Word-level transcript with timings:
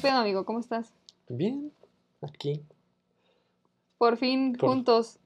pedo, 0.00 0.16
amigo? 0.18 0.44
¿Cómo 0.44 0.60
estás? 0.60 0.92
Bien, 1.28 1.72
aquí. 2.22 2.62
Por 3.98 4.16
fin 4.16 4.56
Por- 4.58 4.70
juntos. 4.70 5.18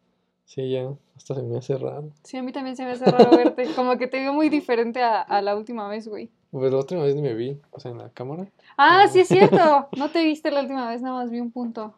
Sí, 0.46 0.70
ya, 0.72 0.90
hasta 1.16 1.34
se 1.36 1.42
me 1.42 1.56
hace 1.56 1.78
raro. 1.78 2.10
Sí, 2.22 2.36
a 2.36 2.42
mí 2.42 2.52
también 2.52 2.76
se 2.76 2.84
me 2.84 2.90
hace 2.92 3.06
raro 3.06 3.30
verte. 3.36 3.66
Como 3.76 3.96
que 3.96 4.06
te 4.06 4.18
veo 4.20 4.32
muy 4.34 4.48
diferente 4.50 5.02
a, 5.02 5.22
a 5.22 5.40
la 5.40 5.56
última 5.56 5.88
vez, 5.88 6.06
güey. 6.08 6.30
Pues 6.50 6.70
la 6.70 6.78
última 6.78 7.02
vez 7.02 7.14
ni 7.16 7.22
me 7.22 7.34
vi, 7.34 7.58
o 7.70 7.80
sea, 7.80 7.90
en 7.90 7.98
la 7.98 8.10
cámara. 8.10 8.46
Ah, 8.76 9.04
No. 9.06 9.12
sí 9.12 9.20
es 9.20 9.28
cierto. 9.58 9.88
No 9.96 10.10
te 10.10 10.22
viste 10.24 10.50
la 10.50 10.60
última 10.60 10.88
vez, 10.88 11.00
nada 11.02 11.16
más 11.16 11.30
vi 11.30 11.40
un 11.40 11.50
punto. 11.50 11.94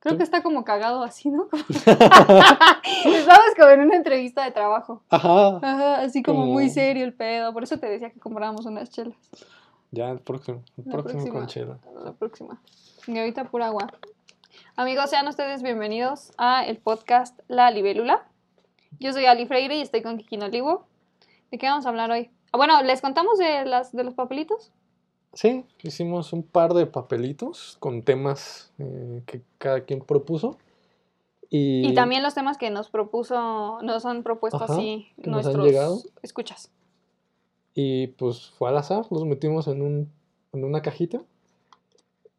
Creo 0.00 0.18
que 0.18 0.22
está 0.22 0.42
como 0.42 0.62
cagado 0.64 1.02
así, 1.02 1.30
¿no? 1.30 1.48
Como- 1.50 1.64
Estabas 3.16 3.54
como 3.56 3.70
en 3.70 3.80
una 3.80 3.96
entrevista 3.96 4.44
de 4.44 4.52
trabajo. 4.52 5.02
Ajá. 5.08 5.56
Ajá, 5.56 6.00
así 6.02 6.22
como 6.22 6.46
muy 6.46 6.64
Como- 6.64 6.74
serio 6.74 7.04
el 7.04 7.14
pedo. 7.14 7.52
Por 7.52 7.64
eso 7.64 7.78
te 7.78 7.86
decía 7.88 8.10
que 8.10 8.20
compráramos 8.20 8.66
unas 8.66 8.90
chelas. 8.90 9.16
Ya, 9.96 10.10
el 10.10 10.18
próximo, 10.20 10.62
el 10.76 10.84
La 10.84 10.92
próximo 10.92 11.22
próxima. 11.22 11.38
con 11.38 11.46
chela. 11.46 11.78
La 12.04 12.12
próxima. 12.12 12.60
Y 13.06 13.16
ahorita 13.18 13.44
pura 13.50 13.68
agua. 13.68 13.86
Amigos, 14.76 15.08
sean 15.08 15.26
ustedes 15.26 15.62
bienvenidos 15.62 16.32
a 16.36 16.66
el 16.66 16.76
podcast 16.76 17.40
La 17.48 17.70
Libélula. 17.70 18.28
Yo 19.00 19.14
soy 19.14 19.24
Ali 19.24 19.46
Freire 19.46 19.74
y 19.74 19.80
estoy 19.80 20.02
con 20.02 20.18
Kikino 20.18 20.44
Olivo. 20.44 20.84
¿De 21.50 21.56
qué 21.56 21.64
vamos 21.64 21.86
a 21.86 21.88
hablar 21.88 22.10
hoy? 22.10 22.28
Ah, 22.52 22.58
Bueno, 22.58 22.82
¿les 22.82 23.00
contamos 23.00 23.38
de, 23.38 23.64
las, 23.64 23.92
de 23.92 24.04
los 24.04 24.12
papelitos? 24.12 24.70
Sí, 25.32 25.64
hicimos 25.82 26.34
un 26.34 26.42
par 26.42 26.74
de 26.74 26.84
papelitos 26.84 27.78
con 27.80 28.02
temas 28.02 28.74
eh, 28.78 29.22
que 29.24 29.40
cada 29.56 29.80
quien 29.86 30.00
propuso. 30.02 30.58
Y, 31.48 31.88
Y 31.88 31.94
también 31.94 32.22
los 32.22 32.34
temas 32.34 32.58
que 32.58 32.68
nos 32.68 32.90
propuso, 32.90 33.80
nos 33.80 34.04
han 34.04 34.22
propuesto 34.22 34.62
Ajá, 34.62 34.74
así 34.74 35.08
nuestros 35.16 36.06
escuchas. 36.20 36.70
Y 37.76 38.08
pues 38.08 38.50
fue 38.58 38.70
al 38.70 38.78
azar, 38.78 39.04
los 39.10 39.24
metimos 39.26 39.68
en, 39.68 39.82
un, 39.82 40.10
en 40.52 40.64
una 40.64 40.80
cajita. 40.82 41.20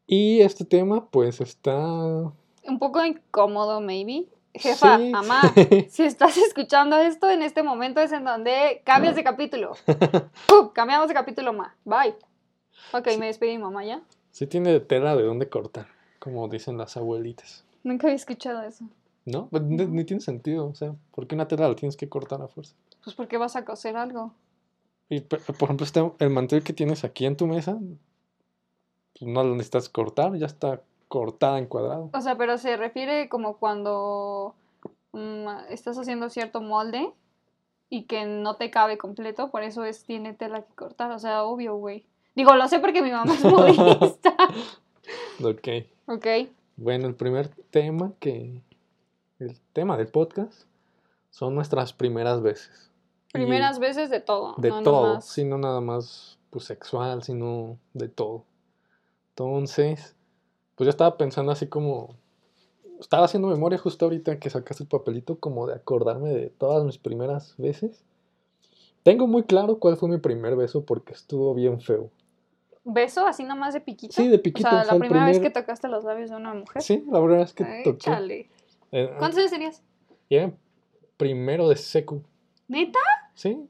Y 0.08 0.42
este 0.42 0.66
tema, 0.66 1.06
pues 1.06 1.40
está. 1.40 1.78
Un 1.78 2.80
poco 2.80 3.06
incómodo, 3.06 3.80
maybe. 3.80 4.26
Jefa, 4.54 4.98
Sí. 4.98 5.10
mamá, 5.12 5.42
si 5.90 6.04
estás 6.04 6.36
escuchando 6.38 6.98
esto, 6.98 7.30
en 7.30 7.44
este 7.44 7.62
momento 7.62 8.02
es 8.02 8.12
en 8.12 8.24
donde 8.26 8.82
cambias 8.84 9.16
de 9.16 9.24
capítulo. 9.24 9.74
Cambiamos 10.74 11.08
de 11.10 11.14
capítulo, 11.14 11.54
ma. 11.54 11.76
Bye. 11.86 12.16
Ok, 12.92 13.08
me 13.20 13.28
despedí, 13.28 13.58
mamá, 13.60 13.86
¿ya? 13.86 14.02
Sí 14.32 14.48
tiene 14.48 14.80
tela 14.80 15.16
de 15.16 15.22
dónde 15.24 15.48
cortar, 15.50 15.86
como 16.20 16.48
dicen 16.48 16.78
las 16.80 16.98
abuelitas. 16.98 17.64
Nunca 17.84 18.08
había 18.08 18.16
escuchado 18.16 18.64
eso. 18.64 18.86
¿No? 19.26 19.48
Pues, 19.50 19.62
Ni, 19.64 19.86
ni 19.86 20.04
tiene 20.06 20.22
sentido, 20.22 20.68
o 20.68 20.74
sea, 20.74 20.96
¿por 21.14 21.28
qué 21.28 21.36
una 21.36 21.48
tela 21.48 21.68
la 21.70 21.76
tienes 21.76 21.96
que 21.98 22.10
cortar 22.10 22.42
a 22.42 22.48
fuerza? 22.48 22.74
Pues 23.04 23.16
porque 23.16 23.38
vas 23.38 23.56
a 23.56 23.64
coser 23.66 23.96
algo. 23.98 24.34
Y, 25.10 25.22
por 25.22 25.40
ejemplo, 25.40 25.86
este, 25.86 26.12
el 26.20 26.30
mantel 26.30 26.64
que 26.64 26.74
tienes 26.74 27.04
aquí 27.04 27.26
en 27.26 27.38
tu 27.38 27.48
mesa, 27.48 27.78
pues 29.18 29.32
no 29.32 29.44
lo 29.44 29.52
necesitas 29.52 29.90
cortar, 29.90 30.36
ya 30.36 30.46
está 30.46 30.82
cortada 31.08 31.58
en 31.60 31.66
cuadrado. 31.66 32.10
O 32.14 32.22
sea, 32.22 32.38
pero 32.38 32.58
se 32.58 32.76
refiere 32.76 33.30
como 33.30 33.58
cuando 33.58 34.54
mm, 35.14 35.48
estás 35.70 35.98
haciendo 35.98 36.30
cierto 36.30 36.62
molde 36.62 37.10
y 37.90 38.04
que 38.04 38.26
no 38.26 38.56
te 38.56 38.70
cabe 38.70 38.98
completo, 38.98 39.50
por 39.50 39.64
eso 39.64 39.86
es 39.86 40.04
tiene 40.04 40.34
tela 40.34 40.62
que 40.62 40.74
cortar. 40.76 41.12
O 41.12 41.20
sea, 41.20 41.44
obvio, 41.44 41.76
güey. 41.76 42.06
Digo, 42.36 42.56
lo 42.56 42.68
sé 42.68 42.80
porque 42.80 43.02
mi 43.02 43.12
mamá 43.12 43.34
es 43.34 43.44
modista. 43.44 44.36
Ok. 45.42 45.68
ok. 46.08 46.28
Bueno, 46.76 47.08
el 47.08 47.16
primer 47.16 47.48
tema 47.70 48.12
que. 48.20 48.62
El 49.40 49.56
tema 49.72 49.96
del 49.96 50.08
podcast 50.08 50.64
son 51.30 51.56
nuestras 51.56 51.94
primeras 51.94 52.42
veces. 52.42 52.92
Y 53.38 53.46
Primeras 53.46 53.80
veces 53.80 54.10
de 54.10 54.20
todo. 54.20 54.56
De 54.58 54.70
no 54.70 54.84
todo, 54.84 55.08
nomás- 55.08 55.26
sí, 55.26 55.44
no 55.46 55.58
nada 55.58 55.82
más 55.82 56.38
pues, 56.50 56.66
sexual, 56.66 57.24
sino 57.24 57.78
de 57.94 58.08
todo. 58.10 58.44
Entonces, 59.30 60.16
pues 60.76 60.86
yo 60.86 60.90
estaba 60.90 61.18
pensando 61.18 61.52
así 61.52 61.68
como. 61.68 62.16
Estaba 63.00 63.26
haciendo 63.26 63.48
memoria 63.50 63.78
justo 63.78 64.06
ahorita 64.06 64.40
que 64.40 64.50
sacaste 64.50 64.84
el 64.84 64.90
papelito, 64.90 65.40
como 65.40 65.68
de 65.68 65.76
acordarme 65.76 66.30
de 66.30 66.50
todas 66.50 66.84
mis 66.84 66.98
primeras 66.98 67.54
veces. 67.58 68.04
Tengo 69.04 69.28
muy 69.28 69.44
claro 69.44 69.78
cuál 69.78 69.98
fue 69.98 70.10
mi 70.10 70.18
primer 70.18 70.56
beso 70.56 70.84
porque 70.84 71.14
estuvo 71.14 71.54
bien 71.54 71.80
feo. 71.80 72.10
¿Beso 72.84 73.28
así 73.28 73.44
nomás 73.44 73.74
de 73.76 73.82
piquito? 73.82 74.14
Sí, 74.14 74.28
de 74.28 74.40
piquito, 74.40 74.68
O 74.68 74.72
sea, 74.72 74.82
o 74.82 74.84
sea, 74.86 74.94
la 74.94 75.00
primera 75.00 75.26
vez 75.26 75.38
que 75.38 75.50
primer- 75.52 75.54
tocaste 75.64 75.88
los 75.90 76.04
labios 76.06 76.32
de 76.32 76.38
una 76.38 76.54
mujer. 76.56 76.82
Sí, 76.82 77.06
la 77.12 77.20
verdad 77.20 77.42
es 77.42 77.54
que 77.54 77.64
Ay, 77.66 77.84
toqué. 77.84 77.98
chale. 78.00 78.50
Eh, 78.92 79.14
¿Cuántos 79.20 79.38
años 79.40 79.52
tenías? 79.52 79.84
y 80.30 80.36
era 80.38 80.52
primero 81.18 81.70
de 81.70 81.76
secu. 81.76 82.24
¿Neta? 82.68 83.00
Sí. 83.38 83.70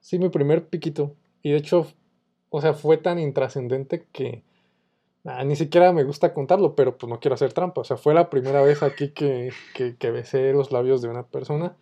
Sí, 0.00 0.18
mi 0.18 0.28
primer 0.28 0.66
piquito. 0.68 1.14
Y 1.42 1.52
de 1.52 1.58
hecho, 1.58 1.86
o 2.50 2.60
sea, 2.60 2.74
fue 2.74 2.96
tan 2.98 3.18
intrascendente 3.18 4.06
que 4.12 4.42
ah, 5.24 5.44
ni 5.44 5.56
siquiera 5.56 5.92
me 5.92 6.04
gusta 6.04 6.34
contarlo, 6.34 6.74
pero 6.74 6.98
pues 6.98 7.10
no 7.10 7.20
quiero 7.20 7.34
hacer 7.34 7.52
trampa. 7.52 7.82
O 7.82 7.84
sea, 7.84 7.96
fue 7.96 8.14
la 8.14 8.30
primera 8.30 8.62
vez 8.62 8.82
aquí 8.82 9.10
que, 9.10 9.50
que, 9.74 9.96
que 9.96 10.10
besé 10.10 10.52
los 10.52 10.72
labios 10.72 11.02
de 11.02 11.08
una 11.08 11.24
persona. 11.24 11.76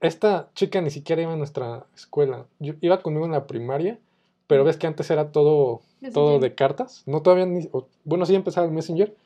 Esta 0.00 0.50
chica 0.54 0.80
ni 0.80 0.90
siquiera 0.90 1.22
iba 1.22 1.32
a 1.32 1.36
nuestra 1.36 1.86
escuela. 1.94 2.46
Yo, 2.58 2.74
iba 2.80 3.00
conmigo 3.00 3.24
en 3.24 3.32
la 3.32 3.46
primaria, 3.46 3.98
pero 4.46 4.64
ves 4.64 4.76
que 4.76 4.86
antes 4.86 5.10
era 5.10 5.32
todo, 5.32 5.80
todo 6.12 6.38
de 6.40 6.54
cartas. 6.54 7.02
No 7.06 7.22
todavía 7.22 7.46
ni... 7.46 7.68
o- 7.72 7.88
bueno, 8.04 8.26
sí 8.26 8.34
empezaba 8.34 8.66
el 8.66 8.72
Messenger, 8.72 9.16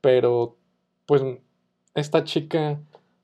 pero 0.00 0.56
pues 1.06 1.22
esta 1.94 2.24
chica 2.24 2.80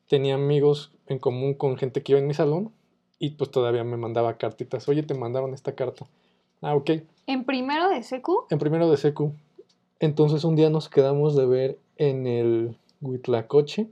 tenía 0.09 0.35
amigos 0.35 0.93
en 1.09 1.19
común 1.19 1.55
con 1.55 1.77
gente 1.77 2.03
que 2.03 2.13
iba 2.13 2.21
en 2.21 2.27
mi 2.27 2.35
salón 2.35 2.73
y 3.19 3.31
pues 3.31 3.51
todavía 3.51 3.85
me 3.85 3.97
mandaba 3.97 4.39
cartitas. 4.39 4.89
Oye, 4.89 5.03
te 5.03 5.15
mandaron 5.15 5.55
esta 5.55 5.75
carta. 5.75 6.07
Ah, 6.63 6.75
ok. 6.75 6.91
¿En 7.27 7.45
primero 7.45 7.89
de 7.89 8.03
secu? 8.03 8.45
En 8.51 8.59
primero 8.59 8.91
de 8.91 8.97
secu. 8.97 9.33
Entonces 10.01 10.45
un 10.45 10.57
día 10.57 10.71
nos 10.71 10.89
quedamos 10.89 11.37
de 11.37 11.47
ver 11.47 11.79
en 11.97 12.27
el 12.27 12.77
Huitlacoche. 13.01 13.89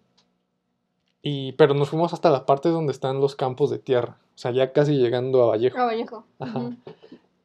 Y, 1.23 1.53
pero 1.53 1.75
nos 1.75 1.91
fuimos 1.91 2.13
hasta 2.13 2.31
la 2.31 2.47
parte 2.47 2.69
donde 2.69 2.93
están 2.93 3.21
los 3.21 3.35
campos 3.35 3.71
de 3.71 3.79
tierra. 3.79 4.19
O 4.37 4.39
sea, 4.39 4.53
ya 4.53 4.73
casi 4.73 4.95
llegando 4.95 5.43
a 5.43 5.47
Vallejo. 5.47 5.79
A 5.79 5.87
Vallejo. 5.87 6.25
Ajá. 6.39 6.59
Ujú. 6.59 6.77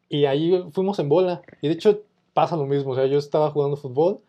Y 0.07 0.25
ahí 0.25 0.63
fuimos 0.71 0.99
en 0.99 1.09
bola. 1.09 1.41
Y 1.61 1.67
de 1.67 1.73
hecho 1.73 2.01
pasa 2.33 2.55
lo 2.57 2.65
mismo. 2.65 2.91
O 2.91 2.95
sea, 2.95 3.05
yo 3.05 3.17
estaba 3.17 3.49
jugando 3.49 3.77
fútbol, 3.77 4.19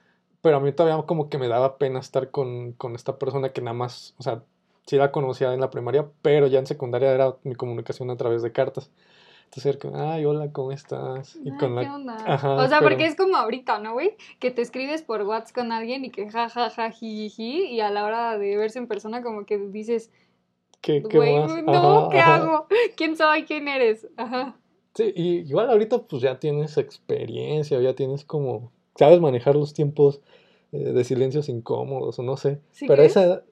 pero 0.41 0.57
a 0.57 0.61
mí 0.61 0.73
todavía 0.73 1.05
como 1.07 1.29
que 1.29 1.39
me 1.39 1.49
daba 1.49 1.77
pena 1.77 2.01
estar 2.01 2.31
con, 2.31 2.73
con 2.73 2.95
esta 2.95 3.19
persona 3.19 3.51
que 3.51 3.61
nada 3.61 3.77
más, 3.77 4.15
o 4.17 4.23
sea, 4.23 4.43
sí 4.87 4.97
la 4.97 5.13
conocía 5.13 5.53
en 5.55 5.61
la 5.61 5.71
primaria, 5.71 6.07
pero 6.23 6.47
ya 6.47 6.59
en 6.59 6.67
secundaria 6.67 7.13
era 7.13 7.37
mi 7.45 7.55
comunicación 7.55 8.11
a 8.11 8.17
través 8.17 8.43
de 8.43 8.53
cartas. 8.53 8.91
Entonces 9.45 9.79
ay, 9.95 10.25
hola, 10.25 10.51
¿cómo 10.51 10.73
estás? 10.73 11.37
Y 11.45 11.51
Ay, 11.51 11.59
con 11.59 11.77
¿qué 11.77 11.85
la... 11.85 11.95
onda? 11.95 12.17
Ajá, 12.25 12.55
o 12.55 12.69
sea, 12.69 12.79
pero- 12.79 12.91
porque 12.91 13.05
es 13.07 13.17
como 13.17 13.37
ahorita, 13.37 13.79
¿no, 13.81 13.93
güey? 13.93 14.17
Que 14.39 14.51
te 14.51 14.63
escribes 14.63 15.03
por 15.03 15.23
WhatsApp 15.23 15.55
con 15.55 15.73
alguien 15.73 16.05
y 16.07 16.11
que 16.11 16.31
ja, 16.31 16.49
ja, 16.49 16.71
ja, 16.71 16.91
ji, 16.91 17.29
ji, 17.29 17.29
ji, 17.29 17.65
y 17.67 17.81
a 17.81 17.91
la 17.91 18.05
hora 18.05 18.39
de 18.39 18.57
verse 18.57 18.79
en 18.79 18.87
persona 18.87 19.23
como 19.23 19.45
que 19.45 19.59
dices, 19.59 20.11
¿Qué, 20.81 21.03
qué 21.09 21.17
güey, 21.19 21.37
más? 21.37 21.63
no, 21.65 21.99
Ajá, 22.01 22.09
¿qué 22.11 22.19
ajá. 22.19 22.35
hago? 22.37 22.67
¿Quién 22.97 23.17
soy? 23.17 23.45
¿Quién 23.45 23.69
eres? 23.69 24.09
Ajá. 24.17 24.57
Sí, 24.95 25.13
y 25.15 25.39
igual 25.41 25.71
ahorita 25.71 26.03
pues 26.03 26.23
ya 26.23 26.39
tienes 26.41 26.77
experiencia, 26.79 27.79
ya 27.81 27.95
tienes 27.95 28.25
como, 28.25 28.73
sabes 28.97 29.21
manejar 29.21 29.55
los 29.55 29.75
tiempos 29.75 30.21
eh, 30.73 30.79
de 30.79 31.05
silencios 31.05 31.49
incómodos 31.49 32.19
o 32.19 32.23
no 32.23 32.37
sé. 32.37 32.61
¿Sí 32.73 32.87
pero 32.87 33.03
crees? 33.03 33.17
esa, 33.17 33.43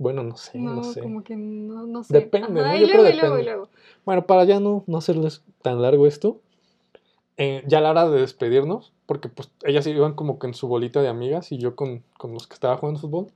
bueno, 0.00 0.22
no 0.22 0.34
sé, 0.38 0.58
No, 0.58 0.76
no 0.76 0.82
sé. 0.82 1.02
como 1.02 1.22
que 1.22 1.36
no, 1.36 1.86
no 1.86 2.02
sé. 2.02 2.14
Depende, 2.14 2.62
Ajá, 2.62 2.70
¿no? 2.70 2.76
Y 2.76 2.80
Yo 2.80 2.86
creo 2.86 3.02
luego, 3.02 3.08
y 3.16 3.20
luego, 3.20 3.34
y 3.34 3.38
depende. 3.38 3.44
luego. 3.44 3.68
Bueno, 4.06 4.26
para 4.26 4.44
ya 4.44 4.58
no, 4.58 4.82
no 4.86 4.96
hacerles 4.96 5.42
tan 5.60 5.82
largo 5.82 6.06
esto, 6.06 6.40
eh, 7.36 7.62
ya 7.66 7.78
a 7.78 7.80
la 7.82 7.90
hora 7.90 8.08
de 8.08 8.18
despedirnos, 8.18 8.92
porque 9.04 9.28
pues 9.28 9.50
ellas 9.62 9.86
iban 9.86 10.14
como 10.14 10.38
que 10.38 10.46
en 10.46 10.54
su 10.54 10.68
bolita 10.68 11.02
de 11.02 11.08
amigas 11.08 11.52
y 11.52 11.58
yo 11.58 11.76
con, 11.76 12.02
con 12.16 12.32
los 12.32 12.46
que 12.46 12.54
estaba 12.54 12.78
jugando 12.78 12.98
fútbol, 12.98 13.26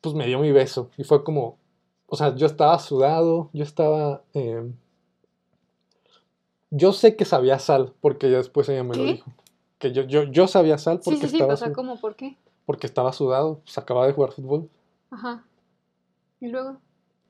pues 0.00 0.16
me 0.16 0.26
dio 0.26 0.40
mi 0.40 0.50
beso 0.50 0.90
y 0.96 1.04
fue 1.04 1.22
como, 1.22 1.56
o 2.08 2.16
sea, 2.16 2.34
yo 2.34 2.46
estaba 2.46 2.76
sudado, 2.80 3.48
yo 3.52 3.62
estaba... 3.62 4.22
eh, 4.34 4.68
yo 6.70 6.92
sé 6.92 7.14
que 7.14 7.24
sabía 7.24 7.60
sal, 7.60 7.92
porque 8.00 8.28
ya 8.28 8.38
después 8.38 8.68
ella 8.68 8.82
me 8.82 8.96
lo 8.96 9.04
dijo. 9.04 9.30
Que 9.78 9.92
yo, 9.92 10.02
yo, 10.02 10.24
yo 10.24 10.46
sabía 10.48 10.78
sal 10.78 10.98
Sí, 10.98 11.10
porque, 11.10 11.26
sí, 11.26 11.28
sí, 11.28 11.36
estaba 11.36 11.54
o 11.54 11.56
sea, 11.56 11.72
¿cómo? 11.72 11.96
¿Por 12.00 12.16
qué? 12.16 12.36
porque 12.66 12.86
estaba 12.86 13.12
sudado, 13.12 13.60
pues 13.64 13.78
acababa 13.78 14.06
de 14.06 14.12
jugar 14.12 14.32
fútbol. 14.32 14.68
Ajá. 15.10 15.44
Y 16.40 16.48
luego. 16.48 16.78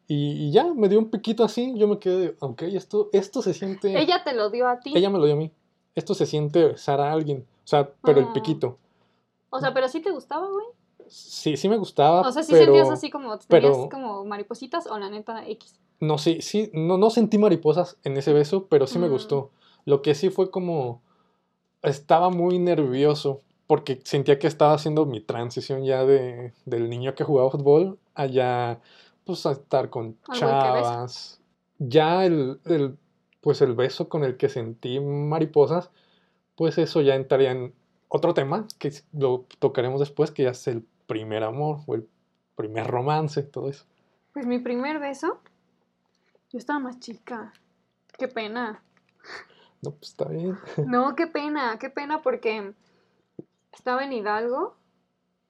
Y, 0.06 0.48
y 0.48 0.52
ya, 0.52 0.64
me 0.74 0.88
dio 0.88 0.98
un 0.98 1.10
piquito 1.10 1.44
así, 1.44 1.72
yo 1.76 1.86
me 1.86 1.98
quedé, 1.98 2.18
de, 2.18 2.36
ok, 2.40 2.62
esto, 2.62 3.10
esto 3.12 3.42
se 3.42 3.54
siente... 3.54 3.96
Ella 4.00 4.22
te 4.24 4.32
lo 4.34 4.50
dio 4.50 4.66
a 4.68 4.80
ti. 4.80 4.92
Ella 4.96 5.08
me 5.10 5.18
lo 5.18 5.24
dio 5.24 5.34
a 5.34 5.38
mí. 5.38 5.52
Esto 5.94 6.14
se 6.14 6.26
siente 6.26 6.64
besar 6.64 7.00
a 7.00 7.12
alguien. 7.12 7.46
O 7.64 7.66
sea, 7.66 7.90
pero 8.02 8.18
el 8.20 8.26
Ah. 8.26 8.32
piquito. 8.32 8.78
O 9.50 9.60
sea, 9.60 9.72
pero 9.74 9.88
sí 9.88 10.00
te 10.00 10.10
gustaba, 10.10 10.48
güey. 10.48 10.66
Sí, 11.06 11.56
sí 11.56 11.68
me 11.68 11.76
gustaba. 11.76 12.20
O 12.22 12.32
sea, 12.32 12.42
sí 12.42 12.52
pero 12.52 12.64
sentías 12.66 12.90
así 12.90 13.10
como, 13.10 13.36
tenías 13.38 13.46
pero- 13.76 13.88
como 13.88 14.24
maripositas 14.24 14.86
o 14.86 14.98
la 14.98 15.10
neta 15.10 15.46
X. 15.48 15.78
No, 16.00 16.18
sí, 16.18 16.40
sí. 16.40 16.70
No, 16.72 16.96
no 16.98 17.10
sentí 17.10 17.36
mariposas 17.38 17.98
en 18.04 18.16
ese 18.16 18.32
beso, 18.32 18.66
pero 18.68 18.86
sí 18.86 18.98
me 18.98 19.08
Mm. 19.08 19.12
gustó. 19.12 19.50
Lo 19.84 20.02
que 20.02 20.14
sí 20.14 20.30
fue 20.30 20.50
como. 20.50 21.02
Estaba 21.82 22.30
muy 22.30 22.58
nervioso. 22.58 23.40
Porque 23.70 24.00
sentía 24.02 24.40
que 24.40 24.49
estaba 24.49 24.75
haciendo 24.75 25.06
mi 25.06 25.20
transición 25.20 25.84
ya 25.84 26.05
de, 26.05 26.52
del 26.64 26.90
niño 26.90 27.14
que 27.14 27.22
jugaba 27.22 27.52
fútbol 27.52 28.00
a 28.17 28.26
ya, 28.26 28.81
pues, 29.25 29.46
a 29.46 29.52
estar 29.52 29.90
con 29.90 30.19
chavas. 30.32 31.40
Ya 31.78 32.25
el, 32.25 32.61
el, 32.64 32.99
pues, 33.40 33.62
el 33.62 33.76
beso 33.76 34.08
con 34.08 34.25
el 34.25 34.37
que 34.37 34.49
sentí 34.49 34.99
mariposas, 34.99 35.93
pues 36.56 36.78
eso 36.78 37.00
ya 37.00 37.14
entraría 37.14 37.52
en 37.52 37.72
otro 38.08 38.34
tema 38.34 38.67
que 38.81 38.93
lo 39.12 39.46
tocaremos 39.61 40.00
después, 40.00 40.32
que 40.32 40.43
ya 40.43 40.50
es 40.50 40.67
el 40.67 40.84
primer 41.06 41.44
amor 41.44 41.78
o 41.87 41.94
el 41.94 42.08
primer 42.56 42.88
romance, 42.88 43.40
todo 43.44 43.69
eso. 43.69 43.84
Pues 44.32 44.46
mi 44.46 44.58
primer 44.58 44.99
beso, 44.99 45.38
yo 46.50 46.58
estaba 46.58 46.81
más 46.81 46.99
chica. 46.99 47.52
Qué 48.19 48.26
pena. 48.26 48.82
No, 49.81 49.93
pues 49.93 50.11
está 50.11 50.25
bien. 50.25 50.58
No, 50.87 51.14
qué 51.14 51.28
pena, 51.28 51.78
qué 51.78 51.88
pena 51.88 52.20
porque 52.20 52.75
estaba 53.72 54.05
en 54.05 54.12
Hidalgo 54.12 54.76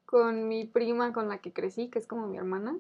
con 0.06 0.48
mi 0.48 0.64
prima 0.64 1.12
con 1.12 1.28
la 1.28 1.38
que 1.38 1.52
crecí, 1.52 1.88
que 1.88 1.98
es 1.98 2.06
como 2.06 2.26
mi 2.26 2.36
hermana. 2.36 2.76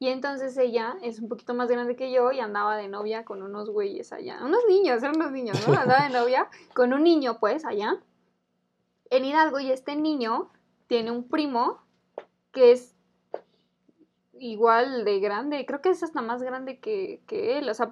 Y 0.00 0.08
entonces 0.08 0.56
ella 0.56 0.96
es 1.02 1.18
un 1.18 1.28
poquito 1.28 1.54
más 1.54 1.68
grande 1.68 1.96
que 1.96 2.12
yo 2.12 2.30
y 2.30 2.38
andaba 2.38 2.76
de 2.76 2.88
novia 2.88 3.24
con 3.24 3.42
unos 3.42 3.68
güeyes 3.70 4.12
allá. 4.12 4.38
Unos 4.44 4.60
niños, 4.68 5.02
eran 5.02 5.16
unos 5.16 5.32
niños, 5.32 5.66
¿no? 5.66 5.74
Andaba 5.74 6.04
de 6.04 6.10
novia 6.10 6.48
con 6.74 6.92
un 6.92 7.02
niño, 7.02 7.40
pues, 7.40 7.64
allá. 7.64 7.98
En 9.10 9.24
Hidalgo 9.24 9.58
y 9.58 9.72
este 9.72 9.96
niño 9.96 10.50
tiene 10.86 11.10
un 11.10 11.28
primo 11.28 11.82
que 12.52 12.72
es 12.72 12.94
igual 14.34 15.04
de 15.04 15.18
grande. 15.18 15.66
Creo 15.66 15.80
que 15.80 15.90
es 15.90 16.02
hasta 16.02 16.22
más 16.22 16.42
grande 16.42 16.78
que, 16.78 17.22
que 17.26 17.58
él. 17.58 17.68
O 17.68 17.74
sea, 17.74 17.90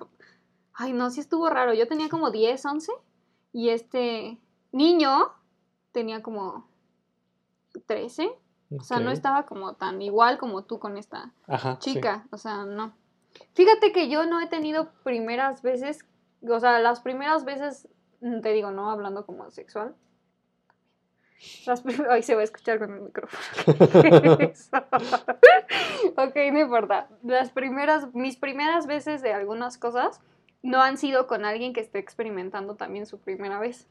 ay, 0.75 0.93
no, 0.93 1.11
sí 1.11 1.21
estuvo 1.21 1.49
raro. 1.51 1.75
Yo 1.75 1.89
tenía 1.89 2.09
como 2.09 2.31
10, 2.31 2.65
11 2.65 2.93
y 3.53 3.71
este 3.71 4.39
niño 4.71 5.33
tenía 5.91 6.23
como 6.23 6.69
13. 7.87 8.31
O 8.79 8.83
sea, 8.83 8.99
no 8.99 9.13
estaba 9.13 9.47
como 9.47 9.75
tan 9.75 10.03
igual 10.03 10.39
como 10.39 10.65
tú 10.65 10.81
con 10.81 10.97
esta 10.97 11.33
Ajá, 11.47 11.79
sí. 11.81 11.95
chica. 11.95 12.27
O 12.31 12.37
sea, 12.37 12.65
no. 12.65 12.93
Fíjate 13.55 13.93
que 13.93 14.09
yo 14.09 14.27
no 14.27 14.41
he 14.41 14.49
tenido 14.49 14.91
primeras 15.05 15.63
veces, 15.63 16.05
o 16.43 16.59
sea, 16.59 16.81
las 16.81 17.01
primeras 17.01 17.45
veces, 17.45 17.89
mm, 18.21 18.41
te 18.41 18.53
digo, 18.53 18.73
no 18.73 18.91
hablando 18.91 19.25
como 19.25 19.51
sexual. 19.51 19.95
Las 21.67 21.85
Ay, 22.11 22.23
se 22.23 22.35
va 22.35 22.41
a 22.41 22.45
escuchar 22.45 22.79
con 22.79 22.93
el 22.95 23.01
micrófono. 23.03 23.41
Eso. 24.41 24.77
ok, 26.17 26.37
no 26.53 26.61
importa. 26.61 27.09
Las 27.23 27.51
primeras, 27.51 28.15
mis 28.15 28.37
primeras 28.37 28.87
veces 28.87 29.23
de 29.23 29.33
algunas 29.33 29.79
cosas 29.79 30.21
no 30.63 30.81
han 30.83 30.97
sido 30.97 31.27
con 31.27 31.45
alguien 31.45 31.73
que 31.73 31.81
esté 31.81 31.99
experimentando 31.99 32.75
también 32.75 33.07
su 33.07 33.19
primera 33.19 33.61
vez. 33.61 33.87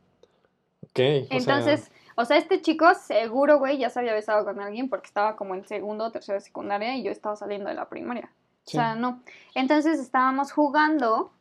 Ok, 0.82 0.96
sea, 0.96 1.28
Entonces, 1.30 1.92
o 2.16 2.26
sea, 2.26 2.38
este 2.38 2.62
chico 2.62 2.94
seguro, 2.94 3.60
güey, 3.60 3.78
ya 3.78 3.90
se 3.90 4.00
había 4.00 4.14
besado 4.14 4.46
con 4.46 4.60
alguien 4.62 4.90
porque 4.90 5.08
estaba 5.08 5.36
como 5.36 5.54
en 5.54 5.66
segundo 5.66 6.06
o 6.06 6.12
tercero 6.12 6.38
de 6.38 6.42
secundaria 6.42 6.96
y 6.96 7.04
yo 7.04 7.12
estaba 7.12 7.36
saliendo 7.36 7.70
de 7.70 7.76
la 7.76 7.90
primaria. 7.90 8.30
sí. 8.64 8.78
O 8.78 8.80
sea, 8.80 8.96
no. 8.96 9.22
Entonces 9.54 10.00
estábamos 10.00 10.54
jugando, 10.54 11.34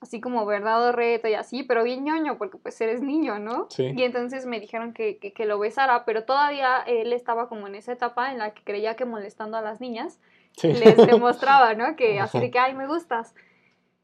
así 0.00 0.20
como 0.20 0.44
verdad 0.44 0.86
o 0.88 0.92
reto 0.92 1.28
y 1.28 1.34
así, 1.34 1.62
pero 1.62 1.82
bien 1.82 2.04
ñoño, 2.04 2.36
porque 2.36 2.58
pues 2.58 2.78
eres 2.80 3.00
niño, 3.00 3.38
¿no? 3.38 3.66
Sí. 3.70 3.92
Y 3.96 4.02
entonces 4.02 4.44
me 4.44 4.60
dijeron 4.60 4.92
que, 4.92 5.18
que, 5.18 5.32
que 5.32 5.46
lo 5.46 5.58
besara, 5.58 6.04
pero 6.04 6.24
todavía 6.24 6.82
él 6.86 7.12
estaba 7.12 7.48
como 7.48 7.66
en 7.66 7.74
esa 7.74 7.92
etapa 7.92 8.30
en 8.30 8.38
la 8.38 8.52
que 8.52 8.62
creía 8.62 8.96
que 8.96 9.06
molestando 9.06 9.56
a 9.56 9.62
las 9.62 9.80
niñas 9.80 10.20
sí. 10.58 10.72
les 10.72 10.96
demostraba, 10.96 11.74
¿no? 11.74 11.84
Que 11.96 12.20
así 12.20 12.38
de 12.38 12.50
que, 12.50 12.58
ay, 12.58 12.74
me 12.74 12.86
gustas. 12.86 13.34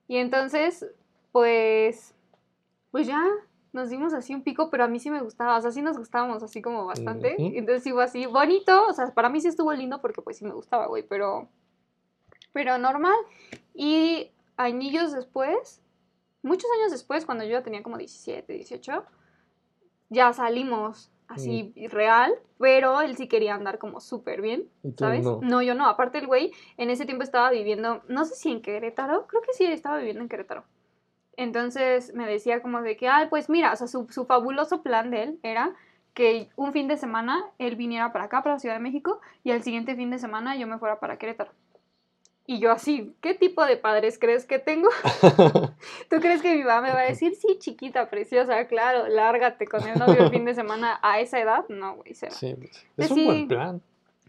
Y 0.08 0.16
entonces, 0.16 0.86
pues, 1.32 2.14
pues 2.90 3.06
ya 3.06 3.22
nos 3.74 3.90
dimos 3.90 4.14
así 4.14 4.34
un 4.34 4.42
pico, 4.42 4.70
pero 4.70 4.84
a 4.84 4.88
mí 4.88 5.00
sí 5.00 5.10
me 5.10 5.20
gustaba, 5.20 5.58
o 5.58 5.60
sea, 5.60 5.72
sí 5.72 5.82
nos 5.82 5.98
gustábamos 5.98 6.42
así 6.42 6.62
como 6.62 6.86
bastante. 6.86 7.34
Entonces 7.38 7.92
fue 7.92 8.04
así, 8.04 8.26
bonito, 8.26 8.86
o 8.86 8.92
sea, 8.92 9.12
para 9.12 9.28
mí 9.28 9.40
sí 9.40 9.48
estuvo 9.48 9.72
lindo 9.72 10.00
porque 10.00 10.22
pues 10.22 10.38
sí 10.38 10.44
me 10.44 10.54
gustaba, 10.54 10.86
güey, 10.86 11.02
pero, 11.02 11.48
pero 12.52 12.78
normal. 12.78 13.16
Y 13.74 14.30
añillos 14.56 15.12
después, 15.12 15.82
muchos 16.42 16.70
años 16.78 16.92
después, 16.92 17.26
cuando 17.26 17.44
yo 17.44 17.50
ya 17.50 17.62
tenía 17.62 17.82
como 17.82 17.98
17, 17.98 18.52
18, 18.52 19.04
ya 20.08 20.32
salimos 20.32 21.10
así 21.26 21.74
real, 21.90 22.32
pero 22.58 23.00
él 23.00 23.16
sí 23.16 23.26
quería 23.26 23.56
andar 23.56 23.78
como 23.78 24.00
súper 24.00 24.40
bien. 24.40 24.68
¿sabes? 24.96 25.24
no. 25.24 25.62
yo 25.62 25.74
no. 25.74 25.88
Aparte 25.88 26.18
el 26.18 26.28
güey 26.28 26.52
en 26.76 26.90
ese 26.90 27.06
tiempo 27.06 27.24
estaba 27.24 27.50
viviendo, 27.50 28.02
no 28.06 28.24
sé 28.24 28.36
si 28.36 28.52
en 28.52 28.62
Querétaro, 28.62 29.26
creo 29.26 29.42
que 29.42 29.52
sí 29.52 29.64
estaba 29.64 29.98
viviendo 29.98 30.22
en 30.22 30.28
Querétaro. 30.28 30.64
Entonces 31.36 32.14
me 32.14 32.26
decía 32.26 32.60
como 32.62 32.80
de 32.82 32.96
que, 32.96 33.08
ay, 33.08 33.26
pues 33.28 33.48
mira, 33.48 33.72
o 33.72 33.76
sea, 33.76 33.86
su, 33.86 34.06
su 34.10 34.24
fabuloso 34.26 34.82
plan 34.82 35.10
de 35.10 35.22
él 35.24 35.38
era 35.42 35.72
que 36.14 36.48
un 36.56 36.72
fin 36.72 36.86
de 36.86 36.96
semana 36.96 37.44
él 37.58 37.74
viniera 37.76 38.12
para 38.12 38.26
acá, 38.26 38.42
para 38.42 38.54
la 38.54 38.58
Ciudad 38.60 38.76
de 38.76 38.80
México, 38.80 39.20
y 39.42 39.50
al 39.50 39.62
siguiente 39.62 39.96
fin 39.96 40.10
de 40.10 40.18
semana 40.18 40.56
yo 40.56 40.66
me 40.66 40.78
fuera 40.78 41.00
para 41.00 41.16
Querétaro. 41.18 41.50
Y 42.46 42.58
yo 42.58 42.70
así, 42.72 43.14
¿qué 43.22 43.34
tipo 43.34 43.64
de 43.64 43.76
padres 43.78 44.18
crees 44.18 44.44
que 44.44 44.58
tengo? 44.58 44.90
¿Tú 46.10 46.20
crees 46.20 46.42
que 46.42 46.54
mi 46.54 46.62
mamá 46.62 46.82
me 46.82 46.92
va 46.92 47.00
a 47.00 47.04
decir, 47.04 47.34
sí, 47.34 47.56
chiquita, 47.58 48.10
preciosa, 48.10 48.66
claro, 48.66 49.08
lárgate 49.08 49.66
con 49.66 49.82
el 49.88 49.98
novio 49.98 50.24
el 50.24 50.30
fin 50.30 50.44
de 50.44 50.54
semana 50.54 50.98
a 51.02 51.20
esa 51.20 51.40
edad? 51.40 51.64
No, 51.68 51.96
güey, 51.96 52.14
cero. 52.14 52.32
Sí, 52.38 52.54
pues, 52.54 52.86
Pues 52.96 53.06
es 53.06 53.10
un 53.12 53.16
sí. 53.18 53.24
buen 53.24 53.48
plan. 53.48 53.82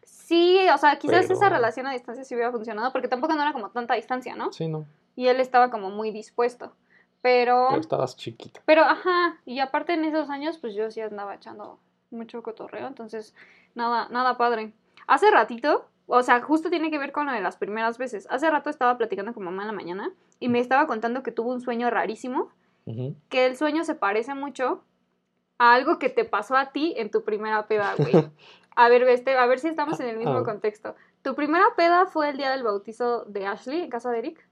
Sí, 0.03 0.59
o 0.73 0.77
sea, 0.77 0.97
quizás 0.97 1.23
Pero- 1.27 1.33
esa 1.35 1.49
relación 1.49 1.87
a 1.87 1.91
distancia 1.91 2.23
sí 2.23 2.33
hubiera 2.35 2.51
funcionado, 2.51 2.91
porque 2.91 3.07
tampoco 3.09 3.33
no 3.35 3.41
era 3.41 3.53
como 3.53 3.69
tanta 3.69 3.93
distancia, 3.95 4.35
¿no? 4.35 4.51
Sí, 4.53 4.67
no. 4.67 4.85
Y 5.15 5.27
él 5.27 5.39
estaba 5.39 5.69
como 5.69 5.89
muy 5.91 6.11
dispuesto. 6.11 6.71
Pero, 7.25 7.65
Pero 7.69 7.81
estabas 7.81 8.15
chiquita. 8.15 8.61
pero, 8.65 8.83
ajá, 8.83 9.39
y 9.47 9.57
aparte 9.59 9.93
en 9.93 10.05
esos 10.05 10.29
años, 10.29 10.59
pues 10.59 10.75
yo 10.75 10.91
sí 10.91 11.01
andaba 11.01 11.33
echando 11.33 11.79
mucho 12.11 12.43
cotorreo, 12.43 12.85
entonces, 12.85 13.33
nada, 13.73 14.07
nada 14.11 14.37
padre. 14.37 14.73
Hace 15.07 15.31
ratito, 15.31 15.87
o 16.05 16.21
sea, 16.21 16.39
justo 16.43 16.69
tiene 16.69 16.91
que 16.91 16.99
ver 16.99 17.11
con 17.11 17.25
lo 17.25 17.31
de 17.31 17.41
las 17.41 17.57
primeras 17.57 17.97
veces. 17.97 18.27
Hace 18.29 18.47
rato 18.51 18.69
estaba 18.69 18.95
platicando 18.99 19.33
con 19.33 19.43
mamá 19.43 19.63
en 19.63 19.67
la 19.69 19.73
mañana 19.73 20.11
y 20.39 20.49
me 20.49 20.59
estaba 20.59 20.85
contando 20.85 21.23
que 21.23 21.31
tuvo 21.31 21.49
un 21.51 21.61
sueño 21.61 21.89
rarísimo, 21.89 22.51
que 23.29 23.47
el 23.47 23.57
sueño 23.57 23.83
se 23.85 23.95
parece 23.95 24.35
mucho 24.35 24.83
a 25.57 25.73
algo 25.73 25.97
que 25.97 26.09
te 26.09 26.25
pasó 26.25 26.55
a 26.55 26.71
ti 26.73 26.93
en 26.95 27.09
tu 27.09 27.23
primera 27.23 27.65
peda, 27.65 27.95
güey. 27.97 28.13
A 28.77 28.87
ver, 28.89 29.01
este, 29.03 29.35
a 29.37 29.45
ver 29.47 29.57
si 29.59 29.69
estamos 29.69 29.99
en 30.01 30.09
el 30.09 30.17
mismo 30.17 30.39
Ah. 30.39 30.43
contexto. 30.43 30.95
¿Tu 31.23 31.33
primera 31.33 31.63
peda 31.77 32.05
fue 32.07 32.29
el 32.29 32.35
día 32.37 32.51
del 32.51 32.61
bautizo 32.61 33.23
de 33.23 33.47
Ashley 33.47 33.81
en 33.81 33.89
casa 33.89 34.11
de 34.11 34.19
Eric? 34.19 34.45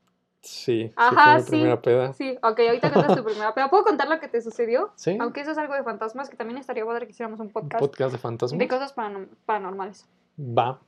Sí, 0.44 0.90
sí 0.90 0.94
Ajá, 0.98 1.24
fue 1.24 1.36
mi 1.36 1.42
sí. 1.44 1.50
primera 1.52 1.82
peda. 1.82 2.14
Sí, 2.14 2.38
ok, 2.44 2.60
ahorita 2.60 2.92
cuentas 2.92 3.16
tu 3.18 3.24
primera 3.24 3.54
peda. 3.54 3.70
¿Puedo 3.70 3.84
contar 3.84 4.10
lo 4.10 4.20
que 4.20 4.28
te 4.28 4.42
sucedió? 4.42 4.92
Sí, 4.96 5.18
Aunque 5.20 5.42
eso 5.42 5.52
es 5.52 5.58
algo 5.58 5.74
de 5.74 5.84
fantasmas, 5.84 6.30
que 6.30 6.36
también 6.36 6.58
estaría 6.58 6.86
padre 6.86 7.06
que 7.06 7.12
hiciéramos 7.12 7.40
un 7.40 7.48
un 7.48 7.52
podcast 7.54 7.80
podcast 7.80 8.12
de 8.12 8.18
fantasmas. 8.20 8.60
de 8.60 8.68
cosas 8.68 8.96
paranorm- 8.96 9.30
paranormales. 9.46 10.06
Va. 10.40 10.80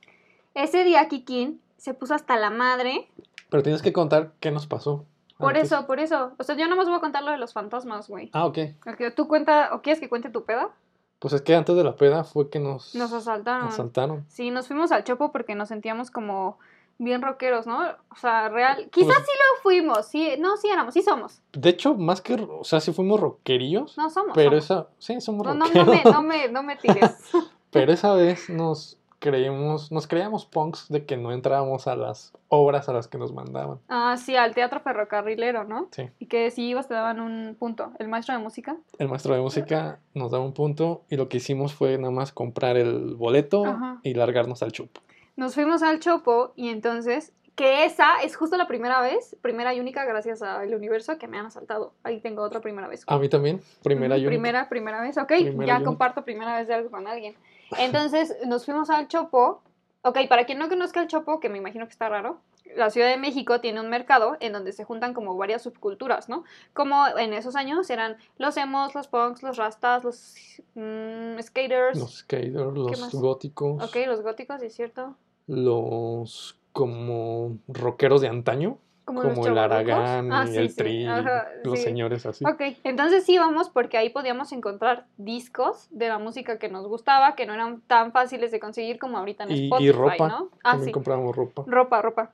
Ese 0.54 0.84
día 0.84 1.08
Kikín 1.08 1.60
se 1.78 1.94
puso 1.94 2.14
hasta 2.14 2.36
la 2.36 2.50
madre. 2.50 3.08
Pero 3.50 3.62
tienes 3.62 3.80
que 3.82 3.92
contar 3.92 4.32
qué 4.40 4.50
nos 4.50 4.66
pasó. 4.66 5.04
Por 5.38 5.50
antes. 5.56 5.72
eso, 5.72 5.86
por 5.86 6.00
eso. 6.00 6.32
O 6.38 6.42
sea, 6.44 6.54
yo 6.56 6.66
no 6.68 6.76
más 6.76 6.86
voy 6.86 6.96
a 6.96 7.00
contar 7.00 7.22
lo 7.22 7.30
de 7.30 7.38
los 7.38 7.52
fantasmas, 7.52 8.08
güey. 8.08 8.30
Ah, 8.32 8.46
ok. 8.46 8.58
Ok, 8.86 9.14
¿Tú 9.14 9.28
cuenta, 9.28 9.74
o 9.74 9.82
quieres 9.82 10.00
que 10.00 10.08
cuente 10.08 10.30
tu 10.30 10.44
peda? 10.44 10.70
Pues 11.18 11.32
es 11.34 11.40
que 11.42 11.54
antes 11.54 11.74
de 11.76 11.84
la 11.84 11.96
peda 11.96 12.24
fue 12.24 12.50
que 12.50 12.58
nos, 12.58 12.94
Nos 12.94 13.12
asaltaron. 13.12 13.68
asaltaron. 13.68 14.24
Sí, 14.28 14.50
nos 14.50 14.66
fuimos 14.66 14.92
al 14.92 15.04
Chopo 15.04 15.32
porque 15.32 15.54
nos 15.54 15.68
sentíamos 15.68 16.10
como 16.10 16.58
bien 16.98 17.22
rockeros, 17.22 17.66
¿no? 17.66 17.78
O 18.10 18.16
sea, 18.16 18.48
real. 18.48 18.88
Quizás 18.90 19.14
Pues- 19.16 19.26
sí 19.26 19.32
lo 19.32 19.62
fuimos, 19.62 20.06
sí, 20.06 20.34
no, 20.38 20.56
sí 20.56 20.68
éramos, 20.68 20.94
sí 20.94 21.02
somos. 21.02 21.42
De 21.52 21.70
hecho, 21.70 21.94
más 21.94 22.20
que, 22.20 22.34
o 22.34 22.64
sea, 22.64 22.80
sí 22.80 22.92
fuimos 22.92 23.20
rockerillos. 23.20 23.96
No 23.98 24.08
somos. 24.10 24.32
pero 24.34 24.50
somos. 24.60 24.64
esa, 24.64 24.86
sí, 24.98 25.20
somos 25.20 25.46
No, 25.46 25.54
no, 25.54 25.66
no 25.68 25.84
me, 25.84 26.02
no 26.04 26.22
me, 26.22 26.48
no 26.48 26.62
me 26.62 26.76
tires. 26.76 27.16
Pero 27.70 27.92
esa 27.92 28.14
vez 28.14 28.48
nos 28.48 28.96
creímos, 29.18 29.90
nos 29.92 30.06
creíamos 30.06 30.46
punks 30.46 30.88
de 30.88 31.04
que 31.04 31.16
no 31.16 31.32
entrábamos 31.32 31.86
a 31.88 31.96
las 31.96 32.32
obras 32.48 32.88
a 32.88 32.92
las 32.92 33.08
que 33.08 33.18
nos 33.18 33.32
mandaban. 33.32 33.80
Ah, 33.88 34.16
sí, 34.16 34.36
al 34.36 34.54
teatro 34.54 34.80
ferrocarrilero, 34.80 35.64
¿no? 35.64 35.88
Sí. 35.90 36.08
Y 36.18 36.26
que 36.26 36.50
si 36.50 36.64
ibas 36.68 36.86
te 36.88 36.94
daban 36.94 37.20
un 37.20 37.56
punto. 37.58 37.92
El 37.98 38.08
maestro 38.08 38.34
de 38.36 38.40
música. 38.42 38.76
El 38.98 39.08
maestro 39.08 39.34
de 39.34 39.40
música 39.40 39.98
nos 40.14 40.30
daba 40.30 40.44
un 40.44 40.52
punto 40.54 41.02
y 41.10 41.16
lo 41.16 41.28
que 41.28 41.38
hicimos 41.38 41.74
fue 41.74 41.98
nada 41.98 42.12
más 42.12 42.32
comprar 42.32 42.76
el 42.76 43.14
boleto 43.16 43.66
Ajá. 43.66 43.98
y 44.02 44.14
largarnos 44.14 44.62
al 44.62 44.72
chupo. 44.72 45.00
Nos 45.36 45.54
fuimos 45.54 45.82
al 45.82 46.00
Chopo 46.00 46.52
y 46.56 46.70
entonces, 46.70 47.32
que 47.54 47.84
esa 47.84 48.22
es 48.22 48.36
justo 48.36 48.56
la 48.56 48.66
primera 48.66 49.02
vez, 49.02 49.36
primera 49.42 49.74
y 49.74 49.80
única 49.80 50.04
gracias 50.06 50.40
al 50.40 50.74
universo 50.74 51.18
que 51.18 51.28
me 51.28 51.38
han 51.38 51.46
asaltado. 51.46 51.92
Ahí 52.02 52.20
tengo 52.20 52.42
otra 52.42 52.60
primera 52.60 52.88
vez. 52.88 53.04
A 53.06 53.18
mí 53.18 53.28
también, 53.28 53.60
primera 53.82 54.16
y 54.16 54.20
única. 54.20 54.30
Primera, 54.30 54.68
primera 54.68 55.00
vez, 55.02 55.18
ok. 55.18 55.28
Primera 55.28 55.78
ya 55.78 55.84
comparto 55.84 56.24
primera 56.24 56.56
vez 56.56 56.68
de 56.68 56.74
algo 56.74 56.90
con 56.90 57.06
alguien. 57.06 57.34
Entonces 57.78 58.34
nos 58.46 58.64
fuimos 58.64 58.88
al 58.88 59.08
Chopo. 59.08 59.62
Ok, 60.02 60.18
para 60.28 60.46
quien 60.46 60.58
no 60.58 60.68
conozca 60.68 61.02
el 61.02 61.08
Chopo, 61.08 61.40
que 61.40 61.48
me 61.48 61.58
imagino 61.58 61.84
que 61.84 61.92
está 61.92 62.08
raro, 62.08 62.40
la 62.76 62.90
Ciudad 62.90 63.08
de 63.08 63.16
México 63.16 63.60
tiene 63.60 63.80
un 63.80 63.88
mercado 63.88 64.36
en 64.40 64.52
donde 64.52 64.72
se 64.72 64.84
juntan 64.84 65.14
como 65.14 65.36
varias 65.36 65.62
subculturas, 65.62 66.28
¿no? 66.28 66.44
Como 66.72 67.06
en 67.18 67.32
esos 67.32 67.56
años 67.56 67.88
eran 67.90 68.16
los 68.38 68.56
emos, 68.56 68.94
los 68.94 69.08
punks, 69.08 69.42
los 69.42 69.56
rastas, 69.56 70.04
los 70.04 70.34
mm, 70.74 71.40
skaters. 71.40 71.98
Los 71.98 72.18
skaters, 72.18 72.54
los 72.54 73.12
góticos, 73.12 73.82
Ok, 73.82 73.96
los 74.06 74.22
góticos, 74.22 74.62
es 74.62 74.74
cierto. 74.74 75.16
Los 75.46 76.58
como 76.72 77.58
rockeros 77.68 78.20
de 78.20 78.28
antaño, 78.28 78.78
Como, 79.04 79.46
el. 79.46 79.56
Aragán 79.56 80.32
Ah, 80.32 80.44
y 80.46 80.52
sí, 80.52 80.56
el 80.58 80.70
sí, 80.70 80.76
Tri, 80.76 81.06
ajá, 81.06 81.46
los 81.64 81.78
sí. 81.78 81.84
señores 81.84 82.26
así. 82.26 82.44
Ok, 82.44 82.60
entonces 82.84 83.26
íbamos 83.28 83.70
porque 83.70 83.96
ahí 83.96 84.10
podíamos 84.10 84.52
encontrar 84.52 85.06
discos 85.16 85.86
de 85.90 86.08
la 86.08 86.18
música 86.18 86.58
que 86.58 86.68
nos 86.68 86.86
gustaba, 86.86 87.34
que 87.36 87.46
no 87.46 87.54
eran 87.54 87.80
tan 87.82 88.12
fáciles 88.12 88.50
de 88.50 88.60
conseguir 88.60 88.98
como 88.98 89.16
ahorita 89.18 89.44
en 89.44 89.52
Y- 89.52 89.54
y 89.54 89.64
Spotify, 89.66 89.92
ropa, 89.92 90.28
¿no? 90.28 90.50
Ah, 90.64 90.72
También 90.72 90.84
sí, 90.86 90.92
compramos 90.92 91.34
ropa. 91.36 91.64
ropa, 91.66 92.02
ropa. 92.02 92.32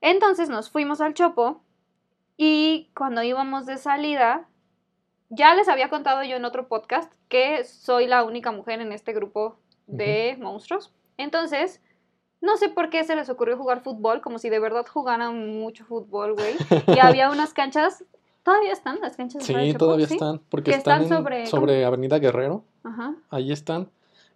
Entonces 0.00 0.48
nos 0.48 0.70
fuimos 0.70 1.00
al 1.00 1.14
Chopo 1.14 1.62
y 2.36 2.90
cuando 2.96 3.22
íbamos 3.22 3.66
de 3.66 3.76
salida, 3.76 4.48
ya 5.28 5.54
les 5.54 5.68
había 5.68 5.88
contado 5.90 6.24
yo 6.24 6.36
en 6.36 6.44
otro 6.44 6.66
podcast 6.68 7.12
que 7.28 7.64
soy 7.64 8.06
la 8.08 8.24
única 8.24 8.50
mujer 8.50 8.80
en 8.80 8.92
este 8.92 9.12
grupo 9.12 9.56
de 9.86 10.36
monstruos. 10.40 10.92
Entonces, 11.18 11.80
no 12.40 12.56
sé 12.56 12.68
por 12.68 12.90
qué 12.90 13.04
se 13.04 13.14
les 13.16 13.28
ocurrió 13.28 13.56
jugar 13.56 13.82
fútbol, 13.82 14.20
como 14.20 14.38
si 14.38 14.48
de 14.50 14.58
verdad 14.58 14.86
jugaran 14.86 15.58
mucho 15.58 15.84
fútbol, 15.84 16.34
güey. 16.34 16.54
Y 16.96 16.98
había 17.00 17.30
unas 17.30 17.52
canchas, 17.54 18.04
todavía 18.42 18.72
están 18.72 18.98
las 19.00 19.16
canchas 19.16 19.46
de 19.46 19.46
Sí, 19.46 19.72
Chopo? 19.72 19.78
todavía 19.78 20.06
Sí. 20.06 20.14
están, 20.14 20.40
porque 20.48 20.70
Que 20.70 20.76
están, 20.78 21.02
están 21.02 21.18
en- 21.18 21.22
sobre- 21.24 21.46
sobre, 21.46 21.84
Avenida 21.84 22.18
Guerrero, 22.18 22.64
Ajá. 22.84 23.14
ahí 23.30 23.52
están. 23.52 23.88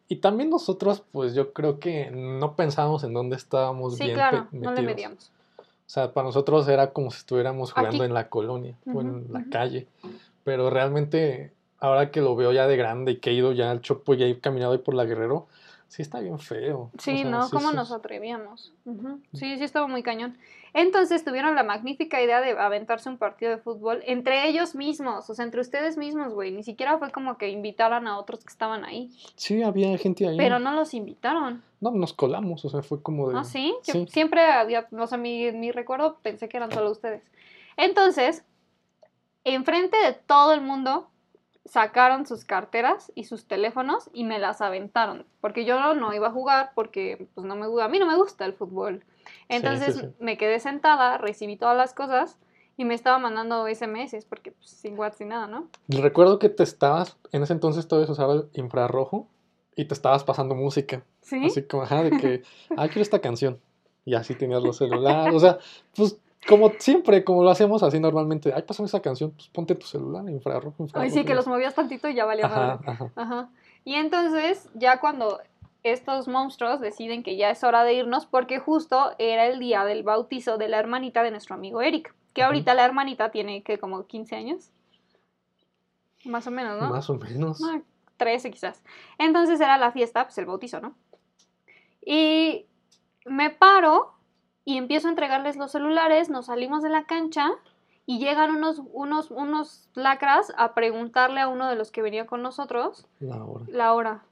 Y 0.06 0.16
también 0.16 0.50
nosotros, 0.50 1.02
pues 1.12 1.34
yo 1.34 1.52
creo 1.54 1.78
que 1.80 2.10
no 2.10 2.56
pensábamos 2.56 3.04
en 3.04 3.14
dónde 3.14 3.36
estábamos 3.36 3.96
Sí, 3.96 4.04
bien 4.04 4.16
claro, 4.16 4.48
pe- 4.50 4.58
no 4.58 4.72
le 4.72 4.82
metidos. 4.82 4.84
medíamos. 4.96 5.32
O 5.58 5.62
sea, 5.94 6.12
para 6.12 6.26
nosotros 6.26 6.66
era 6.68 6.92
como 6.92 7.10
si 7.10 7.18
estuviéramos 7.18 7.72
jugando 7.72 7.96
Aquí. 7.96 8.04
en 8.06 8.14
la 8.14 8.28
colonia 8.28 8.76
o 8.92 9.00
en 9.00 9.32
la 9.32 9.40
ujú. 9.40 9.50
calle. 9.50 9.86
Pero 10.42 10.68
realmente, 10.68 11.52
ahora 11.78 12.10
que 12.10 12.20
lo 12.20 12.36
veo 12.36 12.52
ya 12.52 12.66
de 12.66 12.76
grande 12.76 13.12
y 13.12 13.16
que 13.16 13.30
he 13.30 13.32
ido 13.34 13.52
ya 13.52 13.70
al 13.70 13.80
Chopo 13.80 14.12
y 14.14 14.22
he 14.24 14.38
caminado 14.40 14.72
ahí 14.72 14.78
por 14.78 14.94
la 14.94 15.04
Guerrero, 15.04 15.46
sí 15.94 16.02
está 16.02 16.18
bien 16.18 16.38
feo. 16.40 16.90
O 16.96 17.00
Sí, 17.00 17.18
sea, 17.22 17.30
¿no? 17.30 17.44
sí, 17.44 17.50
¿Cómo 17.52 17.70
sí. 17.70 17.76
nos 17.76 17.92
atrevíamos? 17.92 18.72
Ujú. 18.84 19.20
Sí, 19.32 19.56
sí, 19.58 19.62
estuvo 19.64 19.86
muy 19.86 20.02
cañón. 20.02 20.36
Entonces 20.72 21.24
tuvieron 21.24 21.54
la 21.54 21.62
magnífica 21.62 22.20
idea 22.20 22.40
de 22.40 22.50
aventarse 22.58 23.08
un 23.08 23.16
partido 23.16 23.52
de 23.52 23.58
fútbol 23.58 24.02
entre 24.06 24.48
ellos 24.48 24.74
mismos, 24.74 25.30
o 25.30 25.34
sea, 25.34 25.44
entre 25.44 25.60
ustedes 25.60 25.96
mismos, 25.96 26.34
güey. 26.34 26.50
Ni 26.50 26.64
siquiera 26.64 26.98
fue 26.98 27.12
como 27.12 27.38
que 27.38 27.48
invitaran 27.48 28.08
a 28.08 28.18
otros 28.18 28.40
que 28.44 28.50
estaban 28.50 28.84
ahí. 28.84 29.12
Sí, 29.36 29.62
había 29.62 29.96
gente 29.98 30.26
ahí. 30.26 30.36
Pero 30.36 30.58
no 30.58 30.72
los 30.72 30.92
invitaron. 30.94 31.62
No, 31.80 31.92
nos 31.92 32.12
colamos, 32.12 32.64
o 32.64 32.68
sea, 32.70 32.82
fue 32.82 33.00
como 33.00 33.30
de... 33.30 33.38
¿Ah, 33.38 33.44
sí? 33.44 33.72
Yo 33.84 33.92
Sí. 33.92 34.06
siempre 34.08 34.42
había, 34.42 34.88
o 34.90 35.06
sea, 35.06 35.16
mi, 35.16 35.52
mi 35.52 35.70
recuerdo 35.70 36.18
pensé 36.22 36.48
que 36.48 36.56
eran 36.56 36.72
solo 36.72 36.90
ustedes. 36.90 37.22
Entonces, 37.76 38.42
enfrente 39.44 39.96
de 39.98 40.12
todo 40.14 40.52
el 40.54 40.60
mundo, 40.60 41.08
sacaron 41.64 42.26
sus 42.26 42.44
carteras 42.44 43.10
y 43.14 43.24
sus 43.24 43.46
teléfonos 43.46 44.10
y 44.12 44.24
me 44.24 44.38
las 44.38 44.60
aventaron. 44.60 45.26
Porque 45.40 45.64
yo 45.64 45.94
no, 45.94 46.12
iba 46.12 46.28
a 46.28 46.32
jugar 46.32 46.72
porque, 46.74 47.28
pues, 47.34 47.46
no 47.46 47.56
me 47.56 47.66
gusta, 47.66 47.86
a 47.86 47.88
mí 47.88 47.98
no 47.98 48.06
me 48.06 48.16
gusta 48.16 48.44
el 48.44 48.52
fútbol. 48.52 49.04
Entonces, 49.48 49.94
sí, 49.94 50.00
sí. 50.00 50.06
me 50.18 50.36
quedé 50.36 50.60
sentada, 50.60 51.18
recibí 51.18 51.56
todas 51.56 51.76
las 51.76 51.94
cosas 51.94 52.38
y 52.76 52.84
me 52.84 52.94
estaba 52.94 53.18
mandando 53.18 53.66
SMS 53.66 54.24
porque, 54.28 54.52
pues, 54.52 54.70
sin 54.70 54.98
WhatsApp 54.98 55.20
ni 55.20 55.26
nada, 55.26 55.46
¿no? 55.46 55.68
Recuerdo 55.88 56.38
que 56.38 56.48
te 56.48 56.62
estabas, 56.62 57.16
en 57.32 57.42
ese 57.42 57.52
entonces 57.52 57.88
todavía 57.88 58.06
se 58.06 58.12
usaba 58.12 58.34
el 58.34 58.48
infrarrojo 58.54 59.28
y 59.76 59.86
te 59.86 59.94
estabas 59.94 60.24
pasando 60.24 60.54
música. 60.54 61.04
¿Sí? 61.22 61.46
Así 61.46 61.62
como, 61.62 61.84
ajá, 61.84 62.02
de 62.02 62.10
que, 62.10 62.42
ah, 62.76 62.86
quiero 62.88 63.02
esta 63.02 63.20
canción. 63.20 63.58
Y 64.04 64.14
así 64.14 64.34
tenías 64.34 64.62
los 64.62 64.76
celulares. 64.76 65.34
O 65.34 65.40
sea, 65.40 65.58
pues 65.96 66.20
como 66.48 66.70
siempre, 66.78 67.24
como 67.24 67.42
lo 67.42 67.50
hacemos 67.50 67.82
así 67.82 68.00
normalmente. 68.00 68.52
Ay, 68.54 68.62
pásame 68.62 68.86
esa 68.86 69.00
canción, 69.00 69.30
pues 69.32 69.48
ponte 69.48 69.74
tu 69.74 69.86
celular, 69.86 70.28
infrarrojo, 70.28 70.82
infrarrojo. 70.82 71.00
Ay, 71.00 71.10
sí, 71.10 71.24
que 71.24 71.34
los 71.34 71.46
movías 71.46 71.74
tantito 71.74 72.08
y 72.08 72.14
ya 72.14 72.24
valía. 72.24 72.46
Ajá, 72.46 72.80
ajá. 72.84 73.12
Ajá. 73.16 73.48
Y 73.84 73.94
entonces, 73.94 74.68
ya 74.74 75.00
cuando 75.00 75.40
estos 75.82 76.28
monstruos 76.28 76.80
deciden 76.80 77.22
que 77.22 77.36
ya 77.36 77.50
es 77.50 77.62
hora 77.62 77.84
de 77.84 77.94
irnos, 77.94 78.26
porque 78.26 78.58
justo 78.58 79.12
era 79.18 79.46
el 79.46 79.58
día 79.58 79.84
del 79.84 80.02
bautizo 80.02 80.56
de 80.56 80.68
la 80.68 80.78
hermanita 80.78 81.22
de 81.22 81.30
nuestro 81.30 81.54
amigo 81.54 81.82
Eric, 81.82 82.14
que 82.32 82.42
ahorita 82.42 82.74
la 82.74 82.84
hermanita 82.84 83.30
tiene 83.30 83.62
que 83.62 83.78
como 83.78 84.06
15 84.06 84.34
años. 84.34 84.70
Más 86.24 86.46
o 86.46 86.50
menos, 86.50 86.80
¿no? 86.80 86.88
Más 86.88 87.08
o 87.10 87.14
menos. 87.16 87.62
Ah, 87.62 87.82
13 88.16 88.50
quizás. 88.50 88.82
Entonces 89.18 89.60
era 89.60 89.76
la 89.76 89.92
fiesta, 89.92 90.24
pues 90.24 90.38
el 90.38 90.46
bautizo, 90.46 90.80
¿no? 90.80 90.94
Y 92.04 92.66
me 93.26 93.50
paro 93.50 94.13
y 94.64 94.78
empiezo 94.78 95.08
a 95.08 95.10
entregarles 95.10 95.56
los 95.56 95.72
celulares, 95.72 96.30
nos 96.30 96.46
salimos 96.46 96.82
de 96.82 96.88
la 96.90 97.04
cancha 97.04 97.50
y 98.06 98.18
llegan 98.18 98.50
unos, 98.50 98.82
unos, 98.92 99.30
unos 99.30 99.88
lacras 99.94 100.52
a 100.56 100.74
preguntarle 100.74 101.40
a 101.40 101.48
uno 101.48 101.68
de 101.68 101.76
los 101.76 101.90
que 101.90 102.02
venía 102.02 102.26
con 102.26 102.42
nosotros 102.42 103.06
La 103.20 103.44
hora. 103.44 103.64
la 103.68 103.92
hora. 103.94 104.24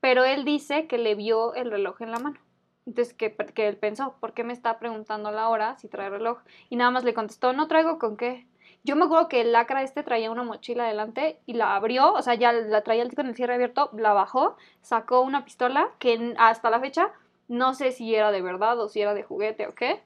Pero 0.00 0.24
él 0.24 0.44
dice 0.44 0.86
que 0.86 0.98
le 0.98 1.14
vio 1.14 1.54
el 1.54 1.70
reloj 1.70 2.00
en 2.02 2.12
la 2.12 2.18
mano. 2.18 2.38
Entonces, 2.86 3.12
que, 3.14 3.34
que 3.36 3.68
él 3.68 3.76
pensó, 3.76 4.14
¿por 4.20 4.32
qué 4.32 4.44
me 4.44 4.52
está 4.52 4.78
preguntando 4.78 5.30
la 5.30 5.48
hora 5.48 5.76
si 5.76 5.88
trae 5.88 6.08
reloj? 6.08 6.38
Y 6.70 6.76
nada 6.76 6.90
más 6.90 7.04
le 7.04 7.14
contestó, 7.14 7.52
no 7.52 7.68
traigo 7.68 7.98
con 7.98 8.16
qué. 8.16 8.46
Yo 8.84 8.96
me 8.96 9.04
acuerdo 9.04 9.28
que 9.28 9.42
el 9.42 9.52
lacra 9.52 9.82
este 9.82 10.02
traía 10.02 10.30
una 10.30 10.44
mochila 10.44 10.84
adelante 10.84 11.40
y 11.44 11.54
la 11.54 11.76
abrió, 11.76 12.12
o 12.14 12.22
sea, 12.22 12.34
ya 12.34 12.52
la 12.52 12.82
traía 12.82 13.06
con 13.10 13.26
el 13.26 13.34
cierre 13.34 13.54
abierto, 13.54 13.90
la 13.92 14.12
bajó, 14.12 14.56
sacó 14.80 15.20
una 15.20 15.44
pistola 15.44 15.90
que 15.98 16.34
hasta 16.38 16.70
la 16.70 16.80
fecha 16.80 17.12
no 17.48 17.74
sé 17.74 17.92
si 17.92 18.14
era 18.14 18.30
de 18.30 18.42
verdad 18.42 18.78
o 18.80 18.88
si 18.88 19.00
era 19.00 19.14
de 19.14 19.22
juguete 19.22 19.66
o 19.66 19.74
qué. 19.74 20.02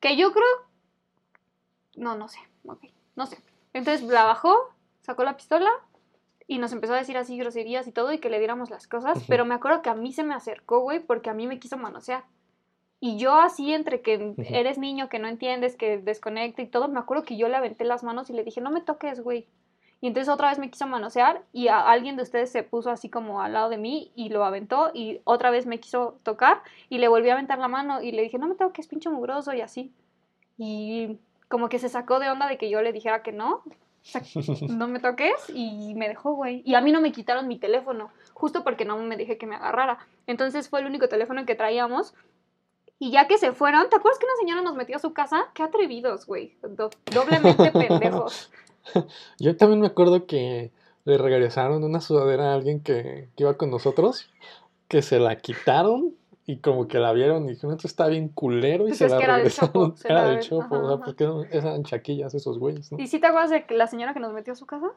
Que 0.00 0.16
yo 0.16 0.32
creo... 0.32 0.46
No, 1.96 2.16
no 2.16 2.28
sé, 2.28 2.38
ok, 2.66 2.84
no 3.16 3.26
sé. 3.26 3.38
Entonces 3.72 4.02
la 4.08 4.24
bajó, 4.24 4.56
sacó 5.02 5.22
la 5.24 5.36
pistola 5.36 5.70
y 6.46 6.58
nos 6.58 6.72
empezó 6.72 6.94
a 6.94 6.98
decir 6.98 7.16
así 7.16 7.36
groserías 7.36 7.86
y 7.86 7.92
todo 7.92 8.12
y 8.12 8.18
que 8.18 8.30
le 8.30 8.38
diéramos 8.38 8.70
las 8.70 8.88
cosas, 8.88 9.22
pero 9.28 9.44
me 9.44 9.54
acuerdo 9.54 9.82
que 9.82 9.90
a 9.90 9.94
mí 9.94 10.12
se 10.12 10.24
me 10.24 10.34
acercó, 10.34 10.80
güey, 10.80 11.00
porque 11.00 11.30
a 11.30 11.34
mí 11.34 11.46
me 11.46 11.60
quiso 11.60 11.76
manosear. 11.76 12.24
Y 12.98 13.16
yo 13.18 13.36
así 13.36 13.72
entre 13.72 14.02
que 14.02 14.34
eres 14.38 14.76
niño, 14.76 15.08
que 15.08 15.18
no 15.18 15.28
entiendes, 15.28 15.76
que 15.76 15.98
desconecta 15.98 16.60
y 16.60 16.66
todo, 16.66 16.88
me 16.88 16.98
acuerdo 16.98 17.24
que 17.24 17.36
yo 17.36 17.48
le 17.48 17.56
aventé 17.56 17.84
las 17.84 18.02
manos 18.02 18.30
y 18.30 18.32
le 18.32 18.44
dije, 18.44 18.60
no 18.60 18.70
me 18.70 18.80
toques, 18.80 19.20
güey. 19.20 19.46
Y 20.02 20.06
entonces 20.06 20.32
otra 20.32 20.48
vez 20.48 20.58
me 20.58 20.70
quiso 20.70 20.86
manosear 20.86 21.42
y 21.52 21.68
a 21.68 21.80
alguien 21.90 22.16
de 22.16 22.22
ustedes 22.22 22.50
se 22.50 22.62
puso 22.62 22.90
así 22.90 23.10
como 23.10 23.42
al 23.42 23.52
lado 23.52 23.68
de 23.68 23.76
mí 23.76 24.10
y 24.14 24.30
lo 24.30 24.44
aventó 24.44 24.90
y 24.94 25.20
otra 25.24 25.50
vez 25.50 25.66
me 25.66 25.78
quiso 25.78 26.18
tocar 26.22 26.62
y 26.88 26.98
le 26.98 27.08
volví 27.08 27.28
a 27.28 27.34
aventar 27.34 27.58
la 27.58 27.68
mano 27.68 28.00
y 28.00 28.12
le 28.12 28.22
dije, 28.22 28.38
no 28.38 28.46
me 28.48 28.54
toques, 28.54 28.86
pinche 28.88 29.10
mugroso 29.10 29.52
y 29.52 29.60
así. 29.60 29.92
Y 30.56 31.18
como 31.48 31.68
que 31.68 31.78
se 31.78 31.88
sacó 31.88 32.18
de 32.18 32.30
onda 32.30 32.46
de 32.48 32.56
que 32.56 32.70
yo 32.70 32.80
le 32.80 32.92
dijera 32.92 33.22
que 33.22 33.32
no, 33.32 33.62
no 34.70 34.88
me 34.88 35.00
toques 35.00 35.34
y 35.52 35.94
me 35.94 36.08
dejó, 36.08 36.32
güey. 36.32 36.62
Y 36.64 36.74
a 36.76 36.80
mí 36.80 36.92
no 36.92 37.00
me 37.02 37.12
quitaron 37.12 37.46
mi 37.48 37.58
teléfono, 37.58 38.10
justo 38.32 38.64
porque 38.64 38.84
no 38.86 38.96
me 38.98 39.16
dejé 39.18 39.36
que 39.36 39.46
me 39.46 39.56
agarrara. 39.56 39.98
Entonces 40.26 40.68
fue 40.70 40.80
el 40.80 40.86
único 40.86 41.08
teléfono 41.08 41.44
que 41.44 41.54
traíamos. 41.54 42.14
Y 42.98 43.10
ya 43.10 43.26
que 43.26 43.38
se 43.38 43.52
fueron, 43.52 43.88
¿te 43.88 43.96
acuerdas 43.96 44.18
que 44.18 44.26
una 44.26 44.36
señora 44.40 44.60
nos 44.62 44.76
metió 44.76 44.96
a 44.96 44.98
su 44.98 45.12
casa? 45.14 45.48
Qué 45.54 45.62
atrevidos, 45.62 46.26
güey. 46.26 46.56
Do- 46.62 46.90
doblemente 47.12 47.70
pendejos. 47.72 48.50
Yo 49.38 49.56
también 49.56 49.80
me 49.80 49.86
acuerdo 49.86 50.26
que 50.26 50.70
le 51.04 51.18
regresaron 51.18 51.82
una 51.84 52.00
sudadera 52.00 52.50
a 52.50 52.54
alguien 52.54 52.80
que, 52.80 53.28
que 53.36 53.42
iba 53.42 53.56
con 53.56 53.70
nosotros, 53.70 54.30
que 54.88 55.02
se 55.02 55.18
la 55.18 55.36
quitaron 55.36 56.14
y 56.46 56.58
como 56.58 56.88
que 56.88 56.98
la 56.98 57.12
vieron 57.12 57.44
y 57.44 57.50
dijeron, 57.50 57.76
esto 57.76 57.86
está 57.86 58.06
bien 58.08 58.28
culero 58.28 58.84
y 58.84 58.88
Pues 58.88 58.98
se 58.98 59.06
es 59.06 59.12
la 59.12 59.18
que 59.18 59.24
era 59.24 59.36
regresaron. 59.36 59.94
Era 60.04 60.24
del 60.28 60.40
Chopo, 60.40 60.76
o 60.76 60.86
sea, 60.86 60.94
ajá, 60.96 61.04
porque 61.04 61.28
eran- 61.52 61.84
chaquillas 61.84 62.34
esos 62.34 62.58
güeyes, 62.58 62.90
¿no? 62.92 62.98
¿Y 62.98 63.06
sí 63.06 63.18
te 63.20 63.26
acuerdas 63.26 63.50
de 63.50 63.64
la 63.70 63.86
señora 63.86 64.12
que 64.14 64.20
nos 64.20 64.32
metió 64.32 64.52
a 64.52 64.56
su 64.56 64.66
casa? 64.66 64.90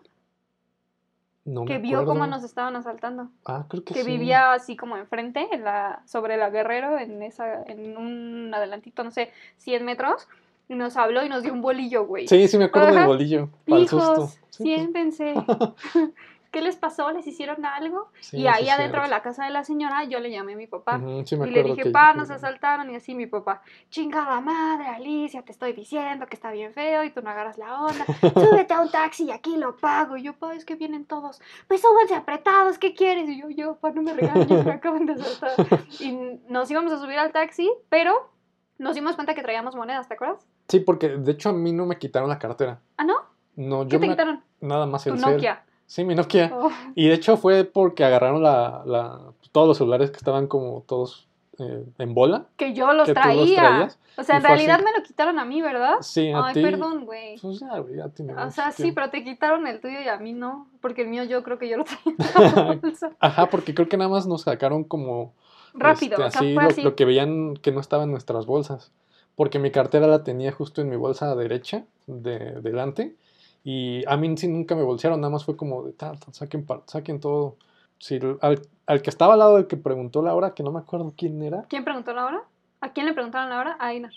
No 1.46 1.66
Que 1.66 1.74
me 1.75 1.80
vio 1.80 2.06
cómo 2.06 2.25
nos 2.25 2.44
estaban 2.44 2.75
asaltando. 2.78 3.28
Ah, 3.46 3.66
creo 3.68 3.84
que, 3.84 3.94
Que 3.94 4.04
sí. 4.04 4.12
vivía 4.12 4.54
así 4.54 4.78
como 4.78 4.96
enfrente, 4.96 5.46
en 5.52 5.63
la, 5.66 6.02
sobre 6.06 6.38
la 6.38 6.50
Guerrero, 6.50 6.98
en 6.98 7.22
esa, 7.22 7.63
en 7.63 7.98
un 7.98 8.54
adelantito, 8.54 9.04
no 9.04 9.12
sé, 9.12 9.32
100 9.58 9.84
metros. 9.84 10.28
Y 10.74 10.75
nos 10.75 10.98
habló 10.98 11.24
y 11.24 11.30
nos 11.30 11.44
dio 11.44 11.53
un 11.53 11.62
bolillo, 11.62 12.08
güey. 12.08 12.27
Sí, 12.27 12.48
sí 12.48 12.58
me 12.58 12.65
acuerdo 12.65 12.88
Ajá. 12.88 12.98
del 13.00 13.08
bolillo, 13.08 13.50
susto. 13.68 13.77
Hijos, 13.77 14.30
Sí, 14.32 14.39
pues, 14.39 14.56
siéntense. 14.58 15.34
¿Qué 16.51 16.62
les 16.62 16.75
pasó? 16.75 17.12
¿Les 17.12 17.25
hicieron 17.27 17.63
algo? 17.65 18.10
sí, 18.22 18.38
y 18.38 18.48
ahí 18.48 18.70
adentro 18.70 19.01
de 19.01 19.08
la 19.08 19.22
casa 19.24 19.46
de 19.46 19.51
la 19.51 19.63
señora 19.63 20.03
yo 20.03 20.20
le 20.20 20.30
llamé 20.32 20.53
a 20.53 20.56
mi 20.56 20.68
papá. 20.68 21.00
Sí 21.25 21.36
me 21.36 21.48
y 21.48 21.51
le 21.51 21.63
dije, 21.63 21.92
pa, 21.92 22.13
nos 22.13 22.30
asaltaron. 22.32 22.89
Y 22.92 22.96
así 22.96 23.13
mi 23.13 23.25
papá, 23.27 23.62
chingada 23.89 24.39
madre, 24.42 24.88
Alicia, 24.88 25.44
te 25.44 25.51
estoy 25.51 25.74
diciendo 25.74 26.25
que 26.27 26.36
está 26.36 26.51
bien 26.51 26.74
feo 26.74 27.03
y 27.03 27.12
tú 27.12 27.22
no 27.22 27.30
agarras 27.30 27.58
la 27.60 27.82
onda. 27.82 28.06
Súbete 28.34 28.74
a 28.74 28.82
un 28.82 28.89
taxi 28.89 29.25
y 29.25 29.32
aquí 29.32 29.58
lo 29.58 29.77
pago. 29.77 30.18
Y 30.18 30.24
yo, 30.24 30.34
pa, 30.34 30.53
es 30.56 30.65
que 30.65 30.75
vienen 30.75 31.06
todos. 31.06 31.39
Pues 31.68 31.82
súbanse 31.82 32.15
apretados, 32.15 32.80
¿qué 32.80 32.94
quieres? 32.94 33.30
Y 33.30 33.42
yo, 33.42 33.50
yo, 33.50 33.75
pa, 33.75 33.92
no 33.92 34.01
me 34.01 34.13
regañes, 34.13 34.65
me 34.65 34.72
acaban 34.74 35.06
de 35.06 35.13
asaltar. 35.13 35.80
Y 36.00 36.39
nos 36.50 36.70
íbamos 36.70 36.92
a 36.92 37.00
subir 37.00 37.18
al 37.18 37.32
taxi, 37.32 37.72
pero 37.89 38.32
nos 38.77 38.96
dimos 38.96 39.15
cuenta 39.15 39.34
que 39.34 39.42
traíamos 39.42 39.75
monedas, 39.75 40.08
¿te 40.08 40.13
acuerdas? 40.15 40.46
Sí, 40.67 40.79
porque 40.79 41.10
de 41.10 41.32
hecho 41.32 41.50
a 41.50 41.53
mí 41.53 41.72
no 41.72 41.86
me 41.86 41.98
quitaron 41.98 42.29
la 42.29 42.39
cartera. 42.39 42.79
Ah, 42.98 43.03
¿no? 43.03 43.15
No, 43.55 43.84
¿Qué 43.88 43.93
yo 43.93 44.00
te 44.00 44.08
me- 44.08 44.13
quitaron? 44.13 44.41
nada 44.62 44.86
más 44.86 45.03
Tu 45.03 45.12
el 45.13 45.20
cel. 45.20 45.32
Nokia. 45.34 45.63
Sí, 45.86 46.03
mi 46.03 46.15
Nokia. 46.15 46.51
Oh. 46.55 46.72
Y 46.96 47.08
de 47.10 47.13
hecho 47.13 47.38
fue 47.38 47.65
porque 47.65 48.03
agarraron 48.03 48.41
la, 48.41 48.82
la- 48.86 49.20
todos 49.51 49.67
los 49.67 49.77
celulares 49.77 50.10
que 50.12 50.17
estaban 50.17 50.48
como 50.48 50.84
todos 50.88 51.27
eh, 51.60 51.86
en 52.00 52.13
bola. 52.15 52.48
Que 52.58 52.74
yo 52.74 52.93
los 52.93 53.05
que 53.05 53.13
los 53.13 53.22
traía. 53.22 53.55
traías. 53.60 54.00
o 54.17 54.24
sea, 54.24 54.38
en 54.38 54.46
así. 54.46 54.48
realidad 54.55 54.79
me 54.84 54.91
lo 54.98 55.03
quitaron 55.03 55.38
a 55.38 55.46
mí, 55.46 55.62
¿verdad? 55.62 55.98
Sí, 56.01 56.32
a 56.32 56.46
Ay, 56.48 56.53
ti. 56.55 56.62
perdón, 56.63 57.05
güey. 57.05 57.38
Pues 57.39 57.60
ya, 57.60 57.77
güey, 57.77 57.98
ya 57.98 58.10
tiene 58.10 58.34
O 58.34 58.50
sea, 58.50 58.72
sí, 58.72 58.91
pero 58.91 59.12
te 59.12 59.24
quitaron 59.24 59.67
el 59.67 59.79
tuyo 59.79 60.00
y 60.01 60.08
a 60.08 60.17
mí 60.17 60.34
no. 60.34 60.67
Porque 60.82 61.03
el 61.03 61.10
mío 61.10 61.25
yo 61.25 61.43
creo 61.43 61.60
que 61.60 61.70
yo 61.70 61.77
lo 61.77 61.84
traía 61.84 62.50
en 62.50 62.55
la 62.55 62.74
bolsa. 62.82 63.12
Ajá, 63.20 63.50
porque 63.51 63.75
creo 63.75 63.88
que 63.88 63.98
nada 63.98 64.10
más 64.10 64.25
nos 64.25 64.41
sacaron 64.43 64.84
como 64.84 65.34
Rápido, 65.75 66.15
este, 66.25 66.38
así, 66.39 66.53
lo, 66.53 66.62
así. 66.62 66.82
lo 66.82 66.96
que 66.96 67.05
veían 67.05 67.55
que 67.58 67.72
no 67.72 67.79
estaba 67.82 68.03
en 68.03 68.12
nuestras 68.12 68.46
bolsas. 68.48 68.91
Porque 69.36 69.60
mi 69.60 69.72
cartera 69.72 70.08
la 70.08 70.24
tenía 70.24 70.52
justo 70.52 70.82
en 70.82 70.90
mi 70.90 70.96
bolsa 70.96 71.36
derecha, 71.36 71.86
de 72.08 72.62
delante. 72.62 73.16
Y 73.63 74.04
a 74.08 74.18
mí 74.18 74.36
sí 74.38 74.48
nunca 74.48 74.75
me 74.75 74.84
bolsearon, 74.84 75.22
nada 75.22 75.32
más 75.32 75.46
fue 75.46 75.56
como 75.56 75.84
de 75.84 75.94
tal, 75.94 76.18
saquen, 76.32 76.66
saquen 76.86 77.20
todo. 77.20 77.56
Sí, 77.98 78.20
al, 78.42 78.62
al 78.86 79.02
que 79.02 79.10
estaba 79.10 79.34
al 79.34 79.40
lado 79.40 79.56
del 79.56 79.68
que 79.68 79.78
preguntó 79.78 80.22
la 80.22 80.36
hora, 80.36 80.54
que 80.54 80.63
no 80.63 80.72
me 80.72 80.80
acuerdo 80.80 81.13
quién 81.18 81.42
era. 81.42 81.63
¿Quién 81.70 81.84
preguntó 81.86 82.13
la 82.13 82.25
hora? 82.25 82.44
¿A 82.82 82.92
quién 82.92 83.06
le 83.06 83.13
preguntaron 83.13 83.50
la 83.50 83.60
hora? 83.60 83.78
A 83.80 83.94
Inar. 83.94 84.12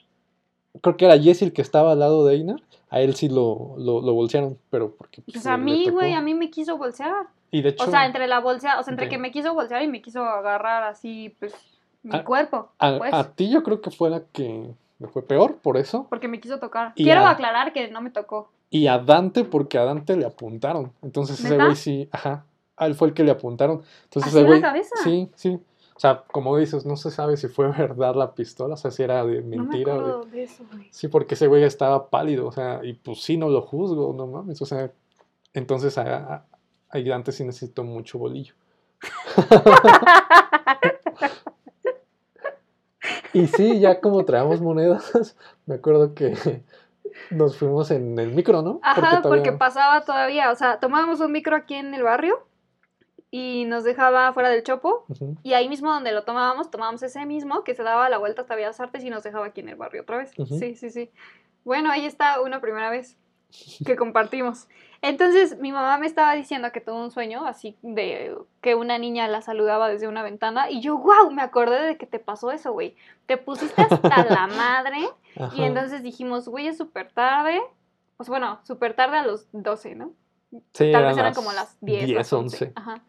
creo 0.82 0.96
que 0.96 1.04
era 1.04 1.16
Jesse 1.18 1.42
el 1.42 1.52
que 1.52 1.62
estaba 1.62 1.92
al 1.92 2.00
lado 2.00 2.26
de 2.26 2.34
Einar, 2.34 2.60
a 2.90 3.00
él 3.00 3.14
sí 3.14 3.28
lo, 3.28 3.74
lo, 3.78 4.00
lo 4.00 4.12
bolsearon, 4.14 4.58
pero 4.70 4.90
porque... 4.96 5.22
Pues 5.22 5.44
le- 5.44 5.50
a 5.52 5.56
mí, 5.56 5.88
güey, 5.90 6.12
a 6.14 6.20
mí 6.20 6.34
me 6.34 6.50
quiso 6.50 6.76
bolsear. 6.76 7.28
Y 7.52 7.62
de 7.62 7.68
hecho, 7.70 7.84
O 7.84 7.86
sea, 7.86 8.04
entre 8.06 8.26
la 8.26 8.40
bolsa, 8.40 8.80
o 8.80 8.82
sea, 8.82 8.90
entre 8.90 9.08
que 9.08 9.18
me 9.18 9.30
quiso 9.30 9.54
bolsear 9.54 9.82
y 9.84 9.86
me 9.88 10.02
quiso 10.02 10.24
agarrar 10.24 10.82
así, 10.82 11.34
pues, 11.38 11.54
mi 12.02 12.16
A- 12.16 12.24
cuerpo, 12.24 12.70
a, 12.80 12.98
pues, 12.98 13.14
a 13.14 13.32
ti 13.32 13.48
yo 13.50 13.62
creo 13.62 13.80
que 13.80 13.90
fue 13.92 14.10
la 14.10 14.20
que 14.32 14.74
le 14.98 15.08
fue 15.08 15.22
peor 15.22 15.56
por 15.58 15.76
eso. 15.76 16.06
porque 16.08 16.28
me 16.28 16.40
quiso 16.40 16.58
tocar. 16.58 16.92
Y 16.96 17.04
Quiero 17.04 17.20
a- 17.26 17.30
aclarar 17.30 17.72
que 17.72 17.88
no 17.90 18.00
me 18.00 18.10
tocó. 18.10 18.50
Y 18.70 18.86
a 18.88 18.98
Dante 18.98 19.44
porque 19.44 19.78
a 19.78 19.84
Dante 19.84 20.16
le 20.16 20.26
apuntaron. 20.26 20.92
Entonces 21.02 21.42
ese 21.44 21.56
güey 21.56 21.76
sí, 21.76 22.08
ajá. 22.12 22.44
A 22.76 22.86
él 22.86 22.94
fue 22.94 23.08
el 23.08 23.14
que 23.14 23.24
le 23.24 23.30
apuntaron. 23.30 23.82
Entonces 24.04 24.34
¿Así 24.34 24.38
ese 24.38 24.46
güey... 24.46 24.62
Sí, 25.04 25.30
sí. 25.34 25.58
O 25.94 25.98
sea, 26.00 26.24
como 26.30 26.54
dices, 26.58 26.84
no 26.84 26.96
se 26.96 27.10
sabe 27.10 27.38
si 27.38 27.48
fue 27.48 27.68
verdad 27.72 28.14
la 28.14 28.34
pistola, 28.34 28.74
o 28.74 28.76
sea, 28.76 28.90
si 28.90 29.02
era 29.02 29.24
de 29.24 29.40
No 29.40 29.48
me 29.48 29.56
mentira. 29.56 29.94
o 29.94 29.96
de- 29.96 30.00
acuerdo 30.10 30.24
de 30.26 30.42
eso, 30.42 30.64
güey. 30.70 30.88
Sí, 30.90 31.08
porque 31.08 31.34
ese 31.36 31.46
güey 31.46 31.62
estaba 31.62 32.10
pálido, 32.10 32.46
o 32.46 32.52
sea, 32.52 32.80
y 32.82 32.92
pues 32.94 33.22
sí, 33.22 33.38
no 33.38 33.48
lo 33.48 33.62
juzgo, 33.62 34.12
no 34.12 34.26
mames, 34.26 34.60
o 34.60 34.66
sea, 34.66 34.90
entonces 35.54 35.96
a, 35.96 36.34
a, 36.34 36.44
a 36.90 37.00
Dante 37.00 37.32
sí 37.32 37.44
necesitó 37.44 37.82
mucho 37.82 38.18
bolillo. 38.18 38.54
y 43.36 43.46
sí, 43.48 43.80
ya 43.80 44.00
como 44.00 44.24
traíamos 44.24 44.60
monedas, 44.60 45.36
me 45.66 45.74
acuerdo 45.76 46.14
que 46.14 46.62
nos 47.30 47.56
fuimos 47.58 47.90
en 47.90 48.18
el 48.18 48.32
micro, 48.32 48.62
¿no? 48.62 48.80
Ajá, 48.82 49.20
porque, 49.22 49.22
todavía- 49.22 49.58
pasaba 49.58 50.00
todavía, 50.04 50.50
o 50.50 50.56
sea, 50.56 50.78
tomábamos 50.80 51.20
un 51.20 51.32
micro 51.32 51.54
aquí 51.56 51.74
en 51.74 51.92
el 51.94 52.02
barrio 52.02 52.46
y 53.30 53.64
nos 53.66 53.84
dejaba 53.84 54.32
fuera 54.32 54.48
del 54.48 54.62
chopo 54.62 55.04
Ujú, 55.08 55.36
y 55.42 55.52
ahí 55.52 55.68
mismo 55.68 55.92
donde 55.92 56.12
lo 56.12 56.24
tomábamos, 56.24 56.70
tomábamos 56.70 57.02
ese 57.02 57.26
mismo 57.26 57.64
que 57.64 57.74
se 57.74 57.82
daba 57.82 58.08
la 58.08 58.18
vuelta 58.18 58.42
hasta 58.42 58.54
Bellas 58.54 58.80
Artes 58.80 59.04
y 59.04 59.10
nos 59.10 59.22
dejaba 59.22 59.46
aquí 59.46 59.60
en 59.60 59.68
el 59.68 59.76
barrio 59.76 60.02
otra 60.02 60.18
vez. 60.18 60.32
Sí, 60.48 60.74
sí, 60.76 60.90
sí. 60.90 61.10
Bueno, 61.64 61.90
ahí 61.90 62.06
está 62.06 62.40
una 62.40 62.60
primera 62.60 62.88
vez 62.88 63.16
que 63.84 63.96
compartimos. 63.96 64.68
Entonces, 65.08 65.58
mi 65.60 65.70
mamá 65.70 65.98
me 65.98 66.06
estaba 66.06 66.34
diciendo 66.34 66.72
que 66.72 66.80
tuvo 66.80 67.00
un 67.00 67.12
sueño 67.12 67.46
así 67.46 67.76
de 67.82 68.36
que 68.60 68.74
una 68.74 68.98
niña 68.98 69.28
la 69.28 69.40
saludaba 69.40 69.88
desde 69.88 70.08
una 70.08 70.24
ventana 70.24 70.68
y 70.68 70.80
yo, 70.80 70.98
wow, 70.98 71.30
me 71.30 71.42
acordé 71.42 71.80
de 71.80 71.96
que 71.96 72.06
te 72.06 72.18
pasó 72.18 72.50
eso, 72.50 72.72
güey. 72.72 72.96
Te 73.26 73.36
pusiste 73.36 73.82
hasta 73.82 74.24
la 74.24 74.46
madre 74.56 75.08
y 75.54 75.62
entonces 75.62 76.02
dijimos, 76.02 76.48
güey, 76.48 76.66
es 76.66 76.76
súper 76.76 77.12
tarde. 77.12 77.62
Pues 78.16 78.28
bueno, 78.28 78.58
súper 78.64 78.94
tarde 78.94 79.18
a 79.18 79.24
los 79.24 79.46
12, 79.52 79.94
¿no? 79.94 80.12
Sí, 80.72 80.90
Tal 80.90 81.04
vez 81.04 81.12
eran 81.12 81.26
las 81.26 81.36
como 81.36 81.52
las 81.52 81.76
10, 81.82 82.06
10, 82.06 82.16
las 82.16 82.32
11. 82.32 82.56
11. 82.64 82.72
Ajá. 82.74 83.00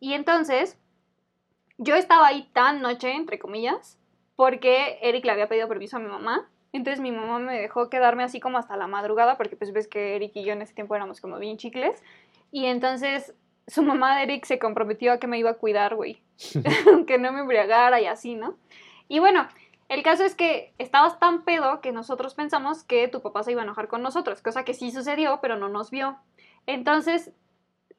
Y 0.00 0.14
entonces, 0.14 0.78
yo 1.76 1.96
estaba 1.96 2.28
ahí 2.28 2.48
tan 2.54 2.80
noche, 2.80 3.12
entre 3.12 3.38
comillas, 3.38 3.98
porque 4.36 4.98
Eric 5.02 5.26
le 5.26 5.32
había 5.32 5.48
pedido 5.50 5.68
permiso 5.68 5.98
a 5.98 6.00
mi 6.00 6.08
mamá. 6.08 6.48
Entonces 6.74 7.00
mi 7.00 7.12
mamá 7.12 7.38
me 7.38 7.56
dejó 7.56 7.88
quedarme 7.88 8.24
así 8.24 8.40
como 8.40 8.58
hasta 8.58 8.76
la 8.76 8.88
madrugada, 8.88 9.36
porque 9.36 9.54
pues 9.54 9.72
ves 9.72 9.86
que 9.86 10.16
Eric 10.16 10.32
y 10.34 10.42
yo 10.42 10.52
en 10.52 10.60
ese 10.60 10.74
tiempo 10.74 10.96
éramos 10.96 11.20
como 11.20 11.38
bien 11.38 11.56
chicles. 11.56 12.02
Y 12.50 12.66
entonces 12.66 13.32
su 13.68 13.84
mamá 13.84 14.16
de 14.16 14.24
Eric 14.24 14.44
se 14.44 14.58
comprometió 14.58 15.12
a 15.12 15.18
que 15.18 15.28
me 15.28 15.38
iba 15.38 15.50
a 15.50 15.54
cuidar, 15.54 15.94
güey. 15.94 16.20
que 17.06 17.16
no 17.16 17.30
me 17.30 17.42
embriagara 17.42 18.00
y 18.00 18.06
así, 18.06 18.34
¿no? 18.34 18.56
Y 19.06 19.20
bueno, 19.20 19.46
el 19.88 20.02
caso 20.02 20.24
es 20.24 20.34
que 20.34 20.74
estabas 20.78 21.20
tan 21.20 21.44
pedo 21.44 21.80
que 21.80 21.92
nosotros 21.92 22.34
pensamos 22.34 22.82
que 22.82 23.06
tu 23.06 23.22
papá 23.22 23.44
se 23.44 23.52
iba 23.52 23.60
a 23.60 23.64
enojar 23.64 23.86
con 23.86 24.02
nosotros, 24.02 24.42
cosa 24.42 24.64
que 24.64 24.74
sí 24.74 24.90
sucedió, 24.90 25.38
pero 25.40 25.56
no 25.56 25.68
nos 25.68 25.92
vio. 25.92 26.16
Entonces 26.66 27.30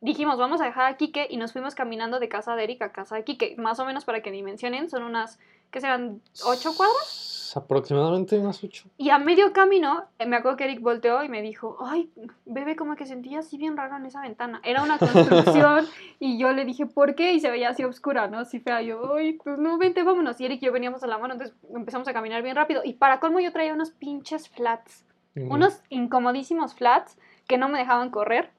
dijimos, 0.02 0.38
vamos 0.38 0.60
a 0.60 0.66
dejar 0.66 0.92
a 0.92 0.98
Quique 0.98 1.28
y 1.30 1.38
nos 1.38 1.54
fuimos 1.54 1.76
caminando 1.76 2.20
de 2.20 2.28
casa 2.28 2.58
de 2.58 2.66
Eric 2.66 2.82
a 2.82 2.92
casa 2.92 3.16
de 3.16 3.24
Quique. 3.24 3.56
Más 3.58 3.80
o 3.80 3.86
menos 3.86 4.04
para 4.04 4.22
que 4.22 4.32
dimensionen, 4.32 4.90
son 4.90 5.04
unas, 5.04 5.40
¿qué 5.76 5.82
serán? 5.82 6.22
¿Ocho 6.46 6.74
cuadras? 6.74 7.52
Aproximadamente 7.54 8.40
unas 8.40 8.64
8. 8.64 8.92
Y 8.98 9.10
a 9.10 9.20
medio 9.20 9.52
camino, 9.52 10.06
eh, 10.20 10.26
me 10.26 10.38
acuerdo 10.38 10.56
que 10.56 10.64
Eric 10.64 10.80
volteó 10.80 11.22
y 11.22 11.28
me 11.28 11.42
dijo, 11.42 11.78
ay, 11.86 12.10
bebé, 12.46 12.78
como 12.78 12.96
que 12.96 13.06
sentía 13.06 13.40
así 13.40 13.58
bien 13.58 13.76
raro 13.76 13.98
en 13.98 14.06
esa 14.06 14.22
ventana. 14.22 14.62
Era 14.64 14.84
una 14.84 14.98
construcción 15.00 15.86
y 16.18 16.38
yo 16.38 16.54
le 16.54 16.64
dije, 16.64 16.86
¿por 16.86 17.14
qué? 17.16 17.34
Y 17.34 17.42
se 17.42 17.52
veía 17.52 17.72
así 17.72 17.84
oscura, 17.84 18.30
¿no? 18.30 18.40
Así 18.40 18.62
fea. 18.62 18.82
Yo, 18.84 19.16
ay, 19.16 19.34
pues 19.34 19.60
no, 19.60 19.78
vente, 19.78 20.04
vámonos. 20.04 20.40
Y 20.40 20.46
Eric 20.46 20.62
y 20.62 20.68
yo 20.68 20.72
veníamos 20.72 21.04
a 21.04 21.08
la 21.08 21.18
mano, 21.18 21.34
entonces 21.34 21.58
empezamos 21.74 22.08
a 22.08 22.14
caminar 22.14 22.42
bien 22.42 22.56
rápido. 22.56 22.82
Y 22.86 22.94
para 22.94 23.20
colmo 23.20 23.42
yo 23.42 23.52
traía 23.52 23.74
unos 23.74 23.92
pinches 23.92 24.48
flats, 24.48 25.06
unos 25.36 25.84
incomodísimos 25.90 26.74
flats 26.74 27.18
que 27.50 27.58
no 27.58 27.68
me 27.68 27.80
dejaban 27.80 28.12
correr. 28.12 28.50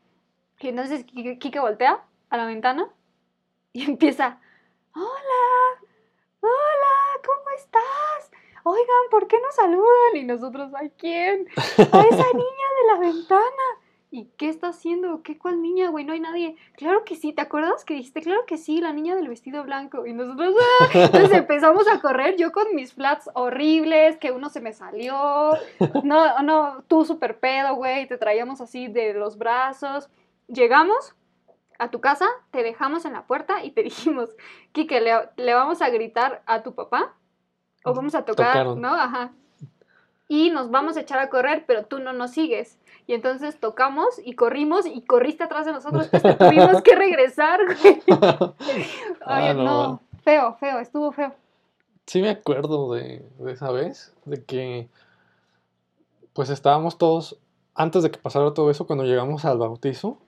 Y 0.61 0.69
entonces 0.69 1.05
Kike, 1.05 1.61
voltea 1.61 2.05
a 2.29 2.37
la 2.37 2.45
ventana 2.45 2.91
y 3.73 3.85
empieza, 3.91 4.39
hola, 4.95 5.07
hola, 5.07 5.81
¿cómo 5.81 5.86
estás? 7.57 8.31
Oigan, 8.65 9.11
¿por 9.11 9.29
qué 9.29 9.41
nos 9.41 9.55
saludan? 9.55 10.17
Y 10.17 10.25
nosotros, 10.25 10.73
¿ay 10.75 10.93
quién? 10.99 11.47
A 11.57 12.01
esa 12.03 12.27
niña 12.35 12.69
de 12.81 12.87
la 12.93 12.99
ventana. 12.99 13.43
¿Y 14.11 14.27
qué 14.37 14.49
está 14.49 14.69
haciendo? 14.69 15.23
¿Qué 15.23 15.37
cuál 15.37 15.61
niña, 15.61 15.91
güey? 15.91 16.05
No 16.05 16.13
hay 16.13 16.21
nadie. 16.21 16.57
Claro 16.77 17.05
que 17.05 17.17
sí, 17.17 17.33
¿te 17.33 17.43
acuerdas 17.43 17.85
que 17.85 17.95
dijiste? 17.95 18.23
Claro 18.23 18.47
que 18.47 18.57
sí, 18.57 18.81
la 18.81 18.93
niña 18.93 19.15
del 19.17 19.29
vestido 19.29 19.63
blanco. 19.65 20.07
Y 20.07 20.13
nosotros, 20.13 20.55
¡ah! 20.81 20.89
Entonces 20.95 21.33
empezamos 21.39 21.87
a 21.89 22.01
correr, 22.01 22.37
yo 22.37 22.53
con 22.53 22.75
mis 22.75 22.95
flats 22.95 23.29
horribles, 23.35 24.17
que 24.17 24.31
uno 24.31 24.49
se 24.49 24.61
me 24.61 24.73
salió. 24.73 25.51
No, 26.05 26.43
no, 26.43 26.83
tú 26.89 27.05
súper 27.05 27.41
pedo, 27.41 27.75
güey, 27.75 28.07
te 28.07 28.17
traíamos 28.17 28.61
así 28.61 28.89
de 28.89 29.13
los 29.13 29.39
brazos. 29.39 30.09
Llegamos 30.49 31.15
a 31.79 31.91
tu 31.91 32.01
casa, 32.01 32.27
te 32.53 32.63
dejamos 32.63 33.05
en 33.05 33.13
la 33.13 33.27
puerta 33.27 33.65
y 33.65 33.73
te 33.73 33.83
dijimos, 33.85 34.31
Kike, 34.73 35.01
¿le, 35.01 35.13
le 35.37 35.55
vamos 35.55 35.83
a 35.83 35.91
gritar 35.91 36.43
a 36.47 36.63
tu 36.63 36.75
papá? 36.75 37.15
O 37.87 37.95
vamos 37.95 38.15
a 38.15 38.25
tocar, 38.25 38.49
Tocaron. 38.49 38.81
¿no? 38.81 38.95
Ajá. 38.95 39.33
Y 40.29 40.51
nos 40.51 40.71
vamos 40.71 40.97
a 40.97 41.01
echar 41.01 41.21
a 41.21 41.31
correr, 41.31 41.65
pero 41.67 41.85
tú 41.85 42.01
no 42.01 42.13
nos 42.13 42.33
sigues. 42.33 42.79
Y 43.07 43.15
entonces 43.15 43.61
tocamos 43.61 44.21
y 44.25 44.35
corrimos 44.35 44.85
y 44.87 45.03
corriste 45.03 45.45
atrás 45.45 45.67
de 45.67 45.73
nosotros, 45.73 46.09
pues 46.09 46.23
te 46.23 46.35
tuvimos 46.35 46.83
que 46.83 46.97
regresar, 46.97 47.61
güey. 47.65 48.03
Ah, 49.25 49.53
no. 49.55 49.63
no, 49.65 50.01
feo, 50.25 50.57
feo, 50.59 50.79
estuvo 50.81 51.13
feo. 51.13 51.33
Sí 52.07 52.21
me 52.21 52.31
acuerdo 52.31 52.93
de, 52.93 53.25
de 53.39 53.53
esa 53.53 53.71
vez, 53.71 54.15
de 54.25 54.45
que 54.45 54.89
pues 56.33 56.51
estábamos 56.51 56.99
todos, 56.99 57.39
antes 57.75 58.03
de 58.03 58.11
que 58.11 58.19
pasara 58.19 58.53
todo 58.53 58.71
eso, 58.71 58.87
cuando 58.87 59.05
llegamos 59.05 59.45
al 59.45 59.59
bautizo, 59.59 60.19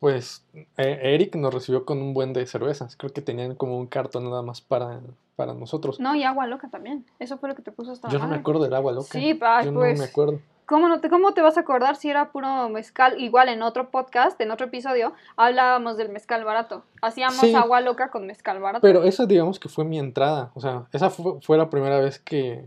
pues 0.00 0.44
eh, 0.54 0.98
Eric 1.02 1.36
nos 1.36 1.52
recibió 1.54 1.84
con 1.84 2.00
un 2.02 2.14
buen 2.14 2.32
de 2.32 2.46
cervezas. 2.46 2.96
Creo 2.96 3.12
que 3.12 3.20
tenían 3.20 3.54
como 3.54 3.78
un 3.78 3.86
cartón 3.86 4.24
nada 4.24 4.42
más 4.42 4.60
para, 4.60 5.00
para 5.40 5.54
nosotros. 5.54 5.98
No, 6.00 6.14
y 6.14 6.22
agua 6.22 6.46
loca 6.46 6.68
también. 6.68 7.06
Eso 7.18 7.38
fue 7.38 7.48
lo 7.48 7.54
que 7.54 7.62
te 7.62 7.72
puso 7.72 7.92
hasta 7.92 8.10
Yo 8.10 8.18
no 8.18 8.28
me 8.28 8.36
acuerdo 8.36 8.62
del 8.62 8.74
agua 8.74 8.92
loca. 8.92 9.08
Sí, 9.10 9.38
ay, 9.40 9.64
Yo 9.64 9.72
pues. 9.72 9.98
no 9.98 10.04
me 10.04 10.10
acuerdo. 10.10 10.40
¿Cómo, 10.66 10.86
no 10.88 11.00
te, 11.00 11.08
¿Cómo 11.08 11.32
te 11.32 11.40
vas 11.40 11.56
a 11.56 11.62
acordar 11.62 11.96
si 11.96 12.10
era 12.10 12.30
puro 12.30 12.68
mezcal? 12.68 13.18
Igual 13.18 13.48
en 13.48 13.62
otro 13.62 13.90
podcast, 13.90 14.38
en 14.40 14.50
otro 14.50 14.66
episodio, 14.66 15.14
hablábamos 15.36 15.96
del 15.96 16.10
mezcal 16.10 16.44
barato. 16.44 16.84
Hacíamos 17.00 17.38
Sí. 17.38 17.54
agua 17.54 17.80
loca 17.80 18.10
con 18.10 18.26
mezcal 18.26 18.60
barato. 18.60 18.82
Pero 18.82 19.02
esa 19.04 19.24
digamos 19.24 19.58
que 19.58 19.70
fue 19.70 19.84
mi 19.86 19.98
entrada. 19.98 20.50
O 20.54 20.60
sea, 20.60 20.84
esa 20.92 21.08
fue, 21.08 21.40
fue 21.40 21.56
la 21.56 21.70
primera 21.70 21.98
vez 21.98 22.18
que, 22.18 22.66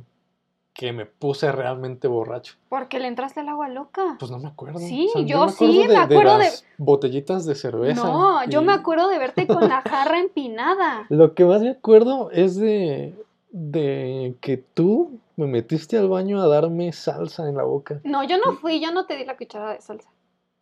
que 0.74 0.92
me 0.92 1.06
puse 1.06 1.52
realmente 1.52 2.08
borracho. 2.08 2.56
¿Por 2.70 2.88
qué 2.88 3.00
le 3.00 3.08
entraste 3.08 3.42
al 3.42 3.50
agua 3.50 3.70
loca? 3.70 4.16
Pues 4.20 4.32
no 4.32 4.40
me 4.40 4.48
acuerdo. 4.50 4.80
Sí, 4.80 5.08
O 5.10 5.20
sea, 5.20 5.22
yo 5.28 5.46
me 5.46 5.52
sí, 5.52 5.86
me 5.88 5.96
acuerdo 5.98 6.32
de- 6.38 6.44
las 6.46 6.66
botellitas 6.78 7.46
de 7.46 7.56
cerveza. 7.56 8.04
no, 8.08 8.44
yo 8.46 8.62
me 8.64 8.74
acuerdo 8.74 9.08
de 9.10 9.20
verte 9.20 9.46
con 9.48 9.68
la 9.68 9.82
jarra 9.82 10.20
empinada. 10.20 11.06
Lo 11.10 11.36
que 11.36 11.46
más 11.46 11.62
me 11.62 11.70
acuerdo 11.70 12.32
es 12.32 12.56
de, 12.56 13.16
de 13.52 14.36
que 14.42 14.58
tú 14.58 15.20
me 15.36 15.46
metiste 15.46 15.98
al 15.98 16.10
baño 16.10 16.42
a 16.42 16.48
darme 16.48 16.92
salsa 16.92 17.48
en 17.48 17.56
la 17.58 17.64
boca. 17.64 18.00
No, 18.04 18.24
yo 18.24 18.38
no 18.40 18.54
fui, 18.54 18.80
yo 18.80 18.92
no 18.92 19.06
te 19.06 19.16
di 19.16 19.26
la 19.26 19.38
cucharada 19.38 19.74
de 19.74 19.82
salsa. 19.82 20.10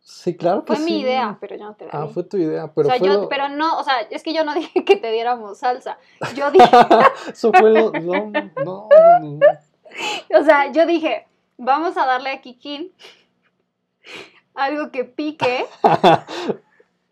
Sí, 0.04 0.36
claro 0.36 0.64
que 0.64 0.74
Fue 0.74 0.84
mi 0.84 0.98
idea, 1.00 1.38
pero 1.40 1.56
yo 1.56 1.64
no 1.64 1.74
te 1.74 1.84
la 1.86 1.90
Ah, 1.94 2.08
fue 2.08 2.24
tu 2.24 2.36
idea, 2.36 2.70
pero 2.74 2.88
o 2.88 2.90
sea, 2.90 2.98
fue 2.98 3.06
yo, 3.08 3.14
lo- 3.14 3.28
pero 3.28 3.48
no, 3.48 3.78
o 3.78 3.84
sea, 3.84 4.00
es 4.10 4.22
que 4.22 4.34
yo 4.34 4.44
no 4.44 4.52
dije 4.54 4.84
que 4.84 4.96
te 4.96 5.10
diéramos 5.10 5.58
salsa. 5.58 5.96
Yo 6.36 6.50
dije, 6.52 6.66
Eso 7.32 7.50
fue 7.52 7.70
lo... 7.70 7.92
No, 7.92 8.30
no, 8.30 8.52
no, 8.62 9.20
no. 9.20 9.40
o 10.40 10.44
sea, 10.44 10.70
yo 10.72 10.86
dije, 10.86 11.26
vamos 11.56 11.96
a 11.96 12.06
darle 12.06 12.30
a 12.30 12.40
Kikín 12.40 12.92
algo 14.54 14.90
que 14.90 15.04
pique. 15.04 15.66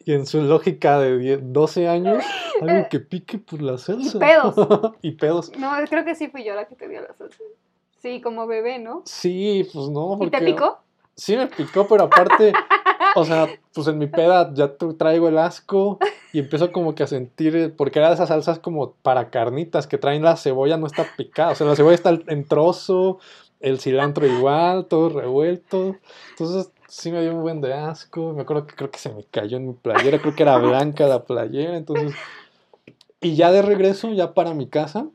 Y 0.02 0.14
en 0.14 0.24
su 0.24 0.40
lógica 0.40 0.98
de 0.98 1.18
10 1.18 1.52
12 1.52 1.86
años, 1.86 2.24
algo 2.62 2.88
que 2.88 3.00
pique 3.00 3.36
por 3.38 3.60
la 3.60 3.76
salsa. 3.76 4.18
pedos. 4.18 4.54
y 5.02 5.12
pedos. 5.12 5.52
No, 5.58 5.70
creo 5.90 6.06
que 6.06 6.14
sí 6.14 6.28
fui 6.28 6.42
yo 6.42 6.54
la 6.54 6.64
que 6.66 6.74
te 6.74 6.88
dio 6.88 7.02
la 7.02 7.12
salsa. 7.12 7.36
Sí, 8.00 8.22
como 8.22 8.46
bebé, 8.46 8.78
¿no? 8.78 9.02
Sí, 9.04 9.68
pues 9.70 9.88
no. 9.90 10.14
¿Y 10.22 10.30
te 10.30 10.38
porque- 10.38 10.44
picó? 10.46 10.78
Sí 11.14 11.36
me 11.36 11.46
picó, 11.48 11.86
pero 11.86 12.04
aparte, 12.04 12.54
o 13.14 13.24
sea, 13.24 13.48
pues 13.74 13.86
en 13.86 13.98
mi 13.98 14.06
peda 14.06 14.52
ya 14.54 14.74
traigo 14.98 15.28
el 15.28 15.38
asco 15.38 15.98
y 16.32 16.38
empiezo 16.40 16.72
como 16.72 16.94
que 16.94 17.02
a 17.02 17.06
sentir, 17.06 17.74
porque 17.76 17.98
era 17.98 18.08
de 18.08 18.14
esas 18.14 18.28
salsas 18.28 18.58
como 18.58 18.92
para 19.02 19.30
carnitas 19.30 19.86
que 19.86 19.98
traen 19.98 20.22
la 20.22 20.36
cebolla 20.36 20.76
no 20.76 20.86
está 20.86 21.06
picada, 21.16 21.52
o 21.52 21.54
sea, 21.54 21.66
la 21.66 21.76
cebolla 21.76 21.94
está 21.94 22.18
en 22.26 22.44
trozo, 22.44 23.18
el 23.60 23.80
cilantro 23.80 24.26
igual, 24.26 24.86
todo 24.86 25.08
revuelto, 25.08 25.96
entonces 26.30 26.70
sí 26.88 27.12
me 27.12 27.22
dio 27.22 27.34
un 27.34 27.42
buen 27.42 27.60
de 27.60 27.74
asco, 27.74 28.32
me 28.32 28.42
acuerdo 28.42 28.66
que 28.66 28.74
creo 28.74 28.90
que 28.90 28.98
se 28.98 29.12
me 29.12 29.24
cayó 29.24 29.56
en 29.56 29.68
mi 29.68 29.74
playera, 29.74 30.18
creo 30.18 30.34
que 30.34 30.42
era 30.42 30.56
blanca 30.58 31.06
la 31.06 31.24
playera, 31.24 31.76
entonces, 31.76 32.14
y 33.20 33.34
ya 33.34 33.52
de 33.52 33.62
regreso, 33.62 34.12
ya 34.12 34.34
para 34.34 34.54
mi 34.54 34.66
casa, 34.66 35.06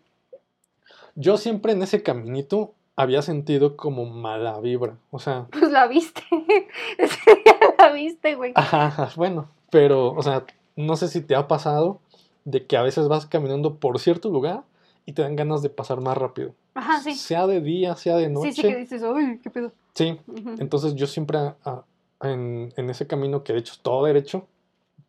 yo 1.15 1.38
siempre 1.38 1.71
en 1.71 1.81
ese 1.81 2.03
caminito 2.03 2.73
había 2.95 3.21
sentido 3.21 3.75
como 3.77 4.05
mala 4.05 4.60
vibra. 4.60 4.97
O 5.12 5.19
sea, 5.19 5.47
Pues 5.51 5.71
la 5.71 5.88
viste. 5.88 6.21
Ese 6.97 7.19
día 7.43 7.55
la 7.77 7.91
viste, 7.91 8.36
güey. 8.36 8.51
ajá, 8.55 9.10
bueno, 9.15 9.49
pero, 9.69 10.13
o 10.13 10.21
sea, 10.23 10.45
no 10.75 10.95
sé 10.95 11.08
si 11.08 11.21
te 11.21 11.36
ha 11.36 11.47
pasado 11.47 11.99
de 12.45 12.65
que 12.65 12.77
a 12.77 12.81
veces 12.84 13.08
vas 13.08 13.25
caminando 13.25 13.75
por 13.75 13.99
cierto 13.99 14.29
lugar 14.29 14.63
y 15.05 15.13
te 15.13 15.21
dan 15.21 15.36
ganas 15.36 15.62
de 15.62 15.69
pasar 15.69 16.01
más 16.01 16.17
rápido. 16.17 16.53
Ajá, 16.73 16.99
sí. 17.01 17.13
Sea 17.15 17.47
de 17.47 17.62
día, 17.62 17.95
sea 17.95 18.17
de 18.17 18.29
noche. 18.29 18.51
Sí, 18.51 18.62
sí 18.62 18.67
que 18.67 18.75
dices, 18.75 19.01
uy, 19.03 19.39
qué 19.41 19.49
pedo. 19.49 19.71
Sí, 19.93 20.19
entonces 20.60 20.93
yo 20.95 21.08
siempre 21.08 21.38
ah, 21.63 21.84
en, 22.21 22.73
en 22.75 22.89
ese 22.89 23.08
camino 23.08 23.43
que 23.43 23.53
de 23.53 23.60
hecho 23.60 23.73
es 23.73 23.79
todo 23.79 24.05
derecho, 24.05 24.45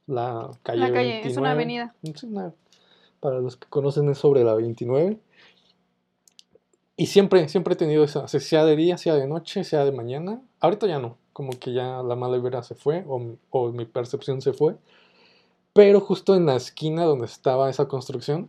la 0.06 0.50
calle 0.62 0.78
La 0.78 0.92
calle, 0.92 1.20
es 1.26 1.36
una 1.36 1.54
29, 1.54 1.82
avenida. 1.82 1.94
es 2.02 2.22
una- 2.22 2.52
para 3.18 3.40
los 3.40 3.56
que 3.56 3.66
conocen 3.68 4.08
es 4.10 4.18
sobre 4.18 4.44
la 4.44 4.54
29. 4.54 5.18
Y 6.96 7.06
siempre, 7.06 7.48
siempre 7.48 7.74
he 7.74 7.76
tenido 7.76 8.04
esa, 8.04 8.26
sea 8.28 8.64
de 8.64 8.74
día, 8.76 8.96
sea 8.96 9.14
de 9.14 9.26
noche, 9.26 9.64
sea 9.64 9.84
de 9.84 9.92
mañana. 9.92 10.40
Ahorita 10.60 10.86
ya 10.86 10.98
no, 10.98 11.18
como 11.32 11.50
que 11.50 11.72
ya 11.74 12.02
la 12.02 12.16
mala 12.16 12.36
vibra 12.38 12.62
se 12.62 12.74
fue 12.74 13.04
o, 13.06 13.36
o 13.50 13.72
mi 13.72 13.84
percepción 13.84 14.40
se 14.40 14.52
fue. 14.54 14.76
Pero 15.74 16.00
justo 16.00 16.34
en 16.34 16.46
la 16.46 16.56
esquina 16.56 17.04
donde 17.04 17.26
estaba 17.26 17.68
esa 17.68 17.86
construcción, 17.86 18.48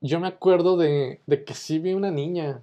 yo 0.00 0.18
me 0.18 0.26
acuerdo 0.26 0.76
de, 0.76 1.20
de 1.26 1.44
que 1.44 1.54
sí 1.54 1.78
vi 1.78 1.94
una 1.94 2.10
niña. 2.10 2.60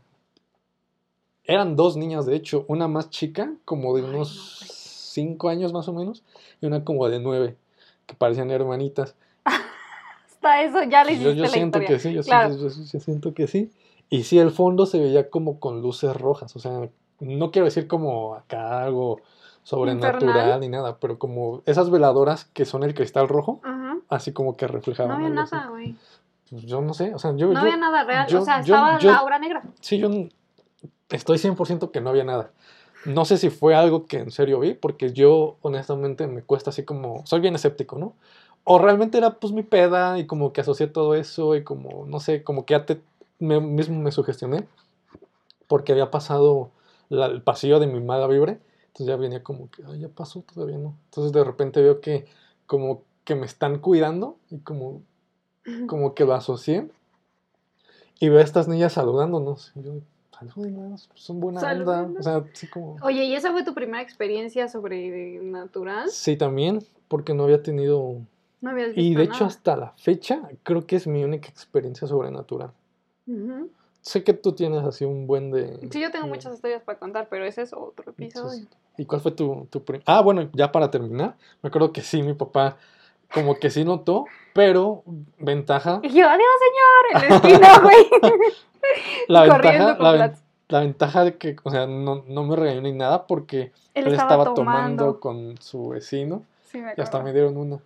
Eran 1.46 1.78
dos 1.78 1.96
niñas, 1.96 2.26
de 2.26 2.36
hecho, 2.36 2.66
una 2.68 2.90
más 2.90 3.10
chica, 3.10 3.54
como 3.66 3.96
de 3.96 4.04
unos 4.04 4.58
güey. 4.60 4.70
cinco 4.74 5.48
años 5.50 5.72
más 5.72 5.88
o 5.88 5.94
menos, 5.94 6.22
y 6.62 6.66
una 6.66 6.84
como 6.84 7.08
de 7.08 7.20
nueve, 7.22 7.56
que 8.06 8.14
parecían 8.14 8.52
hermanitas. 8.52 9.16
Hasta 9.46 10.62
eso 10.64 10.84
ya 10.84 11.06
le 11.06 11.14
Yo, 11.14 11.18
hiciste 11.32 11.36
yo 11.38 11.44
la 11.44 11.50
siento 11.50 11.80
historia. 11.80 11.88
que 11.88 12.00
sí, 12.04 12.14
yo, 12.14 12.24
Claro. 12.24 12.56
yo- 12.56 12.68
yo- 12.70 12.84
yo 12.84 13.00
siento 13.00 13.34
que 13.34 13.48
sí. 13.48 13.72
Y 14.10 14.24
sí, 14.24 14.40
el 14.40 14.52
fondo 14.52 14.86
se 14.86 15.00
veía 15.00 15.30
como 15.30 15.60
con 15.60 15.82
luces 15.82 16.16
rojas, 16.16 16.56
o 16.56 16.60
sea, 16.60 16.90
no 17.20 17.52
quiero 17.52 17.66
decir 17.66 17.88
como 17.88 18.36
acá 18.36 18.84
algo 18.84 19.22
sobrenatural 19.64 20.22
Infernal. 20.24 20.60
ni 20.62 20.70
nada, 20.70 20.98
pero 21.00 21.20
como 21.20 21.62
esas 21.66 21.90
veladoras 21.92 22.46
que 22.46 22.66
son 22.66 22.84
el 22.84 22.94
cristal 22.94 23.28
rojo, 23.28 23.62
así 24.10 24.34
como 24.34 24.58
que 24.58 24.68
reflejaban. 24.68 25.12
No 25.20 25.26
había 25.28 25.30
nada, 25.44 25.68
güey. 25.70 25.96
Pues 26.50 26.64
yo 26.64 26.82
no 26.82 26.94
sé, 26.96 27.14
o 27.14 27.20
sea, 27.20 27.36
yo, 27.36 27.48
No 27.48 27.54
yo- 27.54 27.60
había 27.60 27.78
nada 27.78 28.04
real. 28.04 28.28
yo- 28.28 28.42
o 28.42 28.46
sea, 28.46 28.64
yo- 28.64 28.74
estaba 28.76 29.00
la 29.00 29.18
aura 29.20 29.38
negra. 29.38 29.62
Sí, 29.82 30.00
yo 30.00 30.10
estoy 31.10 31.38
100% 31.38 31.92
que 31.92 32.02
no 32.02 32.10
había 32.10 32.24
nada. 32.24 32.52
No 33.06 33.24
sé 33.26 33.38
si 33.38 33.50
fue 33.50 33.76
algo 33.76 34.06
que 34.08 34.18
en 34.18 34.32
serio 34.32 34.60
vi, 34.60 34.74
porque 34.74 35.14
yo 35.14 35.58
honestamente 35.62 36.28
me 36.28 36.42
cuesta 36.42 36.72
así 36.72 36.84
como, 36.84 37.26
soy 37.26 37.40
bien 37.40 37.56
escéptico, 37.56 37.98
¿no? 37.98 38.14
O 38.64 38.78
realmente 38.80 39.18
era 39.18 39.36
pues 39.40 39.54
mi 39.54 39.64
peda 39.64 40.18
y 40.20 40.26
como 40.26 40.52
que 40.52 40.62
asocié 40.62 40.88
todo 40.88 41.16
eso 41.16 41.56
y 41.56 41.64
como, 41.64 42.06
no 42.08 42.20
sé, 42.20 42.44
como 42.44 42.66
que 42.66 42.74
ya 42.74 42.86
te, 42.86 43.02
me- 43.40 43.60
mismo 43.62 44.00
me 44.00 44.12
sugestioné 44.12 44.68
porque 45.68 45.92
había 45.92 46.12
pasado 46.12 46.72
la- 47.10 47.28
el 47.28 47.42
pasillo 47.42 47.80
de 47.80 47.88
mi 47.88 48.00
mala 48.02 48.28
vibra, 48.28 48.60
entonces 48.88 49.08
ya 49.08 49.16
venía 49.16 49.44
como 49.44 49.70
que, 49.70 49.84
"Ay, 49.86 50.00
ya 50.00 50.10
pasó, 50.10 50.42
todavía 50.54 50.78
no. 50.78 50.96
Entonces 51.06 51.32
de 51.32 51.44
repente 51.44 51.82
veo 51.82 52.02
que 52.02 52.26
como 52.66 53.04
que 53.24 53.36
me 53.36 53.46
están 53.46 53.80
cuidando 53.80 54.38
y 54.50 54.60
como, 54.60 55.02
como 55.88 56.14
que 56.16 56.26
lo 56.26 56.34
asocié 56.34 56.90
y 58.20 58.30
veo 58.30 58.40
a 58.40 58.44
estas 58.44 58.68
niñas 58.68 58.94
saludándonos. 58.94 59.72
Y 59.76 59.84
yo, 59.84 59.92
salúdenlas, 60.38 61.10
son 61.16 61.40
buena 61.40 61.62
onda. 61.62 62.10
O 62.20 62.24
sea, 62.24 62.44
como... 62.72 62.98
Oye, 63.02 63.26
¿y 63.26 63.36
esa 63.36 63.52
fue 63.52 63.64
tu 63.64 63.74
primera 63.74 64.02
experiencia 64.02 64.68
sobrenatural? 64.68 66.10
Sí, 66.10 66.36
también, 66.38 66.80
porque 67.08 67.34
no 67.34 67.44
había 67.44 67.62
tenido... 67.64 68.16
No 68.62 68.70
habías 68.72 68.88
visto 68.88 69.02
Y 69.02 69.16
de 69.16 69.24
hecho 69.24 69.34
nada. 69.36 69.46
hasta 69.48 69.76
la 69.78 69.92
fecha 69.98 70.42
creo 70.64 70.86
que 70.86 70.96
es 70.98 71.08
mi 71.08 71.24
única 71.24 71.48
experiencia 71.50 72.08
sobrenatural. 72.08 72.72
Ujú. 73.30 73.70
Sé 74.02 74.24
que 74.24 74.34
tú 74.34 74.54
tienes 74.54 74.84
así 74.84 75.06
un 75.06 75.28
buen 75.28 75.52
de... 75.52 75.78
Sí, 75.92 76.00
yo 76.00 76.10
tengo 76.10 76.26
de- 76.26 76.32
muchas 76.32 76.54
historias 76.54 76.82
para 76.82 76.98
contar, 76.98 77.28
pero 77.30 77.46
ese 77.46 77.62
es 77.64 77.74
otro 77.74 78.12
episodio. 78.12 78.54
Entonces, 78.64 78.68
¿Y 78.98 79.06
cuál 79.06 79.22
fue 79.22 79.32
tu, 79.32 79.68
tu 79.70 79.84
prim- 79.84 80.02
Ah, 80.06 80.22
bueno, 80.22 80.50
ya 80.54 80.72
para 80.72 80.90
terminar, 80.90 81.36
me 81.62 81.68
acuerdo 81.68 81.92
que 81.94 82.02
sí, 82.02 82.24
mi 82.24 82.34
papá 82.34 82.78
como 83.34 83.56
que 83.60 83.70
sí 83.70 83.84
notó, 83.84 84.26
pero 84.54 85.04
ventaja, 85.38 86.00
Y 86.02 86.10
yo, 86.10 86.28
adiós, 86.28 86.48
señor, 86.60 87.24
en 87.24 87.30
la 87.30 87.36
esquina, 87.36 87.80
güey. 87.82 88.08
la 89.28 89.44
ventaja, 89.44 89.98
la, 90.00 90.12
ven- 90.12 90.34
la 90.70 90.80
ventaja 90.82 91.24
de 91.26 91.38
que, 91.38 91.56
o 91.64 91.70
sea, 91.70 91.86
no, 91.88 92.24
no 92.28 92.44
me 92.44 92.56
regañó 92.56 92.82
ni 92.82 92.92
nada 92.94 93.28
porque 93.28 93.72
Él, 93.94 94.08
él 94.08 94.14
estaba, 94.14 94.32
estaba 94.32 94.44
tomando. 94.56 95.04
tomando 95.04 95.20
con 95.20 95.56
su 95.62 95.90
vecino 95.90 96.44
Sí, 96.64 96.80
me 96.80 96.94
y 96.98 97.02
hasta 97.02 97.22
me 97.22 97.34
dieron 97.34 97.58
una. 97.58 97.80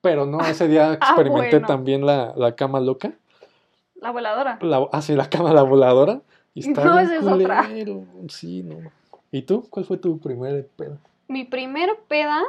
Pero 0.00 0.26
no, 0.26 0.40
ese 0.40 0.68
día 0.68 0.92
experimenté 0.94 1.56
Ah, 1.56 1.58
bueno. 1.60 1.66
también 1.66 2.06
la, 2.06 2.32
la 2.36 2.54
cama 2.54 2.80
loca. 2.80 3.12
La 4.00 4.10
voladora. 4.10 4.58
La, 4.62 4.88
ah, 4.92 5.02
sí, 5.02 5.14
la 5.14 5.28
cama 5.28 5.52
la 5.52 5.62
voladora. 5.62 6.20
Y 6.54 6.60
está 6.68 6.84
No, 6.84 6.98
esa 6.98 7.16
es 7.16 7.26
otra. 7.26 7.68
Sí, 8.28 8.62
no. 8.62 8.90
¿Y 9.30 9.42
tú? 9.42 9.66
¿Cuál 9.70 9.84
fue 9.84 9.98
tu 9.98 10.18
primer 10.18 10.68
pedo? 10.68 10.98
Mi 11.28 11.44
primer 11.44 11.96
peda 12.08 12.42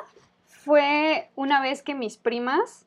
fue 0.46 1.30
una 1.36 1.62
vez 1.62 1.82
que 1.82 1.96
mis 1.96 2.18
primas. 2.18 2.86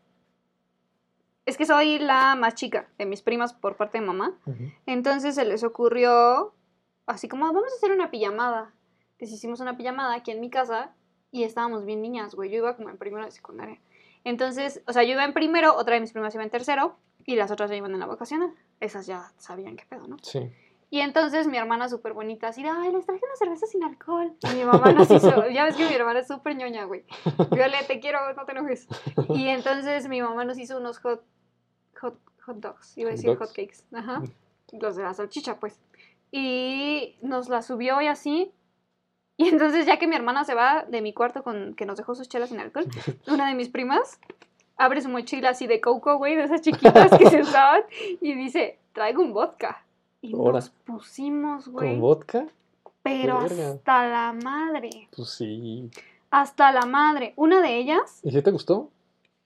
Es 1.46 1.57
que 1.57 1.66
soy 1.66 1.99
la 1.99 2.37
más 2.37 2.55
chica 2.55 2.88
de 2.99 3.07
mis 3.07 3.23
primas 3.23 3.53
por 3.53 3.77
parte 3.77 3.99
de 3.99 4.07
mamá. 4.07 4.38
Entonces 4.87 5.35
se 5.35 5.44
les 5.44 5.64
ocurrió, 5.64 6.55
así 7.07 7.29
como, 7.29 7.46
vamos 7.46 7.73
a 7.73 7.77
hacer 7.77 7.90
una 7.90 8.11
pijamada. 8.11 8.73
Les 9.18 9.33
hicimos 9.33 9.61
una 9.61 9.77
pijamada 9.77 10.14
aquí 10.14 10.31
en 10.31 10.40
mi 10.40 10.49
casa 10.49 10.92
y 11.33 11.42
estábamos 11.42 11.85
bien 11.85 12.03
niñas, 12.03 12.35
güey. 12.35 12.51
Yo 12.51 12.59
iba 12.59 12.77
como 12.77 12.90
en 12.90 12.99
primero 12.99 13.25
de 13.25 13.33
secundaria. 13.33 13.81
Entonces, 14.23 14.83
o 14.87 14.92
sea, 14.92 15.03
yo 15.03 15.12
iba 15.12 15.25
en 15.25 15.33
primero, 15.33 15.75
otra 15.77 15.94
de 15.94 16.01
mis 16.01 16.12
primas 16.12 16.35
iba 16.35 16.44
en 16.44 16.51
tercero 16.51 16.96
y 17.27 17.37
las 17.37 17.51
otras 17.51 17.71
ya 17.71 17.77
iban 17.77 17.93
en 17.93 18.01
la 18.01 18.07
vocacional. 18.07 18.53
Esas 18.81 19.07
ya 19.07 19.33
sabían 19.39 19.77
qué 19.77 19.85
pedo, 19.89 20.07
¿no? 20.09 20.17
Sí. 20.23 20.51
Y 20.93 21.01
entonces 21.01 21.47
mi 21.47 21.57
hermana 21.57 21.89
súper 21.89 22.15
bonita, 22.15 22.49
así 22.49 22.63
de, 22.65 22.69
ay, 22.69 22.91
les 22.93 23.07
traje 23.07 23.21
una 23.25 23.37
cerveza 23.37 23.67
sin 23.67 23.85
alcohol. 23.85 24.33
Y 24.53 24.57
mi 24.57 24.65
mamá 24.65 24.93
nos 24.93 25.09
hizo, 25.11 25.49
ya 25.51 25.65
ves 25.65 25.77
que 25.77 25.87
mi 25.89 25.95
hermana 25.95 26.19
es 26.21 26.27
súper 26.27 26.57
ñoña, 26.57 26.85
güey. 26.85 27.05
Violet, 27.53 27.87
te 27.87 28.01
quiero, 28.01 28.19
no 28.35 28.45
te 28.45 28.53
enojes. 28.53 28.89
Y 29.29 29.47
entonces 29.49 30.09
mi 30.09 30.21
mamá 30.21 30.45
nos 30.45 30.59
hizo 30.59 30.79
unos 30.79 30.99
hot, 30.99 31.23
hot, 32.01 32.19
hot 32.45 32.57
dogs, 32.57 32.99
iba 32.99 33.11
a 33.11 33.13
Hot 33.13 33.17
decir 33.17 33.31
dogs. 33.31 33.41
hot 33.41 33.57
cakes. 33.57 33.85
Ajá. 33.93 34.23
Los 34.73 34.97
de 34.97 35.05
la 35.05 35.15
salchicha, 35.15 35.61
pues. 35.61 35.79
Y 36.33 37.17
nos 37.23 37.49
la 37.49 37.63
subió 37.63 38.01
y 38.01 38.09
así. 38.09 38.53
Y 39.37 39.49
entonces 39.49 39.87
ya 39.87 39.99
que 39.99 40.07
mi 40.09 40.17
hermana 40.17 40.45
se 40.45 40.55
va 40.55 40.85
de 40.89 41.01
mi 41.03 41.15
cuarto 41.15 41.43
con 41.43 41.75
que 41.75 41.87
nos 41.87 41.97
dejó 41.97 42.15
sus 42.15 42.29
chelas 42.29 42.51
sin 42.51 42.59
alcohol, 42.61 42.87
una 43.29 43.49
de 43.49 43.55
mis 43.55 43.69
primas 43.69 44.21
abre 44.81 45.03
su 45.03 45.09
mochila 45.09 45.51
así 45.51 45.66
de 45.66 45.81
coco, 45.81 46.16
güey, 46.16 46.37
de 46.37 46.45
esas 46.45 46.62
chiquitas 46.62 47.16
que 47.16 47.29
se 47.29 47.40
usaban, 47.43 47.83
y 48.21 48.35
dice, 48.35 48.79
traigo 48.93 49.23
un 49.23 49.33
vodka. 49.33 49.85
Y 50.23 50.35
Ahora. 50.35 50.55
nos 50.55 50.71
pusimos, 50.71 51.69
güey. 51.69 51.93
¿Con 51.93 52.01
vodka? 52.01 52.47
Pero 53.03 53.40
Verga. 53.40 53.71
hasta 53.71 54.09
la 54.09 54.33
madre. 54.33 55.09
Pues 55.14 55.31
sí. 55.31 55.90
Hasta 56.31 56.73
la 56.73 56.83
madre. 56.83 57.33
Una 57.37 57.61
de 57.61 57.77
ellas. 57.77 58.21
¿Y 58.23 58.31
si 58.31 58.43
te 58.43 58.51
gustó? 58.51 58.90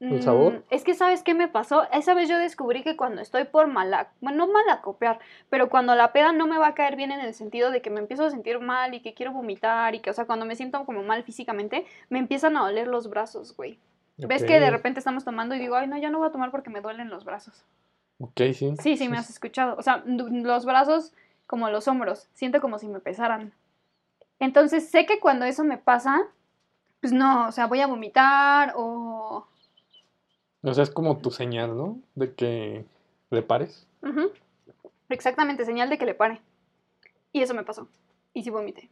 ¿El 0.00 0.18
mm, 0.18 0.22
sabor? 0.22 0.64
Es 0.70 0.82
que, 0.82 0.94
¿sabes 0.94 1.22
qué 1.22 1.34
me 1.34 1.48
pasó? 1.48 1.84
Esa 1.92 2.14
vez 2.14 2.28
yo 2.28 2.38
descubrí 2.38 2.82
que 2.82 2.96
cuando 2.96 3.22
estoy 3.22 3.44
por 3.44 3.68
mala. 3.68 4.10
Bueno, 4.20 4.46
no 4.46 4.52
malacopiar, 4.52 5.20
pero 5.50 5.70
cuando 5.70 5.94
la 5.94 6.12
peda 6.12 6.32
no 6.32 6.46
me 6.46 6.58
va 6.58 6.68
a 6.68 6.74
caer 6.74 6.96
bien 6.96 7.12
en 7.12 7.20
el 7.20 7.32
sentido 7.34 7.70
de 7.70 7.80
que 7.80 7.90
me 7.90 8.00
empiezo 8.00 8.24
a 8.24 8.30
sentir 8.30 8.58
mal 8.58 8.94
y 8.94 9.00
que 9.00 9.14
quiero 9.14 9.32
vomitar 9.32 9.94
y 9.94 10.00
que, 10.00 10.10
o 10.10 10.12
sea, 10.12 10.26
cuando 10.26 10.46
me 10.46 10.56
siento 10.56 10.84
como 10.84 11.02
mal 11.04 11.22
físicamente, 11.22 11.86
me 12.08 12.18
empiezan 12.18 12.56
a 12.56 12.62
doler 12.62 12.88
los 12.88 13.08
brazos, 13.08 13.56
güey. 13.56 13.78
¿Ves 14.16 14.44
que 14.44 14.60
de 14.60 14.70
repente 14.70 15.00
estamos 15.00 15.24
tomando 15.24 15.54
y 15.54 15.58
digo, 15.58 15.74
ay, 15.74 15.88
no, 15.88 15.98
ya 15.98 16.10
no 16.10 16.18
voy 16.18 16.28
a 16.28 16.32
tomar 16.32 16.50
porque 16.50 16.70
me 16.70 16.80
duelen 16.80 17.10
los 17.10 17.24
brazos? 17.24 17.64
Ok, 18.18 18.40
sí. 18.54 18.74
Sí, 18.80 18.96
sí, 18.96 19.08
me 19.08 19.18
has 19.18 19.28
escuchado. 19.28 19.76
O 19.76 19.82
sea, 19.82 20.02
los 20.06 20.64
brazos 20.64 21.12
como 21.46 21.68
los 21.68 21.88
hombros. 21.88 22.28
Siento 22.34 22.60
como 22.60 22.78
si 22.78 22.86
me 22.86 23.00
pesaran. 23.00 23.52
Entonces 24.38 24.88
sé 24.88 25.06
que 25.06 25.20
cuando 25.20 25.44
eso 25.44 25.64
me 25.64 25.78
pasa, 25.78 26.22
pues 27.00 27.12
no, 27.12 27.48
o 27.48 27.52
sea, 27.52 27.66
voy 27.66 27.80
a 27.80 27.86
vomitar 27.86 28.74
o... 28.76 29.46
O 30.62 30.74
sea, 30.74 30.84
es 30.84 30.90
como 30.90 31.18
tu 31.18 31.30
señal, 31.30 31.76
¿no? 31.76 31.98
De 32.14 32.34
que 32.34 32.86
le 33.30 33.42
pares. 33.42 33.86
Ujú. 34.02 34.32
Exactamente, 35.08 35.64
señal 35.64 35.90
de 35.90 35.98
que 35.98 36.06
le 36.06 36.14
pare. 36.14 36.40
Y 37.32 37.42
eso 37.42 37.52
me 37.52 37.64
pasó. 37.64 37.88
Y 38.32 38.42
sí 38.42 38.50
vomité. 38.50 38.88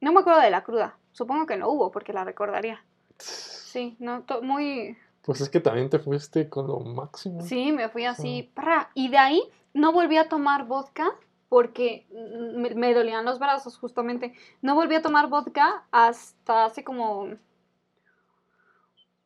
No 0.00 0.12
me 0.12 0.20
acuerdo 0.20 0.40
de 0.40 0.50
la 0.50 0.64
cruda. 0.64 0.96
Supongo 1.12 1.46
que 1.46 1.56
no 1.56 1.68
hubo 1.68 1.92
porque 1.92 2.12
la 2.12 2.24
recordaría. 2.24 2.82
Sí, 3.72 3.96
no, 4.00 4.22
muy... 4.42 4.98
Pues 5.22 5.40
es 5.40 5.48
que 5.48 5.60
también 5.60 5.88
te 5.88 5.98
fuiste 5.98 6.50
con 6.50 6.66
lo 6.66 6.80
máximo. 6.80 7.40
Sí, 7.40 7.72
me 7.72 7.88
fui 7.88 8.04
así. 8.04 8.52
Y 8.92 9.08
de 9.08 9.16
ahí 9.16 9.42
no 9.72 9.92
volví 9.92 10.18
a 10.18 10.28
tomar 10.28 10.66
vodka 10.66 11.10
porque 11.48 12.06
mm, 12.10 12.60
me, 12.60 12.74
me 12.74 12.92
dolían 12.92 13.24
los 13.24 13.38
brazos 13.38 13.78
justamente. 13.78 14.34
No 14.60 14.74
volví 14.74 14.94
a 14.94 15.00
tomar 15.00 15.28
vodka 15.30 15.84
hasta 15.90 16.66
hace 16.66 16.84
como 16.84 17.28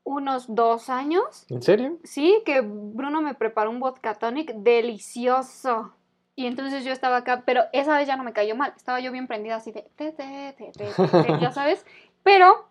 unos 0.04 0.54
dos 0.54 0.90
años. 0.90 1.44
¿En 1.50 1.61
serio? 1.61 1.98
Sí, 2.04 2.40
que 2.46 2.61
Bruno 2.61 3.20
me 3.20 3.35
preparó 3.35 3.70
un 3.70 3.80
vodka 3.80 4.14
tonic 4.14 4.52
delicioso. 4.54 5.92
Y 6.37 6.46
entonces 6.46 6.85
yo 6.85 6.92
estaba 6.92 7.16
acá, 7.16 7.42
pero 7.44 7.64
esa 7.72 7.96
vez 7.96 8.06
ya 8.06 8.16
no 8.16 8.22
me 8.22 8.32
cayó 8.32 8.54
mal. 8.54 8.74
Estaba 8.76 9.00
yo 9.00 9.11
bien 9.11 9.26
prendida 9.26 9.56
así 9.56 9.72
de, 9.72 9.90
te, 9.96 10.12
te, 10.12 10.54
te, 10.54 11.40
ya 11.40 11.50
sabes. 11.52 11.85
Pero 12.22 12.68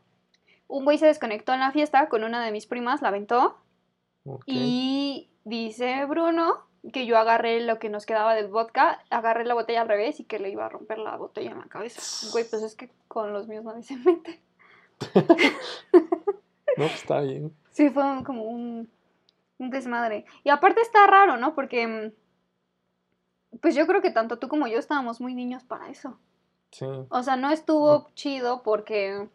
un 0.67 0.83
güey 0.85 0.97
se 0.97 1.05
desconectó 1.05 1.53
en 1.53 1.59
la 1.59 1.71
fiesta 1.71 2.09
con 2.09 2.23
una 2.23 2.43
de 2.43 2.51
mis 2.51 2.65
primas, 2.65 3.01
la 3.01 3.09
aventó. 3.09 3.57
Y 4.45 5.29
dice 5.43 6.05
Bruno, 6.05 6.65
que 6.91 7.05
yo 7.05 7.17
agarré 7.17 7.61
lo 7.61 7.79
que 7.79 7.89
nos 7.89 8.05
quedaba 8.05 8.33
del 8.33 8.47
vodka, 8.47 9.03
agarré 9.09 9.45
la 9.45 9.53
botella 9.53 9.81
al 9.81 9.87
revés 9.87 10.19
y 10.19 10.25
que 10.25 10.39
le 10.39 10.49
iba 10.49 10.65
a 10.65 10.69
romper 10.69 10.97
la 10.97 11.15
botella 11.15 11.51
en 11.51 11.59
la 11.59 11.67
cabeza. 11.67 12.01
Güey, 12.31 12.45
pues 12.49 12.63
es 12.63 12.75
que 12.75 12.89
con 13.07 13.33
los 13.33 13.47
míos 13.47 13.63
nadie 13.63 13.83
se 13.83 13.97
mete. 13.97 14.41
No, 16.77 16.87
pues 16.87 16.95
está 16.95 17.21
bien. 17.21 17.55
Sí, 17.71 17.89
fue 17.89 18.03
como 18.25 18.43
un, 18.43 18.89
un 19.59 19.69
desmadre. 19.69 20.25
Y 20.43 20.49
aparte 20.49 20.81
está 20.81 21.07
raro, 21.07 21.37
¿no? 21.37 21.55
Porque, 21.55 21.87
mm, 21.87 23.59
pues 23.61 23.75
yo 23.75 23.87
creo 23.87 24.01
que 24.01 24.11
tanto 24.11 24.39
tú 24.39 24.49
como 24.49 24.67
yo 24.67 24.77
estábamos 24.77 25.21
muy 25.21 25.33
niños 25.33 25.63
para 25.63 25.87
eso. 25.89 26.19
Sí. 26.71 26.85
O 27.09 27.23
sea, 27.23 27.37
no 27.37 27.49
estuvo 27.51 28.09
chido 28.15 28.61
porque 28.61 29.29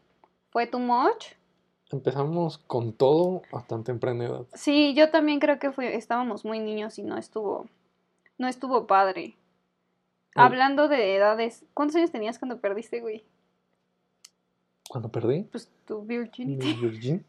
fue 0.51 0.67
too 0.67 0.81
much. 0.81 1.33
Empezamos 1.91 2.59
con 2.59 2.93
todo 2.93 3.43
a 3.53 3.63
tan 3.63 3.83
temprana 3.83 4.27
edad. 4.27 4.47
Sí, 4.55 4.95
yo 4.95 5.11
también 5.11 5.41
creo 5.41 5.59
que 5.59 5.73
fue, 5.73 5.97
estábamos 5.97 6.45
muy 6.45 6.61
niños 6.61 6.99
y 6.99 7.03
no 7.03 7.17
estuvo, 7.17 7.67
no 8.39 8.47
estuvo 8.47 8.87
padre. 8.87 9.35
Ay. 10.37 10.47
Hablando 10.47 10.87
de 10.87 11.17
edades, 11.17 11.65
¿cuántos 11.75 11.97
años 11.97 12.13
tenías 12.13 12.39
cuando 12.39 12.61
perdiste, 12.61 13.01
güey? 13.01 13.25
Cuando 14.89 15.09
perdí, 15.09 15.43
Pues 15.45 15.71
tu 15.87 16.03
mi 16.03 16.19
virginity. 16.19 16.75
Virgin. 16.75 17.25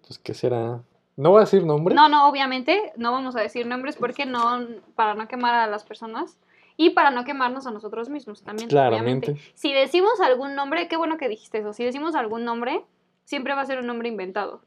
pues, 0.06 0.18
¿qué 0.22 0.34
será? 0.34 0.82
No 1.16 1.30
voy 1.30 1.38
a 1.38 1.40
decir 1.40 1.64
nombre. 1.64 1.94
No, 1.94 2.08
no, 2.08 2.28
obviamente 2.28 2.92
no 2.96 3.12
vamos 3.12 3.36
a 3.36 3.40
decir 3.40 3.66
nombres 3.66 3.96
porque 3.96 4.26
no, 4.26 4.66
para 4.94 5.14
no 5.14 5.28
quemar 5.28 5.54
a 5.54 5.66
las 5.66 5.84
personas 5.84 6.36
y 6.82 6.88
para 6.88 7.10
no 7.10 7.24
quemarnos 7.24 7.66
a 7.66 7.70
nosotros 7.70 8.08
mismos 8.08 8.42
también. 8.42 8.70
Claramente. 8.70 9.32
obviamente. 9.32 9.52
Si 9.52 9.70
decimos 9.74 10.18
algún 10.18 10.54
nombre, 10.54 10.88
qué 10.88 10.96
bueno 10.96 11.18
que 11.18 11.28
dijiste 11.28 11.58
eso. 11.58 11.74
Si 11.74 11.84
decimos 11.84 12.14
algún 12.14 12.46
nombre, 12.46 12.82
siempre 13.24 13.54
va 13.54 13.60
a 13.60 13.66
ser 13.66 13.80
un 13.80 13.86
nombre 13.86 14.08
inventado. 14.08 14.62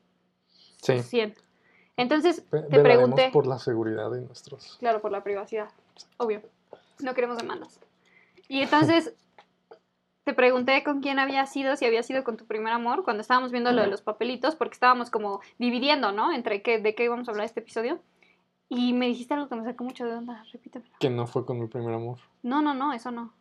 Sí. 0.84 1.02
100. 1.02 1.34
Entonces, 1.98 2.46
te 2.52 2.58
velaremos 2.58 2.84
pregunté. 2.84 3.30
por 3.34 3.48
la 3.48 3.58
seguridad 3.58 4.12
de 4.12 4.22
nuestros. 4.22 4.78
Claro, 4.78 5.02
por 5.02 5.12
la 5.12 5.24
privacidad. 5.24 5.70
Obvio. 6.18 6.44
No 7.00 7.16
queremos 7.16 7.40
demandas. 7.40 7.80
Y 8.48 8.62
entonces 8.62 9.16
te 10.24 10.36
pregunté 10.36 10.84
con 10.84 11.02
quién 11.02 11.18
había 11.18 11.48
sido, 11.48 11.76
si 11.76 11.86
había 11.86 12.04
sido 12.04 12.24
con 12.24 12.38
tu 12.38 12.46
primer 12.46 12.74
amor, 12.74 13.04
cuando 13.04 13.22
estábamos 13.22 13.52
viendo 13.52 13.72
lo 13.72 13.82
de 13.82 13.88
los 13.88 14.04
papelitos, 14.04 14.56
porque 14.56 14.76
estábamos 14.76 15.10
como 15.10 15.42
dividiendo, 15.58 16.12
¿no? 16.12 16.32
Entre 16.32 16.62
qué, 16.62 16.78
de 16.78 16.94
qué 16.94 17.06
íbamos 17.06 17.28
a 17.28 17.32
hablar 17.32 17.46
este 17.46 17.62
episodio. 17.62 18.00
Y 18.76 18.94
me 18.94 19.08
dijiste 19.08 19.34
algo 19.34 19.48
que 19.48 19.56
me 19.56 19.64
sacó 19.64 19.84
mucho 19.84 20.06
de 20.06 20.14
onda. 20.14 20.44
Repítemelo. 20.52 20.96
Que 21.00 21.10
no 21.10 21.28
fue 21.28 21.46
con 21.46 21.60
mi 21.60 21.68
primer 21.68 21.94
amor. 21.94 22.18
No, 22.42 22.62
no, 22.62 22.74
no, 22.74 22.94
eso 22.94 23.12
no. 23.12 23.34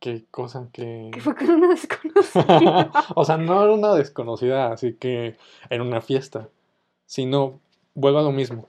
Qué 0.00 0.26
cosa 0.30 0.68
que. 0.72 1.10
Que 1.12 1.20
fue 1.20 1.34
con 1.34 1.48
una 1.48 1.68
desconocida. 1.68 2.90
o 3.14 3.24
sea, 3.24 3.38
no 3.38 3.62
era 3.62 3.72
una 3.72 3.94
desconocida, 3.94 4.72
así 4.72 4.94
que 4.94 5.36
en 5.70 5.80
una 5.80 6.02
fiesta. 6.02 6.48
Sino, 7.06 7.60
vuelvo 7.94 8.18
a 8.18 8.22
lo 8.22 8.32
mismo. 8.32 8.68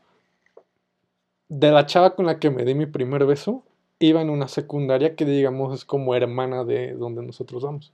De 1.49 1.71
la 1.71 1.86
chava 1.86 2.15
con 2.15 2.25
la 2.25 2.39
que 2.39 2.49
me 2.49 2.63
di 2.63 2.73
mi 2.73 2.86
primer 2.86 3.25
beso, 3.25 3.63
iba 3.99 4.21
en 4.21 4.29
una 4.29 4.47
secundaria 4.47 5.15
que, 5.15 5.25
digamos, 5.25 5.73
es 5.73 5.84
como 5.84 6.15
hermana 6.15 6.63
de 6.63 6.93
donde 6.93 7.21
nosotros 7.21 7.63
vamos. 7.63 7.91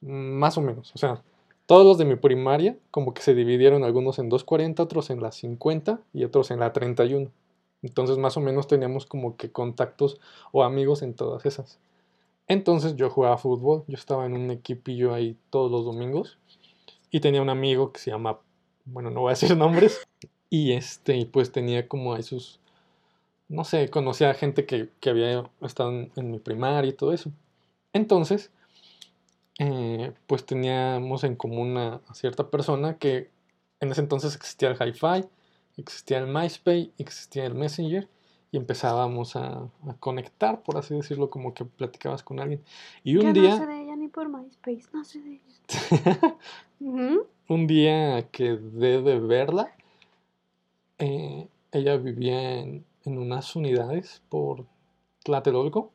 Más 0.00 0.56
o 0.56 0.60
menos. 0.60 0.92
O 0.94 0.98
sea, 0.98 1.22
todos 1.66 1.84
los 1.84 1.98
de 1.98 2.04
mi 2.04 2.16
primaria, 2.16 2.76
como 2.90 3.12
que 3.12 3.22
se 3.22 3.34
dividieron 3.34 3.84
algunos 3.84 4.18
en 4.18 4.28
240, 4.28 4.82
otros 4.82 5.10
en 5.10 5.20
la 5.20 5.32
50 5.32 6.00
y 6.12 6.24
otros 6.24 6.50
en 6.50 6.60
la 6.60 6.72
31. 6.72 7.30
Entonces, 7.82 8.18
más 8.18 8.36
o 8.36 8.40
menos 8.40 8.68
teníamos 8.68 9.06
como 9.06 9.36
que 9.36 9.50
contactos 9.50 10.20
o 10.52 10.64
amigos 10.64 11.02
en 11.02 11.14
todas 11.14 11.44
esas. 11.44 11.78
Entonces 12.48 12.94
yo 12.96 13.10
jugaba 13.10 13.38
fútbol, 13.38 13.84
yo 13.88 13.96
estaba 13.96 14.26
en 14.26 14.34
un 14.34 14.50
equipillo 14.50 15.12
ahí 15.14 15.36
todos 15.50 15.70
los 15.70 15.84
domingos 15.84 16.38
y 17.10 17.20
tenía 17.20 17.42
un 17.42 17.48
amigo 17.50 17.92
que 17.92 17.98
se 17.98 18.10
llama, 18.10 18.38
bueno, 18.84 19.10
no 19.10 19.22
voy 19.22 19.30
a 19.30 19.34
decir 19.34 19.56
nombres, 19.56 20.06
y 20.48 20.72
este, 20.72 21.26
pues 21.26 21.50
tenía 21.50 21.88
como 21.88 22.14
ahí 22.14 22.22
sus, 22.22 22.60
no 23.48 23.64
sé, 23.64 23.90
conocía 23.90 24.30
a 24.30 24.34
gente 24.34 24.64
que, 24.66 24.90
que 25.00 25.10
había 25.10 25.50
estado 25.60 25.90
en, 25.90 26.12
en 26.16 26.30
mi 26.30 26.38
primaria 26.38 26.88
y 26.88 26.92
todo 26.92 27.12
eso. 27.12 27.30
Entonces, 27.92 28.50
eh, 29.58 30.12
pues 30.26 30.44
teníamos 30.44 31.24
en 31.24 31.36
común 31.36 31.76
a, 31.76 32.00
a 32.06 32.14
cierta 32.14 32.50
persona 32.50 32.98
que 32.98 33.30
en 33.80 33.90
ese 33.90 34.00
entonces 34.00 34.34
existía 34.34 34.68
el 34.68 34.76
hi-fi, 34.76 35.26
existía 35.76 36.18
el 36.18 36.26
MySpace, 36.26 36.90
existía 36.98 37.46
el 37.46 37.54
Messenger 37.54 38.08
y 38.52 38.56
empezábamos 38.56 39.36
a, 39.36 39.68
a 39.86 39.94
conectar, 39.98 40.62
por 40.62 40.76
así 40.76 40.94
decirlo, 40.94 41.30
como 41.30 41.52
que 41.54 41.64
platicabas 41.64 42.22
con 42.22 42.40
alguien. 42.40 42.62
Y 43.02 43.16
un 43.16 43.26
Yo 43.26 43.32
día, 43.32 43.50
no 43.50 43.56
sé 43.56 43.66
de 43.66 43.82
ella 43.82 43.96
ni 43.96 44.08
por 44.08 44.28
MySpace, 44.28 44.84
no 44.92 45.04
sé 45.04 45.20
de 45.20 45.40
ella. 45.40 46.36
Un 47.48 47.66
día 47.66 48.28
quedé 48.30 49.02
de 49.02 49.20
verla, 49.20 49.74
eh, 50.98 51.48
ella 51.72 51.96
vivía 51.96 52.58
en, 52.60 52.84
en 53.04 53.18
unas 53.18 53.54
unidades 53.56 54.22
por 54.28 54.66
Tlatelolco 55.22 55.92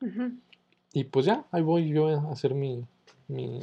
Ujú. 0.00 0.32
Y 0.98 1.04
pues 1.04 1.26
ya, 1.26 1.44
ahí 1.52 1.60
voy 1.60 1.90
yo 1.90 2.08
a 2.08 2.32
hacer 2.32 2.54
mi, 2.54 2.82
mi, 3.28 3.60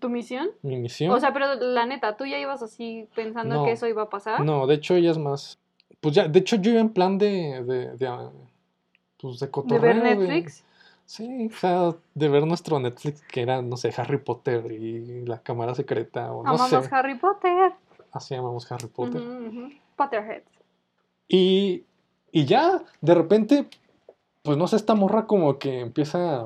¿Tu 0.00 0.08
misión? 0.08 0.48
mi 0.62 0.76
misión. 0.76 1.12
O 1.12 1.20
sea, 1.20 1.32
pero 1.32 1.54
la 1.54 1.86
neta, 1.86 2.16
¿tú 2.16 2.24
ya 2.26 2.38
ibas 2.40 2.60
así 2.60 3.06
pensando 3.14 3.54
No. 3.54 3.64
que 3.64 3.70
eso 3.72 3.86
iba 3.86 4.02
a 4.02 4.10
pasar? 4.10 4.40
No, 4.40 4.66
de 4.66 4.74
hecho 4.74 4.96
ella 4.96 5.12
es 5.12 5.18
más, 5.18 5.58
pues 6.00 6.14
ya, 6.16 6.26
de 6.26 6.40
hecho 6.40 6.56
yo 6.56 6.72
iba 6.72 6.80
en 6.80 6.88
plan 6.88 7.18
de, 7.18 7.62
de, 7.64 7.96
de, 7.96 8.30
pues 9.20 9.38
de 9.38 9.46
¿De 9.46 9.50
cotorreo, 9.52 9.80
ver 9.80 10.02
de- 10.02 10.16
Netflix? 10.16 10.64
Sí, 11.06 11.48
o 11.52 11.56
sea, 11.56 11.94
de 12.14 12.28
ver 12.28 12.46
nuestro 12.46 12.80
Netflix 12.80 13.20
que 13.22 13.42
era, 13.42 13.60
no 13.62 13.76
sé, 13.76 13.92
Harry 13.96 14.18
Potter 14.18 14.72
y 14.72 15.24
la 15.26 15.38
cámara 15.40 15.74
secreta 15.74 16.32
o 16.32 16.42
no 16.42 16.48
Amamos 16.50 16.84
sé, 16.86 16.94
Harry 16.94 17.16
Potter. 17.16 17.72
así 18.12 18.34
llamamos 18.34 18.70
Harry 18.72 18.88
Potter. 18.88 19.22
Potterhead. 19.94 20.42
Y, 21.28 21.84
y 22.32 22.44
ya, 22.46 22.82
de 23.00 23.14
repente, 23.14 23.68
pues 24.42 24.56
no 24.58 24.66
sé, 24.66 24.76
esta 24.76 24.94
morra 24.94 25.26
como 25.26 25.58
que 25.58 25.80
empieza 25.80 26.42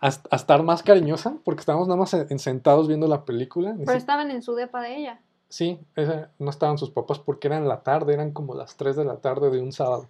a, 0.00 0.08
a 0.30 0.36
estar 0.36 0.62
más 0.62 0.82
cariñosa 0.82 1.36
porque 1.44 1.60
estábamos 1.60 1.88
nada 1.88 1.98
más 2.00 2.12
en- 2.14 2.26
en 2.30 2.38
sentados 2.38 2.88
viendo 2.88 3.06
la 3.06 3.24
película. 3.24 3.74
Pero 3.78 3.92
si- 3.92 3.98
estaban 3.98 4.30
en 4.30 4.42
su 4.42 4.54
depa 4.54 4.80
de 4.82 4.96
ella. 4.96 5.20
Sí, 5.48 5.78
esa- 5.94 6.30
no 6.38 6.50
estaban 6.50 6.76
sus 6.78 6.90
papás 6.90 7.18
porque 7.18 7.46
era 7.48 7.56
en 7.56 7.68
la 7.68 7.80
tarde, 7.82 8.14
eran 8.14 8.32
como 8.32 8.54
las 8.54 8.76
3 8.76 8.96
de 8.96 9.04
la 9.04 9.16
tarde 9.16 9.50
de 9.50 9.60
un 9.60 9.72
sábado. 9.72 10.06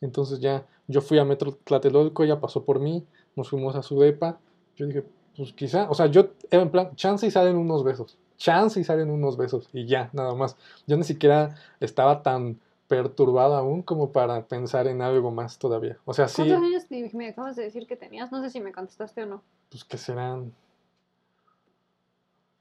Entonces 0.00 0.40
ya 0.40 0.64
yo 0.88 1.00
fui 1.00 1.18
a 1.18 1.24
Metro 1.24 1.52
Tlatelolco, 1.64 2.24
ella 2.24 2.40
pasó 2.40 2.64
por 2.64 2.80
mí, 2.80 3.04
nos 3.34 3.48
fuimos 3.48 3.74
a 3.76 3.82
su 3.82 3.98
depa. 4.00 4.38
Yo 4.76 4.86
dije, 4.86 5.04
pues 5.36 5.52
quizá, 5.52 5.88
o 5.90 5.94
sea, 5.94 6.06
yo 6.06 6.28
en 6.50 6.70
plan, 6.70 6.94
chance 6.96 7.26
y 7.26 7.30
salen 7.30 7.56
unos 7.56 7.82
besos, 7.84 8.16
chance 8.36 8.78
y 8.80 8.84
salen 8.84 9.10
unos 9.10 9.36
besos, 9.36 9.68
y 9.72 9.86
ya, 9.86 10.10
nada 10.12 10.34
más. 10.34 10.56
Yo 10.86 10.96
ni 10.96 11.04
siquiera 11.04 11.54
estaba 11.80 12.22
tan 12.22 12.58
perturbado 12.88 13.56
aún 13.56 13.82
como 13.82 14.12
para 14.12 14.46
pensar 14.46 14.86
en 14.86 15.02
algo 15.02 15.30
más 15.30 15.58
todavía. 15.58 15.98
O 16.04 16.14
sea, 16.14 16.28
sí, 16.28 16.42
¿Cuántos 16.48 16.90
años 16.90 17.14
me 17.14 17.28
acabas 17.28 17.56
de 17.56 17.64
decir 17.64 17.86
que 17.86 17.96
tenías? 17.96 18.30
No 18.32 18.40
sé 18.42 18.50
si 18.50 18.60
me 18.60 18.72
contestaste 18.72 19.22
o 19.24 19.26
no. 19.26 19.42
pues 19.70 19.84
que 19.84 19.98
serán 19.98 20.52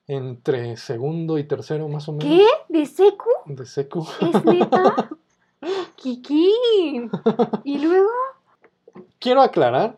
entre 0.08 0.78
segundo 0.78 1.38
y 1.40 1.44
tercero 1.46 1.88
más 1.88 2.08
o 2.08 2.14
menos 2.14 2.28
¿Qué? 2.28 2.46
¿De 2.80 2.86
secu? 2.86 3.30
de 3.46 3.66
secu. 3.66 4.08
¿Es 4.22 4.46
neta? 4.46 5.10
Kiki. 5.96 6.52
¿Y 7.64 7.80
luego? 7.80 8.10
Quiero 9.20 9.42
aclarar 9.42 9.98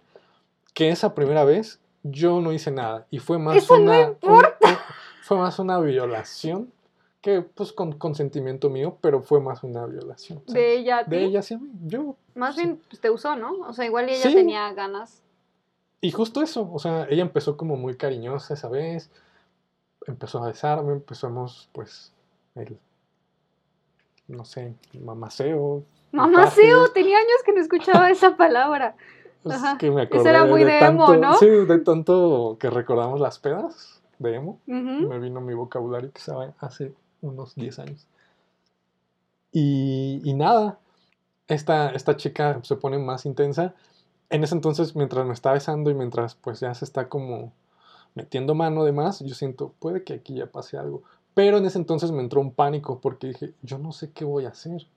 que 0.73 0.89
esa 0.89 1.13
primera 1.13 1.43
vez 1.43 1.79
yo 2.03 2.39
no 2.39 2.53
hice 2.53 2.71
nada 2.71 3.05
y 3.11 3.19
fue 3.19 3.37
más 3.37 3.57
Eso 3.57 3.75
no 3.77 3.83
una 3.91 4.01
importa. 4.01 4.69
un- 4.69 4.77
fue 5.23 5.37
más 5.37 5.59
una 5.59 5.77
violación 5.79 6.71
que 7.21 7.41
pues 7.41 7.73
con 7.73 7.93
consentimiento 7.93 8.69
mío, 8.69 8.97
pero 9.01 9.21
fue 9.21 9.41
más 9.41 9.63
una 9.63 9.85
violación. 9.85 10.39
¿sabes? 10.47 10.53
De 10.53 10.77
ella 10.77 10.99
a 10.99 11.03
ti. 11.05 11.11
De 11.11 11.23
ella 11.23 11.39
hacia 11.39 11.57
mí. 11.57 11.69
Yo 11.85 12.15
Más 12.35 12.55
sí. 12.55 12.61
bien 12.63 12.81
pues, 12.89 13.01
te 13.01 13.09
usó, 13.09 13.35
¿no? 13.35 13.53
O 13.67 13.73
sea, 13.73 13.85
igual 13.85 14.07
ella 14.09 14.21
Sí. 14.29 14.33
tenía 14.35 14.71
ganas. 14.73 15.23
y 15.99 16.11
justo 16.11 16.43
eso, 16.43 16.69
o 16.71 16.77
sea, 16.79 17.07
ella 17.09 17.23
empezó 17.23 17.57
como 17.57 17.75
muy 17.75 17.97
cariñosa 17.97 18.53
esa 18.53 18.69
vez, 18.69 19.09
empezó 20.05 20.43
a 20.43 20.47
besarme, 20.47 20.93
empezamos 20.93 21.69
pues 21.73 22.13
el 22.55 22.77
no 24.27 24.45
sé, 24.45 24.75
mamaceo. 25.01 25.83
Mamaceo, 26.11 26.89
tenía 26.91 27.17
años 27.17 27.41
que 27.45 27.53
no 27.53 27.61
escuchaba 27.61 28.09
esa 28.11 28.35
palabra. 28.37 28.95
Es 29.45 29.53
Ajá. 29.53 29.77
que 29.77 29.89
me 29.89 30.03
Eso 30.03 30.13
acordé 30.15 30.29
era 30.29 30.45
muy 30.45 30.63
de 30.65 30.79
emo, 30.79 31.05
tanto, 31.07 31.27
¿no? 31.27 31.33
Sí, 31.35 31.47
de 31.47 31.79
tanto 31.79 32.57
que 32.59 32.69
recordamos 32.69 33.19
las 33.19 33.39
pedas 33.39 34.01
de 34.19 34.35
emo. 34.35 34.59
Me 34.65 35.17
vino 35.19 35.39
mi 35.41 35.53
vocabulario 35.53 36.11
que 36.11 36.19
estaba 36.19 36.53
hace 36.59 36.93
unos 37.21 37.55
10 37.55 37.79
años. 37.79 38.07
Y, 39.51 40.21
y 40.23 40.33
nada, 40.33 40.79
esta, 41.47 41.89
esta 41.91 42.17
chica 42.17 42.59
se 42.63 42.75
pone 42.75 42.97
más 42.97 43.25
intensa. 43.25 43.73
En 44.29 44.43
ese 44.43 44.55
entonces, 44.55 44.95
mientras 44.95 45.25
me 45.25 45.33
está 45.33 45.53
besando 45.53 45.89
y 45.89 45.95
mientras 45.95 46.35
pues 46.35 46.59
ya 46.59 46.73
se 46.73 46.85
está 46.85 47.09
como 47.09 47.53
metiendo 48.15 48.55
mano 48.55 48.83
de 48.83 48.91
más, 48.91 49.19
yo 49.19 49.35
siento, 49.35 49.73
puede 49.79 50.03
que 50.03 50.13
aquí 50.13 50.35
ya 50.35 50.47
pase 50.47 50.77
algo. 50.77 51.03
Pero 51.33 51.57
en 51.57 51.65
ese 51.65 51.77
entonces 51.77 52.11
me 52.11 52.21
entró 52.21 52.41
un 52.41 52.51
pánico 52.51 52.99
porque 52.99 53.27
dije, 53.27 53.53
yo 53.61 53.77
no 53.77 53.91
sé 53.91 54.11
qué 54.11 54.25
voy 54.25 54.45
a 54.45 54.49
hacer. 54.49 54.87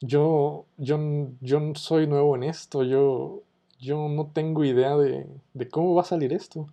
Yo, 0.00 0.64
yo, 0.78 0.98
yo 1.40 1.60
soy 1.74 2.06
nuevo 2.06 2.36
en 2.36 2.44
esto, 2.44 2.84
yo, 2.84 3.42
yo 3.80 4.08
no 4.08 4.30
tengo 4.32 4.64
idea 4.64 4.96
de, 4.96 5.26
de 5.54 5.68
cómo 5.68 5.94
va 5.94 6.02
a 6.02 6.04
salir 6.04 6.32
esto. 6.32 6.66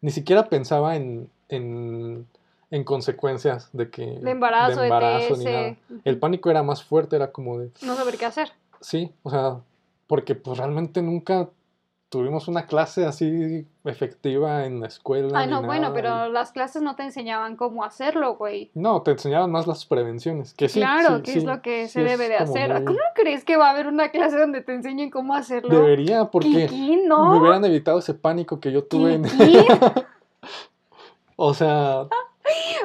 Ni 0.00 0.10
siquiera 0.10 0.48
pensaba 0.48 0.96
en, 0.96 1.28
en, 1.48 2.26
en 2.74 2.82
consecuencias 2.82 3.68
de 3.72 3.88
que... 3.88 4.04
De 4.04 4.32
embarazo, 4.32 4.80
de 4.80 4.86
embarazo, 4.88 5.36
ni 5.36 5.44
TS. 5.44 5.50
nada. 5.52 5.76
El 6.04 6.18
pánico 6.18 6.50
era 6.50 6.64
más 6.64 6.82
fuerte, 6.82 7.14
era 7.14 7.30
como 7.30 7.58
de... 7.60 7.70
No 7.82 7.94
saber 7.94 8.16
qué 8.16 8.26
hacer. 8.26 8.50
Sí, 8.80 9.12
o 9.22 9.30
sea, 9.30 9.60
porque 10.08 10.34
pues 10.34 10.58
realmente 10.58 11.00
nunca 11.00 11.48
tuvimos 12.08 12.48
una 12.48 12.66
clase 12.66 13.06
así 13.06 13.64
efectiva 13.84 14.64
en 14.66 14.80
la 14.80 14.88
escuela. 14.88 15.38
Ay, 15.38 15.46
ni 15.46 15.52
no, 15.52 15.62
bueno, 15.62 15.92
pero 15.94 16.28
las 16.30 16.50
clases 16.50 16.82
no 16.82 16.96
te 16.96 17.04
enseñaban 17.04 17.56
cómo 17.56 17.84
hacerlo, 17.84 18.34
güey. 18.36 18.72
No, 18.74 19.02
te 19.02 19.12
enseñaban 19.12 19.52
más 19.52 19.68
las 19.68 19.86
prevenciones, 19.86 20.52
que 20.52 20.68
sí. 20.68 20.80
claro, 20.80 21.16
sí, 21.18 21.22
que 21.22 21.30
sí, 21.32 21.38
es 21.38 21.44
lo 21.44 21.62
que 21.62 21.86
sí 21.86 21.92
se 21.92 22.02
debe 22.02 22.28
de 22.28 22.36
hacer. 22.36 22.72
muy- 22.74 22.84
¿Cómo 22.86 22.98
crees 23.14 23.44
que 23.44 23.56
va 23.56 23.68
a 23.68 23.70
haber 23.70 23.86
una 23.86 24.10
clase 24.10 24.36
donde 24.36 24.62
te 24.62 24.74
enseñen 24.74 25.10
cómo 25.10 25.34
hacerlo? 25.34 25.74
Debería, 25.74 26.24
porque 26.26 26.66
Kiki, 26.66 26.96
me 26.96 27.06
no. 27.06 27.38
hubieran 27.38 27.64
evitado 27.64 28.00
ese 28.00 28.14
pánico 28.14 28.58
que 28.58 28.72
yo 28.72 28.82
tuve. 28.82 29.14
en-. 29.14 29.24
O 31.36 31.52
sea, 31.52 32.06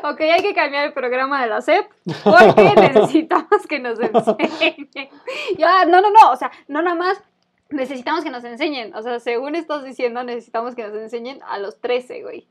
Ok, 0.03 0.21
hay 0.21 0.41
que 0.41 0.53
cambiar 0.53 0.85
el 0.85 0.93
programa 0.93 1.41
de 1.41 1.49
la 1.49 1.62
SEP 1.62 1.89
porque 2.23 2.73
necesitamos 2.93 3.67
que 3.67 3.79
nos 3.79 3.99
enseñen. 3.99 5.09
Ya, 5.57 5.85
no, 5.85 6.01
no, 6.01 6.09
no, 6.12 6.31
o 6.31 6.35
sea, 6.35 6.51
no 6.67 6.81
nada 6.81 6.95
más 6.95 7.21
necesitamos 7.69 8.23
que 8.23 8.29
nos 8.31 8.43
enseñen. 8.43 8.93
O 8.95 9.01
sea, 9.01 9.19
según 9.19 9.55
estás 9.55 9.83
diciendo, 9.83 10.23
necesitamos 10.23 10.75
que 10.75 10.88
nos 10.88 10.95
enseñen 10.95 11.39
a 11.47 11.59
los 11.59 11.79
13, 11.79 12.23
güey. 12.23 12.47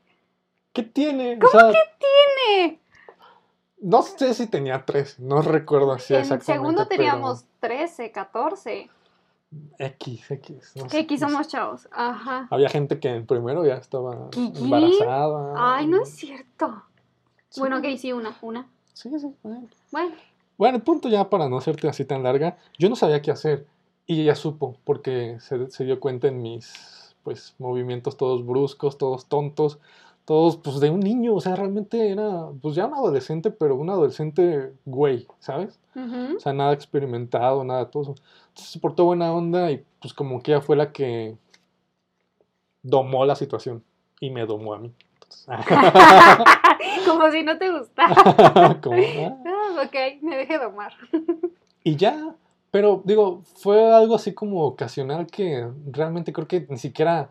¿qué 0.73 0.83
tiene? 0.83 1.39
o 1.43 1.47
sea, 1.47 1.71
¡Tiene! 1.71 2.79
no 3.81 4.01
sé 4.01 4.33
si 4.33 4.47
tenía 4.47 4.85
tres, 4.85 5.19
no 5.19 5.41
recuerdo 5.41 5.91
así 5.93 6.13
en 6.13 6.21
exactamente. 6.21 6.53
segundo 6.53 6.85
pero 6.87 6.97
teníamos 6.97 7.45
13, 7.59 8.11
14. 8.11 8.89
X, 9.79 10.31
X. 10.31 10.71
no 10.75 10.83
Que 10.83 11.03
sé, 11.03 11.07
sé. 11.09 11.17
somos 11.17 11.47
chavos. 11.47 11.87
Ajá. 11.91 12.47
Había 12.51 12.69
gente 12.69 12.99
que 12.99 13.09
en 13.09 13.25
primero 13.25 13.65
ya 13.65 13.75
estaba 13.75 14.29
embarazada. 14.35 15.53
Ay, 15.57 15.87
no 15.87 16.03
es 16.03 16.09
cierto. 16.15 16.83
Sí. 17.49 17.59
Bueno, 17.59 17.77
ok, 17.77 17.85
sí, 17.97 18.11
una, 18.11 18.37
una. 18.41 18.67
Sí, 18.93 19.09
sí. 19.19 19.33
bueno. 19.43 19.67
Bueno, 19.91 20.15
Bueno, 20.57 20.77
el 20.77 20.83
punto 20.83 21.09
ya 21.09 21.29
para 21.29 21.49
no 21.49 21.57
hacerte 21.57 21.87
así 21.87 22.05
tan 22.05 22.23
larga, 22.23 22.57
yo 22.77 22.89
no 22.89 22.95
sabía 22.95 23.21
qué 23.21 23.31
hacer 23.31 23.65
y 24.05 24.21
ella 24.21 24.35
supo 24.35 24.75
porque 24.83 25.37
se, 25.39 25.69
se 25.69 25.85
dio 25.85 25.99
cuenta 25.99 26.27
en 26.27 26.41
mis 26.41 27.15
pues 27.23 27.55
movimientos 27.59 28.17
todos 28.17 28.45
bruscos, 28.45 28.97
todos 28.97 29.27
tontos, 29.27 29.79
todos 30.25 30.57
pues 30.57 30.79
de 30.79 30.89
un 30.89 30.99
niño, 30.99 31.33
o 31.35 31.41
sea, 31.41 31.55
realmente 31.55 32.11
era 32.11 32.49
pues 32.61 32.75
ya 32.75 32.85
un 32.85 32.93
adolescente, 32.93 33.51
pero 33.51 33.75
un 33.75 33.89
adolescente 33.89 34.73
güey, 34.85 35.27
¿sabes? 35.39 35.79
O 35.95 36.39
sea, 36.39 36.53
nada 36.53 36.73
experimentado, 36.73 37.63
nada 37.63 37.89
todo 37.89 38.03
eso. 38.03 38.15
Entonces 38.49 38.71
se 38.71 38.79
portó 38.79 39.05
buena 39.05 39.33
onda 39.33 39.71
y 39.71 39.83
pues 39.99 40.13
como 40.13 40.41
que 40.41 40.51
ella 40.51 40.61
fue 40.61 40.75
la 40.75 40.91
que 40.91 41.35
domó 42.83 43.25
la 43.25 43.35
situación 43.35 43.83
y 44.19 44.29
me 44.29 44.45
domó 44.45 44.73
a 44.73 44.79
mí. 44.79 44.93
Como 47.07 47.31
si 47.31 47.43
no 47.43 47.57
te 47.57 47.71
gustara. 47.71 48.15
ah. 48.25 48.77
Ok, 49.83 49.95
me 50.21 50.37
dejé 50.37 50.57
domar. 50.57 50.93
Y 51.83 51.95
ya, 51.95 52.35
pero 52.71 53.01
digo, 53.05 53.41
fue 53.55 53.93
algo 53.93 54.15
así 54.15 54.33
como 54.33 54.63
ocasional 54.63 55.27
que 55.27 55.67
realmente 55.91 56.33
creo 56.33 56.47
que 56.47 56.65
ni 56.69 56.77
siquiera, 56.77 57.29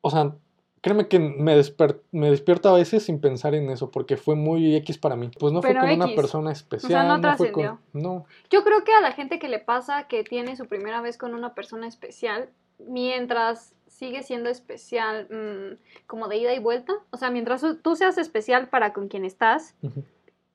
o 0.00 0.10
sea, 0.10 0.32
créeme 0.80 1.08
que 1.08 1.18
me, 1.18 1.56
desper- 1.56 2.00
me 2.10 2.30
despierto 2.30 2.68
a 2.68 2.74
veces 2.74 3.04
sin 3.04 3.20
pensar 3.20 3.54
en 3.54 3.70
eso, 3.70 3.90
porque 3.90 4.16
fue 4.16 4.34
muy 4.34 4.74
X 4.76 4.98
para 4.98 5.16
mí. 5.16 5.30
Pues 5.38 5.52
no 5.52 5.60
Pero 5.60 5.80
fue 5.80 5.90
con 5.90 6.02
una 6.02 6.14
persona 6.14 6.52
especial, 6.52 7.08
no 7.08 7.18
no, 7.18 7.36
fue 7.36 7.52
con... 7.52 7.62
trascendió. 7.62 7.78
No, 7.92 8.26
Yo 8.50 8.64
creo 8.64 8.84
que 8.84 8.92
a 8.92 9.00
la 9.00 9.12
gente 9.12 9.38
que 9.38 9.48
le 9.48 9.60
pasa 9.60 10.08
que 10.08 10.24
tiene 10.24 10.56
su 10.56 10.66
primera 10.66 11.00
vez 11.00 11.16
con 11.16 11.34
una 11.34 11.54
persona 11.54 11.86
especial, 11.86 12.48
mientras 12.78 13.73
sigue 13.94 14.22
siendo 14.24 14.50
especial 14.50 15.28
mm, 15.30 16.06
como 16.08 16.26
de 16.28 16.36
ida 16.38 16.52
y 16.52 16.58
vuelta, 16.58 16.94
o 17.10 17.16
sea, 17.16 17.30
mientras 17.30 17.64
tú- 17.82 17.94
seas 17.96 18.18
especial 18.18 18.68
para 18.68 18.92
con 18.92 19.06
quien 19.08 19.24
estás 19.24 19.74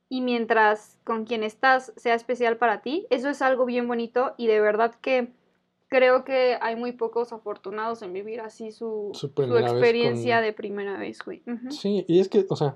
y 0.09 0.21
mientras 0.21 0.97
con 1.05 1.25
quien 1.25 1.43
estás 1.43 1.93
sea 1.95 2.15
especial 2.15 2.57
para 2.57 2.81
ti, 2.81 3.07
eso 3.09 3.29
es 3.29 3.41
algo 3.41 3.65
bien 3.65 3.87
bonito 3.87 4.33
y 4.37 4.47
de 4.47 4.59
verdad 4.59 4.93
que 5.01 5.31
creo 5.87 6.23
que 6.25 6.57
hay 6.61 6.75
muy 6.75 6.91
pocos 6.91 7.31
afortunados 7.31 8.01
en 8.01 8.11
vivir 8.13 8.41
así 8.41 8.71
su, 8.71 9.11
Su 9.13 9.27
experiencia 9.27 10.35
con- 10.37 10.43
de 10.45 10.53
primera 10.53 10.97
vez, 10.97 11.19
güey. 11.23 11.41
Sí, 11.69 12.03
y 12.07 12.19
es 12.19 12.27
que, 12.27 12.45
o 12.49 12.55
sea, 12.55 12.75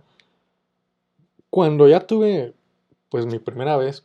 cuando 1.50 1.88
ya 1.88 2.00
tuve, 2.08 2.54
pues 3.10 3.26
mi 3.26 3.38
primera 3.40 3.78
vez 3.78 4.04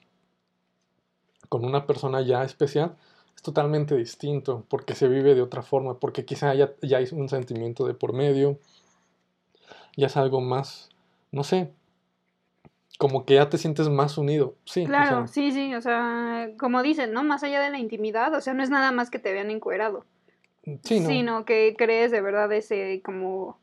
con 1.49 1.65
una 1.65 1.87
persona 1.87 2.21
ya 2.21 2.43
especial, 2.45 2.97
es 3.39 3.43
totalmente 3.43 3.95
distinto, 3.95 4.65
porque 4.69 4.97
se 4.97 5.07
vive 5.07 5.37
de 5.37 5.43
otra 5.43 5.63
forma, 5.63 6.01
porque 6.01 6.25
quizá 6.25 6.55
ya, 6.55 6.73
ya 6.83 6.99
hay 6.99 7.07
un 7.13 7.29
sentimiento 7.29 7.87
de 7.87 7.95
por 7.95 8.13
medio, 8.13 8.59
ya 9.97 10.09
es 10.09 10.17
algo 10.17 10.41
más, 10.41 10.89
no 11.31 11.45
sé, 11.45 11.71
como 12.99 13.25
que 13.25 13.35
ya 13.35 13.49
te 13.49 13.57
sientes 13.57 13.89
más 13.89 14.19
unido, 14.19 14.57
sí, 14.65 14.83
o 14.83 14.87
Claro, 14.87 15.19
sea, 15.19 15.27
sí, 15.29 15.53
sí, 15.53 15.73
o 15.73 15.81
sea, 15.81 16.51
como 16.59 16.83
dicen, 16.83 17.13
¿no? 17.13 17.23
Más 17.23 17.45
allá 17.45 17.61
de 17.61 17.71
la 17.71 17.79
intimidad, 17.79 18.35
o 18.35 18.41
sea, 18.41 18.55
no 18.55 18.63
es 18.65 18.71
nada 18.71 18.91
más 18.91 19.09
que 19.09 19.21
te 19.21 19.33
vean 19.33 19.53
encuerado, 19.53 20.05
sí, 20.83 20.99
no, 20.99 21.09
sino 21.09 21.45
que 21.45 21.77
crees 21.79 22.11
de 22.11 22.21
verdad 22.21 22.53
ese 22.53 23.03
como 23.05 23.57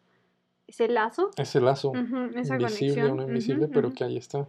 ese 0.67 0.87
lazo, 0.87 1.31
ese 1.35 1.59
lazo, 1.59 1.91
esa 2.35 2.55
invisible 2.55 2.61
conexión. 2.63 3.11
o 3.11 3.15
no 3.15 3.23
invisible, 3.23 3.67
pero 3.67 3.93
que 3.93 4.05
ahí 4.05 4.15
está. 4.15 4.47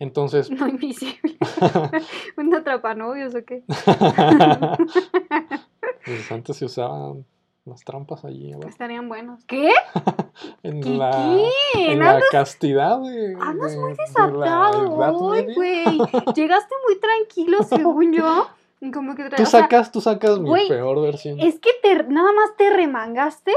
Entonces, 0.00 0.50
No 0.50 0.68
invisible. 0.68 1.36
¿Un 2.36 2.54
atrapanovios 2.54 3.34
o 3.34 3.44
qué? 3.44 3.64
pues 6.04 6.32
antes 6.32 6.56
se 6.56 6.64
usaban 6.64 7.24
las 7.64 7.84
trampas 7.84 8.24
allí. 8.24 8.52
Estarían 8.66 9.08
buenos. 9.08 9.44
¿Qué? 9.46 9.72
En 10.62 10.80
¿Qué? 10.80 10.90
la, 10.90 11.10
¿Qué? 11.74 11.92
en 11.92 11.98
la 11.98 12.20
castidad 12.30 13.00
de, 13.00 13.36
andas 13.40 13.72
de- 13.72 13.78
muy 13.80 13.92
desatado 13.94 14.94
hoy, 15.18 15.52
güey. 15.52 15.84
Llegaste 16.34 16.74
muy 16.86 17.00
tranquilo, 17.00 17.64
según 17.64 18.12
yo. 18.12 18.46
Como 18.94 19.16
que 19.16 19.24
Tú 19.30 19.42
o 19.42 19.46
sea, 19.46 19.62
sacas, 19.62 19.90
tú 19.90 20.00
sacas 20.00 20.38
mi 20.38 20.68
peor 20.68 21.02
versión. 21.02 21.40
Es 21.40 21.58
que 21.58 21.70
te, 21.82 22.04
nada 22.04 22.32
más 22.32 22.56
te 22.56 22.70
remangaste 22.70 23.52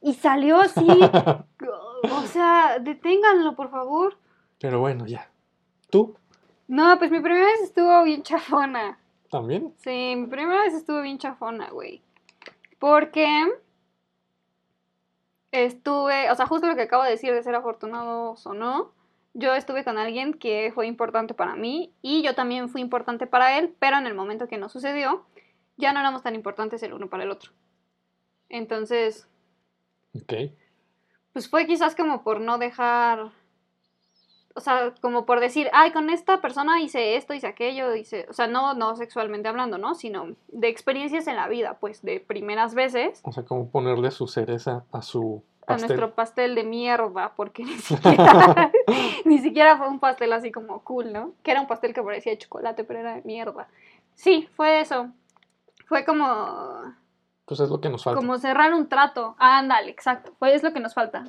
y 0.00 0.14
salió 0.14 0.60
así. 0.60 0.86
o 0.88 2.22
sea, 2.28 2.78
deténganlo, 2.80 3.56
por 3.56 3.70
favor. 3.72 4.16
Pero 4.60 4.78
bueno, 4.78 5.06
ya. 5.06 5.29
¿Tú 5.90 6.16
No, 6.68 6.98
pues 6.98 7.10
mi 7.10 7.20
primera 7.20 7.44
vez 7.46 7.60
estuvo 7.62 8.02
bien 8.04 8.22
chafona. 8.22 8.98
también? 9.30 9.74
Sí, 9.78 10.14
mi 10.16 10.26
primera 10.26 10.62
vez 10.62 10.74
estuvo 10.74 11.00
bien 11.02 11.18
chafona, 11.18 11.70
güey. 11.70 12.02
Porque 12.78 13.46
estuve, 15.52 16.30
o 16.30 16.34
sea, 16.34 16.46
justo 16.46 16.66
lo 16.66 16.76
que 16.76 16.82
acabo 16.82 17.02
de 17.04 17.10
decir 17.10 17.32
de 17.32 17.42
ser 17.42 17.54
afortunados 17.54 18.46
o 18.46 18.54
no, 18.54 18.92
yo 19.34 19.54
estuve 19.54 19.84
con 19.84 19.98
alguien 19.98 20.34
que 20.34 20.72
fue 20.74 20.86
importante 20.86 21.34
para 21.34 21.54
mí 21.56 21.92
y 22.02 22.22
yo 22.22 22.34
también 22.34 22.68
fui 22.68 22.80
importante 22.80 23.26
para 23.26 23.58
él, 23.58 23.74
pero 23.78 23.98
en 23.98 24.06
el 24.06 24.14
momento 24.14 24.48
que 24.48 24.58
no 24.58 24.68
sucedió, 24.68 25.24
ya 25.76 25.92
no 25.92 26.00
éramos 26.00 26.22
tan 26.22 26.34
importantes 26.34 26.82
el 26.82 26.92
uno 26.92 27.08
para 27.08 27.22
el 27.24 27.30
otro. 27.30 27.52
Entonces, 28.48 29.28
Ok. 30.14 30.32
pues 31.32 31.48
fue 31.48 31.66
quizás 31.66 31.94
como 31.94 32.22
por 32.24 32.40
no 32.40 32.58
dejar, 32.58 33.30
o 34.54 34.60
sea, 34.60 34.92
como 35.00 35.26
por 35.26 35.40
decir, 35.40 35.68
ay, 35.72 35.92
con 35.92 36.10
esta 36.10 36.40
persona 36.40 36.80
hice 36.80 37.16
esto, 37.16 37.34
hice 37.34 37.46
aquello, 37.46 37.94
hice, 37.94 38.26
o 38.28 38.32
sea, 38.32 38.46
no, 38.46 38.74
no 38.74 38.96
sexualmente 38.96 39.48
hablando, 39.48 39.78
¿no? 39.78 39.94
Sino 39.94 40.34
de 40.48 40.68
experiencias 40.68 41.26
en 41.28 41.36
la 41.36 41.48
vida, 41.48 41.78
pues, 41.80 42.02
de 42.02 42.20
primeras 42.20 42.74
veces 42.74 43.20
O 43.24 43.32
sea, 43.32 43.44
como 43.44 43.68
ponerle 43.70 44.10
su 44.10 44.26
cereza 44.26 44.84
a 44.92 45.02
su 45.02 45.42
a 45.62 45.66
pastel. 45.74 45.88
nuestro 45.88 46.14
pastel 46.14 46.54
de 46.56 46.64
mierda, 46.64 47.32
porque 47.36 47.62
ni 47.64 47.78
siquiera, 47.78 48.72
ni 49.24 49.38
siquiera 49.38 49.76
fue 49.78 49.88
un 49.88 50.00
pastel 50.00 50.32
así 50.32 50.50
como 50.50 50.82
cool, 50.82 51.12
¿no? 51.12 51.32
Que 51.44 51.52
era 51.52 51.60
un 51.60 51.68
pastel 51.68 51.94
que 51.94 52.02
parecía 52.02 52.32
de 52.32 52.38
chocolate, 52.38 52.82
pero 52.84 52.98
era 53.00 53.14
de 53.14 53.22
mierda. 53.22 53.68
Sí, 54.14 54.48
fue 54.56 54.80
eso. 54.80 55.10
Fue 55.86 56.04
como, 56.04 56.82
Pues 57.46 57.60
es 57.60 57.70
lo 57.70 57.80
que 57.80 57.88
nos 57.88 58.02
falta. 58.04 58.18
como 58.20 58.36
cerrar 58.38 58.74
un 58.74 58.88
trato. 58.88 59.36
Ah, 59.38 59.58
ándale, 59.58 59.90
exacto. 59.90 60.32
Fue 60.38 60.54
es 60.54 60.62
lo 60.62 60.72
que 60.72 60.80
nos 60.80 60.92
falta. 60.94 61.20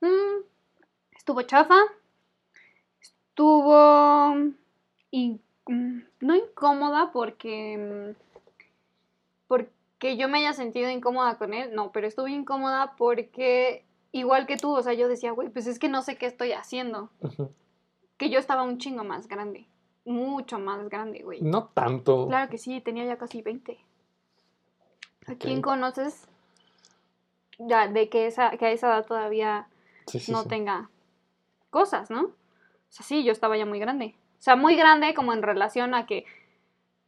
Mm, 0.00 0.44
estuvo 1.20 1.42
chafa. 1.42 1.76
Estuvo 3.00 4.34
in- 5.10 5.40
mm, 5.66 5.98
no 6.20 6.34
incómoda 6.34 7.10
porque 7.12 8.14
mm, 8.16 8.20
porque 9.46 10.16
yo 10.16 10.28
me 10.28 10.38
haya 10.38 10.52
sentido 10.54 10.88
incómoda 10.90 11.36
con 11.36 11.52
él, 11.52 11.74
no, 11.74 11.92
pero 11.92 12.06
estuve 12.06 12.30
incómoda 12.30 12.94
porque 12.96 13.84
igual 14.12 14.46
que 14.46 14.56
tú, 14.56 14.74
o 14.74 14.82
sea, 14.82 14.94
yo 14.94 15.08
decía, 15.08 15.32
güey, 15.32 15.50
pues 15.50 15.66
es 15.66 15.78
que 15.78 15.88
no 15.88 16.00
sé 16.02 16.16
qué 16.16 16.26
estoy 16.26 16.52
haciendo, 16.52 17.10
que 18.16 18.30
yo 18.30 18.38
estaba 18.38 18.62
un 18.62 18.78
chingo 18.78 19.04
más 19.04 19.28
grande, 19.28 19.66
mucho 20.06 20.58
más 20.58 20.88
grande, 20.88 21.22
güey. 21.22 21.40
No 21.42 21.64
tanto. 21.74 22.26
Claro 22.28 22.48
que 22.50 22.58
sí, 22.58 22.80
tenía 22.80 23.04
ya 23.04 23.18
casi 23.18 23.42
20. 23.42 23.78
¿A 25.26 25.34
quién 25.34 25.60
conoces 25.60 26.26
ya 27.58 27.88
de 27.88 28.08
que, 28.08 28.26
esa, 28.26 28.56
que 28.56 28.66
a 28.66 28.70
esa 28.70 28.86
edad 28.88 29.06
todavía 29.06 29.68
Sí, 30.06 30.18
sí, 30.18 30.32
no 30.32 30.42
sí. 30.44 30.48
tenga 30.48 30.88
cosas, 31.70 32.10
¿no? 32.10 32.22
O 32.22 32.92
sea, 32.92 33.06
sí, 33.06 33.24
yo 33.24 33.32
estaba 33.32 33.56
ya 33.56 33.66
muy 33.66 33.78
grande. 33.78 34.14
O 34.38 34.42
sea, 34.42 34.56
muy 34.56 34.76
grande 34.76 35.14
como 35.14 35.32
en 35.32 35.42
relación 35.42 35.94
a 35.94 36.06
que 36.06 36.24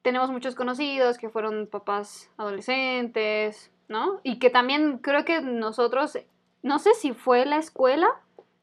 tenemos 0.02 0.30
muchos 0.30 0.54
conocidos 0.54 1.18
que 1.18 1.28
fueron 1.28 1.66
papás 1.66 2.30
adolescentes, 2.36 3.70
¿no? 3.88 4.20
Y 4.22 4.38
que 4.38 4.50
también 4.50 4.98
creo 4.98 5.24
que 5.24 5.40
nosotros, 5.40 6.18
no 6.62 6.78
sé 6.78 6.94
si 6.94 7.12
fue 7.12 7.44
la 7.44 7.56
escuela 7.56 8.08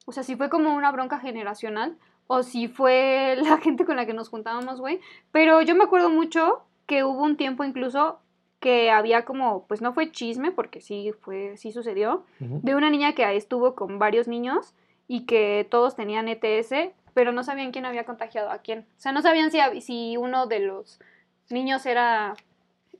o 0.09 0.11
sea, 0.11 0.23
si 0.23 0.35
fue 0.35 0.49
como 0.49 0.75
una 0.75 0.91
bronca 0.91 1.19
generacional 1.19 1.95
o 2.25 2.41
si 2.41 2.67
fue 2.67 3.37
la 3.43 3.57
gente 3.59 3.85
con 3.85 3.95
la 3.95 4.07
que 4.07 4.15
nos 4.15 4.29
juntábamos, 4.29 4.81
güey. 4.81 4.99
Pero 5.31 5.61
yo 5.61 5.75
me 5.75 5.83
acuerdo 5.83 6.09
mucho 6.09 6.63
que 6.87 7.03
hubo 7.03 7.21
un 7.21 7.37
tiempo 7.37 7.63
incluso 7.63 8.17
que 8.59 8.89
había 8.89 9.23
como, 9.23 9.67
pues 9.67 9.81
no 9.81 9.93
fue 9.93 10.11
chisme, 10.11 10.51
porque 10.51 10.81
sí 10.81 11.13
fue, 11.21 11.55
sí 11.57 11.71
sucedió, 11.71 12.23
de 12.39 12.75
una 12.75 12.89
niña 12.89 13.13
que 13.13 13.35
estuvo 13.35 13.75
con 13.75 13.99
varios 13.99 14.27
niños 14.27 14.73
y 15.09 15.25
que 15.25 15.67
todos 15.69 15.95
tenían 15.95 16.27
ETS, 16.29 16.93
pero 17.15 17.31
no 17.31 17.43
sabían 17.43 17.71
quién 17.71 17.85
había 17.85 18.05
contagiado 18.05 18.51
a 18.51 18.59
quién. 18.59 18.85
O 18.95 19.01
sea, 19.01 19.11
no 19.11 19.23
sabían 19.23 19.49
si, 19.51 19.81
si 19.81 20.17
uno 20.17 20.45
de 20.45 20.59
los 20.59 20.99
niños 21.49 21.85
era 21.87 22.35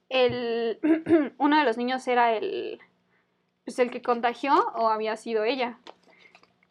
el, 0.09 0.79
uno 1.37 1.57
de 1.59 1.63
los 1.63 1.77
niños 1.77 2.05
era 2.07 2.33
el, 2.33 2.79
pues 3.63 3.77
el 3.77 3.91
que 3.91 4.01
contagió 4.01 4.53
o 4.75 4.89
había 4.89 5.15
sido 5.17 5.43
ella. 5.43 5.77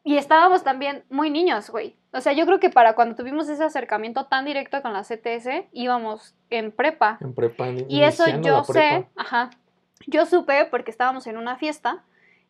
Y 0.03 0.17
estábamos 0.17 0.65
también 0.65 1.05
muy 1.09 1.31
niños, 1.31 1.71
güey. 1.71 1.95
O 2.13 2.21
sea, 2.21 2.33
yo 2.33 2.45
creo 2.45 2.59
que 2.59 2.71
para 2.71 2.97
cuando 2.97 3.15
tuvimos 3.15 3.49
ese 3.49 3.63
acercamiento 3.63 4.27
tan 4.27 4.45
directo 4.45 4.83
con 4.83 4.93
la 4.93 5.03
CTS, 5.03 5.69
íbamos 5.71 6.35
en 6.51 6.73
prepa. 6.73 7.19
En 7.21 7.33
prepa. 7.33 7.69
Y 7.89 8.03
eso 8.03 8.25
yo 8.43 8.65
sé, 8.65 9.07
ajá. 9.15 9.51
Yo 10.09 10.27
supe 10.27 10.65
porque 10.65 10.91
estábamos 10.91 11.29
en 11.29 11.37
una 11.37 11.57
fiesta 11.57 12.03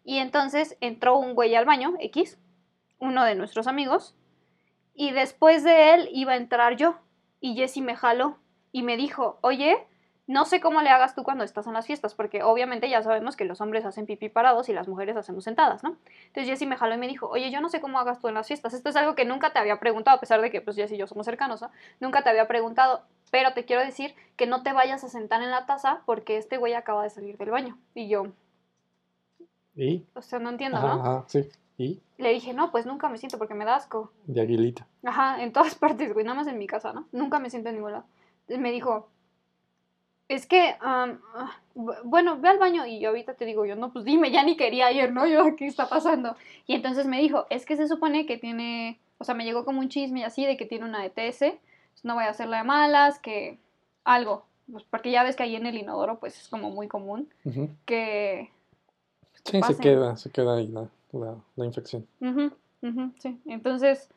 y 0.05 0.21
entonces 0.21 0.79
entró 0.81 1.19
un 1.19 1.35
güey 1.35 1.55
al 1.55 1.67
baño, 1.67 1.93
X, 2.01 2.39
uno 2.99 3.25
de 3.25 3.35
nuestros 3.35 3.67
amigos, 3.67 4.15
y 4.95 5.13
después 5.13 5.63
de 5.63 5.95
él 5.95 6.09
iba 6.13 6.33
a 6.33 6.37
entrar 6.37 6.77
yo. 6.77 6.97
Y 7.41 7.55
Jessy 7.55 7.83
me 7.83 7.95
jaló 7.95 8.37
y 8.73 8.83
me 8.83 8.97
dijo, 8.97 9.39
oye, 9.43 9.87
no 10.27 10.45
sé 10.45 10.61
cómo 10.61 10.83
le 10.83 10.91
hagas 10.91 11.15
tú 11.15 11.23
cuando 11.23 11.43
estás 11.45 11.67
en 11.67 11.73
las 11.73 11.87
fiestas, 11.87 12.15
porque 12.15 12.43
obviamente 12.43 12.91
ya 12.91 13.03
sabemos 13.03 13.35
que 13.35 13.47
los 13.47 13.61
hombres 13.61 13.87
hacen 13.87 14.05
pipí 14.05 14.29
parados 14.29 14.69
y 14.69 14.75
las 14.75 14.87
mujeres 14.89 15.17
hacemos 15.17 15.45
sentadas, 15.45 15.83
¿no? 15.83 15.97
Entonces 16.27 16.49
Jessy 16.49 16.67
me 16.67 16.77
jaló 16.77 16.95
y 16.97 16.99
me 16.99 17.09
dijo, 17.09 17.29
oye, 17.29 17.51
yo 17.51 17.61
no 17.61 17.69
sé 17.71 17.81
cómo 17.81 17.99
hagas 17.99 18.21
tú 18.21 18.29
en 18.29 18.35
las 18.35 18.47
fiestas. 18.47 18.75
Esto 18.75 18.91
es 18.91 18.97
algo 18.97 19.15
que 19.15 19.25
nunca 19.25 19.53
te 19.53 19.59
había 19.59 19.81
preguntado, 19.81 20.17
a 20.17 20.21
pesar 20.21 20.43
de 20.43 20.51
que 20.51 20.61
pues 20.61 20.77
Jessy 20.77 20.97
y 20.97 20.99
yo 20.99 21.07
somos 21.07 21.25
cercanos, 21.25 21.63
¿no? 21.63 21.71
Nunca 22.01 22.23
te 22.23 22.29
había 22.29 22.47
preguntado, 22.47 23.05
pero 23.31 23.55
te 23.55 23.65
quiero 23.65 23.83
decir 23.83 24.15
que 24.37 24.47
no 24.47 24.63
te 24.63 24.73
vayas 24.73 25.03
a 25.03 25.09
sentar 25.09 25.43
en 25.43 25.51
la 25.51 25.65
taza 25.65 26.03
porque 26.05 26.37
este 26.37 26.59
güey 26.59 26.75
acaba 26.75 27.05
de 27.05 27.11
salir 27.11 27.39
del 27.39 27.51
baño. 27.51 27.79
Y 27.95 28.09
yo, 28.09 28.27
Y. 29.77 30.05
o 30.15 30.21
sea, 30.21 30.41
no 30.41 30.51
entiendo, 30.51 30.77
Ajá, 30.77 30.87
¿no? 30.89 31.01
ajá, 31.01 31.25
sí. 31.29 31.49
Y. 31.79 32.01
Le 32.19 32.33
dije, 32.33 32.53
no, 32.53 32.71
pues 32.73 32.85
nunca 32.87 33.09
me 33.09 33.17
siento 33.19 33.39
porque 33.39 33.55
me 33.55 33.65
da 33.65 33.77
asco. 33.77 34.13
De 34.27 34.41
aguilita. 34.41 34.87
Ajá, 35.05 35.43
en 35.43 35.53
todas 35.53 35.75
partes, 35.77 36.13
güey, 36.13 36.25
nada 36.27 36.37
más 36.37 36.47
en 36.49 36.59
mi 36.59 36.67
casa, 36.67 36.93
¿no? 36.93 37.07
Nunca 37.13 37.39
me 37.39 37.49
siento 37.51 37.69
en 37.71 37.77
ningún 37.77 37.93
lado. 37.93 38.05
Me 38.49 38.73
dijo, 38.73 39.09
es 40.29 40.47
que, 40.47 40.77
bu- 41.75 41.97
bueno, 42.05 42.39
ve 42.39 42.49
al 42.49 42.59
baño 42.59 42.85
y 42.87 42.99
yo 43.01 43.11
ahorita 43.11 43.35
te 43.35 43.45
digo, 43.47 43.65
yo 43.65 43.77
no, 43.77 43.93
pues 43.93 44.05
dime, 44.05 44.31
ya 44.31 44.43
ni 44.43 44.57
quería 44.57 44.91
ir, 44.93 45.13
¿no? 45.13 45.27
Yo, 45.27 45.55
¿qué 45.57 45.67
está 45.67 45.89
pasando? 45.89 46.37
Y 46.67 46.75
entonces 46.75 47.07
me 47.07 47.21
dijo, 47.21 47.47
es 47.51 47.65
que 47.65 47.77
se 47.77 47.89
supone 47.89 48.27
que 48.27 48.37
tiene, 48.37 48.99
o 49.19 49.25
sea, 49.25 49.35
me 49.35 49.45
llegó 49.45 49.65
como 49.65 49.81
un 49.81 49.89
chisme 49.89 50.21
y 50.21 50.25
así 50.25 50.45
de 50.45 50.57
que 50.57 50.67
tiene 50.67 50.85
una 50.85 51.05
ETS, 51.07 51.39
pues 51.39 52.05
no 52.05 52.15
voy 52.15 52.25
a 52.25 52.31
hacerla 52.31 52.59
de 52.59 52.65
malas, 52.65 53.19
que 53.21 53.59
algo, 54.05 54.45
pues 54.71 54.85
porque 54.85 55.11
ya 55.11 55.23
ves 55.23 55.37
que 55.37 55.45
ahí 55.45 55.57
en 55.57 55.67
el 55.67 55.77
inodoro, 55.79 56.19
pues 56.19 56.39
es 56.41 56.49
como 56.49 56.71
muy 56.71 56.89
común 56.89 57.29
que... 57.87 58.51
Sí, 59.45 59.63
se 59.63 59.83
queda, 59.83 60.17
se 60.17 60.31
queda 60.31 60.57
ahí 60.57 60.67
la, 60.67 60.89
la, 61.13 61.35
la 61.57 61.65
infección. 61.65 62.07
Ujú, 62.21 62.53
ujú, 62.83 63.13
sí, 63.19 63.41
entonces, 63.47 64.09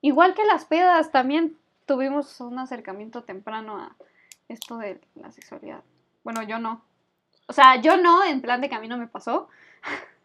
igual 0.00 0.34
que 0.34 0.44
las 0.44 0.64
pedas, 0.64 1.10
también 1.10 1.56
tuvimos 1.86 2.40
un 2.40 2.58
acercamiento 2.58 3.22
temprano 3.22 3.78
a 3.78 3.96
esto 4.48 4.78
de 4.78 5.00
la 5.14 5.32
sexualidad. 5.32 5.82
Bueno, 6.24 6.42
yo 6.42 6.58
no. 6.58 6.82
O 7.48 7.52
sea, 7.52 7.80
yo 7.80 7.96
no, 7.96 8.24
en 8.24 8.40
plan 8.40 8.60
de 8.60 8.68
que 8.68 8.74
a 8.74 8.80
mí 8.80 8.88
no 8.88 8.98
me 8.98 9.06
pasó. 9.06 9.48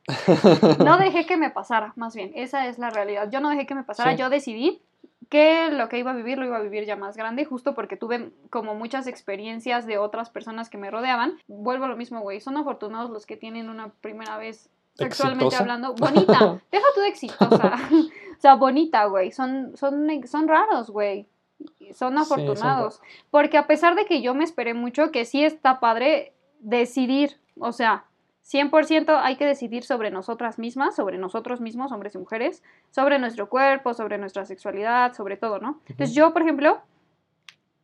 No 0.83 0.97
dejé 0.97 1.25
que 1.25 1.37
me 1.37 1.51
pasara, 1.51 1.93
más 1.95 2.15
bien. 2.15 2.31
Esa 2.35 2.67
es 2.67 2.79
la 2.79 2.89
realidad. 2.89 3.29
Yo 3.31 3.39
no 3.39 3.49
dejé 3.49 3.65
que 3.65 3.75
me 3.75 3.83
pasara. 3.83 4.11
Sí. 4.11 4.17
Yo 4.17 4.29
decidí 4.29 4.81
que 5.29 5.69
lo 5.71 5.87
que 5.87 5.99
iba 5.99 6.11
a 6.11 6.15
vivir 6.15 6.37
lo 6.37 6.45
iba 6.45 6.57
a 6.57 6.61
vivir 6.61 6.85
ya 6.85 6.95
más 6.95 7.15
grande, 7.15 7.45
justo 7.45 7.75
porque 7.75 7.95
tuve 7.97 8.31
como 8.49 8.75
muchas 8.75 9.07
experiencias 9.07 9.85
de 9.85 9.97
otras 9.97 10.29
personas 10.29 10.69
que 10.69 10.77
me 10.77 10.91
rodeaban. 10.91 11.37
Vuelvo 11.47 11.85
a 11.85 11.87
lo 11.87 11.95
mismo, 11.95 12.19
güey. 12.21 12.41
Son 12.41 12.57
afortunados 12.57 13.11
los 13.11 13.25
que 13.25 13.37
tienen 13.37 13.69
una 13.69 13.89
primera 14.01 14.37
vez 14.37 14.69
sexualmente 14.93 15.45
¿Exitosa? 15.45 15.63
hablando. 15.63 15.93
Bonita. 15.95 16.61
Deja 16.71 16.85
tú 16.93 17.01
de 17.01 17.07
exitosa. 17.07 17.79
o 17.91 18.41
sea, 18.41 18.55
bonita, 18.55 19.05
güey. 19.05 19.31
Son, 19.31 19.75
son, 19.75 20.07
son 20.25 20.47
raros, 20.47 20.89
güey. 20.89 21.27
Son 21.93 21.95
son 21.95 22.17
afortunados. 22.17 23.01
Porque 23.29 23.57
a 23.57 23.67
pesar 23.67 23.95
de 23.95 24.05
que 24.05 24.21
yo 24.21 24.33
me 24.33 24.43
esperé 24.43 24.73
mucho, 24.73 25.11
que 25.11 25.25
sí 25.25 25.43
está 25.43 25.79
padre 25.79 26.33
decidir, 26.59 27.39
o 27.59 27.71
sea, 27.71 28.05
100% 28.43 29.19
hay 29.21 29.35
que 29.35 29.45
decidir 29.45 29.83
sobre 29.83 30.11
nosotras 30.11 30.57
mismas, 30.57 30.95
sobre 30.95 31.17
nosotros 31.17 31.61
mismos, 31.61 31.91
hombres 31.91 32.15
y 32.15 32.17
mujeres, 32.17 32.63
sobre 32.89 33.19
nuestro 33.19 33.49
cuerpo, 33.49 33.93
sobre 33.93 34.17
nuestra 34.17 34.45
sexualidad, 34.45 35.13
sobre 35.13 35.37
todo, 35.37 35.59
¿no? 35.59 35.79
Entonces 35.87 36.15
yo, 36.15 36.33
por 36.33 36.41
ejemplo, 36.41 36.81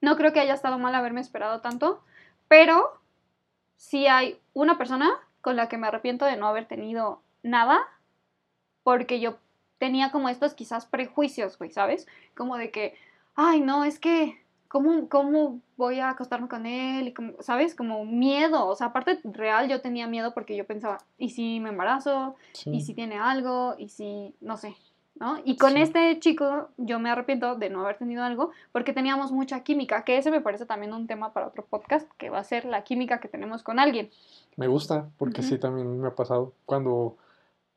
no 0.02 0.16
creo 0.16 0.34
que 0.34 0.40
haya 0.40 0.54
estado 0.54 0.80
mal 0.80 0.96
haberme 0.96 1.22
esperado 1.22 1.62
tanto, 1.62 2.02
pero 2.48 3.00
sí 3.76 4.08
hay 4.08 4.40
una 4.54 4.78
persona 4.78 5.12
con 5.48 5.56
la 5.56 5.70
que 5.70 5.78
me 5.78 5.88
arrepiento 5.88 6.26
de 6.26 6.36
no 6.36 6.46
haber 6.46 6.66
tenido 6.66 7.22
nada, 7.42 7.80
porque 8.84 9.22
yo 9.22 9.38
tenía 9.78 10.12
como 10.12 10.28
estos 10.28 10.54
quizás 10.54 10.86
prejuicios, 10.86 11.58
güey, 11.58 11.72
¿sabes? 11.72 12.06
Como 12.36 12.58
de 12.58 12.70
que, 12.70 12.96
ay, 13.34 13.62
no, 13.62 13.86
es 13.86 13.98
que, 13.98 14.44
¿cómo, 14.68 15.08
cómo 15.08 15.62
voy 15.78 16.02
a 16.02 16.10
acostarme 16.10 16.50
con 16.50 16.66
él? 16.66 17.08
Y 17.08 17.14
como, 17.14 17.32
¿Sabes? 17.40 17.76
Como 17.76 18.04
miedo, 18.04 18.68
o 18.68 18.76
sea, 18.76 18.88
aparte 18.88 19.22
real 19.24 19.70
yo 19.70 19.80
tenía 19.80 20.06
miedo 20.06 20.34
porque 20.34 20.58
yo 20.58 20.66
pensaba, 20.66 20.98
¿y 21.18 21.30
si 21.30 21.62
me 21.62 21.70
embarazo? 21.70 22.36
Sí. 22.52 22.72
¿Y 22.74 22.82
si 22.82 22.94
tiene 22.94 23.18
algo? 23.18 23.76
¿Y 23.78 23.88
si, 23.88 24.36
no 24.42 24.58
sé? 24.58 24.76
¿No? 25.20 25.40
Y 25.46 25.58
con 25.58 25.74
Sí. 25.74 25.82
este 25.82 26.20
chico 26.20 26.70
yo 26.78 27.00
me 27.00 27.10
arrepiento 27.10 27.56
de 27.56 27.70
no 27.70 27.82
haber 27.82 27.98
tenido 27.98 28.24
algo 28.24 28.52
porque 28.72 28.94
teníamos 28.94 29.32
mucha 29.32 29.62
química, 29.64 30.04
que 30.04 30.18
ese 30.18 30.30
me 30.30 30.42
parece 30.42 30.66
también 30.66 30.94
un 30.94 31.08
tema 31.08 31.34
para 31.34 31.48
otro 31.48 31.66
podcast, 31.66 32.08
que 32.18 32.30
va 32.30 32.38
a 32.40 32.44
ser 32.44 32.66
la 32.66 32.84
química 32.84 33.20
que 33.20 33.28
tenemos 33.28 33.64
con 33.64 33.80
alguien. 33.80 34.12
Me 34.58 34.68
gusta, 34.68 35.10
porque 35.18 35.42
sí, 35.42 35.58
también 35.58 36.00
me 36.00 36.08
ha 36.08 36.16
pasado. 36.16 36.54
Cuando 36.66 37.16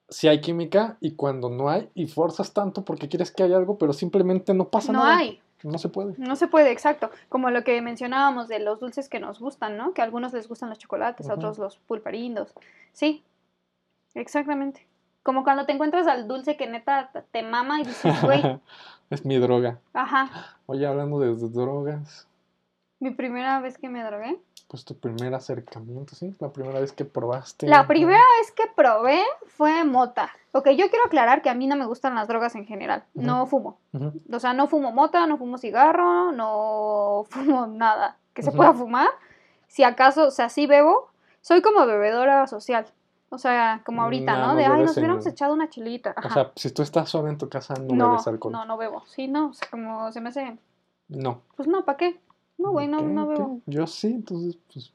sí 0.09 0.29
hay 0.29 0.41
química 0.41 0.97
y 1.01 1.13
cuando 1.13 1.49
no 1.49 1.71
hay, 1.71 1.89
y 1.95 2.09
forzas 2.09 2.53
tanto 2.53 2.85
porque 2.85 3.09
quieres 3.09 3.31
que 3.31 3.43
haya 3.43 3.57
algo, 3.57 3.79
pero 3.79 3.93
simplemente 3.93 4.53
no 4.53 4.69
pasa 4.69 4.93
No 4.93 4.99
nada. 5.01 5.17
hay. 5.19 5.41
No 5.63 5.77
se 5.79 5.89
puede. 5.91 6.15
No 6.19 6.37
se 6.37 6.47
puede, 6.49 6.71
exacto. 6.73 7.11
Como 7.29 7.51
lo 7.51 7.65
que 7.65 7.81
mencionábamos 7.83 8.49
de 8.49 8.61
los 8.61 8.81
dulces 8.81 9.09
que 9.11 9.21
nos 9.21 9.39
gustan, 9.41 9.77
¿no? 9.77 9.93
Que 9.93 10.01
a 10.01 10.05
algunos 10.05 10.33
les 10.33 10.49
gustan 10.49 10.71
los 10.71 10.79
chocolates, 10.79 11.29
a 11.29 11.35
otros 11.35 11.59
los 11.59 11.77
pulparindos. 11.79 12.55
Sí, 12.93 13.23
exactamente. 14.15 14.87
Como 15.23 15.45
cuando 15.45 15.67
te 15.67 15.73
encuentras 15.73 16.07
al 16.07 16.27
dulce 16.29 16.57
que 16.57 16.67
neta 16.67 17.11
te- 17.31 17.43
mama 17.43 17.81
y 17.81 17.85
dices, 17.85 18.13
güey, 18.23 18.61
es 19.11 19.25
mi 19.25 19.39
droga. 19.39 19.79
ajá, 19.93 20.31
Oye, 20.67 20.87
hablando 20.87 21.19
de, 21.19 21.35
drogas, 21.49 22.27
mi 23.01 23.11
primera 23.11 23.61
vez 23.61 23.79
que 23.79 23.89
me 23.89 24.03
drogué. 24.05 24.41
pues 24.69 24.85
tu 24.85 24.95
primer 24.99 25.35
acercamiento, 25.35 26.15
¿sí? 26.15 26.35
La 26.39 26.51
primera 26.51 26.81
vez 26.81 26.93
que 26.93 27.05
probaste. 27.05 27.67
La 27.67 27.87
primera 27.87 28.23
vez 28.39 28.53
que 28.53 28.65
probé 28.75 29.23
fue 29.47 29.85
mota. 29.85 30.31
Ok, 30.53 30.69
yo 30.71 30.89
quiero 30.91 31.05
aclarar 31.07 31.43
que 31.43 31.51
a 31.51 31.55
mí 31.55 31.67
no 31.67 31.77
me 31.77 31.87
gustan 31.87 32.15
las 32.15 32.29
drogas 32.29 32.55
en 32.55 32.67
general. 32.67 33.05
No 33.15 33.47
fumo. 33.47 33.79
O 34.33 34.39
sea, 34.39 34.53
no 34.53 34.69
fumo 34.69 34.93
mota, 34.93 35.27
no 35.27 35.39
fumo 35.39 35.59
cigarro, 35.59 36.31
no 36.33 37.25
fumo 37.31 37.67
nada 37.67 38.17
que 38.35 38.43
se 38.43 38.53
pueda 38.53 38.73
fumar. 38.73 39.09
Si 39.67 39.83
acaso, 39.83 40.27
o 40.29 40.31
sea, 40.31 40.49
sí 40.49 40.67
bebo, 40.67 41.11
soy 41.41 41.63
como 41.63 41.87
bebedora 41.87 42.47
social. 42.47 42.87
O 43.33 43.39
sea, 43.39 43.81
como 43.87 44.03
ahorita, 44.03 44.37
No, 44.37 44.57
De, 44.57 44.67
ay, 44.67 44.83
nos 44.83 44.97
hubiéramos 44.97 45.25
en- 45.25 45.33
echado 45.33 45.55
una 45.55 45.69
chilita. 45.71 46.15
O 46.25 46.29
sea, 46.31 46.51
si 46.57 46.71
tú 46.73 46.83
estás 46.83 47.09
sola 47.09 47.31
en 47.31 47.39
tu 47.39 47.49
casa, 47.49 47.75
no, 47.75 47.95
no, 47.95 48.09
bebes 48.11 48.27
alcohol. 48.27 48.53
no, 48.53 48.65
no 48.65 48.77
bebo. 48.77 49.05
Sí, 49.07 49.29
no, 49.29 49.49
o 49.51 49.53
sea, 49.55 49.69
como 49.71 50.11
se 50.13 50.21
me 50.21 50.31
hace, 50.31 50.59
No. 51.09 51.43
pues 51.57 51.69
no, 51.69 51.85
¿para 51.85 51.97
qué? 51.97 52.21
No, 52.59 52.73
güey, 52.73 52.89
no, 52.89 53.01
no 53.01 53.27
bebo. 53.29 53.61
Yo 53.67 53.87
sí, 53.87 54.09
entonces, 54.09 54.59
pues. 54.73 54.93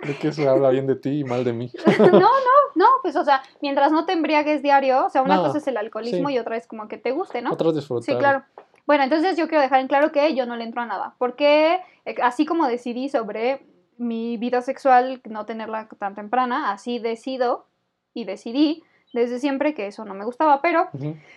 Creo 0.00 0.18
que 0.20 0.28
eso 0.28 0.48
habla 0.48 0.70
bien 0.70 0.86
de 0.86 0.94
ti 0.96 1.20
y 1.20 1.24
mal 1.24 1.42
de 1.44 1.52
mí. 1.52 1.70
no, 1.98 2.20
no, 2.20 2.28
no, 2.76 2.86
pues, 3.02 3.16
o 3.16 3.24
sea, 3.24 3.42
mientras 3.60 3.90
no 3.92 4.06
te 4.06 4.12
embriagues 4.12 4.62
diario, 4.62 5.06
o 5.06 5.10
sea, 5.10 5.22
una 5.22 5.34
Nada, 5.36 5.48
cosa 5.48 5.58
es 5.58 5.66
el 5.66 5.76
alcoholismo 5.76 6.28
sí. 6.28 6.34
y 6.34 6.38
otra 6.38 6.56
es 6.56 6.66
como 6.68 6.86
que 6.88 6.98
te 6.98 7.10
guste, 7.10 7.42
¿no? 7.42 7.52
Otras 7.52 7.74
disfrutar. 7.74 8.04
Sí, 8.04 8.16
claro. 8.18 8.44
Bueno, 8.86 9.04
entonces 9.04 9.36
yo 9.36 9.48
quiero 9.48 9.60
dejar 9.62 9.80
en 9.80 9.88
claro 9.88 10.10
que 10.12 10.34
yo 10.34 10.46
no 10.46 10.56
le 10.56 10.64
entro 10.64 10.82
a 10.82 10.86
nada, 10.86 11.14
porque 11.18 11.80
eh, 12.04 12.14
así 12.22 12.46
como 12.46 12.66
decidí 12.66 13.08
sobre 13.08 13.66
mi 14.02 14.36
vida 14.36 14.62
sexual, 14.62 15.22
no 15.28 15.46
tenerla 15.46 15.88
tan 15.98 16.14
temprana, 16.14 16.72
así 16.72 16.98
decido 16.98 17.66
y 18.14 18.24
decidí 18.24 18.84
desde 19.12 19.38
siempre 19.38 19.74
que 19.74 19.86
eso 19.86 20.04
no 20.04 20.14
me 20.14 20.24
gustaba, 20.24 20.62
pero 20.62 20.88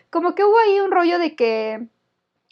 como 0.10 0.34
que 0.34 0.44
hubo 0.44 0.58
ahí 0.60 0.80
un 0.80 0.92
rollo 0.92 1.20
de 1.20 1.36
que 1.36 1.88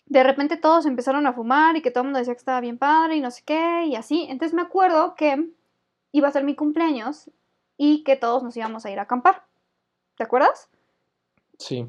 de 0.06 0.24
repente 0.24 0.58
todos 0.58 0.86
empezaron 0.86 1.26
a 1.28 1.34
fumar 1.34 1.76
y 1.78 1.82
que 1.82 1.92
todo 1.92 2.02
el 2.02 2.08
mundo 2.08 2.20
decía 2.20 2.34
que 2.34 2.40
estaba 2.40 2.60
bien 2.60 2.78
padre 2.78 3.16
y 3.16 3.22
no 3.22 3.32
sé 3.32 3.42
qué 3.46 3.86
y 3.86 3.96
así. 3.96 4.28
Entonces 4.30 4.54
me 4.54 4.62
acuerdo 4.62 5.16
que 5.16 5.50
iba 6.12 6.28
a 6.28 6.32
ser 6.32 6.44
mi 6.44 6.56
cumpleaños 6.56 7.32
y 7.78 8.04
que 8.04 8.16
todos 8.16 8.44
nos 8.44 8.56
íbamos 8.58 8.86
a 8.86 8.92
ir 8.92 9.00
a 9.00 9.04
acampar. 9.04 9.44
¿Te 10.18 10.24
acuerdas? 10.24 10.70
Sí. 11.58 11.88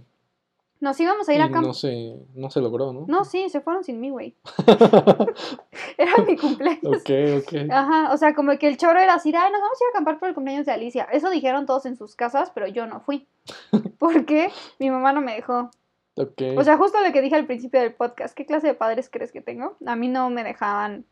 Nos 0.80 0.98
íbamos 1.00 1.28
a 1.28 1.34
ir 1.34 1.40
a 1.40 1.50
campo. 1.50 1.68
no 1.68 1.74
se, 1.74 2.16
no 2.34 2.50
se 2.50 2.60
logró, 2.60 2.92
¿no? 2.92 3.04
No, 3.08 3.24
sí, 3.24 3.48
se 3.48 3.60
fueron 3.60 3.84
sin 3.84 4.00
mí, 4.00 4.10
güey. 4.10 4.36
Era 5.98 6.16
mi 6.26 6.36
cumpleaños. 6.36 6.84
ok, 6.84 7.10
ok. 7.38 7.70
Ajá, 7.70 8.12
o 8.12 8.16
sea, 8.16 8.34
como 8.34 8.56
que 8.58 8.68
el 8.68 8.76
choro 8.76 8.98
era 9.00 9.14
así, 9.14 9.32
ay, 9.34 9.52
nos 9.52 9.60
vamos 9.60 9.80
a 9.80 9.84
ir 9.84 9.88
a 9.88 9.90
acampar 9.90 10.18
por 10.18 10.28
el 10.28 10.34
cumpleaños 10.34 10.66
de 10.66 10.72
Alicia. 10.72 11.04
Eso 11.12 11.30
dijeron 11.30 11.66
todos 11.66 11.86
en 11.86 11.96
sus 11.96 12.16
casas, 12.16 12.50
pero 12.54 12.66
yo 12.66 12.86
no 12.86 13.00
fui. 13.00 13.26
Porque 13.98 14.50
mi 14.78 14.90
mamá 14.90 15.12
no 15.12 15.20
me 15.20 15.34
dejó. 15.34 15.70
ok. 16.16 16.42
O 16.58 16.64
sea, 16.64 16.76
justo 16.76 17.00
lo 17.00 17.12
que 17.12 17.22
dije 17.22 17.36
al 17.36 17.46
principio 17.46 17.80
del 17.80 17.94
podcast, 17.94 18.34
¿qué 18.34 18.44
clase 18.44 18.66
de 18.66 18.74
padres 18.74 19.08
crees 19.10 19.32
que 19.32 19.40
tengo? 19.40 19.76
A 19.86 19.96
mí 19.96 20.08
no 20.08 20.28
me 20.30 20.44
dejaban 20.44 21.06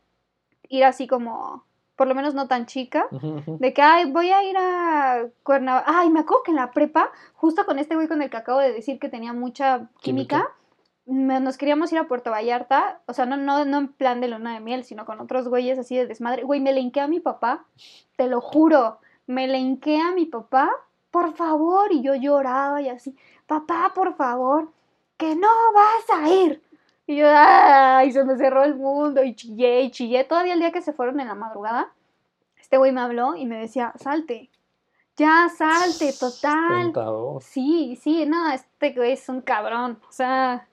ir 0.69 0.83
así 0.83 1.07
como, 1.07 1.65
por 1.95 2.07
lo 2.07 2.15
menos 2.15 2.33
no 2.33 2.47
tan 2.47 2.65
chica. 2.65 3.07
De 3.11 3.73
que, 3.73 3.81
ay, 3.81 4.11
voy 4.11 4.29
a 4.31 4.43
ir 4.43 4.55
a 4.57 5.27
Cuernavaca. 5.43 5.99
Ay, 5.99 6.09
me 6.09 6.21
acuerdo 6.21 6.43
que 6.43 6.51
en 6.51 6.57
la 6.57 6.71
prepa, 6.71 7.11
justo 7.35 7.65
con 7.65 7.79
este 7.79 7.95
güey 7.95 8.07
con 8.07 8.21
el 8.21 8.29
que 8.29 8.37
acabo 8.37 8.59
de 8.59 8.73
decir 8.73 8.99
que 8.99 9.09
tenía 9.09 9.33
mucha 9.33 9.89
química, 10.01 10.49
nos 11.05 11.57
queríamos 11.57 11.91
ir 11.91 11.99
a 11.99 12.07
Puerto 12.07 12.31
Vallarta. 12.31 13.01
O 13.05 13.13
sea, 13.13 13.25
no, 13.25 13.37
no, 13.37 13.65
no 13.65 13.77
en 13.77 13.87
plan 13.89 14.21
de 14.21 14.27
luna 14.27 14.53
de 14.53 14.59
miel, 14.59 14.83
sino 14.83 15.05
con 15.05 15.19
otros 15.19 15.47
güeyes 15.47 15.77
así 15.77 15.95
de 15.95 16.07
desmadre. 16.07 16.43
Güey, 16.43 16.61
me 16.61 16.73
le 16.73 16.79
hinqué 16.79 17.01
a 17.01 17.07
mi 17.07 17.19
papá, 17.19 17.65
te 18.15 18.27
lo 18.27 18.41
juro. 18.41 18.99
Me 19.27 19.47
le 19.47 19.59
hinqué 19.59 20.01
a 20.01 20.11
mi 20.11 20.25
papá, 20.25 20.69
por 21.11 21.33
favor. 21.35 21.91
Y 21.91 22.01
yo 22.01 22.15
lloraba 22.15 22.81
y 22.81 22.89
así, 22.89 23.15
papá, 23.45 23.91
por 23.93 24.15
favor, 24.15 24.71
que 25.17 25.35
no 25.35 25.49
vas 25.73 26.19
a 26.19 26.29
ir. 26.29 26.63
Y 27.05 27.17
yo, 27.17 27.27
ay, 27.29 28.11
se 28.11 28.23
me 28.23 28.37
cerró 28.37 28.63
el 28.63 28.75
mundo 28.75 29.23
y 29.23 29.35
chillé 29.35 29.81
y 29.81 29.91
chillé. 29.91 30.23
Todavía 30.23 30.53
el 30.53 30.59
día 30.59 30.71
que 30.71 30.81
se 30.81 30.93
fueron 30.93 31.19
en 31.19 31.27
la 31.27 31.35
madrugada, 31.35 31.91
este 32.59 32.77
güey 32.77 32.91
me 32.91 33.01
habló 33.01 33.35
y 33.35 33.45
me 33.45 33.57
decía, 33.57 33.93
salte, 33.97 34.49
ya 35.15 35.49
salte, 35.55 36.11
total. 36.17 36.85
Tentador. 36.85 37.41
Sí, 37.43 37.99
sí, 38.01 38.25
no, 38.25 38.51
este 38.51 38.91
güey 38.93 39.13
es 39.13 39.29
un 39.29 39.41
cabrón. 39.41 39.99
O 40.07 40.11
sea, 40.11 40.67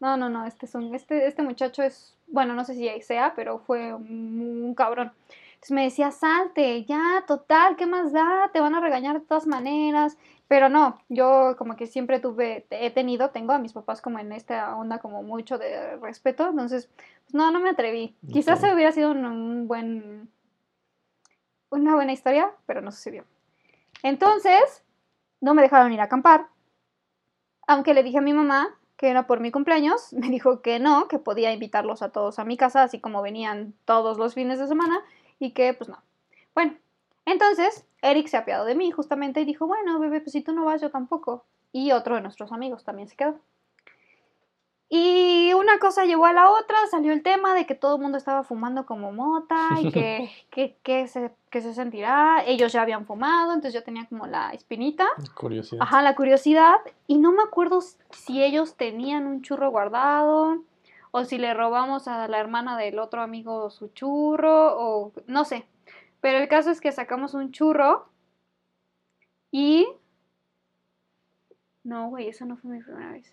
no, 0.00 0.16
no, 0.16 0.28
no, 0.28 0.44
este 0.44 0.66
es 0.66 0.74
un, 0.74 0.94
este, 0.94 1.26
este 1.26 1.42
muchacho 1.42 1.82
es, 1.82 2.14
bueno, 2.26 2.54
no 2.54 2.64
sé 2.64 2.74
si 2.74 2.88
sea, 3.02 3.34
pero 3.34 3.58
fue 3.60 3.94
un, 3.94 4.64
un 4.64 4.74
cabrón. 4.74 5.12
Entonces 5.56 5.70
me 5.70 5.84
decía, 5.84 6.10
salte, 6.12 6.84
ya, 6.84 7.24
total, 7.26 7.76
¿qué 7.76 7.86
más 7.86 8.12
da? 8.12 8.50
Te 8.52 8.60
van 8.60 8.74
a 8.74 8.80
regañar 8.80 9.18
de 9.18 9.26
todas 9.26 9.46
maneras. 9.46 10.16
Pero 10.48 10.68
no, 10.68 10.98
yo 11.08 11.56
como 11.58 11.74
que 11.74 11.86
siempre 11.86 12.20
tuve, 12.20 12.66
he 12.70 12.90
tenido, 12.90 13.30
tengo 13.30 13.52
a 13.52 13.58
mis 13.58 13.72
papás 13.72 14.00
como 14.00 14.18
en 14.18 14.32
esta 14.32 14.76
onda 14.76 14.98
como 14.98 15.22
mucho 15.22 15.58
de 15.58 15.96
respeto. 15.96 16.48
Entonces, 16.50 16.88
pues 17.24 17.34
no, 17.34 17.50
no 17.50 17.58
me 17.58 17.70
atreví. 17.70 18.14
Quizás 18.30 18.60
se 18.60 18.72
hubiera 18.72 18.92
sido 18.92 19.10
un, 19.10 19.24
un 19.24 19.66
buen, 19.66 20.30
una 21.70 21.94
buena 21.94 22.12
historia, 22.12 22.52
pero 22.66 22.80
no 22.82 22.92
sucedió. 22.92 23.24
Entonces, 24.02 24.84
no 25.40 25.54
me 25.54 25.62
dejaron 25.62 25.92
ir 25.92 26.00
a 26.00 26.04
acampar. 26.04 26.48
Aunque 27.66 27.94
le 27.94 28.02
dije 28.02 28.18
a 28.18 28.22
mi 28.22 28.34
mamá 28.34 28.78
que 28.96 29.10
era 29.10 29.26
por 29.26 29.40
mi 29.40 29.50
cumpleaños, 29.50 30.12
me 30.12 30.28
dijo 30.28 30.62
que 30.62 30.78
no, 30.78 31.08
que 31.08 31.18
podía 31.18 31.52
invitarlos 31.52 32.02
a 32.02 32.10
todos 32.10 32.38
a 32.38 32.44
mi 32.44 32.56
casa, 32.56 32.82
así 32.82 33.00
como 33.00 33.22
venían 33.22 33.74
todos 33.84 34.18
los 34.18 34.34
fines 34.34 34.58
de 34.58 34.66
semana, 34.66 35.00
y 35.38 35.52
que 35.52 35.74
pues 35.74 35.88
no. 35.88 36.02
Bueno, 36.54 36.74
entonces 37.24 37.84
Eric 38.02 38.28
se 38.28 38.36
apiadó 38.36 38.64
de 38.64 38.74
mí 38.74 38.90
justamente 38.90 39.40
y 39.40 39.44
dijo, 39.44 39.66
bueno, 39.66 39.98
bebé, 39.98 40.20
pues 40.20 40.32
si 40.32 40.42
tú 40.42 40.52
no 40.52 40.64
vas, 40.64 40.80
yo 40.80 40.90
tampoco. 40.90 41.44
Y 41.72 41.92
otro 41.92 42.14
de 42.14 42.22
nuestros 42.22 42.52
amigos 42.52 42.84
también 42.84 43.08
se 43.08 43.16
quedó. 43.16 43.38
Y 44.88 45.52
una 45.54 45.80
cosa 45.80 46.04
llevó 46.04 46.26
a 46.26 46.32
la 46.32 46.48
otra, 46.48 46.76
salió 46.90 47.12
el 47.12 47.24
tema 47.24 47.54
de 47.54 47.66
que 47.66 47.74
todo 47.74 47.96
el 47.96 48.02
mundo 48.02 48.18
estaba 48.18 48.44
fumando 48.44 48.86
como 48.86 49.10
mota 49.10 49.70
y 49.80 49.90
que, 49.90 50.30
que, 50.50 50.76
que 50.84 51.08
se, 51.08 51.32
que 51.50 51.60
se 51.60 51.74
sentirá. 51.74 52.44
Ellos 52.46 52.72
ya 52.72 52.82
habían 52.82 53.04
fumado, 53.04 53.52
entonces 53.52 53.74
yo 53.74 53.82
tenía 53.82 54.06
como 54.06 54.28
la 54.28 54.50
espinita. 54.50 55.06
Curiosidad. 55.34 55.82
Ajá, 55.82 56.02
la 56.02 56.14
curiosidad. 56.14 56.76
Y 57.08 57.18
no 57.18 57.32
me 57.32 57.42
acuerdo 57.42 57.80
si 58.10 58.44
ellos 58.44 58.76
tenían 58.76 59.26
un 59.26 59.42
churro 59.42 59.70
guardado 59.70 60.62
o 61.18 61.24
si 61.24 61.38
le 61.38 61.54
robamos 61.54 62.08
a 62.08 62.28
la 62.28 62.38
hermana 62.38 62.76
del 62.76 62.98
otro 62.98 63.22
amigo 63.22 63.70
su 63.70 63.88
churro 63.88 64.76
o 64.78 65.12
no 65.26 65.46
sé. 65.46 65.64
Pero 66.20 66.36
el 66.38 66.48
caso 66.48 66.70
es 66.70 66.80
que 66.82 66.92
sacamos 66.92 67.32
un 67.32 67.52
churro 67.52 68.08
y... 69.50 69.86
No, 71.84 72.08
güey, 72.10 72.28
esa 72.28 72.44
no 72.44 72.56
fue 72.58 72.70
mi 72.72 72.82
primera 72.82 73.12
vez. 73.12 73.32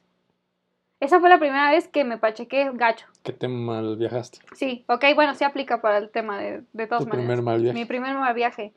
Esa 1.01 1.19
fue 1.19 1.27
la 1.27 1.39
primera 1.39 1.71
vez 1.71 1.89
que 1.89 2.05
me 2.05 2.17
pachequé 2.17 2.71
gacho. 2.73 3.05
Que 3.23 3.33
te 3.33 3.49
mal 3.49 3.97
viajaste. 3.97 4.39
Sí, 4.53 4.85
ok, 4.87 5.03
bueno, 5.15 5.35
sí 5.35 5.43
aplica 5.43 5.81
para 5.81 5.97
el 5.97 6.09
tema 6.09 6.37
de, 6.39 6.63
de 6.71 6.87
todas 6.87 7.03
Tu 7.03 7.09
maneras. 7.09 7.27
primer 7.27 7.43
mal 7.43 7.61
viaje. 7.61 7.77
Mi 7.77 7.83
primer 7.85 8.15
mal 8.15 8.33
viaje. 8.33 8.71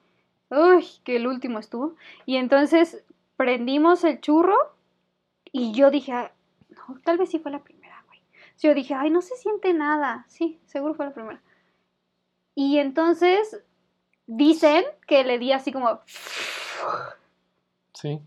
Uy, 0.50 0.84
que 1.04 1.14
el 1.16 1.28
último 1.28 1.60
estuvo. 1.60 1.94
Y 2.24 2.36
entonces 2.38 3.04
prendimos 3.36 4.02
el 4.02 4.20
churro 4.20 4.56
y 5.52 5.72
yo 5.72 5.90
dije, 5.92 6.12
"Ah, 6.12 6.32
no, 6.70 6.98
tal 7.04 7.18
vez 7.18 7.30
sí 7.30 7.38
fue 7.38 7.52
la 7.52 7.60
primera. 7.60 7.75
Yo 8.60 8.74
dije, 8.74 8.94
ay, 8.94 9.10
no 9.10 9.20
se 9.22 9.36
siente 9.36 9.72
nada. 9.74 10.24
Sí, 10.28 10.58
seguro 10.66 10.94
fue 10.94 11.06
la 11.06 11.12
primera. 11.14 11.40
Y 12.54 12.78
entonces 12.78 13.62
dicen 14.26 14.84
que 15.06 15.24
le 15.24 15.38
di 15.38 15.52
así 15.52 15.72
como, 15.72 16.00
Sí. 17.92 18.20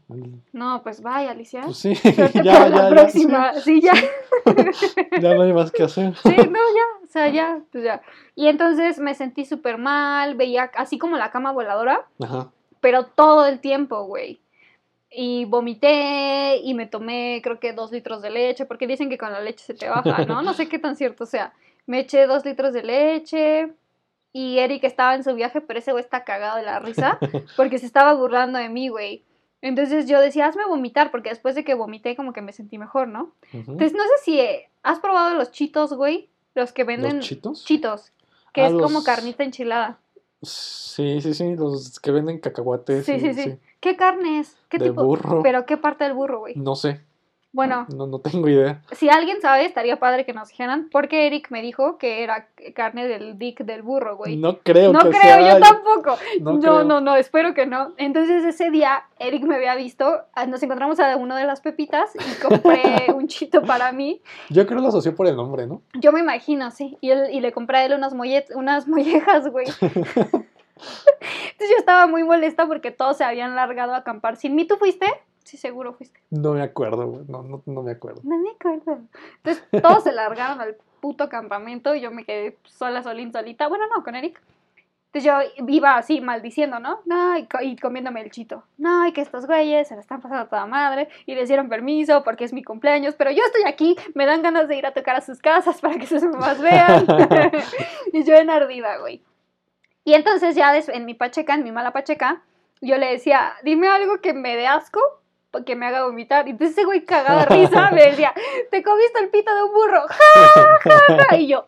no, 0.51 0.81
pues 0.81 1.01
vaya, 1.01 1.31
Alicia. 1.31 1.61
Pues 1.61 1.77
sí. 1.77 1.95
Suerte 1.95 2.41
ya, 2.43 2.53
para 2.53 2.69
ya, 2.69 2.75
la 2.75 2.83
ya, 2.83 2.89
próxima. 2.89 3.53
Sí, 3.55 3.81
ya. 3.81 3.93
sí. 3.95 4.87
Ya 5.21 5.35
no 5.35 5.43
hay 5.43 5.53
más 5.53 5.71
que 5.71 5.83
hacer. 5.83 6.15
Sí, 6.17 6.35
no, 6.35 6.59
ya, 6.59 7.03
o 7.03 7.07
sea, 7.07 7.29
ya, 7.29 7.61
pues 7.71 7.83
ya. 7.83 8.01
Y 8.35 8.47
entonces 8.47 8.97
me 8.99 9.13
sentí 9.13 9.45
súper 9.45 9.77
mal, 9.77 10.35
veía 10.35 10.71
así 10.75 10.97
como 10.97 11.17
la 11.17 11.29
cama 11.29 11.51
voladora, 11.51 12.07
Ajá. 12.19 12.51
pero 12.81 13.05
todo 13.05 13.45
el 13.45 13.59
tiempo, 13.59 14.03
güey. 14.05 14.41
Y 15.11 15.45
vomité 15.45 16.57
y 16.63 16.73
me 16.73 16.85
tomé 16.85 17.41
creo 17.43 17.59
que 17.59 17.73
dos 17.73 17.91
litros 17.91 18.21
de 18.21 18.29
leche, 18.29 18.65
porque 18.65 18.85
dicen 18.87 19.09
que 19.09 19.17
con 19.17 19.31
la 19.31 19.39
leche 19.39 19.65
se 19.65 19.73
te 19.73 19.89
baja, 19.89 20.25
¿no? 20.25 20.41
No 20.41 20.53
sé 20.53 20.69
qué 20.69 20.77
tan 20.77 20.95
cierto 20.95 21.25
sea. 21.25 21.53
Me 21.87 22.01
eché 22.01 22.27
dos 22.27 22.45
litros 22.45 22.73
de 22.73 22.83
leche 22.83 23.73
y 24.31 24.59
Eric 24.59 24.83
estaba 24.83 25.15
en 25.15 25.23
su 25.23 25.33
viaje, 25.33 25.61
pero 25.61 25.79
ese 25.79 25.91
güey 25.91 26.03
está 26.03 26.23
cagado 26.23 26.57
de 26.57 26.63
la 26.63 26.79
risa 26.79 27.17
porque 27.57 27.79
se 27.79 27.87
estaba 27.87 28.13
burlando 28.13 28.59
de 28.59 28.69
mí, 28.69 28.89
güey. 28.89 29.23
Entonces 29.61 30.07
yo 30.07 30.21
decía, 30.21 30.45
hazme 30.45 30.65
vomitar, 30.65 31.11
porque 31.11 31.29
después 31.29 31.55
de 31.55 31.63
que 31.63 31.73
vomité 31.73 32.15
como 32.15 32.31
que 32.31 32.41
me 32.41 32.53
sentí 32.53 32.77
mejor, 32.77 33.07
¿no? 33.07 33.33
Entonces 33.51 33.93
no 33.93 34.03
sé 34.03 34.23
si 34.23 34.39
eh, 34.39 34.69
has 34.83 34.99
probado 34.99 35.35
los 35.35 35.51
chitos, 35.51 35.93
güey. 35.93 36.29
Los 36.55 36.71
que 36.71 36.83
venden 36.83 37.17
¿Los 37.17 37.25
chitos? 37.25 37.65
chitos, 37.65 38.11
que 38.53 38.61
Ah, 38.61 38.67
es 38.67 38.73
como 38.73 39.03
carnita 39.03 39.43
enchilada. 39.43 39.99
Sí, 40.41 41.21
sí, 41.21 41.33
sí. 41.33 41.55
Los 41.55 41.99
que 41.99 42.11
venden 42.11 42.39
cacahuates. 42.39 43.05
Sí, 43.05 43.13
y- 43.13 43.19
sí, 43.19 43.33
sí. 43.33 43.59
¿Qué 43.79 43.95
carne 43.95 44.39
es? 44.39 44.57
¿Qué 44.69 44.77
De 44.77 44.89
tipo? 44.89 45.03
burro. 45.03 45.41
Pero 45.43 45.65
¿qué 45.65 45.77
parte 45.77 46.03
del 46.05 46.13
burro, 46.13 46.39
güey? 46.39 46.55
No 46.55 46.75
sé. 46.75 47.01
Bueno, 47.51 47.87
No, 47.95 48.05
no 48.05 48.19
tengo 48.19 48.47
idea. 48.47 48.81
si 48.91 49.09
alguien 49.09 49.41
sabe, 49.41 49.65
estaría 49.65 49.97
padre 49.99 50.23
que 50.23 50.33
nos 50.33 50.49
dijeran, 50.49 50.87
porque 50.91 51.25
Eric 51.25 51.49
me 51.49 51.63
dijo 51.63 51.97
que 51.97 52.23
era 52.23 52.47
carne 52.75 53.07
del 53.07 53.39
dick 53.39 53.61
del 53.63 53.81
burro, 53.81 54.17
güey. 54.17 54.37
No 54.37 54.59
creo 54.59 54.93
No 54.93 54.99
que 54.99 55.09
creo, 55.09 55.21
sea. 55.21 55.53
yo 55.55 55.59
tampoco. 55.59 56.17
No 56.41 56.53
No, 56.53 56.59
creo. 56.59 56.83
no, 56.83 57.01
no, 57.01 57.15
espero 57.15 57.55
que 57.55 57.65
no. 57.65 57.93
Entonces 57.97 58.45
ese 58.45 58.69
día 58.69 59.03
Eric 59.17 59.43
me 59.45 59.55
había 59.55 59.73
visto, 59.73 60.19
ah, 60.35 60.45
nos 60.45 60.61
encontramos 60.61 60.99
a 60.99 61.15
uno 61.17 61.35
de 61.35 61.45
las 61.45 61.61
pepitas 61.61 62.11
y 62.15 62.41
compré 62.41 63.07
un 63.15 63.27
chito 63.27 63.63
para 63.63 63.91
mí. 63.91 64.21
Yo 64.49 64.67
creo 64.67 64.77
que 64.77 64.83
lo 64.83 64.89
asoció 64.89 65.15
por 65.15 65.25
el 65.25 65.35
nombre, 65.35 65.65
¿no? 65.65 65.81
Yo 65.95 66.11
me 66.11 66.19
imagino, 66.19 66.69
sí. 66.69 66.99
Y, 67.01 67.09
él, 67.09 67.29
y 67.31 67.41
le 67.41 67.51
compré 67.51 67.79
a 67.79 67.85
él 67.85 67.93
unas, 67.93 68.13
unas 68.53 68.87
mollejas, 68.87 69.47
güey. 69.49 69.65
Entonces 69.81 71.69
yo 71.71 71.77
estaba 71.77 72.07
muy 72.07 72.23
molesta 72.23 72.65
porque 72.67 72.91
todos 72.91 73.17
se 73.17 73.23
habían 73.23 73.55
largado 73.55 73.93
a 73.93 73.97
acampar 73.97 74.37
sin 74.37 74.55
mí. 74.55 74.65
¿Tú 74.65 74.77
fuiste? 74.77 75.05
Sí, 75.49 75.57
seguro 75.57 75.93
fuiste. 75.93 76.19
No 76.29 76.53
me 76.53 76.61
acuerdo, 76.61 77.07
güey. 77.07 77.25
No, 77.27 77.41
no, 77.41 77.63
no 77.65 77.81
me 77.81 77.91
acuerdo. 77.93 78.21
No 78.23 78.37
me 78.37 78.51
acuerdo. 78.51 78.99
Entonces 79.37 79.63
todos 79.81 80.03
se 80.03 80.11
largaron 80.11 80.61
al 80.61 80.75
puto 80.99 81.27
campamento 81.27 81.95
y 81.95 82.01
yo 82.01 82.11
me 82.11 82.23
quedé 82.23 82.55
sola, 82.65 83.01
solín, 83.01 83.31
solita. 83.31 83.67
Bueno, 83.67 83.85
no, 83.87 84.03
con 84.03 84.13
Eric. 84.15 84.39
Entonces 85.11 85.23
yo 85.23 85.63
iba 85.67 85.97
así 85.97 86.21
maldiciendo, 86.21 86.77
¿no? 86.79 86.99
No, 87.05 87.35
y, 87.35 87.47
co- 87.47 87.63
y 87.63 87.75
comiéndome 87.77 88.21
el 88.21 88.29
chito. 88.29 88.61
No, 88.77 89.07
y 89.07 89.11
que 89.11 89.21
estos 89.21 89.47
güeyes 89.47 89.87
se 89.87 89.95
la 89.95 90.01
están 90.01 90.21
pasando 90.21 90.43
a 90.43 90.49
toda 90.49 90.67
madre 90.67 91.09
y 91.25 91.33
les 91.33 91.47
dieron 91.47 91.67
permiso 91.67 92.23
porque 92.23 92.43
es 92.43 92.53
mi 92.53 92.63
cumpleaños, 92.63 93.15
pero 93.15 93.31
yo 93.31 93.41
estoy 93.43 93.63
aquí, 93.65 93.95
me 94.13 94.27
dan 94.27 94.43
ganas 94.43 94.67
de 94.67 94.77
ir 94.77 94.85
a 94.85 94.93
tocar 94.93 95.15
a 95.15 95.21
sus 95.21 95.39
casas 95.39 95.81
para 95.81 95.95
que 95.97 96.05
sus 96.05 96.21
mamás 96.23 96.61
vean. 96.61 97.07
y 98.13 98.23
yo 98.23 98.35
en 98.35 98.51
ardida, 98.51 98.99
güey. 98.99 99.23
Y 100.05 100.13
entonces 100.13 100.55
ya 100.55 100.77
en 100.77 101.05
mi 101.05 101.15
pacheca, 101.15 101.55
en 101.55 101.63
mi 101.63 101.71
mala 101.71 101.91
pacheca, 101.91 102.43
yo 102.81 102.97
le 102.99 103.07
decía, 103.07 103.53
dime 103.63 103.87
algo 103.87 104.21
que 104.21 104.33
me 104.33 104.55
dé 104.55 104.67
asco, 104.67 105.01
que 105.65 105.75
me 105.75 105.87
haga 105.87 106.05
vomitar. 106.05 106.47
Y 106.47 106.51
entonces 106.51 106.77
ese 106.77 106.85
güey 106.85 107.05
cagado 107.05 107.39
de 107.39 107.45
risa 107.45 107.91
me 107.93 108.03
decía, 108.03 108.33
te 108.71 108.83
comiste 108.83 109.19
el 109.19 109.29
pito 109.29 109.53
de 109.53 109.63
un 109.63 109.73
burro. 109.73 110.01
¡Ja, 110.07 110.79
ja, 110.81 111.25
ja! 111.29 111.37
Y 111.37 111.47
yo, 111.47 111.67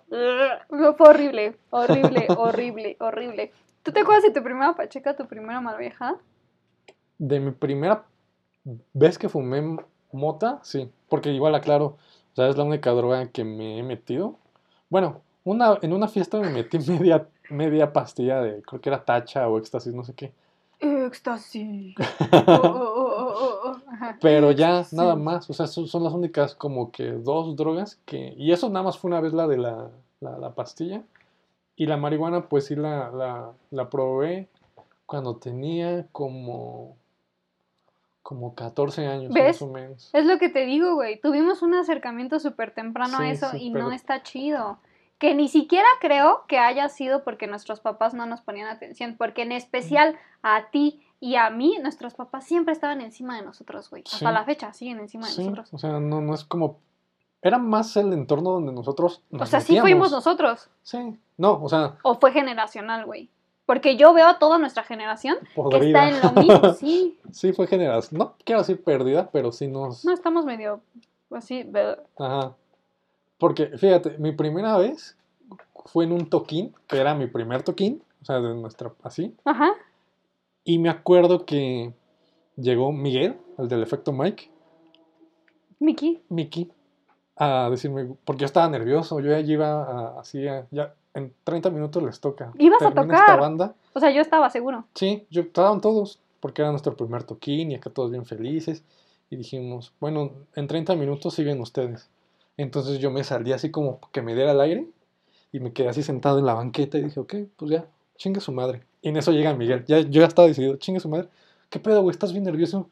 no, 0.69 0.93
fue 0.93 1.09
horrible, 1.09 1.55
horrible, 1.69 2.27
horrible, 2.37 2.97
horrible. 2.99 3.51
¿Tú 3.83 3.91
te 3.91 4.01
acuerdas 4.01 4.23
de 4.23 4.31
tu 4.31 4.43
primera 4.43 4.73
pacheca, 4.75 5.15
tu 5.15 5.25
primera 5.25 5.59
malvieja? 5.59 6.15
De 7.17 7.39
mi 7.39 7.51
primera 7.51 8.03
vez 8.93 9.17
que 9.17 9.29
fumé 9.29 9.77
mota, 10.11 10.59
sí. 10.63 10.89
Porque 11.09 11.29
igual 11.29 11.55
aclaro, 11.55 11.85
o 11.85 12.35
sea, 12.35 12.47
es 12.47 12.57
la 12.57 12.63
única 12.63 12.91
droga 12.91 13.27
que 13.29 13.43
me 13.43 13.79
he 13.79 13.83
metido. 13.83 14.37
Bueno, 14.89 15.21
una, 15.43 15.79
en 15.81 15.93
una 15.93 16.07
fiesta 16.07 16.39
me 16.39 16.49
metí 16.49 16.77
media, 16.79 17.27
media 17.49 17.91
pastilla 17.91 18.41
de, 18.41 18.61
creo 18.61 18.81
que 18.81 18.89
era 18.89 19.03
tacha 19.03 19.47
o 19.47 19.57
éxtasis, 19.57 19.93
no 19.93 20.03
sé 20.03 20.13
qué. 20.13 20.31
Éxtasis. 20.79 21.95
Oh, 22.47 22.61
oh, 22.63 22.93
oh, 22.95 23.10
oh, 23.31 23.59
oh, 23.65 23.71
oh. 23.71 23.95
Pero 24.21 24.51
ya, 24.51 24.83
Sí. 24.83 24.95
nada 24.95 25.15
más. 25.15 25.49
O 25.49 25.53
sea, 25.53 25.67
son, 25.67 25.87
son 25.87 26.03
las 26.03 26.13
únicas 26.13 26.55
como 26.55 26.91
que 26.91 27.11
dos 27.11 27.55
drogas 27.55 27.99
que... 28.05 28.33
Y 28.37 28.51
eso 28.51 28.69
nada 28.69 28.83
más 28.83 28.97
fue 28.97 29.09
una 29.09 29.21
vez 29.21 29.33
la 29.33 29.47
de 29.47 29.57
la, 29.57 29.89
la, 30.19 30.37
la 30.37 30.53
pastilla. 30.55 31.01
Y 31.75 31.85
la 31.87 31.97
marihuana, 31.97 32.47
pues 32.47 32.65
sí 32.67 32.75
la, 32.75 33.09
la, 33.11 33.51
la 33.71 33.89
probé 33.89 34.47
cuando 35.05 35.35
tenía 35.37 36.05
como... 36.11 36.95
Como 38.23 38.53
14 38.53 39.07
años, 39.07 39.33
¿Ves? 39.33 39.61
más 39.61 39.61
o 39.63 39.67
menos. 39.73 40.09
Es 40.13 40.25
lo 40.25 40.37
que 40.37 40.47
te 40.49 40.65
digo, 40.65 40.93
güey. 40.93 41.19
Tuvimos 41.19 41.63
un 41.63 41.73
acercamiento 41.73 42.39
súper 42.39 42.71
temprano 42.71 43.17
a 43.17 43.21
Sí, 43.21 43.29
eso 43.31 43.47
y 43.57 43.71
no 43.71 43.91
está 43.91 44.21
chido. 44.23 44.77
Que 45.17 45.33
ni 45.35 45.47
siquiera 45.49 45.87
creo 45.99 46.45
que 46.47 46.57
haya 46.59 46.87
sido 46.87 47.23
porque 47.23 47.47
nuestros 47.47 47.79
papás 47.79 48.13
no 48.13 48.25
nos 48.27 48.41
ponían 48.41 48.67
atención, 48.67 49.15
porque 49.17 49.41
en 49.41 49.51
especial 49.51 50.15
a 50.43 50.69
ti 50.71 51.01
y 51.21 51.35
a 51.37 51.49
mí, 51.49 51.77
nuestros 51.81 52.15
papás 52.15 52.43
siempre 52.45 52.73
estaban 52.73 52.99
encima 52.99 53.37
de 53.37 53.43
nosotros, 53.45 53.89
güey. 53.89 54.03
Hasta 54.05 54.17
Sí. 54.17 54.25
la 54.25 54.43
fecha 54.43 54.73
siguen 54.73 54.99
encima 54.99 55.27
de 55.27 55.31
Sí, 55.33 55.43
nosotros. 55.43 55.73
o 55.73 55.77
sea, 55.77 55.99
no, 56.01 56.19
no 56.19 56.33
es 56.33 56.43
como... 56.43 56.79
Era 57.43 57.57
más 57.57 57.95
el 57.97 58.11
entorno 58.13 58.51
donde 58.51 58.71
nosotros 58.73 59.23
nos 59.31 59.43
O 59.43 59.45
sea, 59.45 59.61
sí 59.61 59.79
fuimos 59.79 60.11
nosotros. 60.11 60.69
Sí, 60.83 61.17
no, 61.37 61.63
o 61.63 61.69
sea, 61.69 61.95
O 62.03 62.15
fue 62.19 62.31
generacional, 62.33 63.05
güey. 63.05 63.29
Porque 63.65 63.95
yo 63.95 64.13
veo 64.13 64.27
a 64.27 64.37
toda 64.37 64.57
nuestra 64.57 64.83
generación 64.83 65.37
que 65.39 65.47
podrida. 65.55 66.09
está 66.09 66.27
en 66.29 66.35
lo 66.35 66.41
mismo. 66.41 66.73
Sí, 66.75 67.17
Sí, 67.31 67.53
fue 67.53 67.67
generación. 67.67 68.19
No 68.19 68.33
quiero 68.43 68.61
decir 68.61 68.83
perdida, 68.83 69.29
pero 69.31 69.51
sí 69.51 69.67
nos... 69.67 70.03
no 70.03 70.11
estamos 70.11 70.43
medio 70.45 70.81
así. 71.31 71.63
bleh. 71.63 71.97
Ajá. 72.19 72.53
Porque, 73.37 73.67
fíjate, 73.77 74.17
mi 74.19 74.31
primera 74.33 74.77
vez 74.77 75.15
fue 75.85 76.03
en 76.05 76.11
un 76.11 76.29
toquín, 76.29 76.75
que 76.87 76.97
era 76.99 77.15
mi 77.15 77.25
primer 77.27 77.63
toquín, 77.63 78.03
o 78.21 78.25
sea, 78.25 78.39
de 78.39 78.53
nuestra, 78.53 78.91
así. 79.03 79.35
Ajá. 79.45 79.71
Y 80.63 80.79
me 80.79 80.89
acuerdo 80.89 81.45
que 81.45 81.93
llegó 82.55 82.91
Miguel, 82.91 83.37
el 83.57 83.67
del 83.67 83.81
efecto 83.83 84.11
Mike, 84.11 84.49
Miki. 85.79 86.21
Mickey, 86.29 86.71
a 87.35 87.69
decirme, 87.71 88.13
porque 88.23 88.41
yo 88.41 88.45
estaba 88.45 88.69
nervioso, 88.69 89.19
yo 89.19 89.31
ya 89.31 89.39
iba 89.39 89.83
a- 89.83 90.19
así, 90.19 90.47
a- 90.47 90.67
ya 90.71 90.93
en 91.13 91.33
30 91.43 91.69
minutos 91.71 92.03
les 92.03 92.19
toca. 92.19 92.51
Ibas 92.59 92.81
a 92.83 92.91
Termina 92.91 93.13
esta 93.13 93.25
tocar. 93.25 93.39
banda. 93.39 93.75
O 93.93 93.99
sea, 93.99 94.11
yo 94.11 94.21
estaba 94.21 94.49
seguro. 94.49 94.85
Sí, 94.93 95.25
yo, 95.31 95.41
estaban 95.41 95.81
todos, 95.81 96.19
porque 96.39 96.61
era 96.61 96.69
nuestro 96.71 96.95
primer 96.95 97.23
toquín 97.23 97.71
y 97.71 97.75
acá 97.75 97.89
todos 97.89 98.11
bien 98.11 98.25
felices. 98.25 98.83
Y 99.29 99.37
dijimos, 99.37 99.93
bueno, 99.99 100.31
en 100.55 100.67
30 100.67 100.95
minutos 100.95 101.33
siguen 101.33 101.61
ustedes. 101.61 102.09
Entonces 102.57 102.99
yo 102.99 103.09
me 103.11 103.23
salí 103.23 103.53
así 103.53 103.71
como 103.71 103.99
que 104.11 104.21
me 104.21 104.35
diera 104.35 104.51
el 104.51 104.61
aire 104.61 104.87
y 105.51 105.59
me 105.61 105.73
quedé 105.73 105.89
así 105.89 106.03
sentado 106.03 106.37
en 106.37 106.45
la 106.45 106.53
banqueta 106.53 106.97
y 106.97 107.03
dije, 107.03 107.19
ok, 107.19 107.35
pues 107.57 107.71
ya, 107.71 107.87
chingue 108.17 108.39
su 108.41 108.51
madre. 108.51 108.83
Y 109.01 109.09
en 109.09 109.17
eso 109.17 109.31
llega 109.31 109.53
Miguel, 109.53 109.83
ya, 109.85 109.99
yo 109.99 110.21
ya 110.21 110.27
estaba 110.27 110.47
decidido, 110.47 110.75
chingue 110.77 110.99
su 110.99 111.09
madre. 111.09 111.27
¿Qué 111.69 111.79
pedo, 111.79 112.01
güey? 112.01 112.11
¿Estás 112.11 112.31
bien 112.33 112.43
nervioso? 112.43 112.89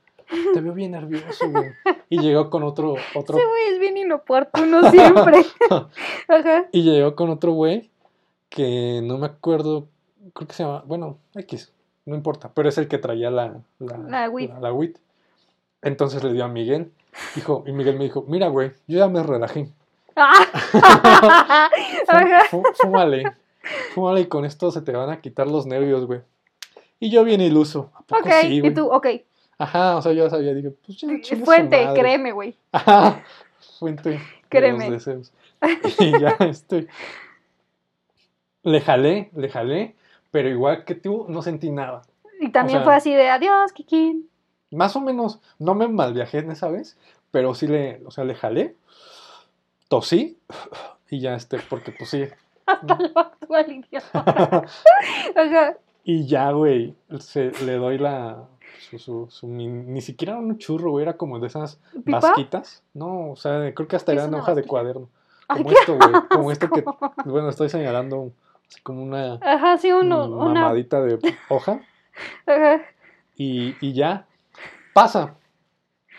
Te 0.53 0.61
veo 0.61 0.73
bien 0.73 0.91
nervioso, 0.91 1.49
güey. 1.49 1.71
Y 2.09 2.19
llegó 2.19 2.49
con 2.49 2.63
otro, 2.63 2.95
otro, 3.15 3.37
Ese 3.37 3.47
güey 3.47 3.63
es 3.73 3.79
bien 3.79 3.97
inoportuno 3.97 4.89
siempre. 4.91 5.45
Ajá. 6.27 6.65
y 6.71 6.83
llegó 6.83 7.15
con 7.15 7.29
otro 7.29 7.51
güey 7.51 7.89
que 8.49 9.01
no 9.03 9.17
me 9.17 9.25
acuerdo, 9.27 9.87
creo 10.33 10.47
que 10.47 10.53
se 10.53 10.63
llama, 10.63 10.83
bueno, 10.85 11.17
X, 11.35 11.71
no 12.05 12.15
importa, 12.15 12.49
pero 12.53 12.69
es 12.69 12.77
el 12.79 12.87
que 12.87 12.97
traía 12.97 13.29
la, 13.31 13.61
la, 13.79 13.97
La 13.97 14.29
weed. 14.29 14.49
la- 14.49 14.59
la 14.59 14.73
weed. 14.73 14.95
Entonces 15.81 16.23
le 16.23 16.33
dio 16.33 16.43
a 16.43 16.47
Miguel, 16.47 16.91
dijo, 17.35 17.63
y 17.67 17.71
Miguel 17.71 17.97
me 17.97 18.03
dijo, 18.05 18.25
mira, 18.27 18.47
güey, 18.47 18.71
yo 18.87 18.97
ya 18.99 19.07
me 19.07 19.21
relajé. 19.23 19.69
Ah. 20.15 20.45
Fú- 22.51 22.63
Fúmale, 22.75 23.23
fúmale 23.93 24.21
y 24.21 24.25
con 24.27 24.45
esto 24.45 24.71
se 24.71 24.81
te 24.81 24.91
van 24.91 25.09
a 25.09 25.21
quitar 25.21 25.47
los 25.47 25.65
nervios, 25.65 26.05
güey. 26.05 26.21
Y 26.99 27.09
yo 27.09 27.23
bien 27.23 27.41
iluso. 27.41 27.91
¿A 27.95 28.01
poco 28.01 28.21
Ok, 28.27 28.31
sí, 28.41 28.47
y 28.55 28.59
güey? 28.61 28.73
tú, 28.73 28.87
ok. 28.91 29.07
Ajá, 29.57 29.97
o 29.97 30.01
sea, 30.01 30.11
yo 30.13 30.23
ya 30.23 30.29
sabía, 30.29 30.53
dije, 30.53 30.69
pues 30.71 30.97
ya, 30.97 31.07
chingue 31.07 31.23
su 31.23 31.45
Fuente, 31.45 31.85
madre. 31.85 31.99
créeme, 31.99 32.31
güey. 32.31 32.55
Ajá, 32.71 33.23
fuente 33.79 34.09
de 34.11 34.19
Créeme. 34.49 34.89
los 34.89 35.05
deseos. 35.05 35.33
Y 35.99 36.19
ya, 36.19 36.29
este, 36.39 36.87
le 38.63 38.81
jalé, 38.81 39.29
le 39.35 39.49
jalé, 39.49 39.95
pero 40.31 40.49
igual 40.49 40.85
que 40.85 40.95
tú, 40.95 41.25
no 41.29 41.41
sentí 41.41 41.71
nada. 41.71 42.01
Y 42.39 42.49
también 42.51 42.79
sea- 42.79 42.85
fue 42.85 42.95
así 42.95 43.13
de 43.13 43.29
adiós, 43.29 43.71
Kikín. 43.73 44.29
Más 44.71 44.95
o 44.95 45.01
menos, 45.01 45.39
no 45.57 45.73
me 45.75 45.87
malviajé 45.87 46.39
en 46.39 46.51
esa 46.51 46.69
vez, 46.69 46.97
pero 47.31 47.55
sí 47.55 47.67
le, 47.67 48.01
o 48.05 48.11
sea, 48.11 48.23
le 48.23 48.35
jalé, 48.35 48.75
tosí, 49.87 50.37
y 51.09 51.19
ya, 51.19 51.35
este, 51.35 51.59
porque 51.69 51.91
pues 51.91 52.09
sí. 52.11 52.25
Hasta 52.71 52.97
lo 52.99 53.19
actual, 53.19 53.71
idiota. 53.71 54.65
Ajá. 55.35 55.77
Y 56.03 56.25
ya, 56.27 56.51
güey, 56.51 56.95
le 57.65 57.73
doy 57.75 57.97
la, 57.97 58.43
su, 58.89 58.97
su, 58.99 59.27
su- 59.29 59.47
ni, 59.47 60.01
siquiera 60.01 60.33
era 60.33 60.41
un 60.41 60.57
churro, 60.57 60.91
güey, 60.91 61.03
era 61.03 61.17
como 61.17 61.39
de 61.39 61.47
esas 61.47 61.79
¿Pipa? 61.93 62.19
vasquitas. 62.19 62.83
No, 62.93 63.31
o 63.31 63.35
sea, 63.35 63.73
creo 63.73 63.87
que 63.87 63.95
hasta 63.95 64.11
¿Qué 64.13 64.17
es 64.17 64.23
era 64.23 64.29
una 64.29 64.39
hoja 64.39 64.55
de 64.55 64.63
cuaderno. 64.63 65.09
Como 65.47 65.71
esto, 65.71 65.97
güey, 65.97 66.11
como 66.29 66.51
este 66.51 66.69
que, 66.69 66.83
bueno, 67.25 67.49
estoy 67.49 67.69
señalando 67.69 68.31
así 68.67 68.81
como 68.81 69.01
una 69.01 69.39
Ajá, 69.41 69.77
sí, 69.79 69.91
uno, 69.91 70.25
una. 70.25 70.61
mamadita 70.61 71.01
de 71.01 71.17
hoja 71.49 71.81
Ajá. 72.45 72.81
y, 73.35 73.75
y 73.81 73.93
ya 73.93 74.27
pasa. 74.93 75.35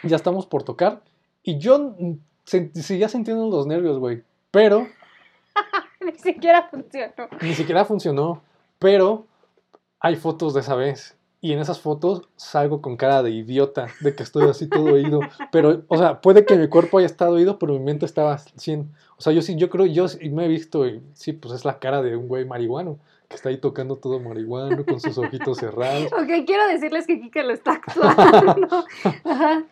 Ya 0.03 0.17
estamos 0.17 0.47
por 0.47 0.63
tocar 0.65 1.03
y 1.43 1.59
yo 1.59 1.95
mm, 1.99 2.15
seguía 2.45 3.09
sintiendo 3.09 3.49
los 3.49 3.67
nervios, 3.67 3.99
güey, 3.99 4.25
pero 4.51 4.87
Ni 6.05 6.13
siquiera 6.19 6.69
funcionó. 6.71 7.29
ni 7.43 7.55
siquiera 7.55 7.85
funcionó, 7.85 8.43
pero 8.79 9.27
hay 10.01 10.17
fotos 10.17 10.55
de 10.55 10.61
esa 10.61 10.75
vez. 10.75 11.17
Y 11.43 11.53
en 11.55 11.59
esas 11.59 11.81
fotos 11.81 12.29
salgo 12.37 12.83
con 12.83 12.99
cara 12.99 13.23
de 13.23 13.31
idiota, 13.31 13.87
de 14.01 14.15
que 14.15 14.23
estoy 14.23 14.49
así 14.49 14.69
todo 14.69 14.93
oído. 14.93 15.21
Pero, 15.51 15.85
o 15.89 15.97
sea, 15.97 16.21
puede 16.21 16.45
que 16.45 16.57
mi 16.57 16.69
cuerpo 16.69 16.99
haya 16.99 17.07
estado 17.07 17.33
oído, 17.33 17.59
pero 17.59 17.73
mi 17.73 17.81
mente 17.81 18.05
estaba 18.05 18.37
100. 18.37 18.91
O 19.17 19.23
sea, 19.23 19.33
yo 19.33 19.41
sí, 19.41 19.57
yo 19.57 19.71
creo, 19.71 19.87
yo 19.87 20.07
sí 20.09 20.29
me 20.29 20.45
he 20.45 20.49
visto, 20.49 20.87
y 20.87 21.03
sí, 21.15 21.33
pues 21.33 21.55
es 21.55 21.65
la 21.65 21.79
cara 21.79 22.03
de 22.03 22.15
un 22.15 22.29
güey 22.29 22.45
marihuano, 22.45 22.99
que 23.29 23.37
está 23.37 23.49
ahí 23.49 23.57
tocando 23.57 23.97
todo 23.97 24.21
marihuano, 24.21 24.85
con 24.85 25.01
sus 25.01 25.17
ojitos 25.17 25.57
cerrados. 25.59 26.13
Ok, 26.13 26.45
quiero 26.47 26.67
decirles 26.69 27.07
que 27.07 27.19
Kike 27.19 27.43
lo 27.43 27.55
está 27.55 27.73
actuando. 27.73 28.85
Ajá. 29.25 29.65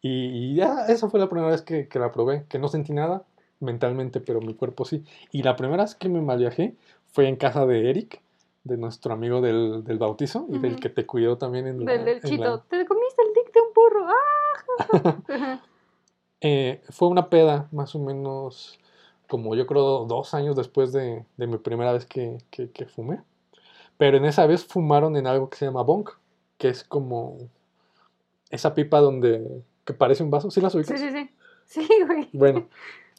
Y, 0.00 0.52
y 0.52 0.54
ya, 0.54 0.86
esa 0.86 1.08
fue 1.08 1.18
la 1.18 1.28
primera 1.28 1.50
vez 1.50 1.62
que, 1.62 1.88
que 1.88 1.98
la 1.98 2.12
probé, 2.12 2.44
que 2.48 2.60
no 2.60 2.68
sentí 2.68 2.92
nada 2.92 3.24
mentalmente, 3.60 4.20
pero 4.20 4.40
mi 4.40 4.54
cuerpo 4.54 4.84
sí. 4.84 5.04
Y 5.32 5.42
la 5.42 5.56
primera 5.56 5.84
vez 5.84 5.94
que 5.94 6.08
me 6.08 6.20
mal 6.20 6.38
viajé 6.38 6.74
fue 7.12 7.28
en 7.28 7.36
casa 7.36 7.66
de 7.66 7.90
Eric, 7.90 8.20
de 8.64 8.76
nuestro 8.76 9.12
amigo 9.14 9.40
del, 9.40 9.82
del 9.84 9.98
bautizo 9.98 10.46
y 10.50 10.58
del 10.58 10.76
que 10.78 10.88
te 10.90 11.06
cuidó 11.06 11.38
también 11.38 11.66
en 11.66 11.84
la... 11.84 11.92
Del, 11.92 12.04
del 12.04 12.14
en 12.16 12.20
chito. 12.30 12.42
la- 12.42 12.62
Te 12.68 12.84
comiste 12.84 13.22
el 13.22 13.32
dick 13.34 13.52
de 13.54 13.60
un 13.60 13.72
burro. 13.74 14.06
¡Ah! 14.08 15.62
Eh, 16.40 16.80
fue 16.90 17.08
una 17.08 17.30
peda, 17.30 17.66
más 17.72 17.96
o 17.96 17.98
menos, 17.98 18.78
como 19.28 19.56
yo 19.56 19.66
creo, 19.66 20.04
dos 20.04 20.34
años 20.34 20.54
después 20.54 20.92
de, 20.92 21.24
de 21.36 21.46
mi 21.48 21.58
primera 21.58 21.92
vez 21.92 22.06
que, 22.06 22.38
que- 22.50 22.70
que 22.70 22.86
fumé. 22.86 23.22
Pero 23.96 24.18
en 24.18 24.24
esa 24.24 24.46
vez 24.46 24.64
fumaron 24.64 25.16
en 25.16 25.26
algo 25.26 25.50
que 25.50 25.56
se 25.58 25.64
llama 25.64 25.82
bong, 25.82 26.08
que 26.56 26.68
es 26.68 26.84
como 26.84 27.38
esa 28.50 28.74
pipa 28.74 29.00
donde, 29.00 29.62
que 29.84 29.94
parece 29.94 30.22
un 30.22 30.30
vaso. 30.30 30.50
¿Sí 30.50 30.60
las 30.60 30.74
ubicas? 30.76 30.98
Sí, 31.00 31.08
sí, 31.10 31.12
sí. 31.12 31.30
Sí, 31.66 31.88
güey. 32.06 32.28
Bueno, 32.32 32.68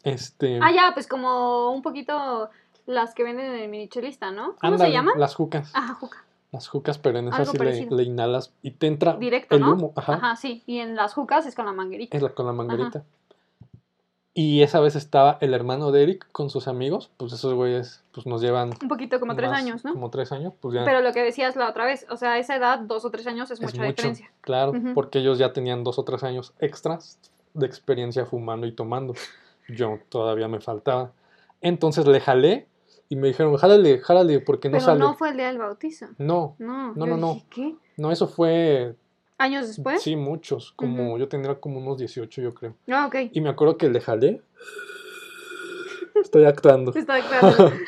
este... 0.03 0.59
Ah, 0.61 0.71
ya, 0.71 0.91
pues 0.93 1.07
como 1.07 1.71
un 1.71 1.81
poquito 1.81 2.49
las 2.85 3.13
que 3.13 3.23
venden 3.23 3.45
en 3.47 3.59
el 3.59 3.69
minichelista, 3.69 4.31
¿no? 4.31 4.55
¿Cómo 4.59 4.77
se 4.77 4.91
llaman? 4.91 5.19
Las 5.19 5.35
jucas. 5.35 5.71
Ajá, 5.73 5.93
juca. 5.93 6.25
Las 6.51 6.67
jucas, 6.67 6.97
pero 6.97 7.19
en 7.19 7.27
esas 7.27 7.49
sí 7.49 7.87
le, 7.91 8.03
inhalas 8.03 8.51
y 8.63 8.71
te 8.71 8.87
entra 8.87 9.15
Directo, 9.17 9.55
el 9.55 9.61
¿no? 9.61 9.73
humo. 9.73 9.93
Ajá. 9.95 10.15
Ajá, 10.15 10.35
sí. 10.35 10.63
Y 10.65 10.79
en 10.79 10.95
las 10.95 11.13
jucas 11.13 11.45
es 11.45 11.53
con 11.53 11.65
la 11.65 11.73
manguerita. 11.73 12.17
Es 12.17 12.23
la, 12.23 12.29
con 12.29 12.47
la 12.47 12.53
manguerita. 12.53 13.03
Y 14.33 14.61
esa 14.63 14.79
vez 14.79 14.95
estaba 14.95 15.37
el 15.41 15.53
hermano 15.53 15.91
de 15.91 16.01
Eric 16.01 16.27
con 16.31 16.49
sus 16.49 16.67
amigos. 16.67 17.11
Pues 17.17 17.33
esos 17.33 17.53
güeyes 17.53 18.03
pues 18.11 18.25
nos 18.25 18.41
llevan 18.41 18.71
Un 18.81 18.87
poquito 18.87 19.19
como 19.19 19.35
tres 19.35 19.51
años, 19.51 19.83
¿no? 19.83 19.93
Como 19.93 20.09
tres 20.09 20.31
años, 20.31 20.53
pues 20.59 20.73
ya 20.75 20.85
Pero 20.85 21.01
lo 21.01 21.11
que 21.13 21.21
decías 21.21 21.55
la 21.55 21.69
otra 21.69 21.85
vez, 21.85 22.07
o 22.09 22.15
sea, 22.15 22.39
esa 22.39 22.55
edad, 22.55 22.79
dos 22.79 23.05
o 23.05 23.11
tres 23.11 23.27
años 23.27 23.51
es, 23.51 23.59
es 23.59 23.65
mucha 23.65 23.77
mucho. 23.77 23.89
diferencia. 23.89 24.31
Claro, 24.41 24.73
porque 24.95 25.19
ellos 25.19 25.37
ya 25.37 25.53
tenían 25.53 25.83
dos 25.83 25.99
o 25.99 26.03
tres 26.03 26.23
años 26.23 26.53
extras 26.59 27.19
de 27.53 27.65
experiencia 27.65 28.25
fumando 28.25 28.65
y 28.65 28.71
tomando. 28.71 29.13
Yo 29.69 29.99
todavía 30.09 30.47
me 30.47 30.59
faltaba. 30.59 31.13
Entonces 31.61 32.05
le 32.07 32.19
jalé 32.19 32.67
y 33.09 33.15
me 33.15 33.27
dijeron, 33.29 33.55
jálale, 33.57 33.99
jálale, 33.99 34.39
porque 34.39 34.69
no 34.69 34.73
Pero 34.73 34.85
sale. 34.85 34.99
no 34.99 35.13
fue 35.15 35.29
el 35.29 35.37
día 35.37 35.47
del 35.47 35.57
bautizo. 35.57 36.07
No, 36.17 36.55
No, 36.59 36.93
No, 36.95 37.05
yo 37.05 37.17
no, 37.17 37.33
dije, 37.33 37.45
¿qué? 37.49 37.75
no, 37.97 38.11
eso 38.11 38.27
fue, 38.27 38.95
¿Años 39.37 39.67
después? 39.67 40.01
sí, 40.01 40.15
muchos, 40.15 40.73
como 40.75 41.17
yo 41.17 41.27
tendría 41.27 41.55
como 41.59 41.79
unos 41.79 41.97
18 41.97 42.41
yo 42.41 42.53
creo. 42.53 42.75
Ah, 42.89 43.07
ok. 43.07 43.15
Y 43.31 43.41
me 43.41 43.49
acuerdo 43.49 43.77
que 43.77 43.89
le 43.89 43.99
jalé. 44.01 44.41
Estoy 46.21 46.45
actuando. 46.45 46.93
Está 46.93 47.21
claro. 47.27 47.71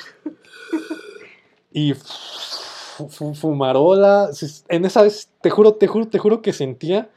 Y 1.73 1.93
fu- 1.93 3.07
fu- 3.07 3.33
fumarola. 3.33 4.29
En 4.67 4.83
esa 4.83 5.03
vez, 5.03 5.29
te 5.41 5.49
juro, 5.49 5.75
te 5.75 5.87
juro, 5.87 6.07
te 6.09 6.19
juro 6.19 6.41
que 6.41 6.51
sentía 6.51 7.09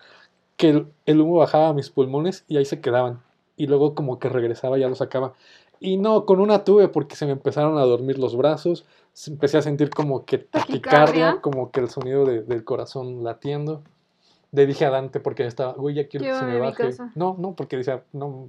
que 0.56 0.68
el, 0.70 0.86
el 1.06 1.20
humo 1.20 1.38
bajaba 1.38 1.68
a 1.70 1.72
mis 1.74 1.90
pulmones 1.90 2.44
y 2.46 2.56
ahí 2.56 2.64
se 2.64 2.80
quedaban. 2.80 3.20
Y 3.56 3.66
luego 3.66 3.94
como 3.94 4.18
que 4.18 4.28
regresaba 4.28 4.76
y 4.78 4.80
ya 4.82 4.88
lo 4.88 4.94
sacaba. 4.94 5.34
Y 5.80 5.96
no, 5.96 6.24
con 6.24 6.40
una 6.40 6.64
tuve 6.64 6.88
porque 6.88 7.16
se 7.16 7.26
me 7.26 7.32
empezaron 7.32 7.78
a 7.78 7.82
dormir 7.82 8.18
los 8.18 8.36
brazos. 8.36 8.84
Empecé 9.26 9.58
a 9.58 9.62
sentir 9.62 9.90
como 9.90 10.24
que 10.24 10.38
Taquicardia. 10.50 11.40
como 11.40 11.70
que 11.70 11.80
el 11.80 11.88
sonido 11.90 12.24
de- 12.24 12.42
del 12.42 12.64
corazón 12.64 13.22
latiendo. 13.22 13.82
le 14.52 14.66
dije 14.66 14.84
a 14.86 14.90
Dante 14.90 15.18
porque 15.20 15.46
estaba, 15.46 15.72
güey, 15.74 15.94
ya 15.96 16.06
quiero 16.08 16.24
que 16.26 16.38
se 16.38 16.44
me 16.44 16.58
baje. 16.60 16.82
No, 17.16 17.36
no, 17.38 17.54
porque 17.54 17.76
decía, 17.76 18.02
no, 18.12 18.48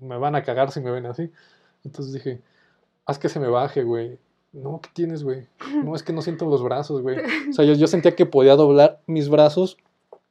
me 0.00 0.18
van 0.18 0.34
a 0.34 0.42
cagar 0.42 0.70
si 0.72 0.80
me 0.80 0.90
ven 0.90 1.06
así. 1.06 1.30
Entonces 1.84 2.12
dije, 2.12 2.40
haz 3.06 3.18
que 3.20 3.28
se 3.28 3.38
me 3.40 3.48
baje, 3.48 3.82
güey. 3.84 4.18
No, 4.52 4.80
¿qué 4.82 4.90
tienes, 4.92 5.22
güey? 5.22 5.46
No, 5.84 5.94
es 5.94 6.02
que 6.02 6.12
no 6.12 6.22
siento 6.22 6.46
los 6.46 6.62
brazos, 6.62 7.02
güey. 7.02 7.18
O 7.50 7.52
sea, 7.52 7.64
yo, 7.64 7.74
yo 7.74 7.86
sentía 7.86 8.16
que 8.16 8.26
podía 8.26 8.56
doblar 8.56 9.00
mis 9.06 9.28
brazos. 9.28 9.76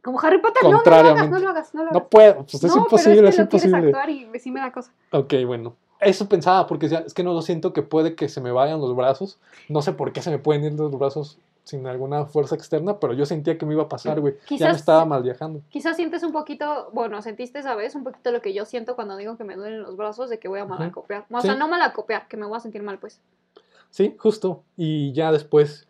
Como 0.07 0.21
Harry 0.21 0.39
Potter, 0.39 0.63
no, 0.63 0.69
no 0.71 0.83
lo 0.85 0.95
hagas, 0.95 1.29
no 1.29 1.37
lo 1.37 1.49
hagas, 1.49 1.73
no 1.73 1.83
lo 1.83 1.89
hagas. 1.89 2.01
No 2.01 2.07
puedo, 2.07 2.35
pues 2.45 2.53
es 2.53 2.63
No, 2.63 2.75
pero 2.75 2.83
imposible, 2.85 3.27
es, 3.27 3.27
es, 3.27 3.35
que 3.35 3.37
lo 3.41 3.43
imposible. 3.43 3.87
actuar 3.87 4.09
y 4.09 4.39
sí 4.39 4.51
me 4.51 4.61
da 4.61 4.71
cosa. 4.71 4.93
Ok, 5.11 5.33
bueno. 5.45 5.75
Eso 5.99 6.29
pensaba, 6.29 6.65
porque 6.65 6.85
es 6.85 7.13
que 7.13 7.23
no 7.23 7.33
lo 7.33 7.41
siento 7.41 7.73
que 7.73 7.81
puede 7.81 8.15
que 8.15 8.29
se 8.29 8.39
me 8.39 8.51
vayan 8.53 8.79
los 8.79 8.95
brazos. 8.95 9.37
No 9.67 9.81
sé 9.81 9.91
por 9.91 10.13
qué 10.13 10.21
se 10.21 10.29
me 10.31 10.39
pueden 10.39 10.63
ir 10.63 10.71
los 10.79 10.97
brazos 10.97 11.39
sin 11.65 11.85
alguna 11.87 12.25
fuerza 12.25 12.55
externa, 12.55 13.01
pero 13.01 13.11
yo 13.11 13.25
sentía 13.25 13.57
que 13.57 13.65
me 13.65 13.73
iba 13.73 13.83
a 13.83 13.89
pasar, 13.89 14.21
güey. 14.21 14.35
Ya 14.57 14.69
me 14.69 14.75
estaba 14.77 15.03
mal 15.03 15.23
viajando. 15.23 15.59
Quizás 15.67 15.97
sientes 15.97 16.23
un 16.23 16.31
poquito, 16.31 16.89
bueno, 16.93 17.21
sentiste 17.21 17.59
esa 17.59 17.75
vez 17.75 17.93
un 17.93 18.05
poquito 18.05 18.31
lo 18.31 18.41
que 18.41 18.53
yo 18.53 18.63
siento 18.63 18.95
cuando 18.95 19.17
digo 19.17 19.35
que 19.35 19.43
me 19.43 19.57
duelen 19.57 19.81
los 19.81 19.97
brazos 19.97 20.29
de 20.29 20.39
que 20.39 20.47
voy 20.47 20.59
a 20.61 20.63
Ujú. 20.63 20.73
malacopiar. 20.75 21.25
O 21.29 21.41
Sí. 21.41 21.47
sea, 21.47 21.57
no 21.57 21.67
malacopiar, 21.67 22.29
que 22.29 22.37
me 22.37 22.45
voy 22.45 22.55
a 22.55 22.61
sentir 22.61 22.81
mal, 22.81 22.97
pues. 22.97 23.19
Sí, 23.89 24.15
justo. 24.17 24.63
Y 24.77 25.11
ya 25.11 25.33
después 25.33 25.85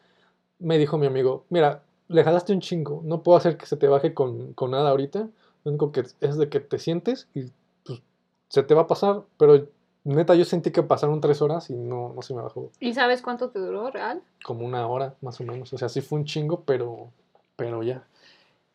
me 0.58 0.80
dijo 0.80 0.98
mi 0.98 1.06
amigo, 1.06 1.46
mira, 1.50 1.84
le 2.08 2.24
jalaste 2.24 2.54
un 2.54 2.62
chingo, 2.62 3.02
no 3.04 3.24
puedo 3.24 3.38
hacer 3.38 3.58
que 3.58 3.66
se 3.66 3.78
te 3.78 3.88
baje 3.88 4.14
con, 4.14 4.54
con 4.54 4.72
nada 4.72 4.90
ahorita. 4.92 5.28
Lo 5.64 5.72
único 5.72 5.92
que 5.92 6.04
es 6.22 6.38
de 6.38 6.50
que 6.50 6.60
te 6.60 6.80
sientes 6.80 7.28
y 7.34 7.46
pues 7.86 8.02
se 8.50 8.64
te 8.64 8.74
va 8.74 8.84
a 8.84 8.88
pasar, 8.88 9.24
pero 9.38 9.68
neta 10.06 10.34
yo 10.36 10.46
sentí 10.46 10.72
que 10.72 10.84
pasaron 10.84 11.20
tres 11.20 11.42
horas 11.42 11.70
y 11.70 11.74
no, 11.76 12.14
no 12.16 12.22
se 12.22 12.34
me 12.34 12.42
bajó. 12.42 12.72
¿Y 12.80 12.94
sabes 12.94 13.22
cuánto 13.22 13.50
te 13.50 13.60
duró 13.60 13.92
real? 13.92 14.22
como 14.46 14.66
una 14.66 14.88
hora 14.88 15.16
más 15.22 15.42
o 15.42 15.44
menos. 15.44 15.74
O 15.74 15.78
sea, 15.78 15.90
sí 15.90 16.00
fue 16.02 16.20
un 16.20 16.26
chingo, 16.26 16.62
pero, 16.66 17.10
pero 17.58 17.84
ya. 17.84 18.06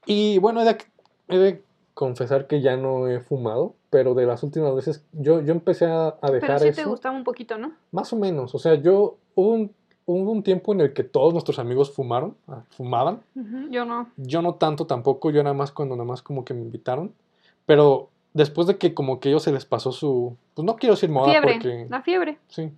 Y 0.04 0.36
bueno, 0.38 0.60
he 0.60 0.64
de, 0.64 0.76
he 1.28 1.38
de 1.38 1.62
confesar 1.94 2.46
que 2.46 2.60
ya 2.60 2.76
no 2.76 3.08
he 3.08 3.20
fumado, 3.20 3.74
pero 3.88 4.12
de 4.14 4.26
las 4.26 4.42
últimas 4.42 4.74
veces 4.74 5.02
yo, 5.12 5.40
yo 5.40 5.52
empecé 5.52 5.86
a, 5.86 6.08
a 6.08 6.20
Pero 6.20 6.32
dejar 6.34 6.60
sí 6.60 6.68
eso. 6.68 6.82
te 6.82 6.88
gustaba 6.88 7.16
un 7.16 7.24
poquito, 7.24 7.56
¿no? 7.56 7.72
Más 7.92 8.12
o 8.12 8.16
menos. 8.16 8.54
O 8.54 8.58
sea, 8.58 8.74
yo 8.74 9.16
hubo 9.34 9.52
un, 9.52 9.72
hubo 10.06 10.30
un 10.32 10.42
tiempo 10.42 10.72
en 10.72 10.80
el 10.80 10.92
que 10.92 11.04
todos 11.04 11.32
nuestros 11.32 11.58
amigos 11.58 11.92
fumaron, 11.92 12.36
ah, 12.48 12.62
fumaban. 12.70 13.22
Ujú, 13.36 13.70
Yo 13.70 13.84
no. 13.84 14.08
Yo 14.16 14.42
no 14.42 14.54
tanto 14.54 14.86
tampoco, 14.86 15.30
yo 15.30 15.42
nada 15.42 15.54
más 15.54 15.70
cuando 15.72 15.94
nada 15.96 16.06
más 16.06 16.22
como 16.22 16.44
que 16.44 16.54
me 16.54 16.62
invitaron. 16.62 17.12
Pero 17.66 18.08
después 18.34 18.66
de 18.66 18.78
que 18.78 18.94
como 18.94 19.20
que 19.20 19.28
ellos 19.28 19.42
se 19.42 19.52
les 19.52 19.64
pasó 19.64 19.92
su, 19.92 20.36
pues 20.54 20.64
no 20.64 20.76
quiero 20.76 20.94
decir 20.94 21.10
moda 21.10 21.30
Fiebre, 21.30 21.52
porque 21.54 21.86
la 21.88 22.02
fiebre. 22.02 22.38
Sí. 22.48 22.72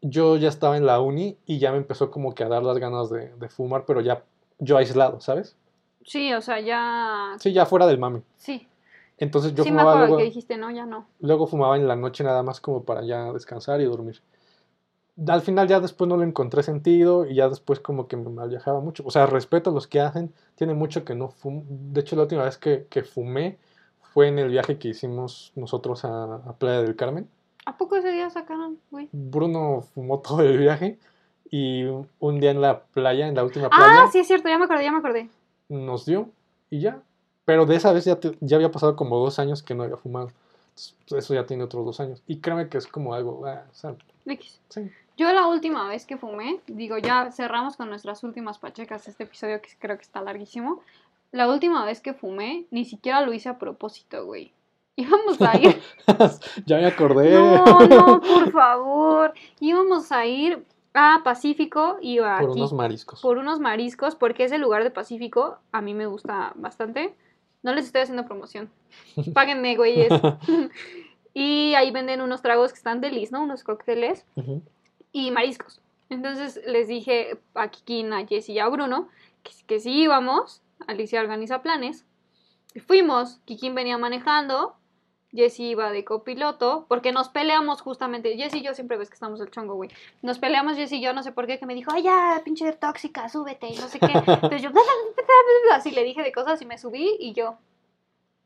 Yo 0.00 0.36
ya 0.36 0.48
estaba 0.48 0.76
en 0.76 0.84
la 0.86 1.00
uni 1.00 1.36
y 1.46 1.58
ya 1.58 1.70
me 1.72 1.78
empezó 1.78 2.10
como 2.10 2.34
que 2.34 2.44
a 2.44 2.48
dar 2.48 2.62
las 2.62 2.78
ganas 2.78 3.08
de, 3.10 3.34
de 3.36 3.48
fumar, 3.48 3.84
pero 3.86 4.00
ya 4.00 4.22
yo 4.58 4.76
aislado, 4.76 5.20
¿sabes? 5.20 5.56
Sí, 6.04 6.32
o 6.34 6.42
sea, 6.42 6.60
ya... 6.60 7.34
Sí, 7.38 7.52
ya 7.52 7.64
fuera 7.64 7.86
del 7.86 7.98
mami. 7.98 8.20
Sí, 8.36 8.68
Entonces 9.16 9.54
yo 9.54 9.64
sí 9.64 9.70
me 9.70 9.78
fumaba 9.78 9.92
acuerdo 9.92 10.06
luego, 10.08 10.18
que 10.18 10.24
dijiste, 10.24 10.56
no, 10.58 10.70
ya 10.70 10.84
no. 10.84 11.06
luego 11.20 11.46
fumaba 11.46 11.76
en 11.76 11.88
la 11.88 11.96
noche 11.96 12.22
nada 12.22 12.42
más 12.42 12.60
como 12.60 12.82
para 12.84 13.02
ya 13.02 13.32
descansar 13.32 13.80
y 13.80 13.84
dormir. 13.84 14.20
Al 15.28 15.42
final 15.42 15.68
ya 15.68 15.78
después 15.80 16.08
no 16.08 16.16
le 16.16 16.24
encontré 16.24 16.62
sentido 16.64 17.24
y 17.26 17.36
ya 17.36 17.48
después 17.48 17.78
como 17.78 18.08
que 18.08 18.16
me 18.16 18.30
mal 18.30 18.48
viajaba 18.48 18.80
mucho. 18.80 19.04
O 19.06 19.10
sea, 19.12 19.26
respeto 19.26 19.70
a 19.70 19.72
los 19.72 19.86
que 19.86 20.00
hacen, 20.00 20.32
tiene 20.56 20.74
mucho 20.74 21.04
que 21.04 21.14
no 21.14 21.28
fumo. 21.28 21.64
De 21.68 22.00
hecho, 22.00 22.16
la 22.16 22.22
última 22.22 22.42
vez 22.44 22.58
que, 22.58 22.86
que 22.90 23.04
fumé 23.04 23.56
fue 24.12 24.26
en 24.28 24.38
el 24.40 24.48
viaje 24.48 24.76
que 24.78 24.88
hicimos 24.88 25.52
nosotros 25.54 26.04
a, 26.04 26.34
a 26.36 26.52
Playa 26.54 26.82
del 26.82 26.96
Carmen. 26.96 27.28
¿A 27.64 27.76
poco 27.76 27.96
ese 27.96 28.10
día 28.10 28.28
sacaron, 28.30 28.78
güey? 28.90 29.08
Bruno 29.12 29.82
fumó 29.94 30.18
todo 30.20 30.40
el 30.42 30.58
viaje 30.58 30.98
y 31.50 31.84
un- 31.84 32.40
día 32.40 32.50
en 32.50 32.60
la 32.60 32.80
playa, 32.82 33.28
en 33.28 33.36
la 33.36 33.44
última 33.44 33.68
playa, 33.70 34.02
Ah, 34.04 34.08
sí 34.10 34.18
es 34.18 34.26
cierto, 34.26 34.48
ya 34.48 34.58
me 34.58 34.64
acordé, 34.64 34.82
ya 34.84 34.90
me 34.92 34.98
acordé. 34.98 35.28
nos 35.68 36.04
dio 36.06 36.28
y 36.70 36.80
ya. 36.80 37.00
Pero 37.44 37.66
de 37.66 37.76
esa 37.76 37.92
vez 37.92 38.04
ya, 38.04 38.18
te- 38.18 38.36
ya 38.40 38.56
había 38.56 38.70
pasado 38.72 38.96
como 38.96 39.18
dos 39.18 39.38
años 39.38 39.62
que 39.62 39.74
no 39.74 39.84
había 39.84 39.96
fumado. 39.96 40.30
Entonces, 41.00 41.24
eso 41.24 41.34
ya 41.34 41.46
tiene 41.46 41.62
otros 41.62 41.84
dos 41.86 42.00
años. 42.00 42.22
Y 42.26 42.40
créeme 42.40 42.68
que 42.68 42.78
es 42.78 42.86
como 42.88 43.14
algo, 43.14 43.46
ah, 43.46 43.64
o 43.70 43.74
sea, 43.74 43.94
X. 44.26 44.60
sí. 44.70 44.90
Yo 45.16 45.32
la 45.32 45.46
última 45.46 45.88
vez 45.88 46.06
que 46.06 46.16
fumé, 46.16 46.60
digo, 46.66 46.98
ya 46.98 47.30
cerramos 47.30 47.76
con 47.76 47.88
nuestras 47.88 48.24
últimas 48.24 48.58
pachecas 48.58 49.06
este 49.06 49.24
episodio 49.24 49.60
que 49.62 49.70
creo 49.78 49.96
que 49.96 50.02
está 50.02 50.20
larguísimo. 50.20 50.80
La 51.30 51.48
última 51.48 51.84
vez 51.84 52.00
que 52.00 52.14
fumé, 52.14 52.66
ni 52.70 52.84
siquiera 52.84 53.20
lo 53.20 53.32
hice 53.32 53.48
a 53.48 53.58
propósito, 53.58 54.24
güey. 54.24 54.52
Íbamos 54.96 55.40
a 55.40 55.56
ir. 55.56 55.80
ya 56.66 56.78
me 56.78 56.86
acordé. 56.86 57.32
No, 57.32 57.64
no, 57.86 58.20
por 58.20 58.50
favor. 58.52 59.34
Íbamos 59.60 60.10
a 60.12 60.26
ir 60.26 60.64
a 60.94 61.20
Pacífico 61.24 61.98
y 62.00 62.18
a 62.18 62.36
Por 62.38 62.50
aquí, 62.50 62.58
unos 62.60 62.72
mariscos. 62.72 63.20
por 63.20 63.38
unos 63.38 63.58
mariscos, 63.58 64.14
porque 64.14 64.44
ese 64.44 64.58
lugar 64.58 64.84
de 64.84 64.90
Pacífico 64.90 65.58
a 65.72 65.80
mí 65.80 65.94
me 65.94 66.06
gusta 66.06 66.52
bastante. 66.56 67.14
No 67.62 67.72
les 67.74 67.86
estoy 67.86 68.02
haciendo 68.02 68.24
promoción. 68.26 68.70
Páguenme, 69.34 69.76
güeyes. 69.76 70.12
y 71.32 71.74
ahí 71.74 71.90
venden 71.90 72.20
unos 72.20 72.42
tragos 72.42 72.72
que 72.72 72.78
están 72.78 73.00
delis, 73.00 73.32
¿no? 73.32 73.42
Unos 73.42 73.64
cócteles 73.64 74.24
Ujú. 74.36 74.62
Y 75.14 75.30
mariscos. 75.30 75.80
Entonces 76.10 76.60
les 76.66 76.88
dije 76.88 77.38
a 77.54 77.68
Kikín, 77.68 78.12
a 78.12 78.26
Jessy 78.26 78.52
y 78.52 78.58
a 78.58 78.68
Bruno 78.68 79.08
que, 79.42 79.52
que 79.66 79.80
sí 79.80 80.02
íbamos. 80.02 80.60
Alicia 80.86 81.20
organiza 81.20 81.62
planes. 81.62 82.04
Y 82.74 82.80
fuimos. 82.80 83.38
Kikín 83.46 83.74
venía 83.74 83.96
manejando. 83.96 84.76
Jessy 85.30 85.70
iba 85.70 85.92
de 85.92 86.04
copiloto. 86.04 86.86
Porque 86.88 87.12
nos 87.12 87.28
peleamos 87.28 87.80
justamente. 87.80 88.36
Jessy 88.36 88.58
y 88.58 88.62
yo 88.62 88.74
siempre 88.74 88.96
ves 88.96 89.08
que 89.08 89.14
estamos 89.14 89.40
el 89.40 89.50
chongo, 89.52 89.76
güey. 89.76 89.88
Nos 90.20 90.40
peleamos 90.40 90.76
Jessy 90.76 90.96
y 90.96 91.00
yo, 91.00 91.12
no 91.12 91.22
sé 91.22 91.30
por 91.30 91.46
qué, 91.46 91.60
que 91.60 91.66
me 91.66 91.74
dijo, 91.74 91.92
ay, 91.94 92.02
ya, 92.02 92.42
pinche 92.44 92.70
tóxica, 92.72 93.28
súbete 93.28 93.68
y 93.68 93.76
no 93.76 93.88
sé 93.88 94.00
qué. 94.00 94.12
Entonces 94.12 94.62
yo, 94.62 94.70
así 95.72 95.92
le 95.92 96.02
dije 96.02 96.22
de 96.22 96.32
cosas 96.32 96.60
y 96.60 96.66
me 96.66 96.76
subí 96.76 97.16
y 97.20 97.34
yo, 97.34 97.56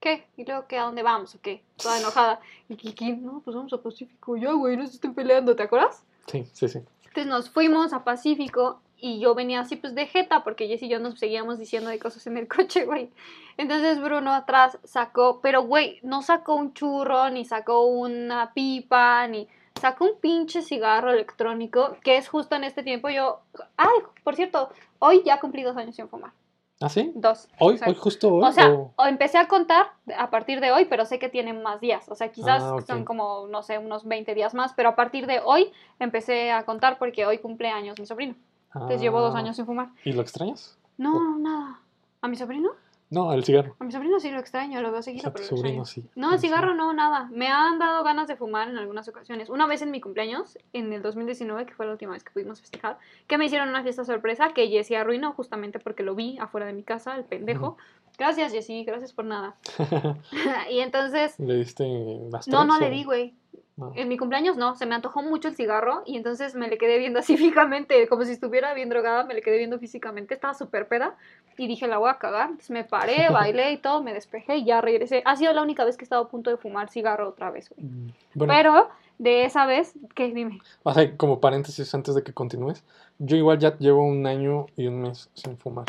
¿qué? 0.00 0.26
Y 0.36 0.44
luego, 0.44 0.66
¿qué? 0.68 0.78
¿A 0.78 0.84
dónde 0.84 1.02
vamos? 1.02 1.34
¿O 1.34 1.40
qué? 1.40 1.62
Toda 1.76 1.98
enojada. 1.98 2.40
Y 2.68 2.76
Kikín, 2.76 3.24
no, 3.24 3.40
pues 3.42 3.56
vamos 3.56 3.72
a 3.72 3.82
Pacífico. 3.82 4.36
Ya, 4.36 4.52
güey, 4.52 4.76
no 4.76 4.86
se 4.86 4.94
estén 4.94 5.14
peleando, 5.14 5.56
¿te 5.56 5.62
acuerdas? 5.62 6.04
Sí, 6.30 6.46
sí, 6.52 6.68
sí. 6.68 6.78
Entonces 7.06 7.26
nos 7.26 7.50
fuimos 7.50 7.92
a 7.92 8.04
Pacífico 8.04 8.80
y 8.96 9.20
yo 9.20 9.34
venía 9.34 9.60
así 9.60 9.76
pues 9.76 9.94
de 9.94 10.06
jeta 10.06 10.44
porque 10.44 10.68
Jess 10.68 10.82
y 10.82 10.88
yo 10.88 10.98
nos 10.98 11.18
seguíamos 11.18 11.58
diciendo 11.58 11.90
de 11.90 11.98
cosas 11.98 12.26
en 12.26 12.36
el 12.36 12.48
coche, 12.56 12.84
güey. 12.84 13.10
Entonces 13.56 14.00
Bruno 14.00 14.32
atrás 14.32 14.78
sacó, 14.84 15.40
pero 15.40 15.62
güey, 15.62 16.00
no 16.02 16.22
sacó 16.22 16.54
un 16.54 16.74
churro, 16.74 17.30
ni 17.30 17.44
sacó 17.44 17.86
una 17.86 18.52
pipa, 18.52 19.26
ni 19.26 19.48
sacó 19.80 20.04
un 20.04 20.20
pinche 20.20 20.62
cigarro 20.62 21.12
electrónico, 21.12 21.96
que 22.02 22.16
es 22.16 22.28
justo 22.28 22.56
en 22.56 22.64
este 22.64 22.82
tiempo 22.82 23.08
yo... 23.08 23.40
Ay, 23.76 23.98
por 24.24 24.36
cierto, 24.36 24.70
hoy 24.98 25.22
ya 25.24 25.40
cumplí 25.40 25.62
dos 25.62 25.76
años 25.76 25.96
sin 25.96 26.08
fumar. 26.08 26.32
¿Ah, 26.80 26.88
sí? 26.88 27.10
Dos. 27.14 27.48
¿Hoy? 27.58 27.74
O 27.74 27.78
sea, 27.78 27.88
¿Hoy 27.88 27.94
justo 27.96 28.32
hoy? 28.34 28.44
o 28.44 28.52
sea, 28.52 28.68
o- 28.70 28.92
o 28.96 29.06
empecé 29.06 29.36
a 29.38 29.48
contar 29.48 29.88
a 30.16 30.30
partir 30.30 30.60
de 30.60 30.70
hoy, 30.70 30.84
pero 30.84 31.04
sé 31.06 31.18
que 31.18 31.28
tienen 31.28 31.60
más 31.62 31.80
días. 31.80 32.08
O 32.08 32.14
sea, 32.14 32.30
quizás 32.30 32.62
Ah, 32.62 32.76
son 32.86 33.04
como, 33.04 33.48
no 33.48 33.62
sé, 33.64 33.78
unos 33.78 34.06
20 34.06 34.34
días 34.34 34.54
más, 34.54 34.72
pero 34.74 34.90
a 34.90 34.94
partir 34.96 35.26
de 35.26 35.40
hoy 35.44 35.72
empecé 35.98 36.52
a 36.52 36.64
contar 36.64 36.98
porque 36.98 37.26
hoy 37.26 37.38
cumple 37.38 37.68
años 37.68 37.98
mi 37.98 38.06
sobrino. 38.06 38.34
Entonces 38.74 39.00
llevo 39.00 39.20
dos 39.20 39.34
Ah, 39.34 39.38
años 39.38 39.56
sin 39.56 39.66
fumar. 39.66 39.88
¿Y 40.04 40.12
lo 40.12 40.22
extrañas? 40.22 40.78
No, 40.98 41.36
nada. 41.38 41.80
¿A 42.22 42.28
mi 42.28 42.36
sobrino? 42.36 42.70
No, 43.10 43.32
el 43.32 43.42
cigarro. 43.42 43.74
A 43.78 43.84
mi 43.84 43.92
sobrino 43.92 44.20
sí 44.20 44.30
lo 44.30 44.38
extraño, 44.38 44.82
lo 44.82 44.92
veo 44.92 45.02
seguido, 45.02 45.30
tu 45.30 45.32
pero 45.32 45.44
sobrino 45.44 45.84
sí. 45.86 46.04
No, 46.14 46.34
el 46.34 46.40
cigarro 46.40 46.74
no, 46.74 46.92
nada. 46.92 47.30
Me 47.32 47.48
han 47.48 47.78
dado 47.78 48.04
ganas 48.04 48.28
de 48.28 48.36
fumar 48.36 48.68
en 48.68 48.76
algunas 48.76 49.08
ocasiones. 49.08 49.48
Una 49.48 49.66
vez 49.66 49.80
en 49.80 49.90
mi 49.90 50.00
cumpleaños, 50.00 50.58
en 50.74 50.92
el 50.92 51.00
2019, 51.00 51.64
que 51.64 51.74
fue 51.74 51.86
la 51.86 51.92
última 51.92 52.12
vez 52.12 52.22
que 52.22 52.30
pudimos 52.30 52.60
festejar, 52.60 52.98
que 53.26 53.38
me 53.38 53.46
hicieron 53.46 53.70
una 53.70 53.82
fiesta 53.82 54.04
sorpresa 54.04 54.52
que 54.52 54.68
Jessy 54.68 54.94
arruinó 54.94 55.32
justamente 55.32 55.78
porque 55.78 56.02
lo 56.02 56.14
vi 56.14 56.38
afuera 56.38 56.66
de 56.66 56.74
mi 56.74 56.82
casa, 56.82 57.16
el 57.16 57.24
pendejo. 57.24 57.78
Gracias, 58.18 58.52
Jessy, 58.52 58.84
gracias 58.84 59.12
por 59.12 59.24
nada. 59.24 59.56
y 60.70 60.80
entonces, 60.80 61.38
¿Le 61.38 61.56
diste 61.56 61.84
las 62.30 62.46
no, 62.46 62.64
no 62.64 62.78
le 62.78 62.90
di, 62.90 63.04
güey. 63.04 63.34
No. 63.78 63.92
En 63.94 64.08
mi 64.08 64.18
cumpleaños 64.18 64.56
no, 64.56 64.74
se 64.74 64.86
me 64.86 64.96
antojó 64.96 65.22
mucho 65.22 65.48
el 65.48 65.54
cigarro 65.54 66.02
y 66.04 66.16
entonces 66.16 66.56
me 66.56 66.68
le 66.68 66.78
quedé 66.78 66.98
viendo 66.98 67.20
así 67.20 67.36
fijamente, 67.38 68.08
como 68.08 68.24
si 68.24 68.32
estuviera 68.32 68.74
bien 68.74 68.88
drogada, 68.88 69.24
me 69.24 69.34
le 69.34 69.40
quedé 69.40 69.56
viendo 69.56 69.78
físicamente, 69.78 70.34
estaba 70.34 70.52
súper 70.52 70.88
peda 70.88 71.16
y 71.56 71.68
dije, 71.68 71.86
la 71.86 71.98
voy 71.98 72.10
a 72.10 72.18
cagar. 72.18 72.48
Entonces 72.50 72.70
me 72.70 72.82
paré, 72.84 73.28
bailé 73.32 73.72
y 73.72 73.78
todo, 73.78 74.02
me 74.02 74.12
despejé 74.12 74.56
y 74.56 74.64
ya 74.64 74.80
regresé. 74.80 75.22
Ha 75.24 75.36
sido 75.36 75.52
la 75.52 75.62
única 75.62 75.84
vez 75.84 75.96
que 75.96 76.02
he 76.02 76.06
estado 76.06 76.24
a 76.24 76.28
punto 76.28 76.50
de 76.50 76.56
fumar 76.56 76.90
cigarro 76.90 77.28
otra 77.28 77.50
vez, 77.50 77.70
güey. 77.70 77.86
Mm, 77.88 78.12
Bueno, 78.34 78.52
Pero 78.52 78.88
de 79.18 79.44
esa 79.44 79.64
vez, 79.66 79.94
¿qué? 80.14 80.32
Dime. 80.32 80.58
o 80.82 80.92
sea, 80.92 81.16
como 81.16 81.40
paréntesis 81.40 81.94
antes 81.94 82.14
de 82.14 82.22
que 82.22 82.32
continúes, 82.32 82.84
yo 83.18 83.36
igual 83.36 83.58
ya 83.58 83.76
llevo 83.78 84.02
un 84.02 84.26
año 84.26 84.66
y 84.76 84.86
un 84.88 85.02
mes 85.02 85.30
sin 85.34 85.56
fumar. 85.56 85.86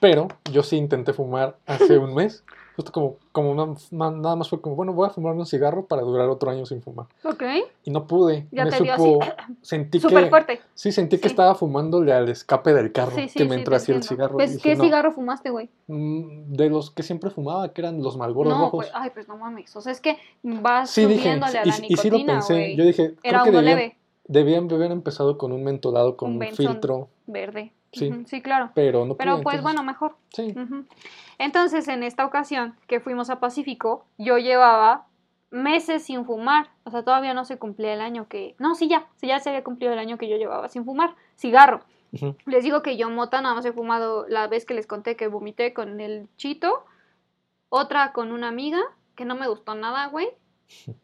Pero 0.00 0.28
yo 0.52 0.62
sí 0.62 0.76
intenté 0.76 1.12
fumar 1.12 1.56
hace 1.66 1.98
un 1.98 2.14
mes. 2.14 2.44
Justo 2.76 2.90
como, 2.90 3.16
como 3.30 3.54
nada 3.92 4.34
más 4.36 4.48
fue 4.48 4.60
como, 4.60 4.74
bueno, 4.74 4.92
voy 4.92 5.06
a 5.06 5.10
fumarme 5.10 5.40
un 5.40 5.46
cigarro 5.46 5.86
para 5.86 6.02
durar 6.02 6.28
otro 6.28 6.50
año 6.50 6.66
sin 6.66 6.82
fumar. 6.82 7.06
Ok. 7.22 7.42
Y 7.84 7.90
no 7.92 8.06
pude. 8.06 8.48
Ya 8.50 8.64
me 8.64 8.70
te 8.72 8.82
dio 8.82 8.96
supo, 8.96 9.20
sentí 9.62 10.00
Súper 10.00 10.24
que, 10.24 10.30
fuerte. 10.30 10.60
sí, 10.74 10.90
sentí 10.90 11.18
que 11.18 11.28
Sí. 11.28 11.32
estaba 11.32 11.54
fumándole 11.54 12.12
al 12.12 12.28
escape 12.28 12.74
del 12.74 12.90
carro, 12.90 13.12
Sí, 13.14 13.28
sí, 13.28 13.38
que 13.38 13.44
me 13.44 13.54
entró 13.54 13.76
así 13.76 13.92
el 13.92 14.02
cigarro. 14.02 14.34
Pues, 14.38 14.54
dije, 14.54 14.70
¿qué 14.70 14.76
"No". 14.76 14.82
cigarro 14.84 15.12
fumaste, 15.12 15.50
güey? 15.50 15.68
Mm, 15.86 16.52
De 16.52 16.68
los 16.68 16.90
que 16.90 17.04
siempre 17.04 17.30
fumaba, 17.30 17.72
que 17.72 17.80
eran 17.80 18.02
los 18.02 18.16
Malboros 18.16 18.52
No, 18.52 18.58
rojos. 18.64 18.86
pues, 18.86 18.90
ay, 18.92 19.10
pues 19.14 19.28
no 19.28 19.36
mames. 19.36 19.74
O 19.76 19.80
sea, 19.80 19.92
es 19.92 20.00
que 20.00 20.16
vas 20.42 20.90
sí, 20.90 21.06
dije, 21.06 21.30
a 21.30 21.36
y, 21.36 21.38
la 21.40 21.62
y 21.68 21.96
sí 21.96 22.10
lo 22.10 22.16
nicotina, 22.18 22.32
pensé. 22.34 22.54
güey. 22.54 22.76
Yo 22.76 22.84
dije, 22.84 23.14
Era 23.22 23.42
creo 23.42 23.44
que 23.44 23.50
uno 23.50 23.58
debían, 23.60 23.76
leve, 23.78 23.96
debían 24.26 24.72
haber 24.72 24.90
empezado 24.90 25.38
con 25.38 25.52
un 25.52 25.62
mentolado 25.62 26.16
con 26.16 26.32
Un 26.36 26.42
un 26.42 26.48
filtro 26.56 27.08
verde. 27.26 27.72
Sí. 27.94 28.24
Sí, 28.26 28.42
claro. 28.42 28.70
Pero 28.74 29.04
no 29.04 29.16
Pero 29.16 29.40
pues 29.42 29.56
entonces, 29.56 29.62
bueno, 29.62 29.82
mejor. 29.82 30.16
Sí. 30.30 30.54
Entonces, 31.38 31.88
en 31.88 32.02
esta 32.02 32.24
ocasión 32.26 32.76
que 32.86 33.00
fuimos 33.00 33.30
a 33.30 33.40
Pacífico, 33.40 34.06
yo 34.18 34.38
llevaba 34.38 35.06
meses 35.50 36.02
sin 36.02 36.24
fumar. 36.24 36.70
O 36.84 36.90
sea, 36.90 37.02
todavía 37.02 37.32
no 37.34 37.44
se 37.44 37.58
cumplía 37.58 37.94
el 37.94 38.00
año 38.00 38.28
que... 38.28 38.54
No, 38.58 38.74
sí, 38.74 38.88
ya. 38.88 39.06
Sí, 39.16 39.28
ya 39.28 39.38
se 39.40 39.50
había 39.50 39.64
cumplido 39.64 39.92
el 39.92 39.98
año 39.98 40.18
que 40.18 40.28
yo 40.28 40.36
llevaba 40.36 40.68
sin 40.68 40.84
fumar. 40.84 41.14
Cigarro. 41.36 41.80
Les 42.46 42.62
digo 42.62 42.82
que 42.82 42.96
yo 42.96 43.10
mota 43.10 43.40
nada 43.40 43.56
más 43.56 43.64
he 43.64 43.72
fumado 43.72 44.26
la 44.28 44.46
vez 44.46 44.64
que 44.64 44.74
les 44.74 44.86
conté 44.86 45.16
que 45.16 45.26
vomité 45.26 45.72
con 45.72 46.00
el 46.00 46.28
chito. 46.36 46.84
Otra 47.68 48.12
con 48.12 48.30
una 48.30 48.48
amiga 48.48 48.80
que 49.16 49.24
no 49.24 49.34
me 49.34 49.48
gustó 49.48 49.74
nada, 49.74 50.06
güey. 50.06 50.28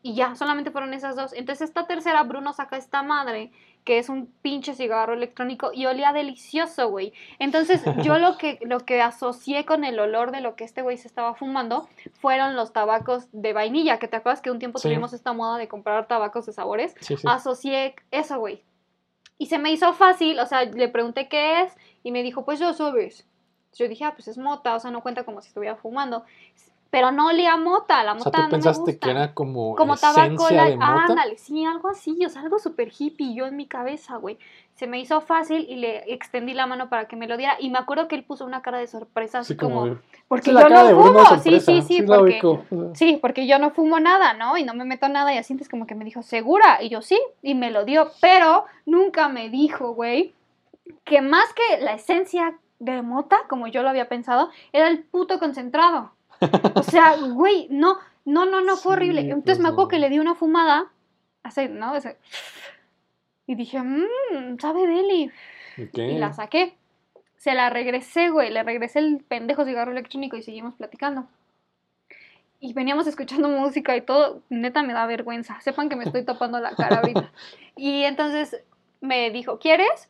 Y 0.03 0.15
ya, 0.15 0.35
solamente 0.35 0.71
fueron 0.71 0.95
esas 0.95 1.17
dos. 1.17 1.33
Entonces 1.33 1.69
esta 1.69 1.87
tercera, 1.87 2.23
Bruno 2.23 2.53
saca 2.53 2.77
esta 2.77 3.03
madre, 3.03 3.53
que 3.85 3.99
es 3.99 4.09
un 4.09 4.27
pinche 4.43 4.75
cigarro 4.75 5.15
electrónico 5.15 5.71
y 5.73 5.87
olía 5.87 6.13
delicioso, 6.13 6.89
güey. 6.91 7.13
Entonces 7.39 7.83
yo 8.05 8.19
lo 8.19 8.37
que, 8.37 8.59
lo 8.63 8.81
que 8.81 9.01
asocié 9.01 9.65
con 9.65 9.85
el 9.85 9.99
olor 9.99 10.33
de 10.33 10.41
lo 10.41 10.55
que 10.55 10.65
este 10.65 10.83
güey 10.83 10.97
se 10.99 11.09
estaba 11.09 11.35
fumando 11.35 11.89
fueron 12.21 12.57
los 12.57 12.73
tabacos 12.73 13.29
de 13.33 13.53
vainilla, 13.53 13.99
que 13.99 14.09
te 14.09 14.17
acuerdas 14.17 14.41
que 14.43 14.51
un 14.51 14.59
tiempo 14.59 14.79
Sí. 14.79 14.89
tuvimos 14.89 15.13
esta 15.13 15.33
moda 15.33 15.57
de 15.59 15.67
comprar 15.69 16.07
tabacos 16.09 16.47
de 16.47 16.53
sabores 16.53 16.95
Sí, 17.01 17.17
sí. 17.17 17.27
asocié 17.29 17.95
eso, 18.11 18.39
güey. 18.39 18.63
Y 19.39 19.47
se 19.47 19.59
me 19.59 19.71
hizo 19.73 19.93
fácil, 19.95 20.39
o 20.39 20.45
sea, 20.47 20.65
le 20.65 20.89
pregunté 20.89 21.29
qué 21.29 21.63
es 21.63 21.75
y 22.03 22.13
me 22.13 22.23
dijo, 22.23 22.45
pues 22.45 22.59
ya 22.59 22.73
sabes. 22.75 23.27
Yo 23.75 23.89
dije, 23.89 24.05
ah, 24.05 24.13
pues 24.15 24.29
es 24.29 24.37
mota, 24.37 24.75
o 24.75 24.81
sea, 24.81 24.91
no 24.91 25.01
cuenta 25.01 25.25
como 25.25 25.41
si 25.41 25.49
estuviera 25.49 25.77
fumando. 25.77 26.25
Pero 26.91 27.13
no 27.13 27.29
olía 27.29 27.53
a 27.53 27.57
mota, 27.57 28.03
la 28.03 28.13
o 28.13 28.17
mota 28.17 28.31
sea, 28.31 28.33
tú 28.33 28.41
no 28.43 28.47
me 28.49 28.53
pensaste 28.53 28.81
gusta. 28.81 28.99
que 29.07 29.11
era 29.11 29.33
como, 29.33 29.77
como 29.77 29.97
tabaco, 29.97 30.51
la- 30.51 30.65
de 30.65 30.77
mota. 30.77 31.05
ándale, 31.05 31.39
sí, 31.39 31.65
algo 31.65 31.89
así, 31.89 32.25
o 32.25 32.29
sea, 32.29 32.43
algo 32.43 32.59
súper 32.59 32.91
hippie 32.97 33.35
yo 33.35 33.47
en 33.47 33.57
mi 33.57 33.67
cabeza, 33.67 34.17
güey. 34.17 34.39
Se 34.75 34.87
me 34.87 34.99
hizo 34.99 35.21
fácil 35.21 35.67
y 35.69 35.77
le 35.77 36.13
extendí 36.13 36.53
la 36.55 36.67
mano 36.67 36.89
para 36.89 37.07
que 37.07 37.15
me 37.15 37.29
lo 37.29 37.37
diera 37.37 37.57
y 37.61 37.71
me 37.71 37.79
acuerdo 37.79 38.09
que 38.09 38.17
él 38.17 38.25
puso 38.25 38.45
una 38.45 38.63
cara 38.63 38.79
de 38.79 38.87
sorpresa, 38.87 39.41
así 39.41 39.55
como, 39.55 39.99
porque 40.27 40.51
Sí, 40.51 40.57
yo 40.57 40.69
no 40.69 41.03
fumo, 41.03 41.25
sí, 41.43 41.61
sí, 41.61 41.83
sí, 41.83 42.03
la 42.03 42.17
porque 42.17 42.41
Sí, 42.95 43.19
porque 43.21 43.47
yo 43.47 43.59
no 43.59 43.71
fumo 43.71 44.01
nada, 44.01 44.35
¿no? 44.35 44.57
Y 44.57 44.65
no 44.65 44.75
me 44.75 44.85
meto 44.85 45.09
nada 45.09 45.33
y 45.33 45.39
así 45.39 45.53
entonces 45.53 45.71
como 45.71 45.87
que 45.87 45.95
me 45.95 46.05
dijo, 46.05 46.23
¿segura? 46.23 46.83
Y 46.83 46.89
yo 46.89 47.03
sí, 47.03 47.21
y 47.43 47.55
me 47.55 47.71
lo 47.71 47.85
dio, 47.85 48.11
pero 48.21 48.65
nunca 48.85 49.29
me 49.29 49.49
dijo, 49.49 49.93
güey, 49.95 50.35
que 51.05 51.21
más 51.23 51.53
que 51.55 51.81
la 51.81 51.93
esencia 51.95 52.59
de 52.81 53.03
mota, 53.03 53.43
como 53.49 53.69
yo 53.69 53.83
lo 53.83 53.91
había 53.91 54.09
pensado, 54.09 54.51
era 54.73 54.89
el 54.89 55.05
puto 55.05 55.39
concentrado. 55.39 56.13
O 56.75 56.83
sea, 56.83 57.17
güey, 57.17 57.67
no, 57.71 57.99
no, 58.25 58.47
no, 58.47 58.61
no, 58.61 58.77
fue 58.77 58.93
Sí, 58.93 58.97
horrible. 58.97 59.23
pues 59.23 59.33
Entonces 59.33 59.63
me 59.63 59.69
acuerdo 59.69 59.89
que 59.89 59.99
le 59.99 60.09
di 60.09 60.19
una 60.19 60.35
fumada, 60.35 60.91
así, 61.43 61.69
¿no? 61.69 61.93
Y 63.47 63.55
dije, 63.55 63.81
mmm, 63.83 64.59
sabe 64.61 64.87
deli. 64.87 65.31
¿y 65.77 66.01
Y 66.01 66.19
la 66.19 66.33
saqué. 66.33 66.77
Se 67.37 67.55
la 67.55 67.71
regresé, 67.71 68.29
güey. 68.29 68.51
Le 68.51 68.63
regresé 68.63 68.99
el 68.99 69.25
pendejo 69.27 69.65
cigarro 69.65 69.93
electrónico 69.93 70.37
y 70.37 70.43
seguimos 70.43 70.75
platicando. 70.75 71.27
Y 72.61 72.75
veníamos 72.75 73.07
escuchando 73.07 73.49
música 73.49 73.97
y 73.97 74.03
todo. 74.03 74.43
Neta 74.51 74.83
me 74.83 74.93
da 74.93 75.07
vergüenza. 75.07 75.59
Sepan 75.63 75.89
que 75.89 75.97
me 75.97 76.05
estoy 76.05 76.25
tapando 76.25 76.61
la 76.61 76.75
cara 76.75 76.99
ahorita. 76.99 77.33
Y 77.77 78.05
entonces 78.05 78.63
me 79.01 79.31
dijo, 79.31 79.59
¿quieres? 79.59 80.10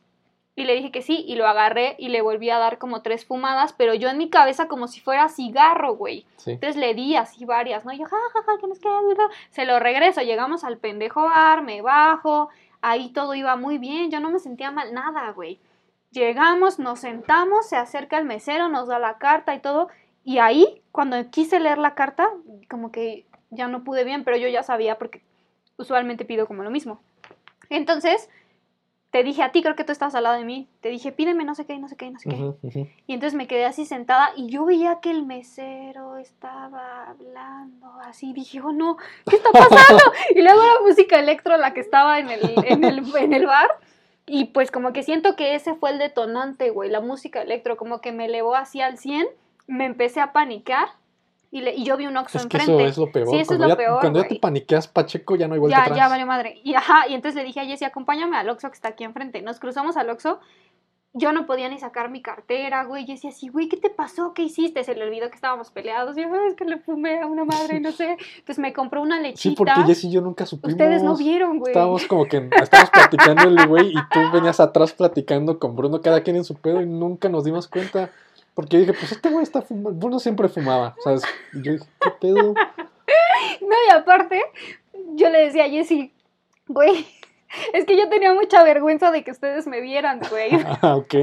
Y 0.55 0.65
le 0.65 0.75
dije 0.75 0.91
que 0.91 1.01
sí. 1.01 1.23
Y 1.27 1.35
lo 1.35 1.47
agarré 1.47 1.95
y 1.97 2.09
le 2.09 2.21
volví 2.21 2.49
a 2.49 2.57
dar 2.57 2.77
como 2.77 3.01
tres 3.01 3.25
fumadas. 3.25 3.73
Pero 3.73 3.93
yo 3.93 4.09
en 4.09 4.17
mi 4.17 4.29
cabeza 4.29 4.67
como 4.67 4.87
si 4.87 4.99
fuera 4.99 5.29
cigarro, 5.29 5.95
güey. 5.95 6.25
Sí. 6.37 6.51
Entonces 6.51 6.75
le 6.75 6.93
di 6.93 7.15
así 7.15 7.45
varias, 7.45 7.85
¿no? 7.85 7.93
Y 7.93 7.99
yo, 7.99 8.05
ja, 8.05 8.17
ja, 8.33 8.43
ja, 8.43 8.57
que 8.59 8.67
nos 8.67 8.79
queda, 8.79 8.99
bla, 9.01 9.13
bla". 9.13 9.29
Se 9.49 9.65
lo 9.65 9.79
regreso, 9.79 10.21
llegamos 10.21 10.63
al 10.63 10.77
pendejo 10.77 11.23
bar, 11.23 11.63
me 11.63 11.81
bajo, 11.81 12.49
ahí 12.81 13.09
todo 13.09 13.35
iba 13.35 13.55
muy 13.55 13.77
bien, 13.77 14.11
yo 14.11 14.19
no 14.19 14.29
me 14.29 14.39
sentía 14.39 14.71
mal, 14.71 14.93
nada, 14.93 15.31
güey. 15.31 15.59
Llegamos, 16.11 16.79
nos 16.79 16.99
sentamos, 16.99 17.69
se 17.69 17.77
acerca 17.77 18.17
el 18.17 18.25
mesero, 18.25 18.67
nos 18.67 18.87
da 18.87 18.99
la 18.99 19.17
carta 19.17 19.55
y 19.55 19.59
todo, 19.59 19.87
y 20.23 20.39
ahí, 20.39 20.81
cuando 20.91 21.29
quise 21.29 21.59
leer 21.59 21.77
la 21.77 21.95
carta, 21.95 22.29
como 22.69 22.91
que 22.91 23.25
ya 23.49 23.67
no 23.67 23.83
pude 23.83 24.03
bien, 24.03 24.23
pero 24.23 24.37
yo 24.37 24.47
ya 24.47 24.63
sabía 24.63 24.97
porque 24.97 25.23
usualmente 25.77 26.25
pido 26.25 26.47
como 26.47 26.63
lo 26.63 26.69
mismo. 26.69 27.01
Entonces, 27.69 28.29
te 29.11 29.23
dije 29.23 29.43
a 29.43 29.51
ti, 29.51 29.61
creo 29.61 29.75
que 29.75 29.83
tú 29.83 29.91
estabas 29.91 30.15
al 30.15 30.23
lado 30.23 30.37
de 30.37 30.45
mí, 30.45 30.69
te 30.79 30.87
dije, 30.87 31.11
pídeme 31.11 31.43
no 31.43 31.53
sé 31.53 31.65
qué, 31.65 31.77
no 31.77 31.89
sé 31.89 31.97
qué, 31.97 32.09
no 32.09 32.19
sé 32.19 32.29
qué. 32.29 32.95
Y 33.07 33.13
entonces 33.13 33.35
me 33.35 33.45
quedé 33.45 33.65
así 33.65 33.85
sentada 33.85 34.31
y 34.37 34.47
yo 34.47 34.63
veía 34.63 34.99
que 35.01 35.11
el 35.11 35.25
mesero 35.25 36.15
estaba 36.15 37.09
hablando 37.09 37.91
así. 38.05 38.31
Dije, 38.31 38.61
oh 38.61 38.71
no, 38.71 38.95
¿qué 39.29 39.35
está 39.35 39.51
pasando? 39.51 40.01
y 40.35 40.41
luego 40.41 40.61
la 40.61 40.87
música 40.87 41.19
electro, 41.19 41.57
la 41.57 41.73
que 41.73 41.81
estaba 41.81 42.19
en 42.19 42.29
el, 42.29 42.39
en 42.65 42.85
el, 42.85 43.03
en 43.17 43.33
el 43.33 43.45
bar. 43.45 43.69
Y 44.25 44.45
pues 44.45 44.71
como 44.71 44.93
que 44.93 45.03
siento 45.03 45.35
que 45.35 45.55
ese 45.55 45.75
fue 45.75 45.91
el 45.91 45.99
detonante, 45.99 46.69
güey, 46.69 46.89
la 46.89 47.01
música 47.01 47.41
electro, 47.41 47.75
como 47.75 47.99
que 47.99 48.13
me 48.13 48.25
elevó 48.25 48.55
así 48.55 48.79
al 48.79 48.97
100, 48.97 49.27
me 49.67 49.85
empecé 49.85 50.21
a 50.21 50.31
panicar 50.31 50.87
y, 51.51 51.61
le- 51.61 51.75
y 51.75 51.83
yo 51.83 51.97
vi 51.97 52.07
un 52.07 52.15
Oxxo 52.17 52.37
Es 52.37 52.45
que 52.47 52.57
enfrente. 52.57 52.83
eso 52.83 52.89
es 52.91 52.97
lo 52.97 53.11
peor. 53.11 53.27
Sí, 53.27 53.35
eso 53.35 53.41
es 53.41 53.47
cuando 53.49 53.65
lo 53.65 53.69
ya, 53.73 53.77
peor, 53.77 53.99
cuando 53.99 54.21
ya 54.21 54.27
te 54.29 54.35
paniqueas, 54.37 54.87
Pacheco, 54.87 55.35
ya 55.35 55.47
no 55.47 55.53
hay 55.55 55.59
vuelta 55.59 55.77
Ya, 55.77 55.83
atrás. 55.83 55.97
ya 55.97 56.07
vale 56.07 56.25
madre. 56.25 56.61
Y 56.63 56.73
ajá, 56.75 57.07
y 57.09 57.13
entonces 57.13 57.35
le 57.41 57.45
dije 57.45 57.59
a 57.59 57.65
Jessie, 57.65 57.85
acompáñame 57.85 58.37
al 58.37 58.49
Oxxo 58.49 58.69
que 58.69 58.75
está 58.75 58.87
aquí 58.89 59.03
enfrente. 59.03 59.41
Nos 59.41 59.59
cruzamos 59.59 59.97
al 59.97 60.09
Oxxo. 60.09 60.39
Yo 61.13 61.33
no 61.33 61.45
podía 61.45 61.67
ni 61.67 61.77
sacar 61.77 62.09
mi 62.09 62.21
cartera, 62.21 62.85
güey. 62.85 63.05
Jessie 63.05 63.31
así, 63.31 63.49
güey, 63.49 63.67
¿qué 63.67 63.75
te 63.75 63.89
pasó? 63.89 64.33
¿Qué 64.33 64.43
hiciste? 64.43 64.81
Se 64.85 64.95
le 64.95 65.03
olvidó 65.03 65.27
que 65.29 65.35
estábamos 65.35 65.69
peleados. 65.69 66.17
Y 66.17 66.21
yo, 66.21 66.27
"Ay, 66.33 66.47
es 66.47 66.55
que 66.55 66.63
le 66.63 66.77
fumé 66.77 67.19
a 67.19 67.27
una 67.27 67.43
madre, 67.43 67.81
no 67.81 67.91
sé. 67.91 68.15
Entonces 68.37 68.59
me 68.59 68.71
compró 68.71 69.01
una 69.01 69.19
lechita. 69.19 69.41
Sí, 69.41 69.55
porque 69.57 69.73
Jess 69.87 70.05
y 70.05 70.11
yo 70.11 70.21
nunca 70.21 70.45
supimos. 70.45 70.71
Ustedes 70.71 71.03
no 71.03 71.17
vieron, 71.17 71.59
güey. 71.59 71.71
Estábamos 71.73 72.05
como 72.05 72.23
que 72.27 72.49
estábamos 72.61 72.91
platicando 72.91 73.43
el 73.49 73.67
güey 73.67 73.89
y 73.89 73.95
tú 74.09 74.19
venías 74.31 74.61
atrás 74.61 74.93
platicando 74.93 75.59
con 75.59 75.75
Bruno, 75.75 75.99
cada 75.99 76.21
quien 76.23 76.37
en 76.37 76.45
su 76.45 76.55
pedo 76.55 76.81
y 76.81 76.85
nunca 76.85 77.27
nos 77.27 77.43
dimos 77.43 77.67
cuenta. 77.67 78.09
Porque 78.53 78.77
dije, 78.79 78.93
pues 78.93 79.11
este 79.11 79.29
güey 79.29 79.43
está 79.43 79.61
fumando. 79.61 79.99
Bruno 79.99 80.19
siempre 80.19 80.49
fumaba, 80.49 80.95
¿sabes? 81.03 81.23
Y 81.53 81.61
yo 81.61 81.73
dije, 81.73 81.85
¿qué 81.99 82.11
pedo? 82.19 82.53
No, 83.59 83.75
y 83.87 83.91
aparte, 83.91 84.41
yo 85.15 85.29
le 85.29 85.45
decía 85.45 85.65
a 85.65 85.69
Jessie, 85.69 86.13
güey, 86.67 87.05
es 87.73 87.85
que 87.85 87.97
yo 87.97 88.09
tenía 88.09 88.33
mucha 88.33 88.63
vergüenza 88.63 89.11
de 89.11 89.23
que 89.23 89.31
ustedes 89.31 89.67
me 89.67 89.81
vieran, 89.81 90.21
güey. 90.29 90.51
Ah, 90.81 90.95
ok. 90.95 91.13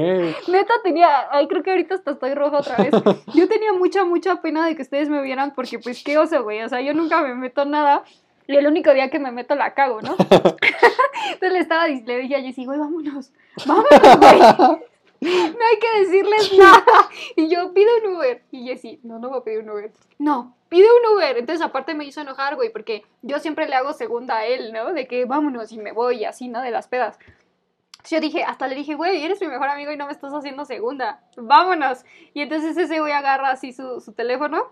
Neta 0.47 0.73
tenía, 0.83 1.27
ay, 1.31 1.47
creo 1.47 1.63
que 1.63 1.71
ahorita 1.71 1.95
hasta 1.95 2.11
estoy 2.11 2.33
roja 2.33 2.59
otra 2.59 2.77
vez. 2.77 2.91
Yo 3.33 3.47
tenía 3.47 3.73
mucha, 3.73 4.03
mucha 4.03 4.41
pena 4.41 4.65
de 4.65 4.75
que 4.75 4.83
ustedes 4.83 5.09
me 5.09 5.21
vieran 5.21 5.53
porque, 5.55 5.79
pues, 5.79 6.03
qué 6.03 6.17
oso, 6.17 6.43
güey. 6.43 6.61
O 6.61 6.69
sea, 6.69 6.81
yo 6.81 6.93
nunca 6.93 7.21
me 7.21 7.33
meto 7.35 7.65
nada. 7.65 8.03
Y 8.47 8.55
el 8.55 8.67
único 8.67 8.93
día 8.93 9.09
que 9.09 9.19
me 9.19 9.31
meto 9.31 9.55
la 9.55 9.73
cago, 9.73 10.01
¿no? 10.01 10.15
Entonces 10.19 11.51
le 11.53 11.59
estaba, 11.59 11.87
le 11.87 12.17
dije 12.19 12.35
a 12.35 12.41
Jessie, 12.41 12.65
güey, 12.65 12.79
vámonos. 12.79 13.31
Vámonos, 13.65 14.19
güey. 14.19 14.79
No 15.21 15.29
hay 15.29 15.79
que 15.79 15.99
decirles 15.99 16.53
nada. 16.57 17.09
Y 17.35 17.49
yo, 17.49 17.73
pido 17.73 17.89
un 18.03 18.15
Uber. 18.15 18.41
Y 18.51 18.67
Jessie, 18.67 18.99
no, 19.03 19.19
no 19.19 19.29
voy 19.29 19.39
a 19.39 19.43
pedir 19.43 19.59
un 19.59 19.69
Uber. 19.71 19.91
No, 20.17 20.55
pide 20.69 20.85
un 20.85 21.15
Uber. 21.15 21.37
Entonces, 21.37 21.65
aparte 21.65 21.93
me 21.93 22.05
hizo 22.05 22.21
enojar, 22.21 22.55
güey, 22.55 22.71
porque 22.71 23.03
yo 23.21 23.39
siempre 23.39 23.67
le 23.67 23.75
hago 23.75 23.93
segunda 23.93 24.37
a 24.37 24.45
él, 24.45 24.71
¿no? 24.71 24.93
De 24.93 25.07
que 25.07 25.25
vámonos 25.25 25.71
y 25.71 25.77
me 25.77 25.91
voy 25.91 26.19
y 26.19 26.25
así, 26.25 26.47
¿no? 26.47 26.61
De 26.61 26.71
las 26.71 26.87
pedas. 26.87 27.19
Entonces 27.91 28.11
yo 28.11 28.21
dije, 28.21 28.43
hasta 28.43 28.67
le 28.67 28.75
dije, 28.75 28.95
güey, 28.95 29.23
eres 29.23 29.41
mi 29.41 29.47
mejor 29.47 29.67
amigo 29.67 29.91
y 29.91 29.97
no 29.97 30.05
me 30.05 30.13
estás 30.13 30.31
haciendo 30.33 30.63
segunda. 30.63 31.21
Vámonos. 31.35 32.05
Y 32.33 32.41
entonces 32.41 32.77
ese 32.77 32.99
güey 33.01 33.11
agarra 33.11 33.51
así 33.51 33.73
su, 33.73 33.99
su 33.99 34.13
teléfono 34.13 34.71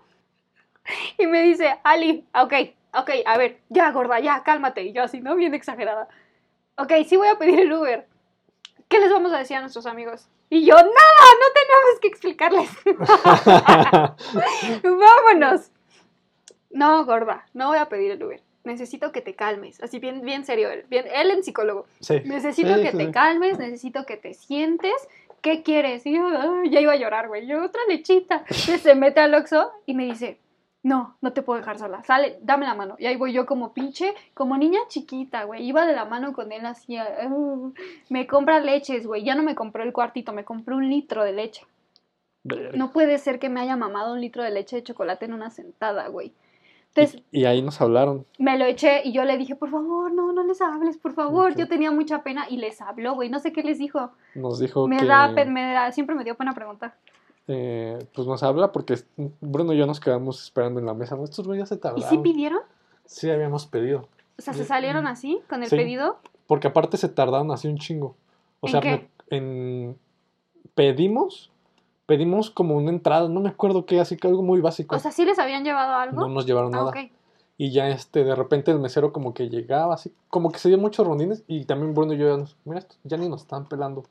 y 1.18 1.26
me 1.26 1.42
dice, 1.42 1.78
Ali, 1.84 2.26
ok, 2.34 2.54
ok, 2.94 3.10
a 3.26 3.36
ver, 3.36 3.58
ya, 3.68 3.90
gorda, 3.90 4.18
ya, 4.20 4.42
cálmate. 4.42 4.82
Y 4.82 4.92
yo 4.92 5.02
así, 5.02 5.20
¿no? 5.20 5.36
Bien 5.36 5.54
exagerada. 5.54 6.08
Ok, 6.76 6.92
sí 7.06 7.16
voy 7.16 7.28
a 7.28 7.38
pedir 7.38 7.60
el 7.60 7.72
Uber. 7.72 8.06
¿Qué 8.88 8.98
les 9.00 9.10
vamos 9.10 9.32
a 9.32 9.38
decir 9.38 9.56
a 9.56 9.60
nuestros 9.60 9.86
amigos? 9.86 10.28
Y 10.50 10.64
yo, 10.64 10.74
nada, 10.74 10.86
no 10.86 11.46
tenemos 11.54 12.00
que 12.00 12.08
explicarles. 12.08 12.70
Vámonos. 14.82 15.70
No, 16.70 17.04
gorda, 17.04 17.46
no 17.54 17.68
voy 17.68 17.78
a 17.78 17.88
pedir 17.88 18.12
el 18.12 18.22
Uber. 18.22 18.42
Necesito 18.64 19.12
que 19.12 19.20
te 19.20 19.34
calmes. 19.34 19.82
Así 19.82 19.98
bien, 19.98 20.22
bien 20.22 20.44
serio 20.44 20.70
él. 20.70 20.84
Bien, 20.88 21.06
él 21.12 21.30
en 21.30 21.42
psicólogo. 21.42 21.86
Sí. 22.00 22.20
Necesito 22.24 22.74
Sí, 22.74 22.82
que 22.82 22.90
sí, 22.92 22.98
te 22.98 23.10
calmes, 23.10 23.58
necesito 23.58 24.04
que 24.04 24.16
te 24.16 24.34
sientes. 24.34 25.08
¿Qué 25.40 25.62
quieres? 25.62 26.04
Y 26.04 26.14
yo 26.14 26.64
ya 26.64 26.80
iba 26.80 26.92
a 26.92 26.96
llorar, 26.96 27.28
güey. 27.28 27.46
Yo, 27.46 27.62
otra 27.64 27.80
lechita. 27.88 28.38
Entonces 28.48 28.80
se 28.82 28.94
mete 28.94 29.20
al 29.20 29.34
Oxxo 29.34 29.70
y 29.86 29.94
me 29.94 30.04
dice, 30.04 30.38
no, 30.88 31.16
no 31.20 31.32
te 31.32 31.42
puedo 31.42 31.58
dejar 31.58 31.78
sola. 31.78 32.02
Sale, 32.04 32.38
dame 32.42 32.66
la 32.66 32.74
mano. 32.74 32.96
Y 32.98 33.06
ahí 33.06 33.16
voy 33.16 33.32
yo 33.32 33.46
como 33.46 33.72
pinche, 33.72 34.14
como 34.34 34.56
niña 34.56 34.80
chiquita, 34.88 35.44
güey. 35.44 35.64
Iba 35.64 35.86
de 35.86 35.94
la 35.94 36.04
mano 36.04 36.32
con 36.32 36.50
él 36.50 36.64
así. 36.66 36.96
me 38.08 38.26
compra 38.26 38.60
leches, 38.60 39.06
güey. 39.06 39.22
Ya 39.24 39.34
no 39.34 39.42
me 39.42 39.54
compró 39.54 39.82
el 39.82 39.92
cuartito, 39.92 40.32
me 40.32 40.44
compró 40.44 40.76
un 40.76 40.88
litro 40.88 41.22
de 41.24 41.32
leche. 41.32 41.64
Verga. 42.44 42.70
No 42.76 42.92
puede 42.92 43.18
ser 43.18 43.38
que 43.38 43.48
me 43.48 43.60
haya 43.60 43.76
mamado 43.76 44.14
un 44.14 44.20
litro 44.20 44.42
de 44.42 44.50
leche 44.50 44.76
de 44.76 44.82
chocolate 44.82 45.26
en 45.26 45.34
una 45.34 45.50
sentada, 45.50 46.08
güey. 46.08 46.32
Entonces, 46.94 47.22
Y, 47.30 47.40
y 47.40 47.44
ahí 47.44 47.60
nos 47.60 47.80
hablaron. 47.82 48.24
me 48.38 48.58
lo 48.58 48.64
eché 48.64 49.02
y 49.04 49.12
yo 49.12 49.24
le 49.24 49.36
dije, 49.36 49.54
por 49.54 49.70
favor, 49.70 50.10
no, 50.10 50.32
no 50.32 50.42
les 50.44 50.60
hables, 50.62 50.96
por 50.96 51.12
favor. 51.12 51.54
Yo 51.54 51.68
tenía 51.68 51.90
mucha 51.90 52.22
pena 52.22 52.46
y 52.48 52.56
les 52.56 52.80
habló, 52.80 53.14
güey. 53.14 53.28
No 53.28 53.38
sé 53.40 53.52
qué 53.52 53.62
les 53.62 53.78
dijo. 53.78 54.10
Nos 54.34 54.58
dijo 54.58 54.88
Me 54.88 54.96
que 54.96 55.04
da, 55.04 55.28
me 55.28 55.72
da, 55.72 55.92
siempre 55.92 56.16
me 56.16 56.24
dio 56.24 56.34
pena 56.36 56.54
preguntar. 56.54 56.94
Eh, 57.48 57.98
pues 58.14 58.26
nos 58.28 58.42
habla 58.42 58.70
porque 58.72 58.94
Bruno 59.40 59.72
y 59.72 59.78
yo 59.78 59.86
nos 59.86 60.00
quedamos 60.00 60.42
esperando 60.44 60.78
en 60.80 60.86
la 60.86 60.94
mesa. 60.94 61.16
Estos 61.22 61.46
güeyes 61.46 61.64
ya 61.64 61.66
se 61.66 61.74
¿Y 61.74 61.78
tardaron. 61.78 62.08
sí 62.08 62.18
pidieron? 62.18 62.60
Sí, 63.06 63.30
habíamos 63.30 63.66
pedido. 63.66 64.08
O 64.38 64.42
sea, 64.42 64.54
se 64.54 64.64
salieron 64.64 65.06
así 65.06 65.40
con 65.48 65.62
el 65.62 65.68
Sí. 65.68 65.76
pedido. 65.76 66.18
Porque 66.46 66.68
aparte 66.68 66.96
se 66.96 67.08
tardaron 67.08 67.50
así 67.50 67.66
un 67.66 67.78
chingo. 67.78 68.14
O 68.60 68.66
¿En 68.68 68.70
sea, 68.72 68.80
qué? 68.80 68.90
me- 69.30 69.36
en 69.36 69.98
pedimos, 70.74 71.50
pedimos 72.06 72.50
como 72.50 72.76
una 72.76 72.90
entrada, 72.90 73.28
no 73.28 73.40
me 73.40 73.48
acuerdo 73.48 73.84
qué, 73.86 74.00
así 74.00 74.16
que 74.16 74.28
algo 74.28 74.42
muy 74.42 74.60
básico. 74.60 74.94
O 74.94 74.98
sea, 74.98 75.10
¿sí 75.10 75.24
les 75.24 75.38
habían 75.38 75.64
llevado 75.64 75.94
algo? 75.94 76.20
no 76.20 76.28
nos 76.28 76.46
llevaron 76.46 76.74
ah, 76.74 76.78
nada. 76.78 76.92
Y 77.56 77.72
ya 77.72 77.88
este, 77.88 78.22
de 78.22 78.34
repente 78.36 78.70
el 78.70 78.78
mesero 78.78 79.12
como 79.12 79.34
que 79.34 79.48
llegaba 79.48 79.94
así, 79.94 80.12
como 80.28 80.52
que 80.52 80.58
se 80.60 80.68
dio 80.68 80.78
muchos 80.78 81.04
rondines 81.06 81.42
y 81.48 81.64
también 81.64 81.92
Bruno 81.92 82.12
y 82.12 82.18
yo 82.18 82.28
ya 82.30 82.36
nos, 82.36 82.56
mira, 82.64 82.78
esto, 82.78 82.94
ya 83.02 83.16
ni 83.16 83.28
nos 83.28 83.40
están 83.42 83.66
pelando. 83.66 84.04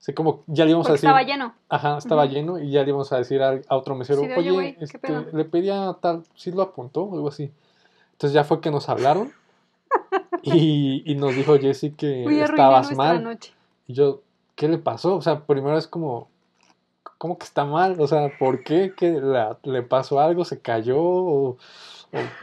Así 0.00 0.12
como 0.14 0.44
ya 0.46 0.64
le 0.64 0.70
íbamos 0.70 0.88
a 0.88 0.92
decir, 0.92 1.08
estaba 1.08 1.22
lleno. 1.24 1.54
ajá, 1.68 1.98
estaba 1.98 2.26
lleno 2.26 2.58
y 2.58 2.70
ya 2.70 2.82
le 2.82 2.90
íbamos 2.90 3.12
a 3.12 3.18
decir 3.18 3.42
a, 3.42 3.60
a 3.68 3.76
otro 3.76 3.94
mesero, 3.96 4.20
Sí, 4.22 4.26
"Oye, 4.26 4.36
oye, 4.38 4.50
güey, 4.52 4.76
¿qué 4.76 4.84
este, 4.84 4.98
pedo?" 4.98 5.26
le 5.32 5.44
pedía 5.44 5.96
tal, 6.00 6.22
sí 6.34 6.52
lo 6.52 6.62
apuntó 6.62 7.02
o 7.02 7.14
algo 7.14 7.28
así. 7.28 7.50
Entonces 8.12 8.32
ya 8.34 8.44
fue 8.44 8.60
que 8.60 8.70
nos 8.70 8.88
hablaron 8.88 9.32
y, 10.42 11.02
y 11.10 11.14
nos 11.16 11.34
dijo 11.34 11.58
Jessy 11.58 11.90
que 11.92 12.24
Uy, 12.26 12.40
estabas 12.40 12.92
mal. 12.96 13.22
noche. 13.22 13.52
Y 13.86 13.94
yo, 13.94 14.22
¿qué 14.54 14.68
le 14.68 14.78
pasó? 14.78 15.16
O 15.16 15.22
sea, 15.22 15.40
primero 15.44 15.76
es 15.76 15.88
como, 15.88 16.28
¿cómo 17.18 17.38
que 17.38 17.44
está 17.44 17.64
mal? 17.64 18.00
O 18.00 18.06
sea, 18.06 18.30
¿por 18.38 18.62
qué? 18.62 18.92
¿Que 18.96 19.12
la- 19.12 19.58
le 19.64 19.82
pasó 19.82 20.20
algo? 20.20 20.44
¿Se 20.44 20.60
cayó? 20.60 21.00
O, 21.00 21.56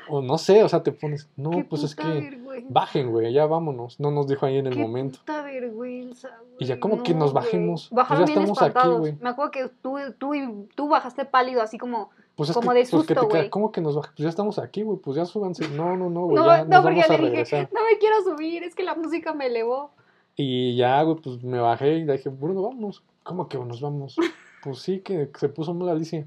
o- 0.10 0.18
o 0.18 0.22
no 0.22 0.38
sé, 0.38 0.64
o 0.64 0.70
sea, 0.70 0.84
te 0.84 0.92
pones, 0.92 1.28
no, 1.36 1.52
Qué 1.52 1.64
pues 1.64 1.84
es 1.84 1.96
que 1.96 2.06
vergüenza. 2.08 2.68
bajen, 2.70 3.12
güey, 3.12 3.34
ya 3.34 3.46
vámonos. 3.46 4.00
No 4.00 4.12
nos 4.12 4.28
dijo 4.28 4.46
ahí 4.46 4.58
en 4.58 4.68
el 4.68 4.76
Qué 4.76 4.80
momento. 4.82 5.20
puta 5.20 5.42
vergüenza, 5.42 6.30
Y 6.60 6.66
ya 6.66 6.76
güey, 6.76 6.80
como 6.80 7.04
que 7.04 7.14
no, 7.14 7.20
nos 7.20 7.32
güey. 7.34 7.44
bajemos. 7.44 7.90
Pues 7.94 8.08
ya 8.10 8.16
bien 8.16 8.30
estamos 8.30 8.58
aquí, 8.62 8.68
espantados. 8.68 9.00
güey. 9.00 9.18
Me 9.22 9.30
acuerdo 9.30 9.52
que 9.52 9.70
tú, 9.82 9.96
tú, 10.18 10.68
tú 10.76 10.88
bajaste 10.88 11.26
pálido, 11.26 11.62
así 11.62 11.78
como... 11.78 12.10
Pues 12.36 12.50
es 12.50 12.56
como 12.56 12.72
que, 12.72 12.80
de 12.80 12.82
pues 12.82 12.90
que 13.08 13.14
te 13.14 13.20
susto, 13.20 13.30
queda- 13.30 13.40
güey. 13.40 13.50
¿cómo 13.50 13.72
que 13.72 13.80
nos 13.82 13.96
bajamos? 13.96 14.16
Pues 14.18 14.24
ya 14.24 14.30
estamos 14.30 14.60
aquí, 14.60 14.82
güey, 14.84 15.00
pues 15.00 15.16
ya 15.16 15.26
súbanse. 15.26 15.70
No, 15.70 15.96
no, 15.96 16.10
no, 16.10 16.26
güey, 16.26 16.36
No, 16.36 16.46
ya 16.48 16.64
no, 16.66 16.70
nos 16.70 16.82
porque 16.84 17.00
vamos 17.02 17.10
a 17.10 17.18
le 17.22 17.32
dije, 17.32 17.70
no 17.74 17.80
me 17.90 17.98
quiero 17.98 18.22
subir, 18.24 18.64
es 18.64 18.76
que 18.76 18.84
la 18.84 18.94
música 18.96 19.34
me 19.34 19.46
elevó. 19.48 19.92
Y 20.36 20.76
ya, 20.76 21.02
güey, 21.04 21.16
pues 21.16 21.42
me 21.44 21.60
bajé 21.60 21.94
y 21.96 22.04
dije, 22.06 22.28
Bruno, 22.30 22.62
vámonos. 22.64 23.04
¿Cómo 23.24 23.48
que 23.48 23.58
nos 23.58 23.82
vamos? 23.82 24.16
Pues 24.64 24.80
sí, 24.80 25.00
que 25.02 25.30
se 25.38 25.48
puso 25.48 25.74
muy 25.76 25.88
Alicia. 25.90 26.26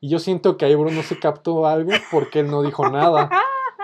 Y 0.00 0.08
yo 0.08 0.18
siento 0.18 0.56
que 0.56 0.64
ahí 0.64 0.74
Bruno 0.74 1.02
se 1.02 1.18
captó 1.18 1.66
algo 1.66 1.92
porque 2.10 2.40
él 2.40 2.50
no 2.50 2.62
dijo 2.62 2.88
nada. 2.88 3.28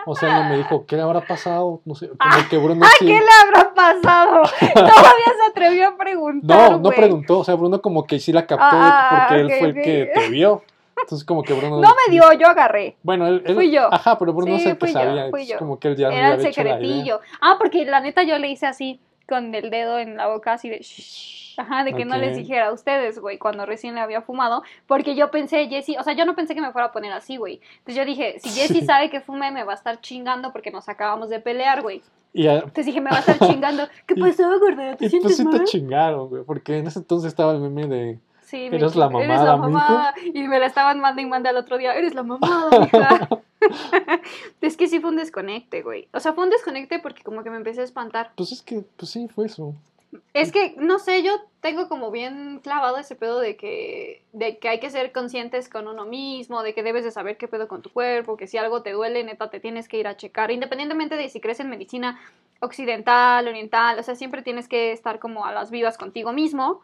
O 0.06 0.14
sea, 0.14 0.36
él 0.38 0.44
no 0.44 0.48
me 0.50 0.56
dijo, 0.56 0.86
¿qué 0.86 0.96
le 0.96 1.02
habrá 1.02 1.20
pasado? 1.20 1.80
No 1.84 1.94
sé, 1.94 2.08
como 2.08 2.48
que 2.48 2.58
Bruno 2.58 2.86
sí. 3.00 3.06
¿Qué 3.06 3.12
le 3.20 3.28
habrá 3.44 3.74
pasado? 3.74 4.42
Todavía 4.74 5.32
se 5.44 5.50
atrevió 5.50 5.88
a 5.88 5.96
preguntar, 5.96 6.70
No, 6.72 6.78
no 6.78 6.90
preguntó. 6.90 7.40
O 7.40 7.44
sea, 7.44 7.54
Bruno 7.56 7.82
como 7.82 8.06
que 8.06 8.18
sí 8.20 8.32
la 8.32 8.46
captó 8.46 8.64
Ah, 8.70 9.26
porque 9.28 9.40
él 9.42 9.50
fue 9.58 9.68
el 9.68 9.74
que 9.74 10.10
te 10.14 10.28
vio. 10.28 10.62
Entonces 10.98 11.26
como 11.26 11.42
que 11.42 11.52
Bruno... 11.52 11.80
No 11.80 11.88
me 12.06 12.10
dio, 12.10 12.32
yo 12.32 12.46
agarré. 12.48 12.96
Bueno, 13.02 13.26
él, 13.26 13.42
él- 13.44 13.54
Fui 13.54 13.70
yo. 13.70 13.92
Ajá, 13.92 14.18
pero 14.18 14.32
Bruno 14.32 14.56
Sí, 14.56 14.62
es 14.62 14.66
el 14.70 14.78
que 14.78 14.86
yo, 14.86 14.92
sabía. 14.92 15.28
fui 15.30 15.46
yo. 15.46 15.58
como 15.58 15.78
que 15.78 15.88
él 15.88 15.96
ya 15.96 16.08
Era 16.08 16.34
el 16.34 16.40
secretillo. 16.40 17.20
Ah, 17.40 17.56
porque 17.58 17.84
la 17.84 18.00
neta 18.00 18.22
yo 18.22 18.38
le 18.38 18.48
hice 18.48 18.66
así, 18.66 18.98
con 19.28 19.54
el 19.54 19.70
dedo 19.70 19.98
en 19.98 20.16
la 20.16 20.28
boca, 20.28 20.54
así 20.54 20.68
de... 20.68 20.78
shh. 20.80 21.46
Ajá, 21.58 21.84
de 21.84 21.94
que 21.94 22.04
no 22.04 22.18
les 22.18 22.36
dijera 22.36 22.68
a 22.68 22.72
ustedes, 22.72 23.18
güey, 23.18 23.38
cuando 23.38 23.64
recién 23.64 23.94
le 23.94 24.00
había 24.00 24.20
fumado. 24.20 24.62
Porque 24.86 25.14
yo 25.14 25.30
pensé, 25.30 25.66
Jessy, 25.68 25.96
o 25.96 26.02
sea, 26.02 26.12
yo 26.12 26.26
no 26.26 26.34
pensé 26.34 26.54
que 26.54 26.60
me 26.60 26.70
fuera 26.70 26.88
a 26.88 26.92
poner 26.92 27.12
así, 27.12 27.38
güey. 27.38 27.60
Entonces 27.78 27.96
yo 27.96 28.04
dije, 28.04 28.38
si 28.40 28.50
Jessy 28.50 28.82
sabe 28.84 29.08
que 29.08 29.20
fumé, 29.20 29.50
me 29.50 29.64
va 29.64 29.72
a 29.72 29.76
estar 29.76 30.00
chingando 30.00 30.52
porque 30.52 30.70
nos 30.70 30.88
acabamos 30.88 31.30
de 31.30 31.40
pelear, 31.40 31.82
güey. 31.82 32.02
Entonces 32.34 32.86
dije, 32.86 33.00
me 33.00 33.10
va 33.10 33.16
a 33.16 33.20
estar 33.20 33.38
chingando. 33.38 33.84
¿Qué 34.06 34.14
pasó, 34.14 34.58
gorda? 34.58 34.96
¿Te 34.96 35.06
y 35.06 35.20
pues 35.20 35.36
te 35.36 35.64
chingaron, 35.64 36.28
güey. 36.28 36.44
Porque 36.44 36.78
en 36.78 36.86
ese 36.86 36.98
entonces 36.98 37.28
estaba 37.28 37.52
el 37.52 37.60
meme 37.60 37.86
de... 37.86 38.18
Sí, 38.42 38.68
me 38.70 38.76
Eres 38.76 38.94
la 38.94 39.08
chingué. 39.08 39.24
Eres 39.24 39.38
mamada, 39.38 39.52
la 39.52 39.56
mamá. 39.56 40.14
Y 40.34 40.42
me 40.42 40.58
la 40.58 40.66
estaban 40.66 41.00
mandando 41.00 41.22
y 41.22 41.26
mandando 41.26 41.58
al 41.58 41.64
otro 41.64 41.78
día. 41.78 41.94
Eres 41.94 42.14
la 42.14 42.22
mamada, 42.22 42.78
mija. 42.92 43.28
es 44.60 44.76
que 44.76 44.88
sí 44.88 45.00
fue 45.00 45.10
un 45.10 45.16
desconecte, 45.16 45.82
güey. 45.82 46.08
O 46.12 46.20
sea, 46.20 46.32
fue 46.32 46.44
un 46.44 46.50
desconecte 46.50 46.98
porque 46.98 47.22
como 47.22 47.42
que 47.42 47.50
me 47.50 47.56
empecé 47.56 47.80
a 47.80 47.84
espantar. 47.84 48.32
Pues 48.36 48.52
es 48.52 48.62
que, 48.62 48.84
pues 48.96 49.10
sí, 49.10 49.28
fue 49.28 49.46
eso. 49.46 49.74
Es 50.32 50.52
que, 50.52 50.74
no 50.78 50.98
sé, 50.98 51.22
yo 51.22 51.32
tengo 51.60 51.88
como 51.88 52.10
bien 52.10 52.60
clavado 52.62 52.96
ese 52.98 53.16
pedo 53.16 53.40
de 53.40 53.56
que, 53.56 54.22
de 54.32 54.58
que 54.58 54.68
hay 54.68 54.80
que 54.80 54.90
ser 54.90 55.12
conscientes 55.12 55.68
con 55.68 55.88
uno 55.88 56.04
mismo, 56.04 56.62
de 56.62 56.74
que 56.74 56.82
debes 56.82 57.04
de 57.04 57.10
saber 57.10 57.36
qué 57.36 57.48
pedo 57.48 57.68
con 57.68 57.82
tu 57.82 57.90
cuerpo, 57.90 58.36
que 58.36 58.46
si 58.46 58.56
algo 58.56 58.82
te 58.82 58.92
duele, 58.92 59.24
neta, 59.24 59.50
te 59.50 59.60
tienes 59.60 59.88
que 59.88 59.98
ir 59.98 60.06
a 60.06 60.16
checar, 60.16 60.50
independientemente 60.50 61.16
de 61.16 61.28
si 61.28 61.40
crees 61.40 61.60
en 61.60 61.70
medicina 61.70 62.20
occidental, 62.60 63.46
oriental, 63.48 63.98
o 63.98 64.02
sea, 64.02 64.14
siempre 64.14 64.42
tienes 64.42 64.68
que 64.68 64.92
estar 64.92 65.18
como 65.18 65.44
a 65.44 65.52
las 65.52 65.70
vivas 65.70 65.98
contigo 65.98 66.32
mismo. 66.32 66.80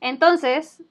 Entonces, 0.00 0.82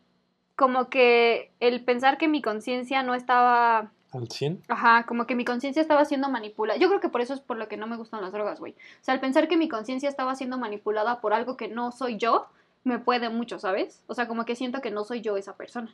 como 0.56 0.90
que 0.90 1.52
el 1.60 1.84
pensar 1.84 2.18
que 2.18 2.28
mi 2.28 2.42
conciencia 2.42 3.04
no 3.04 3.14
estaba 3.14 3.92
Al 4.14 4.30
100. 4.30 4.64
Ajá, 4.68 5.06
como 5.08 5.26
que 5.26 5.36
mi 5.36 5.44
conciencia 5.44 5.82
estaba 5.82 6.06
siendo 6.06 6.30
manipulada. 6.30 6.80
Yo 6.80 6.88
creo 6.88 7.00
que 7.02 7.10
por 7.10 7.22
eso 7.22 7.34
es 7.34 7.40
por 7.40 7.58
lo 7.58 7.68
que 7.68 7.78
no 7.78 7.88
me 7.88 7.98
gustan 7.98 8.22
las 8.22 8.32
drogas, 8.32 8.60
güey. 8.60 8.74
O 8.74 9.04
sea, 9.04 9.14
al 9.14 9.20
pensar 9.20 9.48
que 9.48 9.58
mi 9.58 9.68
conciencia 9.68 10.08
estaba 10.08 10.36
siendo 10.36 10.58
manipulada 10.58 11.20
por 11.20 11.34
algo 11.34 11.58
que 11.58 11.68
no 11.68 11.92
soy 11.92 12.18
yo, 12.18 12.48
me 12.84 13.00
puede 13.00 13.30
mucho, 13.30 13.60
¿sabes? 13.60 14.04
O 14.08 14.14
sea, 14.14 14.28
como 14.28 14.46
que 14.46 14.56
siento 14.56 14.82
que 14.82 14.92
no 14.92 15.04
soy 15.04 15.22
yo 15.22 15.38
esa 15.38 15.56
persona. 15.56 15.94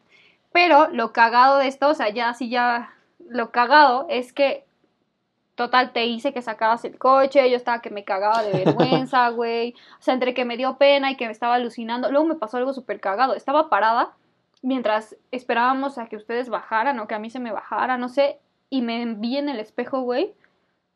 Pero 0.51 0.89
lo 0.89 1.13
cagado 1.13 1.57
de 1.57 1.67
esto, 1.67 1.89
o 1.89 1.93
sea, 1.93 2.09
ya 2.09 2.34
sí 2.34 2.49
ya 2.49 2.93
lo 3.28 3.51
cagado 3.51 4.07
es 4.09 4.34
que 4.34 4.65
total 5.55 5.91
te 5.91 6.05
hice 6.05 6.34
que 6.34 6.41
sacaras 6.41 6.86
el 6.86 6.97
coche, 6.97 7.49
yo 7.49 7.57
estaba 7.57 7.82
que 7.82 7.89
me 7.89 8.05
cagaba 8.05 8.43
de 8.43 8.63
vergüenza, 8.63 9.28
güey. 9.30 9.76
O 9.99 10.01
sea, 10.01 10.13
entre 10.13 10.34
que 10.34 10.45
me 10.45 10.57
dio 10.57 10.78
pena 10.78 11.11
y 11.11 11.17
que 11.17 11.26
me 11.26 11.32
estaba 11.32 11.55
alucinando. 11.55 12.09
Luego 12.11 12.26
me 12.26 12.36
pasó 12.36 12.57
algo 12.57 12.74
súper 12.74 12.99
cagado. 12.99 13.36
Estaba 13.36 13.70
parada 13.70 14.13
mientras 14.62 15.16
esperábamos 15.32 15.97
a 15.97 16.07
que 16.07 16.18
ustedes 16.18 16.49
bajaran 16.49 16.99
o 16.99 17.07
que 17.07 17.16
a 17.16 17.20
mí 17.20 17.30
se 17.30 17.39
me 17.39 17.51
bajara, 17.51 17.97
no 17.97 18.10
sé, 18.10 18.39
y 18.70 18.82
me 18.82 19.05
vi 19.16 19.38
en 19.38 19.49
el 19.49 19.60
espejo, 19.60 20.01
güey. 20.01 20.34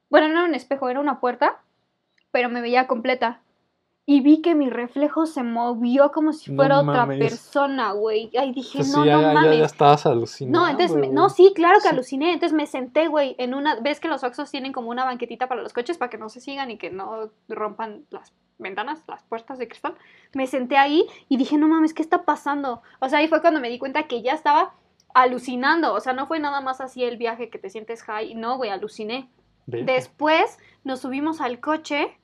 Bueno, 0.10 0.28
no 0.28 0.40
era 0.40 0.48
un 0.48 0.56
espejo, 0.56 0.90
era 0.90 1.00
una 1.00 1.20
puerta, 1.20 1.62
pero 2.32 2.50
me 2.50 2.62
veía 2.62 2.88
completa. 2.88 3.40
Y 4.06 4.20
vi 4.20 4.42
que 4.42 4.54
mi 4.54 4.70
reflejo 4.70 5.26
se 5.26 5.44
movió 5.44 6.12
como 6.12 6.34
si 6.34 6.52
No 6.52 6.58
fuera 6.58 6.80
otra 6.82 7.08
persona, 7.08 7.94
güey. 7.94 8.30
Ay, 8.38 8.52
dije, 8.52 8.80
Pues 8.80 8.90
no, 8.92 9.04
sí, 9.04 9.08
ya, 9.08 9.16
no 9.16 9.22
ya- 9.22 9.34
mames. 9.34 9.60
ya 9.60 9.66
estabas 9.66 10.06
alucinando. 10.06 10.60
No, 10.60 10.68
entonces, 10.68 10.98
me- 10.98 11.08
no, 11.08 11.30
sí, 11.30 11.54
claro 11.56 11.76
que 11.78 11.84
Sí. 11.88 11.96
aluciné. 11.96 12.34
Entonces 12.34 12.54
me 12.54 12.66
senté, 12.68 13.08
güey, 13.08 13.34
en 13.40 13.54
una. 13.54 13.80
¿Ves 13.80 14.02
que 14.02 14.10
los 14.10 14.26
Oxxos 14.26 14.52
tienen 14.52 14.74
como 14.74 14.90
una 14.90 15.06
banquetita 15.06 15.48
para 15.48 15.62
los 15.62 15.72
coches 15.72 15.98
para 15.98 16.10
que 16.10 16.18
no 16.18 16.28
se 16.28 16.42
sigan 16.42 16.70
y 16.70 16.78
que 16.78 16.92
no 16.92 17.30
rompan 17.48 18.06
las 18.10 18.34
ventanas, 18.58 19.04
las 19.08 19.24
puertas 19.24 19.58
de 19.58 19.68
cristal? 19.68 19.96
Me 20.34 20.48
senté 20.48 20.78
ahí 20.78 21.06
y 21.30 21.38
dije, 21.38 21.58
no 21.58 21.68
mames, 21.68 21.94
¿qué 21.94 22.02
está 22.02 22.24
pasando? 22.24 22.82
O 23.00 23.10
sea, 23.10 23.20
ahí 23.20 23.28
fue 23.28 23.42
cuando 23.42 23.60
me 23.60 23.70
di 23.70 23.80
cuenta 23.80 24.04
que 24.04 24.22
ya 24.22 24.34
estaba 24.34 24.74
alucinando. 25.14 25.94
O 25.94 26.00
sea, 26.00 26.14
no 26.14 26.28
fue 26.28 26.40
nada 26.40 26.62
más 26.62 26.82
así 26.82 27.04
el 27.04 27.18
viaje 27.18 27.50
que 27.50 27.60
te 27.60 27.70
sientes 27.70 28.04
high. 28.04 28.36
No, 28.36 28.58
güey, 28.58 28.70
aluciné. 28.70 29.30
Después 29.66 30.60
nos 30.84 31.02
subimos 31.02 31.40
al 31.40 31.60
coche 31.60 32.18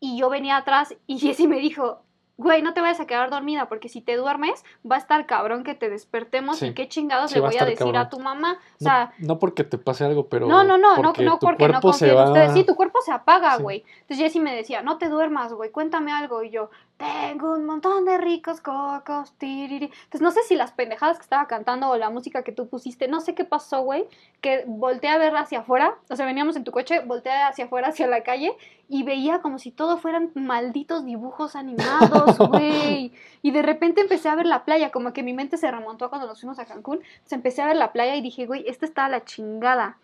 y 0.00 0.18
yo 0.18 0.30
venía 0.30 0.56
atrás 0.56 0.96
y 1.06 1.18
Jessie 1.18 1.46
me 1.46 1.60
dijo, 1.60 2.02
güey, 2.40 2.62
no 2.62 2.72
te 2.72 2.80
vayas 2.80 2.98
a 3.00 3.06
quedar 3.06 3.28
dormida 3.30 3.68
porque 3.68 3.88
si 3.90 4.00
te 4.00 4.16
duermes 4.16 4.64
va 4.90 4.96
a 4.96 4.98
estar 4.98 5.26
cabrón 5.26 5.62
que 5.62 5.74
te 5.74 5.90
despertemos 5.90 6.58
Sí. 6.58 6.68
y 6.68 6.74
qué 6.74 6.88
chingados 6.88 7.30
Sí, 7.30 7.38
le 7.38 7.44
a 7.44 7.48
voy 7.48 7.56
a 7.58 7.64
decir 7.64 7.78
cabrón. 7.78 7.96
a 7.96 8.08
tu 8.08 8.18
mamá. 8.18 8.52
O 8.52 8.54
No- 8.54 8.90
sea, 8.90 9.12
no, 9.18 9.38
porque 9.38 9.62
te 9.62 9.76
pase 9.78 10.04
algo, 10.04 10.26
pero. 10.28 10.46
no, 10.48 10.64
no, 10.64 10.78
no, 10.78 10.96
no, 10.96 11.02
porque 11.02 11.22
no 11.22 11.38
tu 11.38 11.46
porque 11.46 11.68
no 11.68 11.80
confío 11.80 12.20
en 12.22 12.28
ustedes. 12.28 12.52
Sí, 12.54 12.64
tu 12.64 12.74
cuerpo 12.76 12.98
se 13.04 13.12
apaga, 13.12 13.56
Sí. 13.58 13.62
güey. 13.62 13.84
Entonces 14.00 14.18
Jessie 14.18 14.40
me 14.40 14.54
decía, 14.56 14.80
no 14.82 14.96
te 14.98 15.08
duermas, 15.08 15.52
güey, 15.52 15.70
cuéntame 15.70 16.12
algo. 16.12 16.42
Y 16.42 16.50
yo, 16.50 16.70
tengo 17.00 17.54
un 17.54 17.64
montón 17.64 18.04
de 18.04 18.18
ricos 18.18 18.60
cocos, 18.60 19.32
tiriri. 19.38 19.86
Entonces 19.86 20.20
no 20.20 20.30
sé 20.32 20.42
si 20.42 20.54
las 20.54 20.72
pendejadas 20.72 21.16
que 21.16 21.22
estaba 21.22 21.46
cantando 21.46 21.88
o 21.88 21.96
la 21.96 22.10
música 22.10 22.42
que 22.42 22.52
tú 22.52 22.68
pusiste, 22.68 23.08
no 23.08 23.20
sé 23.22 23.34
qué 23.34 23.46
pasó, 23.46 23.80
güey, 23.80 24.04
que 24.42 24.64
volteé 24.66 25.08
a 25.08 25.16
ver 25.16 25.34
hacia 25.34 25.60
afuera, 25.60 25.96
o 26.10 26.16
sea, 26.16 26.26
veníamos 26.26 26.56
en 26.56 26.64
tu 26.64 26.72
coche, 26.72 27.00
volteé 27.00 27.32
hacia 27.32 27.64
afuera, 27.64 27.88
hacia 27.88 28.06
la 28.06 28.22
calle, 28.22 28.54
y 28.86 29.02
veía 29.02 29.40
como 29.40 29.58
si 29.58 29.70
todo 29.70 29.96
fueran 29.96 30.30
malditos 30.34 31.06
dibujos 31.06 31.56
animados, 31.56 32.36
güey. 32.50 33.14
Y 33.40 33.50
de 33.50 33.62
repente 33.62 34.02
empecé 34.02 34.28
a 34.28 34.34
ver 34.34 34.44
la 34.44 34.66
playa, 34.66 34.90
como 34.90 35.14
que 35.14 35.22
mi 35.22 35.32
mente 35.32 35.56
se 35.56 35.70
remontó 35.70 36.10
cuando 36.10 36.26
nos 36.26 36.38
fuimos 36.38 36.58
a 36.58 36.66
Cancún. 36.66 36.98
Entonces 36.98 37.32
empecé 37.32 37.62
a 37.62 37.66
ver 37.68 37.76
la 37.76 37.92
playa 37.92 38.14
y 38.14 38.20
dije, 38.20 38.44
güey, 38.44 38.68
esta 38.68 38.84
está 38.84 39.06
a 39.06 39.08
la 39.08 39.24
chingada. 39.24 39.96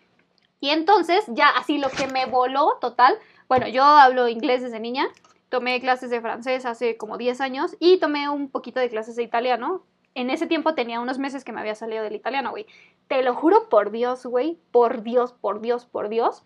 Y 0.59 0.71
entonces, 0.71 1.23
ya 1.27 1.49
así 1.49 1.77
lo 1.77 1.89
que 1.89 2.07
me 2.07 2.25
voló 2.25 2.77
total, 2.81 3.19
bueno, 3.47 3.67
yo 3.67 3.83
hablo 3.83 4.27
inglés 4.27 4.63
desde 4.63 4.79
niña, 4.79 5.07
tomé 5.49 5.79
clases 5.79 6.09
de 6.09 6.21
francés 6.21 6.65
hace 6.65 6.97
como 6.97 7.17
10 7.17 7.41
años 7.41 7.75
y 7.79 7.97
tomé 7.99 8.29
un 8.29 8.49
poquito 8.49 8.79
de 8.79 8.89
clases 8.89 9.15
de 9.15 9.23
italiano. 9.23 9.83
En 10.15 10.29
ese 10.29 10.47
tiempo 10.47 10.73
tenía 10.73 10.99
unos 10.99 11.19
meses 11.19 11.43
que 11.43 11.51
me 11.51 11.59
había 11.61 11.75
salido 11.75 12.03
del 12.03 12.15
italiano, 12.15 12.51
güey. 12.51 12.65
Te 13.07 13.21
lo 13.23 13.35
juro 13.35 13.69
por 13.69 13.91
Dios, 13.91 14.25
güey, 14.25 14.57
por 14.71 15.03
Dios, 15.03 15.33
por 15.33 15.61
Dios, 15.61 15.85
por 15.85 16.09
Dios. 16.09 16.43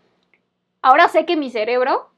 Ahora 0.82 1.08
sé 1.08 1.26
que 1.26 1.38
mi 1.38 1.50
cerebro 1.50 2.10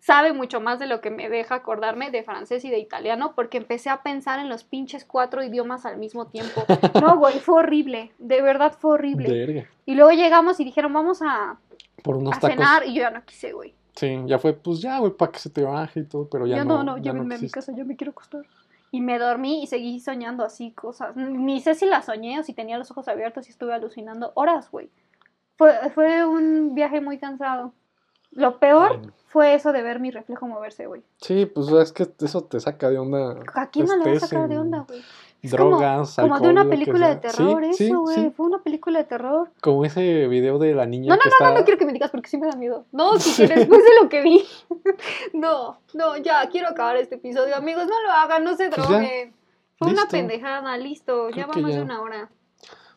sabe 0.00 0.32
mucho 0.32 0.60
más 0.60 0.80
de 0.80 0.88
lo 0.88 1.00
que 1.00 1.10
me 1.10 1.28
deja 1.28 1.54
acordarme 1.54 2.10
de 2.10 2.24
francés 2.24 2.64
y 2.64 2.70
de 2.70 2.78
italiano 2.78 3.34
porque 3.36 3.56
empecé 3.56 3.88
a 3.88 4.02
pensar 4.02 4.40
en 4.40 4.48
los 4.48 4.64
pinches 4.64 5.04
cuatro 5.04 5.42
idiomas 5.44 5.86
al 5.86 5.96
mismo 5.96 6.26
tiempo. 6.26 6.64
No, 7.00 7.16
güey, 7.16 7.38
fue 7.38 7.60
horrible, 7.60 8.12
de 8.18 8.42
verdad 8.42 8.76
fue 8.78 8.92
horrible. 8.94 9.66
Y 9.86 9.94
luego 9.94 10.10
llegamos 10.10 10.60
y 10.60 10.64
dijeron, 10.64 10.92
vamos 10.92 11.22
a, 11.22 11.56
Por 12.02 12.16
unos 12.16 12.36
a 12.36 12.40
tacos. 12.40 12.50
cenar 12.50 12.86
y 12.86 12.94
yo 12.94 13.02
ya 13.02 13.10
no 13.10 13.24
quise, 13.24 13.52
güey. 13.52 13.74
Sí, 13.94 14.22
ya 14.26 14.38
fue, 14.38 14.54
pues 14.54 14.80
ya, 14.80 14.98
güey, 14.98 15.12
para 15.12 15.32
que 15.32 15.38
se 15.38 15.50
te 15.50 15.62
baje 15.62 16.00
y 16.00 16.04
todo, 16.04 16.28
pero 16.28 16.46
ya 16.46 16.56
Yo 16.56 16.64
no. 16.64 16.78
no, 16.78 16.84
no, 16.84 16.98
ya 16.98 17.12
llévenme 17.12 17.34
a 17.34 17.38
mi 17.38 17.50
casa, 17.50 17.72
yo 17.72 17.84
me 17.84 17.96
quiero 17.96 18.12
acostar. 18.12 18.44
Y 18.90 19.00
me 19.00 19.18
dormí 19.18 19.62
y 19.62 19.66
seguí 19.66 20.00
soñando 20.00 20.44
así 20.44 20.70
cosas. 20.72 21.16
Ni 21.16 21.60
sé 21.60 21.74
si 21.74 21.86
las 21.86 22.06
soñé 22.06 22.40
o 22.40 22.42
si 22.42 22.52
tenía 22.52 22.78
los 22.78 22.90
ojos 22.90 23.08
abiertos 23.08 23.46
y 23.48 23.50
estuve 23.50 23.72
alucinando 23.72 24.32
horas, 24.34 24.70
güey. 24.70 24.90
Fue, 25.56 25.72
fue 25.94 26.26
un 26.26 26.74
viaje 26.74 27.00
muy 27.00 27.18
cansado. 27.18 27.72
Lo 28.32 28.58
peor 28.58 29.12
fue 29.28 29.54
eso 29.54 29.72
de 29.72 29.82
ver 29.82 30.00
mi 30.00 30.10
reflejo 30.10 30.46
moverse, 30.46 30.86
güey. 30.86 31.02
Sí, 31.18 31.46
pues 31.46 31.68
es 31.68 31.92
que 31.92 32.08
eso 32.20 32.44
te 32.44 32.60
saca 32.60 32.90
de 32.90 32.98
onda. 32.98 33.40
¿A 33.54 33.68
quién 33.68 33.86
no 33.86 33.96
le 33.96 34.10
va 34.10 34.16
a 34.16 34.20
sacar 34.20 34.48
de 34.48 34.58
onda, 34.58 34.84
güey? 34.88 35.02
Es 35.42 35.50
como- 35.56 35.70
Drogas, 35.78 36.14
Como 36.14 36.28
de 36.28 36.32
alcohol, 36.34 36.50
una 36.52 36.62
lo 36.64 36.70
que 36.70 36.76
película 36.76 37.08
de 37.08 37.16
terror, 37.16 37.64
Sí, 37.74 37.86
eso, 37.86 38.00
güey. 38.02 38.14
sí. 38.14 38.30
Fue 38.36 38.46
una 38.46 38.62
película 38.62 38.98
de 39.00 39.04
terror. 39.06 39.50
Como 39.60 39.84
ese 39.84 40.28
video 40.28 40.58
de 40.60 40.72
la 40.74 40.86
niña 40.86 41.08
No, 41.08 41.16
no, 41.16 41.20
que 41.22 41.28
no, 41.30 41.34
está... 41.34 41.48
no, 41.52 41.58
no 41.58 41.64
quiero 41.64 41.78
que 41.78 41.86
me 41.86 41.92
digas 41.92 42.10
porque 42.12 42.28
sí 42.28 42.38
me 42.38 42.46
da 42.46 42.54
miedo. 42.56 42.84
No, 42.92 43.18
si 43.18 43.42
después 43.46 43.82
de 43.82 44.02
lo 44.02 44.08
que 44.08 44.22
vi. 44.22 44.44
No, 45.32 45.78
no, 45.94 46.16
ya 46.16 46.48
quiero 46.48 46.68
acabar 46.68 46.96
este 46.96 47.16
episodio. 47.16 47.56
Amigos, 47.56 47.86
no 47.86 48.00
lo 48.02 48.10
hagan, 48.12 48.44
no 48.44 48.56
se 48.56 48.68
Pues 48.70 48.88
droguen. 48.88 49.34
Fue 49.78 49.88
una 49.90 50.06
pendejada, 50.06 50.76
listo. 50.76 51.30
ya 51.30 51.46
va 51.46 51.54
más 51.54 51.74
de 51.74 51.82
una 51.82 52.00
hora. 52.00 52.30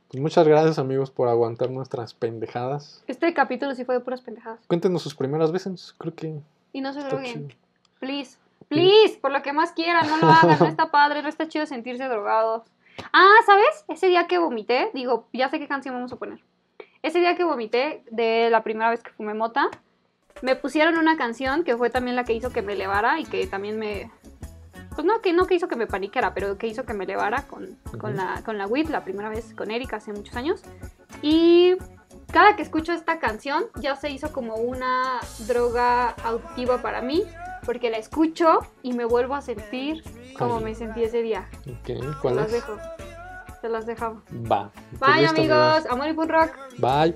Pues 0.07 0.21
muchas 0.21 0.47
gracias, 0.47 0.77
amigos, 0.77 1.09
por 1.09 1.27
aguantar 1.29 1.71
nuestras 1.71 2.13
pendejadas. 2.13 3.03
Este 3.07 3.33
capítulo 3.33 3.73
sí 3.73 3.85
fue 3.85 3.95
de 3.95 4.01
puras 4.01 4.21
pendejadas. 4.21 4.59
Cuéntenos 4.67 5.01
sus 5.01 5.15
primeras 5.15 5.51
veces. 5.51 5.95
Creo 5.97 6.13
que 6.13 6.39
Y 6.73 6.81
no 6.81 6.93
se 6.93 6.99
droguen. 7.01 7.47
chido. 7.47 7.47
Please. 7.99 8.37
Please, 8.67 9.17
por 9.21 9.31
lo 9.31 9.41
que 9.41 9.53
más 9.53 9.71
quieran, 9.71 10.07
no 10.07 10.17
lo 10.17 10.27
hagan. 10.27 10.57
No 10.59 10.65
está 10.65 10.91
padre, 10.91 11.21
no 11.21 11.29
está 11.29 11.47
chido 11.47 11.65
sentirse 11.65 12.05
drogados. 12.05 12.63
Ah, 13.13 13.35
¿sabes? 13.45 13.85
Ese 13.87 14.07
día 14.07 14.27
que 14.27 14.37
vomité, 14.37 14.89
digo, 14.93 15.27
ya 15.33 15.49
sé 15.49 15.59
qué 15.59 15.67
canción 15.67 15.95
vamos 15.95 16.11
a 16.13 16.15
poner. 16.15 16.39
Ese 17.01 17.19
día 17.19 17.35
que 17.35 17.43
vomité, 17.43 18.03
de 18.09 18.49
la 18.49 18.63
primera 18.63 18.89
vez 18.89 19.03
que 19.03 19.11
fumé 19.11 19.33
mota, 19.33 19.69
me 20.41 20.55
pusieron 20.55 20.97
una 20.97 21.17
canción 21.17 21.63
que 21.63 21.77
fue 21.77 21.89
también 21.89 22.15
la 22.15 22.23
que 22.23 22.33
hizo 22.33 22.51
que 22.51 22.61
me 22.61 22.73
elevara 22.73 23.19
y 23.19 23.25
que 23.25 23.45
también 23.47 23.77
me. 23.77 24.11
Pues 24.95 25.05
no, 25.05 25.21
que 25.21 25.33
no 25.33 25.45
que 25.45 25.55
hizo 25.55 25.67
que 25.67 25.75
me 25.75 25.87
paniquera, 25.87 26.33
pero 26.33 26.57
que 26.57 26.67
hizo 26.67 26.85
que 26.85 26.93
me 26.93 27.03
elevara 27.03 27.47
con, 27.47 27.77
con 27.99 28.15
la, 28.15 28.41
con 28.45 28.57
la 28.57 28.65
WIT, 28.65 28.89
la 28.89 29.03
primera 29.03 29.29
vez 29.29 29.53
con 29.53 29.69
Erika 29.69 29.97
hace 29.97 30.13
muchos 30.13 30.35
años. 30.35 30.63
Y 31.21 31.75
cada 32.31 32.55
que 32.55 32.63
escucho 32.63 32.93
esta 32.93 33.19
canción 33.19 33.65
ya 33.75 33.95
se 33.95 34.09
hizo 34.09 34.31
como 34.31 34.55
una 34.55 35.19
droga 35.47 36.09
auditiva 36.23 36.81
para 36.81 37.01
mí, 37.01 37.23
porque 37.65 37.89
la 37.89 37.97
escucho 37.97 38.59
y 38.83 38.93
me 38.93 39.05
vuelvo 39.05 39.35
a 39.35 39.41
sentir 39.41 40.03
como 40.37 40.59
me 40.59 40.75
sentí 40.75 41.03
ese 41.03 41.21
día. 41.21 41.47
Ok, 41.61 41.87
Se 41.87 41.99
¿cuál 42.21 42.35
las 42.37 42.45
es? 42.47 42.51
dejo. 42.53 42.77
Se 43.61 43.69
las 43.69 43.85
dejamos. 43.85 44.23
Va. 44.51 44.71
Bye 44.99 45.25
amigos, 45.27 45.85
amor 45.89 46.07
y 46.09 46.13
punk 46.13 46.29
rock. 46.29 46.51
Bye. 46.77 47.15